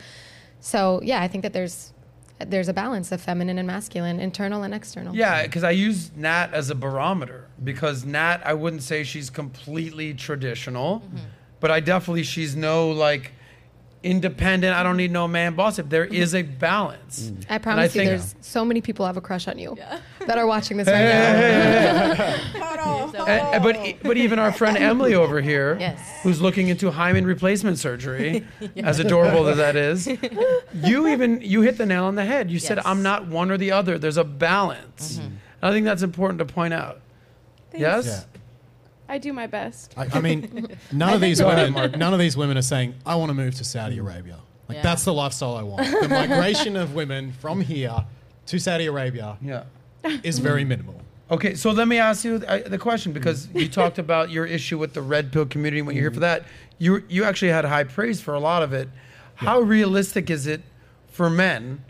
So 0.59 1.01
yeah, 1.03 1.21
I 1.21 1.27
think 1.27 1.43
that 1.43 1.53
there's 1.53 1.93
there's 2.39 2.67
a 2.67 2.73
balance 2.73 3.11
of 3.11 3.19
feminine 3.19 3.57
and 3.57 3.67
masculine, 3.67 4.19
internal 4.19 4.63
and 4.63 4.73
external. 4.73 5.15
Yeah, 5.15 5.43
because 5.43 5.63
I 5.63 5.71
use 5.71 6.11
Nat 6.15 6.49
as 6.53 6.69
a 6.69 6.75
barometer 6.75 7.47
because 7.63 8.05
Nat, 8.05 8.41
I 8.45 8.53
wouldn't 8.53 8.83
say 8.83 9.03
she's 9.03 9.29
completely 9.29 10.13
traditional, 10.13 10.99
mm-hmm. 10.99 11.17
but 11.59 11.71
I 11.71 11.79
definitely 11.79 12.23
she's 12.23 12.55
no 12.55 12.91
like 12.91 13.33
independent. 14.03 14.75
I 14.75 14.83
don't 14.83 14.97
need 14.97 15.11
no 15.11 15.27
man 15.27 15.55
boss. 15.55 15.79
If 15.79 15.89
there 15.89 16.05
is 16.05 16.33
a 16.35 16.41
balance, 16.43 17.31
I 17.49 17.55
And 17.55 17.63
promise 17.63 17.95
you, 17.95 18.01
think- 18.01 18.09
there's 18.09 18.35
so 18.41 18.63
many 18.63 18.81
people 18.81 19.05
have 19.05 19.17
a 19.17 19.21
crush 19.21 19.47
on 19.47 19.57
you 19.57 19.77
that 20.25 20.37
are 20.37 20.45
watching 20.47 20.77
this 20.77 20.87
right 20.87 21.03
now. 21.03 22.35
And- 23.27 23.27
and- 23.27 23.63
but 23.63 23.95
but 24.03 24.17
even 24.17 24.39
our 24.39 24.51
friend 24.53 24.77
Emily 24.77 25.13
over 25.13 25.41
here, 25.41 25.75
Yes. 25.79 25.99
who's 26.23 26.39
looking 26.41 26.69
into 26.69 26.91
hymen 26.91 27.25
replacement 27.25 27.77
surgery, 27.79 28.45
as 28.77 28.99
adorable 28.99 29.47
as 29.47 29.57
that 29.57 29.75
is, 29.75 30.07
you 30.73 31.07
even 31.07 31.41
you 31.41 31.61
hit 31.61 31.77
the 31.77 31.85
nail 31.85 32.05
on 32.05 32.15
the 32.15 32.23
head. 32.25 32.49
You 32.49 32.59
said 32.59 32.77
Yes. 32.77 32.85
Mm-hmm. 32.85 32.91
I'm 32.91 33.03
not 33.03 33.27
one 33.27 33.51
or 33.51 33.57
the 33.57 33.71
other. 33.71 33.97
There's 33.97 34.17
a 34.17 34.23
balance. 34.23 35.17
And 35.17 35.39
I 35.61 35.71
think 35.71 35.85
that's 35.85 36.03
important 36.03 36.39
to 36.39 36.45
point 36.45 36.73
out. 36.73 37.01
Yes. 37.75 38.25
Yeah. 39.07 39.15
I 39.15 39.17
do 39.17 39.33
my 39.33 39.47
best. 39.47 39.93
I, 39.97 40.07
I 40.13 40.21
mean, 40.21 40.77
none 40.91 41.13
of 41.13 41.21
these 41.21 41.41
women, 41.41 41.73
none 41.97 42.13
of 42.13 42.19
these 42.19 42.35
women 42.37 42.57
are 42.57 42.61
saying, 42.61 42.95
"I 43.05 43.15
want 43.15 43.29
to 43.29 43.33
move 43.33 43.55
to 43.55 43.63
Saudi 43.63 43.97
mm. 43.97 44.01
Arabia." 44.01 44.39
Like 44.67 44.77
Yeah. 44.77 44.83
that's 44.83 45.05
the 45.05 45.13
lifestyle 45.13 45.55
I 45.55 45.63
want. 45.63 45.87
The 46.01 46.09
migration 46.09 46.75
of 46.75 46.93
women 46.93 47.31
from 47.31 47.61
here 47.61 48.05
to 48.47 48.59
Saudi 48.59 48.85
Arabia 48.85 49.37
Yeah. 49.41 49.63
is 50.23 50.39
very 50.39 50.65
minimal. 50.65 51.01
Okay, 51.29 51.55
so 51.55 51.71
let 51.71 51.89
me 51.89 51.97
ask 51.97 52.23
you 52.23 52.35
uh, 52.47 52.59
the 52.69 52.77
question 52.77 53.11
because 53.11 53.47
mm. 53.47 53.61
you 53.61 53.67
talked 53.67 53.99
about 53.99 54.29
your 54.29 54.45
issue 54.45 54.77
with 54.77 54.93
the 54.93 55.01
red 55.01 55.31
pill 55.31 55.45
community. 55.45 55.81
When 55.81 55.95
you're 55.95 56.03
here 56.03 56.11
for 56.11 56.17
mm. 56.17 56.21
that, 56.21 56.45
you 56.77 57.03
you 57.09 57.23
actually 57.23 57.51
had 57.51 57.65
high 57.65 57.83
praise 57.83 58.21
for 58.21 58.33
a 58.33 58.39
lot 58.39 58.63
of 58.63 58.73
it. 58.73 58.89
How 59.35 59.59
realistic 59.59 60.29
is 60.29 60.47
it 60.47 60.61
for 61.07 61.29
men 61.29 61.83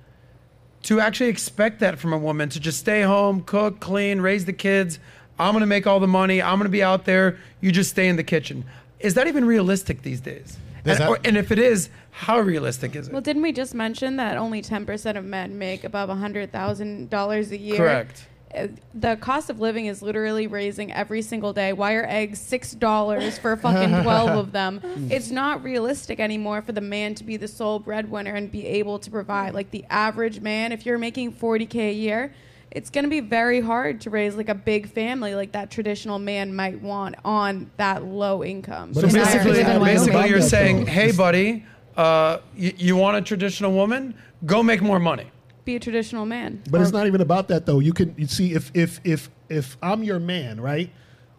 to 0.84 1.00
actually 1.00 1.30
expect 1.30 1.80
that 1.80 1.98
from 2.00 2.14
a 2.14 2.18
woman 2.18 2.50
to 2.50 2.60
just 2.60 2.80
stay 2.80 3.04
home, 3.04 3.42
cook, 3.42 3.80
clean, 3.80 4.22
raise 4.22 4.46
the 4.46 4.54
kids? 4.54 5.00
I'm 5.40 5.54
gonna 5.54 5.66
make 5.66 5.86
all 5.88 6.00
the 6.00 6.08
money. 6.08 6.42
I'm 6.42 6.58
gonna 6.58 6.70
be 6.70 6.84
out 6.84 7.06
there. 7.06 7.38
You 7.62 7.72
just 7.72 7.90
stay 7.92 8.08
in 8.08 8.16
the 8.16 8.24
kitchen. 8.24 8.66
Is 9.00 9.14
that 9.16 9.28
even 9.28 9.46
realistic 9.46 10.02
these 10.02 10.20
days? 10.22 10.58
And, 10.86 10.98
that- 11.00 11.10
or, 11.10 11.20
and 11.26 11.38
if 11.38 11.52
it 11.52 11.60
is, 11.60 11.90
how 12.12 12.40
realistic 12.40 12.96
is 12.96 13.08
it? 13.08 13.12
Well, 13.14 13.22
didn't 13.22 13.42
we 13.42 13.52
just 13.52 13.76
mention 13.76 14.16
that 14.18 14.38
only 14.38 14.62
10% 14.62 15.18
of 15.18 15.26
men 15.26 15.58
make 15.60 15.84
above 15.84 16.10
$100,000 16.10 17.52
a 17.52 17.58
year? 17.58 17.78
Correct. 17.78 18.28
Uh, 18.56 18.68
The 18.96 19.18
cost 19.18 19.50
of 19.50 19.60
living 19.60 19.88
is 19.88 20.02
literally 20.02 20.48
raising 20.48 20.92
every 20.94 21.22
single 21.22 21.52
day. 21.54 21.74
Why 21.74 21.94
are 21.96 22.06
eggs 22.08 22.40
$6 22.40 23.38
for 23.40 23.58
fucking 23.58 23.90
12 24.04 24.30
of 24.38 24.52
them? 24.54 24.80
It's 25.12 25.30
not 25.30 25.64
realistic 25.64 26.20
anymore 26.20 26.62
for 26.62 26.72
the 26.72 26.82
man 26.82 27.14
to 27.16 27.24
be 27.24 27.36
the 27.38 27.48
sole 27.50 27.80
breadwinner 27.80 28.34
and 28.34 28.50
be 28.52 28.66
able 28.66 29.00
to 29.00 29.12
provide. 29.12 29.54
Like 29.54 29.72
the 29.72 29.84
average 29.90 30.40
man, 30.40 30.72
if 30.72 30.86
you're 30.86 30.98
making 30.98 31.34
40K 31.34 31.90
a 31.90 31.94
year, 31.94 32.34
it's 32.72 32.90
going 32.90 33.04
to 33.04 33.10
be 33.10 33.22
very 33.22 33.62
hard 33.62 34.02
to 34.02 34.10
raise 34.10 34.36
like 34.36 34.50
a 34.50 34.56
big 34.56 34.90
family 34.90 35.36
like 35.36 35.54
that 35.54 35.72
traditional 35.72 36.20
man 36.20 36.56
might 36.56 36.82
want 36.82 37.16
on 37.24 37.72
that 37.78 38.04
low 38.04 38.44
income. 38.44 38.94
So 38.94 39.04
basically, 39.04 39.52
live 39.52 39.68
in 39.68 39.80
Wyoming. 39.80 39.86
basically, 39.86 40.30
you're 40.30 40.42
saying, 40.42 40.88
"Hey, 40.88 41.12
buddy, 41.12 41.66
uh, 41.96 42.40
you, 42.56 42.74
you 42.78 42.96
want 42.96 43.18
a 43.18 43.22
traditional 43.22 43.72
woman? 43.72 44.16
Go 44.46 44.62
make 44.62 44.82
more 44.82 45.00
money." 45.00 45.32
be 45.68 45.76
a 45.76 45.80
traditional 45.80 46.26
man. 46.26 46.64
But 46.72 46.82
it's 46.82 46.94
not 46.94 47.06
even 47.08 47.22
about 47.22 47.50
that 47.50 47.68
though. 47.68 47.80
You 47.80 47.94
can 47.94 48.16
you 48.18 48.26
see 48.26 48.54
if 48.54 48.72
if 48.74 49.00
if 49.04 49.30
if 49.50 49.78
I'm 49.84 50.02
your 50.02 50.18
man, 50.18 50.60
right? 50.60 50.90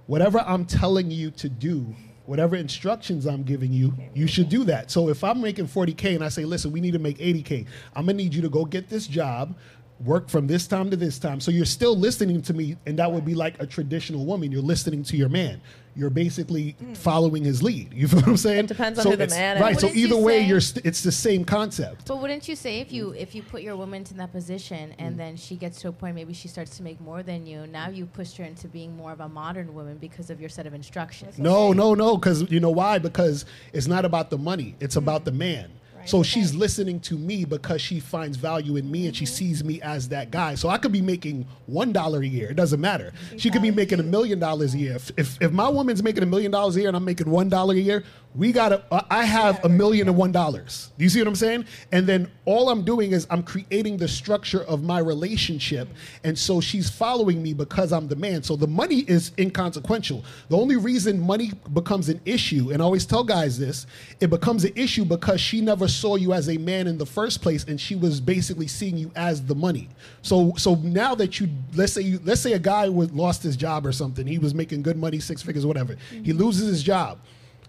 Whatever 0.06 0.40
I'm 0.40 0.64
telling 0.66 1.10
you 1.10 1.30
to 1.32 1.48
do 1.48 1.96
whatever 2.26 2.56
instructions 2.56 3.24
I'm 3.24 3.42
giving 3.42 3.72
you, 3.72 3.94
you 4.12 4.26
should 4.26 4.50
do 4.50 4.62
that. 4.64 4.90
So 4.90 5.08
if 5.08 5.24
I'm 5.24 5.40
making 5.40 5.66
40K 5.66 6.14
and 6.14 6.22
I 6.22 6.28
say, 6.28 6.44
listen, 6.44 6.70
we 6.70 6.82
need 6.82 6.90
to 6.90 6.98
make 6.98 7.16
80K, 7.16 7.64
I'm 7.96 8.04
gonna 8.04 8.18
need 8.18 8.34
you 8.34 8.42
to 8.42 8.50
go 8.50 8.66
get 8.66 8.90
this 8.90 9.06
job, 9.06 9.56
work 10.04 10.28
from 10.28 10.46
this 10.46 10.66
time 10.66 10.90
to 10.90 10.96
this 10.96 11.18
time. 11.18 11.40
So 11.40 11.50
you're 11.50 11.64
still 11.64 11.96
listening 11.96 12.42
to 12.42 12.54
me, 12.54 12.76
and 12.86 12.98
that 12.98 13.10
would 13.10 13.24
be 13.24 13.34
like 13.34 13.60
a 13.60 13.66
traditional 13.66 14.24
woman. 14.24 14.52
You're 14.52 14.62
listening 14.62 15.02
to 15.04 15.16
your 15.16 15.28
man. 15.28 15.60
You're 15.96 16.10
basically 16.10 16.72
hmm. 16.78 16.94
following 16.94 17.42
his 17.42 17.60
lead. 17.60 17.92
You 17.92 18.06
feel 18.08 18.20
what 18.20 18.28
I'm 18.28 18.36
saying? 18.36 18.64
It 18.64 18.68
depends 18.68 19.00
on 19.00 19.06
who 19.06 19.16
the 19.16 19.26
man. 19.26 19.60
Right. 19.60 19.78
So 19.78 19.88
Wouldn't 19.88 20.00
you 20.00 20.06
either 20.06 20.16
way, 20.16 20.40
say- 20.40 20.46
you're 20.46 20.60
st- 20.60 20.86
it's 20.86 21.02
the 21.02 21.10
same 21.10 21.44
concept. 21.44 22.06
But 22.06 22.20
wouldn't 22.20 22.46
you 22.46 22.54
say 22.54 22.78
if 22.78 22.92
you 22.92 23.10
if 23.10 23.34
you 23.34 23.42
put 23.42 23.62
your 23.62 23.76
woman 23.76 24.04
in 24.08 24.16
that 24.18 24.30
position 24.30 24.94
and 24.98 25.14
hmm. 25.14 25.18
then 25.18 25.36
she 25.36 25.56
gets 25.56 25.80
to 25.80 25.88
a 25.88 25.92
point 25.92 26.14
maybe 26.14 26.32
she 26.32 26.46
starts 26.46 26.76
to 26.76 26.84
make 26.84 27.00
more 27.00 27.24
than 27.24 27.46
you, 27.46 27.66
now 27.66 27.88
you 27.88 28.06
pushed 28.06 28.36
her 28.36 28.44
into 28.44 28.68
being 28.68 28.96
more 28.96 29.10
of 29.10 29.20
a 29.20 29.28
modern 29.28 29.74
woman 29.74 29.98
because 29.98 30.30
of 30.30 30.40
your 30.40 30.48
set 30.48 30.66
of 30.66 30.74
instructions. 30.74 31.38
No, 31.38 31.72
no, 31.72 31.94
no. 31.94 32.16
Because 32.16 32.48
you 32.50 32.60
know 32.60 32.70
why? 32.70 32.98
Because 32.98 33.44
it's 33.72 33.88
not 33.88 34.04
about 34.04 34.30
the 34.30 34.38
money. 34.38 34.76
It's 34.78 34.96
about 34.96 35.22
hmm. 35.22 35.26
the 35.26 35.32
man. 35.32 35.70
So 36.06 36.22
she's 36.22 36.54
listening 36.54 37.00
to 37.00 37.16
me 37.16 37.44
because 37.44 37.80
she 37.80 38.00
finds 38.00 38.36
value 38.36 38.76
in 38.76 38.90
me 38.90 39.06
and 39.06 39.16
she 39.16 39.24
mm-hmm. 39.24 39.34
sees 39.34 39.64
me 39.64 39.80
as 39.82 40.08
that 40.08 40.30
guy. 40.30 40.54
So 40.54 40.68
I 40.68 40.78
could 40.78 40.92
be 40.92 41.02
making 41.02 41.46
one 41.66 41.92
dollar 41.92 42.20
a 42.20 42.26
year. 42.26 42.50
It 42.50 42.56
doesn't 42.56 42.80
matter. 42.80 43.12
She 43.36 43.50
could 43.50 43.62
be 43.62 43.70
making 43.70 44.00
a 44.00 44.04
million 44.04 44.38
dollars 44.38 44.74
a 44.74 44.78
year. 44.78 44.96
If, 44.96 45.10
if 45.16 45.42
if 45.42 45.52
my 45.52 45.68
woman's 45.68 46.02
making 46.02 46.22
a 46.22 46.26
million 46.26 46.50
dollars 46.50 46.76
a 46.76 46.80
year 46.80 46.88
and 46.88 46.96
I'm 46.96 47.04
making 47.04 47.30
one 47.30 47.48
dollar 47.48 47.74
a 47.74 47.78
year, 47.78 48.04
we 48.38 48.52
gotta. 48.52 48.84
Uh, 48.90 49.02
I 49.10 49.24
have 49.24 49.64
a 49.64 49.68
million 49.68 50.06
and 50.08 50.16
one 50.16 50.30
dollars. 50.30 50.92
Do 50.96 51.02
you 51.02 51.10
see 51.10 51.18
what 51.18 51.26
I'm 51.26 51.34
saying? 51.34 51.64
And 51.90 52.06
then 52.06 52.30
all 52.44 52.70
I'm 52.70 52.84
doing 52.84 53.10
is 53.10 53.26
I'm 53.30 53.42
creating 53.42 53.96
the 53.96 54.06
structure 54.06 54.62
of 54.62 54.84
my 54.84 55.00
relationship, 55.00 55.88
and 56.22 56.38
so 56.38 56.60
she's 56.60 56.88
following 56.88 57.42
me 57.42 57.52
because 57.52 57.92
I'm 57.92 58.06
the 58.06 58.14
man. 58.14 58.44
So 58.44 58.54
the 58.54 58.68
money 58.68 59.00
is 59.00 59.32
inconsequential. 59.38 60.24
The 60.50 60.56
only 60.56 60.76
reason 60.76 61.20
money 61.20 61.50
becomes 61.72 62.08
an 62.08 62.20
issue, 62.24 62.70
and 62.70 62.80
I 62.80 62.84
always 62.84 63.04
tell 63.04 63.24
guys 63.24 63.58
this, 63.58 63.86
it 64.20 64.30
becomes 64.30 64.64
an 64.64 64.72
issue 64.76 65.04
because 65.04 65.40
she 65.40 65.60
never 65.60 65.88
saw 65.88 66.14
you 66.14 66.32
as 66.32 66.48
a 66.48 66.58
man 66.58 66.86
in 66.86 66.96
the 66.96 67.06
first 67.06 67.42
place, 67.42 67.64
and 67.64 67.80
she 67.80 67.96
was 67.96 68.20
basically 68.20 68.68
seeing 68.68 68.96
you 68.96 69.10
as 69.16 69.44
the 69.44 69.56
money. 69.56 69.88
So 70.22 70.52
so 70.56 70.76
now 70.76 71.16
that 71.16 71.40
you 71.40 71.48
let's 71.74 71.92
say 71.92 72.02
you 72.02 72.20
let's 72.22 72.40
say 72.40 72.52
a 72.52 72.60
guy 72.60 72.88
was 72.88 73.10
lost 73.10 73.42
his 73.42 73.56
job 73.56 73.84
or 73.84 73.90
something, 73.90 74.28
he 74.28 74.38
was 74.38 74.54
making 74.54 74.82
good 74.82 74.96
money, 74.96 75.18
six 75.18 75.42
figures, 75.42 75.66
whatever. 75.66 75.96
He 76.22 76.32
loses 76.32 76.68
his 76.68 76.84
job 76.84 77.18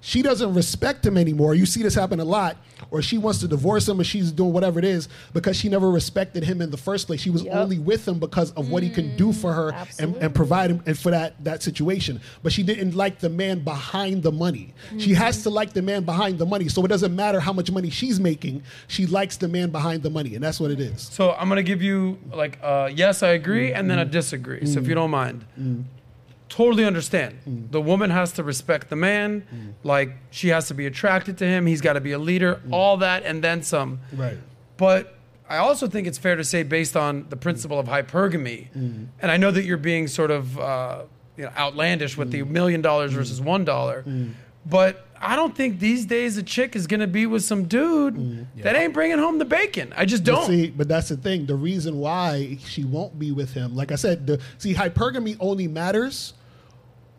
she 0.01 0.21
doesn't 0.21 0.53
respect 0.53 1.05
him 1.05 1.17
anymore. 1.17 1.55
You 1.55 1.65
see 1.65 1.83
this 1.83 1.95
happen 1.95 2.19
a 2.19 2.25
lot, 2.25 2.57
or 2.91 3.01
she 3.01 3.17
wants 3.17 3.39
to 3.39 3.47
divorce 3.47 3.87
him, 3.87 3.99
or 3.99 4.03
she's 4.03 4.31
doing 4.31 4.53
whatever 4.53 4.79
it 4.79 4.85
is 4.85 5.09
because 5.33 5.57
she 5.57 5.69
never 5.69 5.89
respected 5.91 6.43
him 6.43 6.61
in 6.61 6.71
the 6.71 6.77
first 6.77 7.07
place. 7.07 7.19
She 7.19 7.29
was 7.29 7.43
Yep. 7.43 7.55
only 7.55 7.79
with 7.79 8.07
him 8.07 8.19
because 8.19 8.51
of 8.51 8.69
what 8.69 8.83
he 8.83 8.89
can 8.89 9.15
do 9.17 9.33
for 9.33 9.53
her 9.53 9.75
and, 9.99 10.15
and 10.17 10.33
provide 10.33 10.71
him 10.71 10.81
and 10.85 10.97
for 10.97 11.11
that 11.11 11.43
that 11.43 11.61
situation. 11.63 12.21
But 12.43 12.53
she 12.53 12.63
didn't 12.63 12.95
like 12.95 13.19
the 13.19 13.29
man 13.29 13.59
behind 13.59 14.23
the 14.23 14.31
money. 14.31 14.73
She 14.97 15.13
has 15.13 15.37
mm-hmm. 15.37 15.43
to 15.43 15.49
like 15.49 15.73
the 15.73 15.81
man 15.81 16.03
behind 16.03 16.39
the 16.39 16.45
money. 16.45 16.69
So 16.69 16.83
it 16.85 16.87
doesn't 16.87 17.15
matter 17.15 17.39
how 17.39 17.53
much 17.53 17.71
money 17.71 17.89
she's 17.89 18.19
making. 18.19 18.63
She 18.87 19.05
likes 19.05 19.37
the 19.37 19.47
man 19.47 19.69
behind 19.69 20.03
the 20.03 20.09
money, 20.09 20.35
and 20.35 20.43
that's 20.43 20.59
what 20.59 20.71
it 20.71 20.79
is. 20.79 21.01
So 21.11 21.33
I'm 21.33 21.49
gonna 21.49 21.63
give 21.63 21.81
you 21.81 22.17
like 22.31 22.59
uh, 22.63 22.89
yes, 22.93 23.23
I 23.23 23.29
agree, 23.29 23.69
mm-hmm. 23.69 23.79
and 23.79 23.89
then 23.89 23.99
a 23.99 24.05
disagree. 24.05 24.65
So 24.65 24.79
if 24.79 24.87
you 24.87 24.95
mm-hmm. 24.95 24.95
don't 24.95 25.11
mind, 25.11 25.45
totally 26.49 26.83
understand. 26.83 27.39
Mm. 27.47 27.71
The 27.71 27.81
woman 27.81 28.09
has 28.09 28.33
to 28.33 28.43
respect 28.43 28.89
the 28.89 28.95
man, 28.95 29.41
mm. 29.53 29.73
like 29.83 30.15
she 30.31 30.49
has 30.49 30.67
to 30.67 30.73
be 30.73 30.85
attracted 30.85 31.37
to 31.37 31.45
him. 31.45 31.65
He's 31.65 31.81
got 31.81 31.93
to 31.93 32.01
be 32.01 32.11
a 32.11 32.19
leader, 32.19 32.61
mm. 32.67 32.73
all 32.73 32.97
that, 32.97 33.23
and 33.23 33.43
then 33.43 33.63
some. 33.63 33.99
Right. 34.11 34.37
But 34.77 35.15
I 35.47 35.57
also 35.57 35.87
think 35.87 36.07
it's 36.07 36.17
fair 36.17 36.35
to 36.35 36.43
say, 36.43 36.63
based 36.63 36.97
on 36.97 37.27
the 37.29 37.37
principle 37.37 37.79
of 37.79 37.87
hypergamy, 37.87 38.67
and 38.73 39.31
I 39.31 39.37
know 39.37 39.51
that 39.51 39.63
you're 39.63 39.77
being 39.77 40.07
sort 40.07 40.31
of 40.31 40.59
uh, 40.59 41.03
you 41.37 41.45
know 41.45 41.51
outlandish 41.55 42.17
with 42.17 42.31
the 42.31 42.43
million 42.43 42.81
dollars 42.81 43.13
versus 43.13 43.39
one 43.39 43.65
dollar, 43.65 44.03
but 44.65 45.05
I 45.21 45.35
don't 45.35 45.55
think 45.55 45.79
these 45.79 46.05
days 46.05 46.37
a 46.37 46.43
chick 46.43 46.75
is 46.75 46.87
gonna 46.87 47.07
be 47.07 47.25
with 47.25 47.43
some 47.43 47.65
dude 47.65 48.47
that 48.57 48.75
ain't 48.75 48.93
bringing 48.93 49.17
home 49.17 49.37
the 49.37 49.45
bacon. 49.45 49.93
I 49.97 50.05
just 50.05 50.23
don't. 50.23 50.45
see, 50.45 50.69
but 50.69 50.87
that's 50.87 51.09
the 51.09 51.17
thing. 51.17 51.45
The 51.45 51.55
reason 51.55 51.97
why 51.97 52.57
she 52.65 52.85
won't 52.85 53.19
be 53.19 53.31
with 53.31 53.53
him, 53.53 53.75
like 53.75 53.91
I 53.91 53.95
said, 53.95 54.27
the, 54.27 54.39
see, 54.59 54.73
hypergamy 54.73 55.35
only 55.39 55.67
matters 55.67 56.33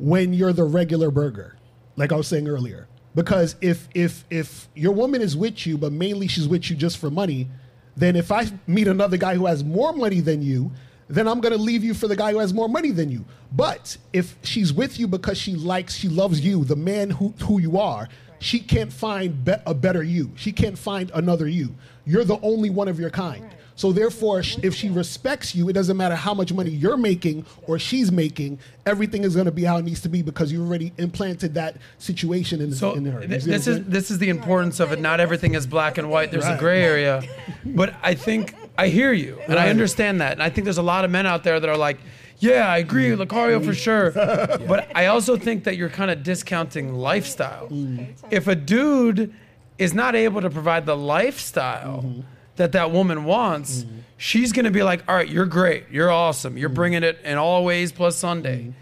when 0.01 0.33
you're 0.33 0.53
the 0.53 0.65
regular 0.65 1.11
burger, 1.11 1.57
like 1.97 2.11
I 2.11 2.17
was 2.17 2.27
saying 2.27 2.49
earlier. 2.49 2.89
Because 3.15 3.57
if 3.61 3.89
if 3.95 4.25
if 4.31 4.69
your 4.75 4.93
woman 4.93 5.21
is 5.21 5.37
with 5.37 5.67
you, 5.67 5.77
but 5.77 5.93
mainly 5.93 6.27
she's 6.27 6.49
with 6.49 6.71
you 6.71 6.77
just 6.77 6.99
for 6.99 7.11
money, 7.11 7.49
then 7.97 8.17
if 8.17 8.33
I 8.33 8.47
meet 8.67 8.89
another 8.89 9.17
guy 9.17 9.35
who 9.35 9.47
has 9.47 9.63
more 9.63 9.93
money 9.93 10.21
than 10.21 10.43
you, 10.43 10.71
then 11.09 11.27
I'm 11.29 11.41
gonna 11.41 11.57
leave 11.57 11.85
you 11.85 11.93
for 11.93 12.09
the 12.09 12.17
guy 12.17 12.33
who 12.33 12.39
has 12.39 12.55
more 12.55 12.69
money 12.69 12.93
than 12.93 13.11
you. 13.11 13.25
But 13.53 13.97
if 14.13 14.37
she's 14.43 14.73
with 14.73 14.99
you 14.99 15.07
because 15.07 15.37
she 15.39 15.55
likes, 15.55 15.95
she 15.97 16.09
loves 16.09 16.41
you, 16.41 16.65
the 16.65 16.77
man 16.77 17.11
who 17.11 17.35
who 17.43 17.61
you 17.61 17.79
are, 17.79 18.09
she 18.39 18.61
can't 18.61 18.93
find 18.93 19.45
be- 19.45 19.55
a 19.67 19.75
better 19.75 20.03
you. 20.03 20.31
She 20.37 20.53
can't 20.53 20.79
find 20.79 21.11
another 21.13 21.49
you. 21.49 21.75
You're 22.07 22.25
the 22.25 22.41
only 22.41 22.71
one 22.71 22.89
of 22.89 22.99
your 22.99 23.11
kind. 23.11 23.45
So 23.81 23.93
therefore, 23.93 24.41
if 24.63 24.75
she 24.75 24.91
respects 24.91 25.55
you, 25.55 25.71
it 25.71 25.73
doesn't 25.73 25.97
matter 25.97 26.15
how 26.15 26.35
much 26.35 26.53
money 26.53 26.69
you're 26.69 26.99
making 26.99 27.47
or 27.67 27.79
she's 27.79 28.13
making. 28.13 28.59
Everything 28.85 29.25
is 29.25 29.33
going 29.35 29.47
to 29.47 29.51
be 29.53 29.65
how 29.65 29.79
it 29.79 29.87
needs 29.87 30.03
to 30.03 30.11
be 30.11 30.21
because 30.21 30.53
you've 30.53 30.69
already 30.69 30.93
implanted 30.99 31.55
that 31.55 31.79
situation 31.97 32.61
in, 32.61 32.75
So 32.75 32.93
in 32.93 33.07
her. 33.07 33.27
Th- 33.27 33.43
this 33.43 33.67
is 33.67 33.83
this 33.87 34.11
is 34.11 34.19
the 34.19 34.29
importance 34.29 34.81
of 34.81 34.93
it. 34.93 35.01
Not 35.01 35.19
everything 35.19 35.55
is 35.55 35.67
black 35.67 35.97
and 35.97 36.11
white. 36.11 36.31
There's 36.31 36.45
a 36.47 36.59
gray 36.59 36.83
area, 36.83 37.23
but 37.65 37.95
I 38.03 38.13
think 38.13 38.55
I 38.77 38.89
hear 38.89 39.15
you 39.15 39.39
and 39.49 39.59
I 39.59 39.71
understand 39.71 40.21
that. 40.21 40.33
And 40.33 40.43
I 40.43 40.51
think 40.51 40.67
there's 40.67 40.77
a 40.77 40.83
lot 40.83 41.07
of 41.07 41.11
men 41.11 41.25
out 41.25 41.43
there 41.43 41.59
that 41.59 41.71
are 41.71 41.79
like, 41.79 42.01
"Yeah, 42.39 42.69
I 42.69 42.77
agree, 42.77 43.09
Mm. 43.09 43.27
Locario 43.27 43.65
for 43.65 43.73
sure," 43.73 44.11
but 44.69 44.95
I 44.95 45.07
also 45.07 45.39
think 45.39 45.65
that 45.65 45.79
you're 45.79 45.89
kind 45.89 46.11
of 46.11 46.23
discounting 46.23 46.93
lifestyle. 46.93 47.69
Mm. 47.69 48.09
If 48.31 48.47
a 48.47 48.55
dude 48.55 49.33
is 49.79 49.95
not 49.95 50.15
able 50.15 50.43
to 50.43 50.51
provide 50.51 50.85
the 50.85 50.99
lifestyle 50.99 52.03
Mm-hmm. 52.03 52.21
That 52.61 52.73
that 52.73 52.91
woman 52.91 53.25
wants, 53.25 53.87
she's 54.19 54.53
gonna 54.53 54.71
be 54.71 54.83
like, 54.83 55.03
"All 55.09 55.15
right, 55.15 55.29
you're 55.29 55.47
great, 55.47 55.85
you're 55.91 56.11
awesome, 56.11 56.59
you're 56.59 56.69
Mm. 56.69 56.75
bringing 56.75 57.03
it 57.03 57.19
in 57.25 57.39
all 57.39 57.65
ways 57.65 57.91
plus 57.91 58.17
Sunday." 58.17 58.73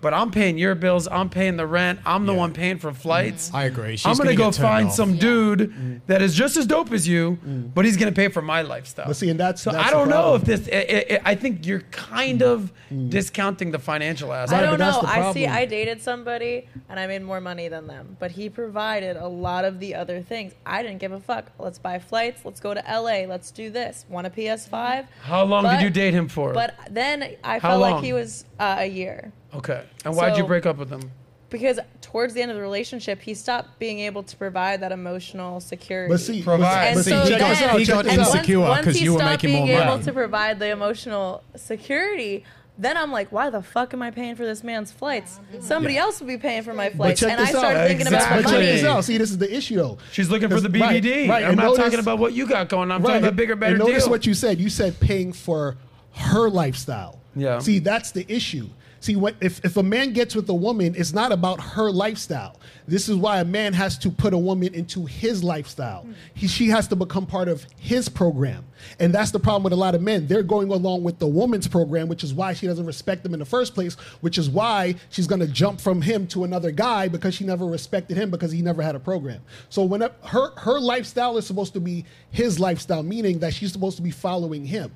But 0.00 0.14
I'm 0.14 0.30
paying 0.30 0.56
your 0.56 0.74
bills. 0.74 1.06
I'm 1.08 1.28
paying 1.28 1.56
the 1.56 1.66
rent. 1.66 2.00
I'm 2.06 2.26
the 2.26 2.34
one 2.34 2.52
paying 2.52 2.78
for 2.78 2.92
flights. 2.92 3.48
Mm-hmm. 3.48 3.56
I 3.56 3.64
agree. 3.64 3.96
She's 3.96 4.06
I'm 4.06 4.16
gonna, 4.16 4.34
gonna 4.34 4.50
go 4.50 4.52
find 4.52 4.88
off. 4.88 4.94
some 4.94 5.16
dude 5.16 5.58
mm-hmm. 5.58 5.96
that 6.06 6.22
is 6.22 6.34
just 6.34 6.56
as 6.56 6.66
dope 6.66 6.92
as 6.92 7.06
you, 7.06 7.32
mm-hmm. 7.32 7.68
but 7.68 7.84
he's 7.84 7.96
gonna 7.96 8.12
pay 8.12 8.28
for 8.28 8.42
my 8.42 8.62
lifestyle. 8.62 9.06
But 9.06 9.16
see, 9.16 9.28
and 9.28 9.38
that's- 9.38 9.62
so 9.62 9.72
that's 9.72 9.86
I 9.86 9.90
don't 9.90 10.08
know 10.08 10.34
if 10.36 10.42
this. 10.42 10.68
I, 10.72 11.20
I, 11.24 11.30
I 11.32 11.34
think 11.34 11.66
you're 11.66 11.82
kind 11.90 12.42
of 12.42 12.72
discounting 13.08 13.70
the 13.70 13.78
financial 13.78 14.32
I 14.32 14.38
aspect. 14.38 14.62
Right, 14.62 14.70
don't 14.70 14.78
know. 14.78 15.02
I 15.04 15.32
see. 15.32 15.46
I 15.46 15.66
dated 15.66 16.02
somebody 16.02 16.66
and 16.88 16.98
I 16.98 17.06
made 17.06 17.22
more 17.22 17.40
money 17.40 17.68
than 17.68 17.86
them, 17.86 18.16
but 18.18 18.30
he 18.30 18.48
provided 18.48 19.16
a 19.16 19.28
lot 19.28 19.64
of 19.64 19.80
the 19.80 19.94
other 19.94 20.22
things. 20.22 20.54
I 20.64 20.82
didn't 20.82 20.98
give 20.98 21.12
a 21.12 21.20
fuck. 21.20 21.52
Let's 21.58 21.78
buy 21.78 21.98
flights. 21.98 22.44
Let's 22.44 22.60
go 22.60 22.74
to 22.74 22.82
LA. 22.88 23.26
Let's 23.26 23.50
do 23.50 23.70
this. 23.70 24.06
Want 24.08 24.26
a 24.26 24.30
PS5? 24.30 25.06
How 25.22 25.44
long 25.44 25.64
But- 25.64 25.76
did 25.76 25.82
you 25.82 25.90
date 25.90 26.14
him 26.14 26.28
for? 26.28 26.52
But 26.52 26.74
then 26.90 27.36
I 27.44 27.58
How 27.58 27.70
felt 27.70 27.80
long? 27.80 27.92
like 27.92 28.04
he 28.04 28.12
was 28.12 28.44
uh, 28.58 28.76
a 28.78 28.86
year 28.86 29.32
okay. 29.54 29.84
And 30.04 30.14
why'd 30.16 30.36
you 30.36 30.42
So- 30.42 30.46
break 30.48 30.66
up 30.66 30.76
with 30.78 30.90
him? 30.90 31.10
because 31.50 31.80
towards 32.00 32.32
the 32.32 32.40
end 32.42 32.52
of 32.52 32.56
the 32.56 32.62
relationship, 32.62 33.20
he 33.20 33.34
stopped 33.34 33.76
being 33.80 33.98
able 33.98 34.22
to 34.22 34.36
provide 34.36 34.80
that 34.82 34.92
emotional 34.92 35.58
security. 35.58 36.12
But 36.12 36.20
see, 36.20 36.42
Provide. 36.44 36.94
but, 36.94 36.96
and 36.98 37.04
see, 37.04 37.10
so 37.10 37.28
check 37.28 37.40
then, 37.40 37.48
this 37.50 37.62
out. 37.62 37.78
He 37.80 37.84
check 37.84 37.94
got 37.96 38.04
this 38.04 38.12
and 38.12 38.20
out. 38.20 38.26
once, 38.28 38.34
insecure 38.36 38.60
once 38.60 38.84
'cause 38.84 38.94
he 38.96 39.04
you 39.04 39.12
were 39.14 39.18
stopped 39.18 39.42
making 39.42 39.56
more 39.56 39.66
being 39.66 39.78
able 39.78 39.86
money. 39.90 40.02
to 40.04 40.12
provide 40.12 40.58
the 40.60 40.68
emotional 40.70 41.42
security, 41.56 42.44
then 42.78 42.96
I'm 42.96 43.10
like, 43.10 43.32
why 43.32 43.50
the 43.50 43.62
fuck 43.62 43.92
am 43.94 44.00
I 44.00 44.12
paying 44.12 44.36
for 44.36 44.46
this 44.46 44.62
man's 44.62 44.92
flights? 44.92 45.40
Somebody 45.60 45.96
else 45.98 46.20
would 46.20 46.28
be 46.28 46.38
paying 46.38 46.62
for 46.62 46.72
my 46.72 46.90
flights, 46.90 47.18
check 47.20 47.32
and 47.32 47.40
I 47.40 47.46
this 47.46 47.54
out. 47.56 47.58
started 47.58 47.88
thinking 47.88 48.06
about 48.06 48.16
Exactly. 48.18 48.36
the 48.38 48.42
But 48.44 48.48
check 48.50 48.58
money. 48.60 48.66
this 48.72 48.84
out. 48.84 49.04
See, 49.04 49.18
this 49.18 49.30
is 49.30 49.38
the 49.38 49.52
issue, 49.56 49.74
though. 49.76 49.98
She's 50.12 50.30
looking 50.30 50.48
for 50.50 50.60
the 50.60 50.70
Right, 50.70 51.02
BBD. 51.02 51.28
right, 51.28 51.42
I'm 51.42 51.48
and 51.50 51.56
not 51.56 51.64
notice- 51.64 51.78
talking 51.84 51.98
about 51.98 52.18
what 52.20 52.32
you 52.32 52.46
got 52.46 52.68
going. 52.68 52.92
on. 52.92 52.98
I'm 52.98 53.02
talking 53.02 53.16
about 53.24 53.34
bigger, 53.34 53.56
better 53.56 53.74
and 53.74 53.84
notice 53.84 54.04
deal. 54.04 54.10
what 54.12 54.24
you 54.24 54.34
said. 54.34 54.60
You 54.60 54.70
said 54.70 55.00
paying 55.00 55.32
for 55.32 55.76
her 56.14 56.48
lifestyle. 56.48 57.18
Yeah. 57.34 57.58
See, 57.58 57.80
that's 57.80 58.12
the 58.12 58.24
issue. 58.32 58.68
See, 59.02 59.16
what 59.16 59.34
if, 59.40 59.64
if 59.64 59.78
a 59.78 59.82
man 59.82 60.12
gets 60.12 60.34
with 60.34 60.46
a 60.50 60.54
woman, 60.54 60.94
it's 60.94 61.14
not 61.14 61.32
about 61.32 61.58
her 61.58 61.90
lifestyle. 61.90 62.60
This 62.86 63.08
is 63.08 63.16
why 63.16 63.40
a 63.40 63.44
man 63.46 63.72
has 63.72 63.96
to 63.98 64.10
put 64.10 64.34
a 64.34 64.38
woman 64.38 64.74
into 64.74 65.06
his 65.06 65.42
lifestyle. 65.42 66.06
He, 66.34 66.46
she 66.46 66.68
has 66.68 66.86
to 66.88 66.96
become 66.96 67.24
part 67.24 67.48
of 67.48 67.64
his 67.78 68.10
program. 68.10 68.64
And 68.98 69.14
that's 69.14 69.30
the 69.30 69.38
problem 69.38 69.62
with 69.62 69.72
a 69.72 69.76
lot 69.76 69.94
of 69.94 70.02
men. 70.02 70.26
They're 70.26 70.42
going 70.42 70.70
along 70.70 71.02
with 71.02 71.18
the 71.18 71.26
woman's 71.26 71.66
program, 71.66 72.08
which 72.08 72.22
is 72.22 72.34
why 72.34 72.52
she 72.52 72.66
doesn't 72.66 72.84
respect 72.84 73.22
them 73.22 73.32
in 73.32 73.40
the 73.40 73.46
first 73.46 73.72
place, 73.74 73.94
which 74.20 74.36
is 74.36 74.50
why 74.50 74.96
she's 75.08 75.26
going 75.26 75.40
to 75.40 75.48
jump 75.48 75.80
from 75.80 76.02
him 76.02 76.26
to 76.28 76.44
another 76.44 76.70
guy 76.70 77.08
because 77.08 77.34
she 77.34 77.44
never 77.44 77.64
respected 77.64 78.18
him 78.18 78.30
because 78.30 78.52
he 78.52 78.60
never 78.60 78.82
had 78.82 78.94
a 78.96 79.00
program. 79.00 79.40
So 79.70 79.82
when 79.82 80.02
it- 80.02 80.14
her 80.24 80.50
her 80.58 80.78
lifestyle 80.78 81.38
is 81.38 81.46
supposed 81.46 81.72
to 81.72 81.80
be 81.80 82.04
his 82.32 82.60
lifestyle, 82.60 83.02
meaning 83.02 83.38
that 83.38 83.54
she's 83.54 83.72
supposed 83.72 83.96
to 83.96 84.02
be 84.02 84.10
following 84.10 84.66
him. 84.66 84.90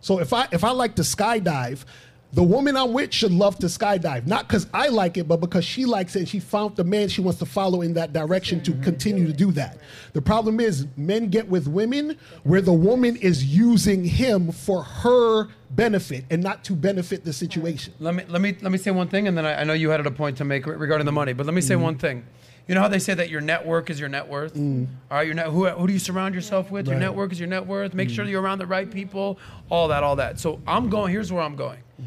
So 0.00 0.18
if 0.18 0.32
I 0.32 0.48
if 0.50 0.64
I 0.64 0.70
like 0.70 0.94
to 0.94 1.02
skydive, 1.02 1.84
the 2.32 2.42
woman 2.42 2.76
I'm 2.76 2.92
with 2.92 3.12
should 3.12 3.32
love 3.32 3.58
to 3.58 3.66
skydive, 3.66 4.26
not 4.26 4.46
because 4.46 4.68
I 4.72 4.88
like 4.88 5.16
it, 5.16 5.26
but 5.26 5.38
because 5.40 5.64
she 5.64 5.84
likes 5.84 6.14
it 6.14 6.20
and 6.20 6.28
she 6.28 6.38
found 6.38 6.76
the 6.76 6.84
man 6.84 7.08
she 7.08 7.20
wants 7.20 7.40
to 7.40 7.46
follow 7.46 7.82
in 7.82 7.94
that 7.94 8.12
direction 8.12 8.62
to 8.62 8.72
continue 8.74 9.26
to 9.26 9.32
do 9.32 9.50
that. 9.52 9.78
The 10.12 10.22
problem 10.22 10.60
is 10.60 10.86
men 10.96 11.28
get 11.28 11.48
with 11.48 11.66
women 11.66 12.16
where 12.44 12.60
the 12.60 12.72
woman 12.72 13.16
is 13.16 13.44
using 13.44 14.04
him 14.04 14.52
for 14.52 14.82
her 14.82 15.48
benefit 15.70 16.24
and 16.30 16.42
not 16.42 16.62
to 16.64 16.74
benefit 16.74 17.24
the 17.24 17.32
situation. 17.32 17.94
Let 17.98 18.14
me 18.14 18.24
let 18.28 18.40
me 18.40 18.56
let 18.60 18.70
me 18.70 18.78
say 18.78 18.90
one 18.92 19.08
thing, 19.08 19.26
and 19.26 19.36
then 19.36 19.44
I, 19.46 19.62
I 19.62 19.64
know 19.64 19.72
you 19.72 19.90
had 19.90 20.04
a 20.06 20.10
point 20.10 20.36
to 20.38 20.44
make 20.44 20.66
regarding 20.66 21.06
the 21.06 21.12
money. 21.12 21.32
But 21.32 21.46
let 21.46 21.54
me 21.54 21.60
say 21.60 21.74
Mm-hmm. 21.74 21.82
one 21.82 21.98
thing: 21.98 22.24
You 22.68 22.74
know 22.76 22.80
how 22.80 22.88
they 22.88 22.98
say 23.00 23.14
that 23.14 23.28
your 23.30 23.40
network 23.40 23.90
is 23.90 23.98
your 23.98 24.08
net 24.08 24.28
worth? 24.28 24.54
Mm. 24.54 24.86
All 25.10 25.18
right, 25.18 25.26
your 25.26 25.34
net, 25.34 25.46
who, 25.46 25.68
who 25.68 25.86
do 25.88 25.92
you 25.92 25.98
surround 25.98 26.34
yourself 26.34 26.70
with? 26.70 26.86
Your 26.86 26.96
network 26.96 27.32
is 27.32 27.40
your 27.40 27.48
net 27.48 27.66
worth. 27.66 27.94
Make 27.94 28.10
sure 28.10 28.24
mm. 28.24 28.30
you're 28.30 28.42
around 28.42 28.58
the 28.58 28.66
right 28.66 28.88
people, 28.90 29.38
all 29.68 29.88
that, 29.88 30.02
all 30.04 30.16
that. 30.16 30.38
So 30.38 30.60
I'm 30.66 30.88
going, 30.90 31.12
here's 31.12 31.32
where 31.32 31.42
I'm 31.42 31.56
going. 31.56 31.80
Mm. 32.00 32.04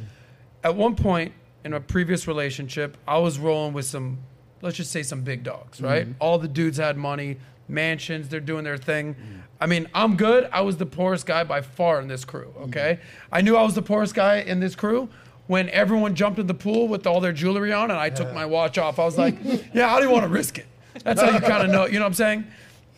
At 0.63 0.75
one 0.75 0.95
point 0.95 1.33
in 1.65 1.73
a 1.73 1.79
previous 1.79 2.27
relationship, 2.27 2.97
I 3.07 3.17
was 3.17 3.39
rolling 3.39 3.73
with 3.73 3.85
some, 3.85 4.19
let's 4.61 4.77
just 4.77 4.91
say 4.91 5.03
some 5.03 5.21
big 5.21 5.43
dogs, 5.43 5.77
mm-hmm. 5.77 5.85
right? 5.85 6.07
All 6.19 6.37
the 6.39 6.47
dudes 6.47 6.77
had 6.77 6.97
money, 6.97 7.37
mansions, 7.67 8.29
they're 8.29 8.39
doing 8.39 8.63
their 8.63 8.77
thing. 8.77 9.15
Mm-hmm. 9.15 9.39
I 9.61 9.65
mean, 9.65 9.87
I'm 9.93 10.15
good. 10.15 10.49
I 10.51 10.61
was 10.61 10.77
the 10.77 10.85
poorest 10.85 11.25
guy 11.25 11.43
by 11.43 11.61
far 11.61 11.99
in 12.01 12.07
this 12.07 12.25
crew, 12.25 12.53
mm-hmm. 12.55 12.63
okay? 12.65 12.99
I 13.31 13.41
knew 13.41 13.55
I 13.55 13.63
was 13.63 13.75
the 13.75 13.81
poorest 13.81 14.13
guy 14.13 14.37
in 14.37 14.59
this 14.59 14.75
crew 14.75 15.09
when 15.47 15.69
everyone 15.69 16.15
jumped 16.15 16.39
in 16.39 16.47
the 16.47 16.53
pool 16.53 16.87
with 16.87 17.05
all 17.05 17.19
their 17.19 17.33
jewelry 17.33 17.73
on 17.73 17.91
and 17.91 17.99
I 17.99 18.09
took 18.09 18.33
my 18.33 18.45
watch 18.45 18.77
off. 18.77 18.99
I 18.99 19.05
was 19.05 19.17
like, 19.17 19.37
yeah, 19.73 19.93
I 19.93 19.99
didn't 19.99 20.11
want 20.11 20.23
to 20.23 20.29
risk 20.29 20.57
it. 20.57 20.67
That's 21.03 21.21
how 21.21 21.31
you 21.31 21.39
kind 21.39 21.63
of 21.63 21.69
know, 21.69 21.85
you 21.85 21.93
know 21.93 22.05
what 22.05 22.07
I'm 22.07 22.13
saying? 22.13 22.47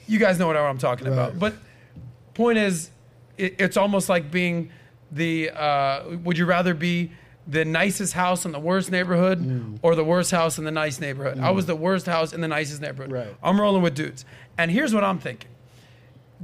You 0.07 0.19
guys 0.19 0.37
know 0.37 0.47
what 0.47 0.55
I'm 0.55 0.77
talking 0.77 1.07
about. 1.07 1.39
But 1.39 1.55
point 2.35 2.59
is, 2.59 2.91
it, 3.37 3.55
it's 3.59 3.77
almost 3.77 4.09
like 4.09 4.29
being 4.29 4.69
the. 5.11 5.49
Uh, 5.49 6.17
would 6.23 6.37
you 6.37 6.45
rather 6.45 6.73
be 6.73 7.11
the 7.47 7.63
nicest 7.63 8.13
house 8.13 8.45
in 8.45 8.51
the 8.51 8.59
worst 8.59 8.89
neighborhood 8.91 9.39
Mm. 9.39 9.79
or 9.83 9.95
the 9.95 10.03
worst 10.03 10.31
house 10.31 10.57
in 10.57 10.63
the 10.65 10.71
nice 10.71 10.99
neighborhood? 10.99 11.39
I 11.39 11.51
was 11.51 11.65
the 11.67 11.75
worst 11.75 12.05
house 12.07 12.33
in 12.33 12.41
the 12.41 12.47
nicest 12.47 12.81
neighborhood. 12.81 13.11
Right. 13.11 13.35
I'm 13.43 13.59
rolling 13.61 13.81
with 13.83 13.93
dudes, 13.95 14.25
and 14.57 14.71
here's 14.71 14.93
what 14.93 15.03
I'm 15.03 15.19
thinking. 15.19 15.49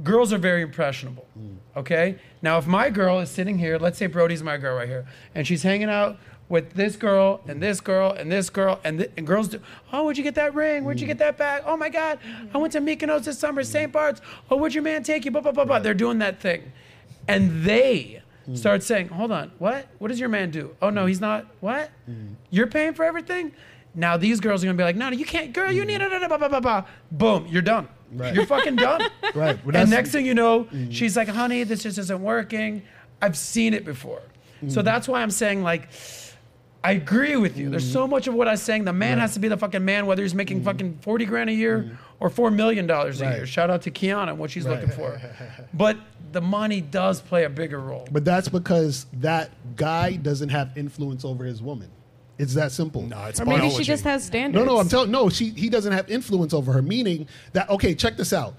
Girls 0.02 0.32
are 0.32 0.38
very 0.38 0.62
impressionable. 0.62 1.26
Mm. 1.38 1.56
Okay. 1.76 2.16
Now, 2.40 2.56
if 2.58 2.66
my 2.66 2.88
girl 2.88 3.20
is 3.20 3.30
sitting 3.30 3.58
here, 3.58 3.78
let's 3.78 3.98
say 3.98 4.06
Brody's 4.06 4.42
my 4.42 4.56
girl 4.56 4.76
right 4.76 4.88
here, 4.88 5.04
and 5.34 5.46
she's 5.46 5.62
hanging 5.62 5.90
out 5.90 6.18
with 6.48 6.72
this 6.74 6.96
girl 6.96 7.40
and 7.48 7.62
this 7.62 7.80
girl 7.80 8.12
and 8.12 8.30
this 8.30 8.48
girl 8.50 8.78
and, 8.84 8.98
th- 8.98 9.10
and 9.16 9.26
girls 9.26 9.48
do 9.48 9.58
oh 9.92 10.04
where'd 10.04 10.18
you 10.18 10.24
get 10.24 10.34
that 10.34 10.54
ring 10.54 10.84
where'd 10.84 11.00
you 11.00 11.06
get 11.06 11.16
that 11.16 11.38
bag 11.38 11.62
oh 11.64 11.78
my 11.78 11.88
god 11.88 12.18
i 12.52 12.58
went 12.58 12.70
to 12.72 12.80
mykonos 12.80 13.24
this 13.24 13.38
summer 13.38 13.62
st 13.62 13.90
bart's 13.90 14.20
oh 14.50 14.56
where'd 14.56 14.74
your 14.74 14.82
man 14.82 15.02
take 15.02 15.24
you 15.24 15.30
blah 15.30 15.40
blah 15.40 15.52
blah 15.52 15.64
blah 15.64 15.78
they're 15.78 15.94
doing 15.94 16.18
that 16.18 16.40
thing 16.40 16.70
and 17.26 17.62
they 17.64 18.20
Mm. 18.48 18.58
start 18.58 18.82
saying 18.82 19.08
hold 19.08 19.30
on 19.30 19.52
what? 19.58 19.86
What 19.98 20.08
does 20.08 20.18
your 20.18 20.28
man 20.28 20.50
do? 20.50 20.74
Oh 20.82 20.90
no 20.90 21.06
he's 21.06 21.20
not. 21.20 21.46
What? 21.60 21.90
Mm. 22.08 22.34
You're 22.50 22.66
paying 22.66 22.94
for 22.94 23.04
everything? 23.04 23.52
Now 23.94 24.16
these 24.16 24.40
girls 24.40 24.62
are 24.62 24.66
gonna 24.66 24.78
be 24.78 24.84
like 24.84 24.96
no 24.96 25.10
no 25.10 25.16
you 25.16 25.24
can't 25.24 25.52
girl 25.52 25.70
you 25.70 25.84
need 25.84 26.00
mm. 26.00 26.22
it 26.22 26.28
blah, 26.28 26.38
blah, 26.38 26.48
blah, 26.48 26.60
blah. 26.60 26.84
boom 27.10 27.46
you're 27.48 27.62
done. 27.62 27.88
Right. 28.14 28.34
you're 28.34 28.46
fucking 28.46 28.76
done. 28.76 29.02
Right. 29.34 29.64
Well, 29.64 29.74
and 29.74 29.88
next 29.88 30.10
thing 30.10 30.26
you 30.26 30.34
know, 30.34 30.68
she's 30.90 31.16
like, 31.16 31.26
honey, 31.26 31.64
this 31.64 31.84
just 31.84 31.96
isn't 31.96 32.22
working. 32.22 32.82
I've 33.22 33.34
seen 33.34 33.72
it 33.72 33.82
before. 33.82 34.20
So 34.68 34.82
that's 34.82 35.08
why 35.08 35.22
I'm 35.22 35.30
saying, 35.30 35.62
like, 35.62 35.88
I 36.84 36.92
agree 36.92 37.36
with 37.36 37.56
you. 37.56 37.70
There's 37.70 37.90
so 37.90 38.06
much 38.06 38.26
of 38.26 38.34
what 38.34 38.48
I'm 38.48 38.56
saying. 38.56 38.84
The 38.84 38.92
man 38.92 39.18
has 39.18 39.34
to 39.34 39.40
be 39.40 39.48
the 39.48 39.56
fucking 39.56 39.84
man, 39.84 40.06
whether 40.06 40.22
he's 40.22 40.34
making 40.34 40.64
fucking 40.64 40.98
40 40.98 41.24
grand 41.26 41.50
a 41.50 41.52
year 41.52 41.96
or 42.22 42.30
$4 42.30 42.54
million 42.54 42.88
a 42.88 42.94
Right. 42.94 43.18
year. 43.18 43.46
Shout 43.46 43.68
out 43.68 43.82
to 43.82 43.90
Keiona 43.90 44.28
and 44.28 44.38
what 44.38 44.50
she's 44.50 44.64
looking 44.66 44.90
for. 44.90 45.20
But 45.74 45.96
the 46.30 46.40
money 46.40 46.80
does 46.80 47.20
play 47.20 47.44
a 47.44 47.50
bigger 47.50 47.80
role. 47.80 48.06
But 48.10 48.24
that's 48.24 48.48
because 48.48 49.06
that 49.14 49.50
guy 49.76 50.12
doesn't 50.16 50.50
have 50.50 50.76
influence 50.76 51.24
over 51.24 51.44
his 51.44 51.60
woman. 51.60 51.90
It's 52.38 52.54
that 52.54 52.72
simple. 52.72 53.02
No, 53.02 53.24
it's 53.24 53.40
Or 53.40 53.44
maybe 53.44 53.70
she 53.70 53.82
just 53.84 54.04
has 54.04 54.24
standards. 54.24 54.64
No, 54.64 54.72
no, 54.72 54.78
I'm 54.80 54.88
telling 54.88 55.10
no, 55.10 55.28
she 55.28 55.50
he 55.50 55.68
doesn't 55.68 55.92
have 55.92 56.10
influence 56.10 56.54
over 56.54 56.72
her, 56.72 56.80
meaning 56.82 57.26
that 57.52 57.68
okay, 57.70 57.94
check 57.94 58.16
this 58.16 58.32
out. 58.32 58.54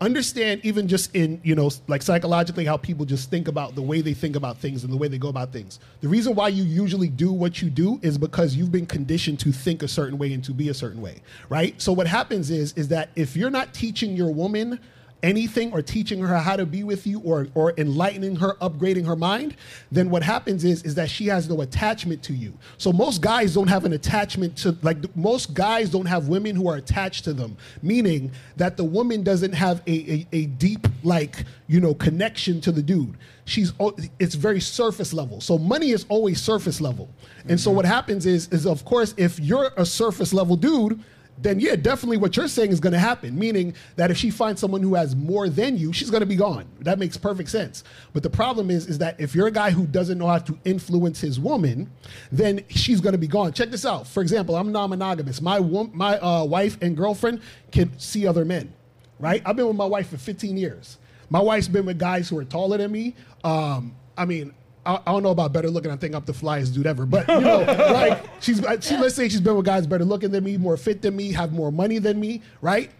Understand 0.00 0.62
even 0.64 0.88
just 0.88 1.14
in, 1.14 1.40
you 1.44 1.54
know, 1.54 1.70
like 1.86 2.00
psychologically 2.00 2.64
how 2.64 2.76
people 2.78 3.04
just 3.04 3.28
think 3.28 3.48
about 3.48 3.74
the 3.74 3.82
way 3.82 4.00
they 4.00 4.14
think 4.14 4.34
about 4.34 4.56
things 4.56 4.82
and 4.82 4.92
the 4.92 4.96
way 4.96 5.08
they 5.08 5.18
go 5.18 5.28
about 5.28 5.52
things. 5.52 5.78
The 6.00 6.08
reason 6.08 6.34
why 6.34 6.48
you 6.48 6.64
usually 6.64 7.08
do 7.08 7.30
what 7.30 7.60
you 7.60 7.68
do 7.68 8.00
is 8.02 8.16
because 8.16 8.56
you've 8.56 8.72
been 8.72 8.86
conditioned 8.86 9.40
to 9.40 9.52
think 9.52 9.82
a 9.82 9.88
certain 9.88 10.16
way 10.16 10.32
and 10.32 10.42
to 10.44 10.52
be 10.52 10.70
a 10.70 10.74
certain 10.74 11.02
way, 11.02 11.20
right? 11.50 11.80
So 11.80 11.92
what 11.92 12.06
happens 12.06 12.50
is 12.50 12.72
is 12.74 12.88
that 12.88 13.10
if 13.14 13.36
you're 13.36 13.50
not 13.50 13.74
teaching 13.74 14.16
your 14.16 14.30
woman 14.32 14.80
anything 15.22 15.72
or 15.72 15.82
teaching 15.82 16.20
her 16.20 16.38
how 16.38 16.56
to 16.56 16.66
be 16.66 16.84
with 16.84 17.06
you 17.06 17.20
or 17.20 17.48
or 17.54 17.74
enlightening 17.76 18.36
her 18.36 18.54
upgrading 18.54 19.06
her 19.06 19.16
mind 19.16 19.56
then 19.92 20.10
what 20.10 20.22
happens 20.22 20.64
is 20.64 20.82
is 20.82 20.94
that 20.94 21.10
she 21.10 21.26
has 21.26 21.48
no 21.48 21.60
attachment 21.60 22.22
to 22.24 22.32
you. 22.32 22.52
So 22.78 22.92
most 22.92 23.20
guys 23.20 23.54
don't 23.54 23.68
have 23.68 23.84
an 23.84 23.92
attachment 23.92 24.56
to 24.58 24.76
like 24.82 25.16
most 25.16 25.54
guys 25.54 25.90
don't 25.90 26.06
have 26.06 26.28
women 26.28 26.54
who 26.54 26.68
are 26.68 26.76
attached 26.76 27.24
to 27.24 27.32
them. 27.32 27.56
Meaning 27.82 28.32
that 28.56 28.76
the 28.76 28.84
woman 28.84 29.22
doesn't 29.22 29.52
have 29.52 29.82
a 29.86 29.90
a, 30.12 30.26
a 30.32 30.46
deep 30.46 30.86
like 31.02 31.44
you 31.66 31.80
know 31.80 31.94
connection 31.94 32.60
to 32.62 32.72
the 32.72 32.82
dude. 32.82 33.16
She's 33.44 33.72
it's 34.18 34.34
very 34.34 34.60
surface 34.60 35.12
level. 35.12 35.40
So 35.40 35.58
money 35.58 35.90
is 35.90 36.06
always 36.08 36.40
surface 36.40 36.80
level. 36.80 37.08
And 37.48 37.58
so 37.58 37.70
mm-hmm. 37.70 37.76
what 37.76 37.84
happens 37.86 38.26
is 38.26 38.48
is 38.48 38.66
of 38.66 38.84
course 38.84 39.14
if 39.16 39.38
you're 39.40 39.72
a 39.76 39.86
surface 39.86 40.32
level 40.32 40.56
dude 40.56 41.02
then 41.42 41.60
yeah, 41.60 41.76
definitely 41.76 42.16
what 42.16 42.36
you're 42.36 42.48
saying 42.48 42.70
is 42.70 42.80
going 42.80 42.92
to 42.92 42.98
happen. 42.98 43.38
Meaning 43.38 43.74
that 43.96 44.10
if 44.10 44.16
she 44.16 44.30
finds 44.30 44.60
someone 44.60 44.82
who 44.82 44.94
has 44.94 45.16
more 45.16 45.48
than 45.48 45.76
you, 45.76 45.92
she's 45.92 46.10
going 46.10 46.20
to 46.20 46.26
be 46.26 46.36
gone. 46.36 46.66
That 46.80 46.98
makes 46.98 47.16
perfect 47.16 47.50
sense. 47.50 47.84
But 48.12 48.22
the 48.22 48.30
problem 48.30 48.70
is, 48.70 48.86
is 48.86 48.98
that 48.98 49.20
if 49.20 49.34
you're 49.34 49.46
a 49.46 49.52
guy 49.52 49.70
who 49.70 49.86
doesn't 49.86 50.18
know 50.18 50.26
how 50.26 50.38
to 50.38 50.58
influence 50.64 51.20
his 51.20 51.40
woman, 51.40 51.90
then 52.30 52.64
she's 52.68 53.00
going 53.00 53.12
to 53.12 53.18
be 53.18 53.26
gone. 53.26 53.52
Check 53.52 53.70
this 53.70 53.86
out. 53.86 54.06
For 54.06 54.20
example, 54.20 54.56
I'm 54.56 54.72
non-monogamous. 54.72 55.40
My 55.40 55.58
my 55.60 56.18
uh, 56.18 56.44
wife 56.44 56.78
and 56.82 56.96
girlfriend 56.96 57.40
can 57.72 57.98
see 57.98 58.26
other 58.26 58.44
men. 58.44 58.72
Right? 59.18 59.42
I've 59.44 59.56
been 59.56 59.66
with 59.66 59.76
my 59.76 59.84
wife 59.84 60.08
for 60.08 60.16
15 60.16 60.56
years. 60.56 60.96
My 61.28 61.40
wife's 61.40 61.68
been 61.68 61.86
with 61.86 61.98
guys 61.98 62.28
who 62.28 62.38
are 62.38 62.44
taller 62.44 62.78
than 62.78 62.90
me. 62.90 63.14
Um, 63.44 63.94
I 64.16 64.24
mean, 64.24 64.52
I, 64.84 64.96
I 65.06 65.12
don't 65.12 65.22
know 65.22 65.30
about 65.30 65.52
better 65.52 65.70
looking. 65.70 65.90
I 65.90 65.96
think 65.96 66.14
I'm 66.14 66.24
the 66.24 66.32
flyest 66.32 66.74
dude 66.74 66.86
ever. 66.86 67.06
But 67.06 67.28
you 67.28 67.40
know, 67.40 67.60
like 67.92 68.24
she's 68.40 68.64
uh, 68.64 68.80
she, 68.80 68.96
let's 68.96 69.14
say 69.14 69.28
she's 69.28 69.40
been 69.40 69.56
with 69.56 69.66
guys 69.66 69.86
better 69.86 70.04
looking 70.04 70.30
than 70.30 70.44
me, 70.44 70.56
more 70.56 70.76
fit 70.76 71.02
than 71.02 71.16
me, 71.16 71.32
have 71.32 71.52
more 71.52 71.70
money 71.70 71.98
than 71.98 72.18
me, 72.18 72.42
right? 72.62 72.90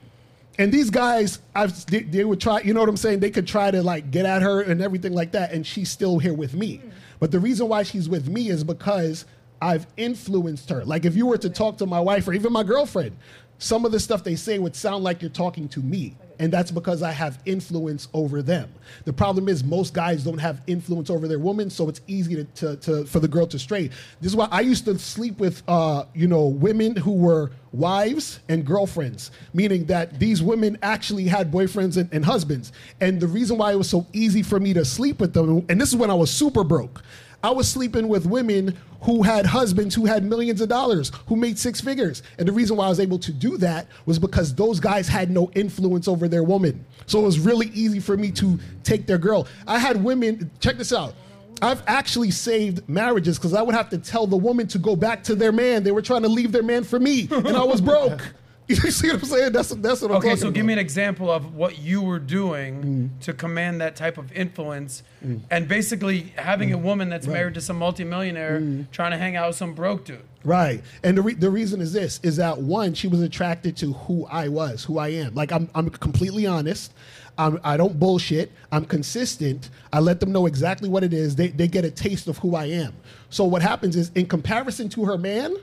And 0.58 0.70
these 0.72 0.90
guys, 0.90 1.38
I've 1.54 1.86
they, 1.86 2.00
they 2.00 2.24
would 2.24 2.40
try. 2.40 2.60
You 2.60 2.74
know 2.74 2.80
what 2.80 2.88
I'm 2.88 2.96
saying? 2.96 3.20
They 3.20 3.30
could 3.30 3.46
try 3.46 3.70
to 3.70 3.82
like 3.82 4.10
get 4.10 4.26
at 4.26 4.42
her 4.42 4.60
and 4.60 4.82
everything 4.82 5.14
like 5.14 5.32
that, 5.32 5.52
and 5.52 5.66
she's 5.66 5.90
still 5.90 6.18
here 6.18 6.34
with 6.34 6.54
me. 6.54 6.78
Mm. 6.78 6.90
But 7.18 7.30
the 7.30 7.40
reason 7.40 7.68
why 7.68 7.82
she's 7.82 8.08
with 8.08 8.28
me 8.28 8.48
is 8.48 8.64
because 8.64 9.24
I've 9.62 9.86
influenced 9.96 10.70
her. 10.70 10.84
Like 10.84 11.04
if 11.04 11.16
you 11.16 11.26
were 11.26 11.38
to 11.38 11.50
talk 11.50 11.78
to 11.78 11.86
my 11.86 12.00
wife 12.00 12.26
or 12.28 12.32
even 12.32 12.52
my 12.52 12.62
girlfriend, 12.62 13.16
some 13.60 13.84
of 13.84 13.92
the 13.92 14.00
stuff 14.00 14.24
they 14.24 14.36
say 14.36 14.58
would 14.58 14.74
sound 14.74 15.04
like 15.04 15.20
you're 15.20 15.30
talking 15.30 15.68
to 15.68 15.80
me. 15.80 16.16
And 16.38 16.50
that's 16.50 16.70
because 16.70 17.02
I 17.02 17.12
have 17.12 17.38
influence 17.44 18.08
over 18.14 18.40
them. 18.40 18.72
The 19.04 19.12
problem 19.12 19.46
is 19.46 19.62
most 19.62 19.92
guys 19.92 20.24
don't 20.24 20.38
have 20.38 20.62
influence 20.66 21.10
over 21.10 21.28
their 21.28 21.38
woman, 21.38 21.68
so 21.68 21.86
it's 21.90 22.00
easy 22.06 22.36
to, 22.36 22.44
to, 22.44 22.76
to 22.76 23.04
for 23.04 23.20
the 23.20 23.28
girl 23.28 23.46
to 23.48 23.58
stray. 23.58 23.88
This 24.22 24.32
is 24.32 24.36
why 24.36 24.48
I 24.50 24.62
used 24.62 24.86
to 24.86 24.98
sleep 24.98 25.38
with 25.38 25.62
uh, 25.68 26.06
you 26.14 26.26
know, 26.26 26.46
women 26.46 26.96
who 26.96 27.12
were 27.12 27.52
wives 27.72 28.40
and 28.48 28.64
girlfriends, 28.64 29.30
meaning 29.52 29.84
that 29.86 30.18
these 30.18 30.42
women 30.42 30.78
actually 30.82 31.24
had 31.24 31.52
boyfriends 31.52 31.98
and, 31.98 32.08
and 32.10 32.24
husbands. 32.24 32.72
And 33.02 33.20
the 33.20 33.28
reason 33.28 33.58
why 33.58 33.72
it 33.72 33.76
was 33.76 33.90
so 33.90 34.06
easy 34.14 34.42
for 34.42 34.58
me 34.58 34.72
to 34.72 34.86
sleep 34.86 35.20
with 35.20 35.34
them, 35.34 35.66
and 35.68 35.78
this 35.78 35.90
is 35.90 35.96
when 35.96 36.10
I 36.10 36.14
was 36.14 36.30
super 36.30 36.64
broke. 36.64 37.02
I 37.42 37.50
was 37.50 37.68
sleeping 37.68 38.08
with 38.08 38.26
women 38.26 38.76
who 39.02 39.22
had 39.22 39.46
husbands 39.46 39.94
who 39.94 40.04
had 40.04 40.24
millions 40.24 40.60
of 40.60 40.68
dollars, 40.68 41.10
who 41.26 41.36
made 41.36 41.58
six 41.58 41.80
figures. 41.80 42.22
And 42.38 42.46
the 42.46 42.52
reason 42.52 42.76
why 42.76 42.86
I 42.86 42.88
was 42.90 43.00
able 43.00 43.18
to 43.20 43.32
do 43.32 43.56
that 43.58 43.86
was 44.04 44.18
because 44.18 44.54
those 44.54 44.78
guys 44.78 45.08
had 45.08 45.30
no 45.30 45.50
influence 45.54 46.06
over 46.06 46.28
their 46.28 46.44
woman. 46.44 46.84
So 47.06 47.20
it 47.20 47.24
was 47.24 47.38
really 47.38 47.68
easy 47.68 47.98
for 47.98 48.16
me 48.16 48.30
to 48.32 48.58
take 48.84 49.06
their 49.06 49.18
girl. 49.18 49.46
I 49.66 49.78
had 49.78 50.02
women, 50.02 50.50
check 50.60 50.76
this 50.76 50.92
out. 50.92 51.14
I've 51.62 51.82
actually 51.86 52.30
saved 52.30 52.88
marriages 52.88 53.38
because 53.38 53.54
I 53.54 53.62
would 53.62 53.74
have 53.74 53.90
to 53.90 53.98
tell 53.98 54.26
the 54.26 54.36
woman 54.36 54.66
to 54.68 54.78
go 54.78 54.96
back 54.96 55.22
to 55.24 55.34
their 55.34 55.52
man. 55.52 55.82
They 55.82 55.92
were 55.92 56.02
trying 56.02 56.22
to 56.22 56.28
leave 56.28 56.52
their 56.52 56.62
man 56.62 56.84
for 56.84 56.98
me, 56.98 57.28
and 57.30 57.56
I 57.56 57.64
was 57.64 57.80
broke. 57.80 58.20
You 58.84 58.90
see 58.90 59.08
what 59.08 59.22
I'm 59.22 59.24
saying? 59.24 59.52
That's 59.52 59.70
that's 59.70 60.00
what 60.00 60.12
I'm 60.12 60.16
Okay, 60.18 60.36
so 60.36 60.46
about. 60.46 60.54
give 60.54 60.64
me 60.64 60.72
an 60.72 60.78
example 60.78 61.30
of 61.30 61.54
what 61.54 61.78
you 61.78 62.02
were 62.02 62.20
doing 62.20 62.82
mm. 62.82 63.24
to 63.24 63.32
command 63.32 63.80
that 63.80 63.96
type 63.96 64.16
of 64.16 64.30
influence, 64.32 65.02
mm. 65.24 65.40
and 65.50 65.66
basically 65.66 66.32
having 66.36 66.72
a 66.72 66.78
mm. 66.78 66.82
woman 66.82 67.08
that's 67.08 67.26
married 67.26 67.54
to 67.54 67.60
some 67.60 67.78
multimillionaire 67.78 68.86
trying 68.92 69.10
to 69.10 69.18
hang 69.18 69.34
out 69.36 69.48
with 69.48 69.56
some 69.56 69.74
broke 69.74 70.04
dude. 70.04 70.22
Right. 70.44 70.82
And 71.02 71.18
the, 71.18 71.22
re- 71.22 71.34
the 71.34 71.50
reason 71.50 71.80
is 71.80 71.92
this 71.92 72.20
is 72.22 72.36
that 72.36 72.58
one, 72.58 72.94
she 72.94 73.08
was 73.08 73.20
attracted 73.20 73.76
to 73.78 73.92
who 73.92 74.26
I 74.26 74.48
was, 74.48 74.84
who 74.84 74.98
I 74.98 75.08
am. 75.08 75.34
Like 75.34 75.52
I'm, 75.52 75.68
I'm 75.74 75.90
completely 75.90 76.46
honest. 76.46 76.92
I'm, 77.36 77.60
I 77.64 77.76
don't 77.76 77.98
bullshit. 77.98 78.52
I'm 78.72 78.84
consistent. 78.84 79.70
I 79.92 80.00
let 80.00 80.20
them 80.20 80.32
know 80.32 80.46
exactly 80.46 80.88
what 80.88 81.04
it 81.04 81.12
is. 81.12 81.36
They, 81.36 81.48
they 81.48 81.68
get 81.68 81.84
a 81.84 81.90
taste 81.90 82.28
of 82.28 82.38
who 82.38 82.54
I 82.54 82.66
am. 82.66 82.94
So 83.30 83.44
what 83.44 83.62
happens 83.62 83.96
is 83.96 84.10
in 84.14 84.26
comparison 84.26 84.88
to 84.90 85.04
her 85.04 85.18
man, 85.18 85.56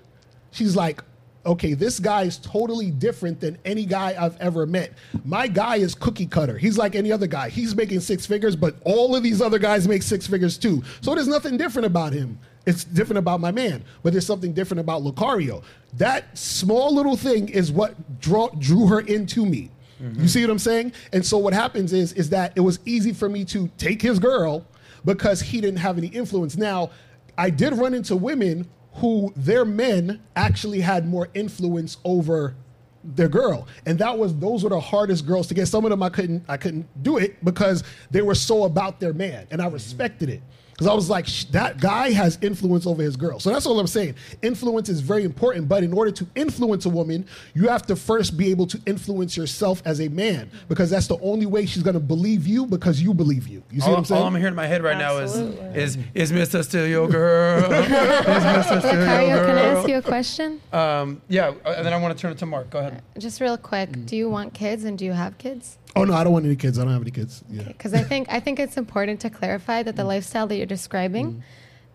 she's 0.52 0.76
like, 0.76 1.04
okay, 1.48 1.74
this 1.74 2.00
guy 2.00 2.24
is 2.24 2.38
totally 2.38 2.92
different 2.92 3.40
than 3.40 3.58
any 3.66 3.86
guy 3.86 4.16
I've 4.20 4.38
ever 4.38 4.66
met. 4.66 4.94
My 5.26 5.48
guy 5.48 5.78
is 5.78 5.96
cookie 5.96 6.26
cutter. 6.26 6.58
He's 6.58 6.78
like 6.78 6.96
any 6.96 7.12
other 7.12 7.28
guy. 7.28 7.50
He's 7.50 7.76
making 7.76 8.02
six 8.02 8.26
figures, 8.26 8.56
but 8.56 8.76
all 8.84 9.16
of 9.16 9.24
these 9.24 9.42
other 9.42 9.58
guys 9.58 9.88
make 9.88 10.04
six 10.04 10.28
figures 10.28 10.58
too. 10.58 10.84
So 11.02 11.16
there's 11.16 11.28
nothing 11.28 11.58
different 11.58 11.86
about 11.86 12.14
him. 12.14 12.38
It's 12.66 12.84
different 12.84 13.20
about 13.20 13.40
my 13.40 13.52
man, 13.52 13.84
but 14.04 14.12
there's 14.12 14.26
something 14.26 14.52
different 14.52 14.82
about 14.82 15.02
Locario. 15.02 15.64
That 15.94 16.38
small 16.38 16.94
little 16.94 17.16
thing 17.16 17.48
is 17.48 17.72
what 17.72 18.20
draw, 18.20 18.50
drew 18.50 18.88
her 18.88 19.00
into 19.00 19.46
me. 19.46 19.72
Mm-hmm. 20.04 20.22
You 20.22 20.28
see 20.28 20.42
what 20.42 20.52
I'm 20.52 20.60
saying? 20.60 20.92
And 21.14 21.26
so 21.26 21.38
what 21.38 21.54
happens 21.54 21.94
is 21.94 22.12
is 22.14 22.30
that 22.30 22.52
it 22.56 22.60
was 22.60 22.80
easy 22.86 23.14
for 23.14 23.30
me 23.30 23.46
to 23.46 23.70
take 23.78 24.02
his 24.02 24.20
girl 24.20 24.66
because 25.06 25.40
he 25.40 25.62
didn't 25.62 25.80
have 25.80 25.98
any 25.98 26.08
influence. 26.08 26.58
Now, 26.58 26.92
I 27.38 27.50
did 27.50 27.74
run 27.74 27.94
into 27.94 28.16
women 28.16 28.68
who 28.98 29.32
their 29.36 29.66
men 29.66 30.22
actually 30.36 30.82
had 30.82 31.08
more 31.08 31.30
influence 31.34 31.98
over 32.04 32.56
their 33.04 33.30
girl, 33.30 33.68
and 33.86 34.00
that 34.00 34.18
was 34.18 34.36
those 34.38 34.64
were 34.64 34.70
the 34.70 34.80
hardest 34.80 35.26
girls 35.26 35.48
to 35.48 35.54
get. 35.54 35.68
Some 35.68 35.86
of 35.86 35.92
them 35.92 36.04
I 36.04 36.10
couldn't 36.10 36.44
I 36.48 36.58
couldn't 36.58 36.88
do 37.04 37.18
it 37.18 37.44
because 37.44 37.84
they 38.12 38.22
were 38.22 38.36
so 38.36 38.64
about 38.64 39.00
their 39.00 39.14
man, 39.14 39.48
and 39.52 39.62
I 39.62 39.68
respected 39.68 40.30
it. 40.30 40.42
Because 40.78 40.92
I 40.92 40.94
was 40.94 41.10
like, 41.10 41.26
that 41.50 41.80
guy 41.80 42.12
has 42.12 42.38
influence 42.44 42.86
over 42.86 43.02
his 43.02 43.16
girl. 43.16 43.40
So 43.40 43.50
that's 43.50 43.66
all 43.66 43.80
I'm 43.80 43.88
saying. 43.88 44.14
Influence 44.44 44.90
is 44.90 45.00
very 45.00 45.24
important, 45.24 45.68
but 45.68 45.84
in 45.84 45.92
order 45.92 46.12
to 46.12 46.28
influence 46.36 46.86
a 46.86 46.90
woman, 46.90 47.26
you 47.56 47.68
have 47.68 47.82
to 47.88 47.96
first 47.96 48.38
be 48.38 48.52
able 48.52 48.68
to 48.68 48.80
influence 48.86 49.36
yourself 49.36 49.82
as 49.86 50.00
a 50.02 50.08
man, 50.10 50.52
because 50.70 50.92
that's 50.92 51.08
the 51.08 51.18
only 51.22 51.48
way 51.48 51.66
she's 51.66 51.82
going 51.82 51.96
to 51.96 52.00
believe 52.00 52.46
you 52.46 52.68
because 52.68 53.02
you 53.02 53.16
believe 53.16 53.48
you. 53.48 53.64
You 53.72 53.80
see 53.80 53.88
all, 53.88 53.94
what 53.94 53.98
I'm 53.98 54.06
saying? 54.06 54.22
all 54.22 54.28
I'm 54.28 54.36
hearing 54.36 54.52
in 54.52 54.56
my 54.56 54.68
head 54.68 54.84
right 54.84 54.96
Absolutely. 54.96 55.64
now 55.64 55.72
is 55.72 55.96
is 55.96 56.32
is 56.32 56.32
Mr. 56.32 56.64
Still 56.64 56.86
your 56.86 57.08
girl? 57.08 57.64
is 57.74 57.88
Mr. 57.88 58.80
Still 58.80 58.94
your 58.94 59.08
Locario, 59.08 59.46
can 59.48 59.58
I 59.58 59.62
ask 59.62 59.90
you 59.90 59.98
a 59.98 60.02
question? 60.04 60.62
Um, 60.72 61.24
yeah, 61.28 61.54
uh, 61.66 61.74
and 61.76 61.88
then 61.88 61.94
I 61.94 61.98
want 61.98 62.16
to 62.16 62.22
turn 62.22 62.32
it 62.32 62.38
to 62.38 62.46
Mark. 62.46 62.70
Go 62.70 62.78
ahead. 62.78 63.02
Just 63.18 63.42
real 63.42 63.58
quick, 63.58 64.06
do 64.06 64.16
you 64.16 64.30
want 64.30 64.54
kids 64.54 64.84
and 64.84 64.96
do 64.96 65.06
you 65.06 65.14
have 65.14 65.40
kids? 65.40 65.80
Oh 65.98 66.04
no, 66.06 66.14
I 66.14 66.24
don't 66.24 66.34
want 66.34 66.46
any 66.46 66.56
kids. 66.56 66.80
I 66.80 66.84
don't 66.84 66.94
have 66.94 67.02
any 67.02 67.12
kids. 67.12 67.44
Yeah. 67.50 67.64
Because 67.64 67.94
I 67.94 68.04
think 68.04 68.28
I 68.30 68.40
think 68.40 68.60
it's 68.60 68.78
important 68.78 69.20
to 69.22 69.30
clarify 69.30 69.84
that 69.84 69.96
the 69.96 70.04
mm. 70.04 70.08
lifestyle 70.08 70.48
that 70.48 70.56
you're 70.56 70.66
describing, 70.66 71.34
mm. 71.34 71.42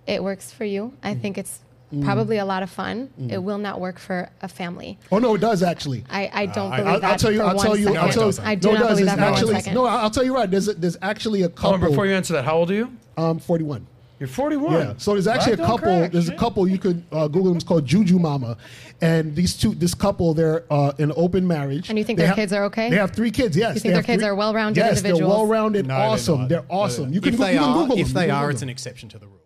it 0.07 0.23
works 0.23 0.53
for 0.53 0.65
you. 0.65 0.95
I 1.03 1.15
mm. 1.15 1.21
think 1.21 1.39
it's 1.39 1.61
probably 2.01 2.39
a 2.39 2.45
lot 2.45 2.63
of 2.63 2.71
fun. 2.71 3.11
It 3.29 3.37
will 3.37 3.59
not 3.59 3.79
work 3.79 3.99
for 3.99 4.31
a 4.41 4.49
family. 4.49 4.99
Oh 5.11 5.19
no, 5.19 5.35
it 5.35 5.41
does 5.41 5.63
actually. 5.63 6.05
I, 6.09 6.31
I 6.33 6.47
don't 6.47 6.73
I- 6.73 6.77
believe 6.77 6.95
I'll, 6.95 7.01
that. 7.01 7.11
I'll 7.13 7.19
tell 7.19 7.33
you. 7.33 7.39
for 7.39 7.45
I'll 7.45 7.57
one 7.57 7.67
tell 7.67 7.77
you. 7.77 7.85
second. 7.85 7.99
I'll 7.99 8.13
tell 8.13 8.31
you. 8.33 8.39
I 8.43 8.55
do 8.55 8.69
no, 8.69 8.75
not 8.75 8.81
does. 8.81 8.89
believe 8.89 9.07
It's 9.07 9.17
that 9.17 9.33
actually, 9.33 9.53
one 9.53 9.63
second. 9.63 9.75
No, 9.75 9.85
I'll 9.87 10.11
tell 10.11 10.25
you 10.25 10.35
right. 10.35 10.51
There's 10.51 10.69
a, 10.69 10.75
there's 10.75 10.97
actually 11.03 11.43
a 11.43 11.45
Hold 11.45 11.57
couple. 11.57 11.75
on, 11.75 11.81
before 11.81 12.07
you 12.07 12.15
answer 12.15 12.33
that, 12.33 12.45
how 12.45 12.57
old 12.57 12.71
are 12.71 12.75
you? 12.75 12.93
um, 13.17 13.39
41. 13.39 13.87
You're 14.23 14.29
41. 14.29 14.73
Yeah. 14.73 14.95
So 14.99 15.15
there's 15.15 15.27
actually 15.27 15.57
Black 15.57 15.69
a 15.69 15.73
couple. 15.73 15.99
crack, 15.99 16.13
There's 16.13 16.29
a 16.29 16.37
couple 16.37 16.69
you 16.69 16.79
could 16.79 17.03
uh, 17.11 17.27
Google 17.27 17.49
them. 17.49 17.57
It's 17.57 17.65
called 17.65 17.85
Juju 17.85 18.21
Mama, 18.21 18.57
and 19.01 19.35
these 19.35 19.57
two, 19.57 19.75
this 19.75 19.95
couple, 19.95 20.33
they're 20.33 20.65
uh, 20.73 20.93
in 20.99 21.13
open 21.17 21.45
marriage. 21.45 21.89
And 21.91 21.99
you 21.99 22.05
think 22.05 22.19
They 22.19 22.23
their 22.23 22.29
have- 22.29 22.37
kids 22.37 22.53
are 22.53 22.63
okay? 22.67 22.89
They 22.89 22.97
have 22.99 23.11
three 23.11 23.33
kids. 23.33 23.57
Yes. 23.57 23.75
You 23.75 23.81
think 23.81 23.95
their 23.95 24.03
kids 24.05 24.23
three- 24.23 24.29
are 24.29 24.35
well-rounded 24.37 24.79
yes, 24.79 24.99
individuals? 24.99 25.19
they're 25.19 25.29
well-rounded, 25.29 25.87
No, 25.89 25.97
they're 25.99 26.07
awesome. 26.07 26.39
not. 26.43 26.49
They're 26.49 26.65
awesome. 26.69 27.13
You 27.13 27.21
can 27.21 27.35
if 27.35 27.39
go- 27.41 27.47
they 27.47 27.55
you 27.55 27.59
can 27.59 27.69
are, 27.69 27.83
Google 27.83 27.99
if 27.99 28.09
they 28.15 28.27
You 28.29 28.33
are, 28.33 28.41
Google 28.43 28.51
it's 28.51 28.63
an 28.63 28.69
exception 28.69 29.09
to 29.09 29.19
the 29.19 29.27
rule. 29.27 29.43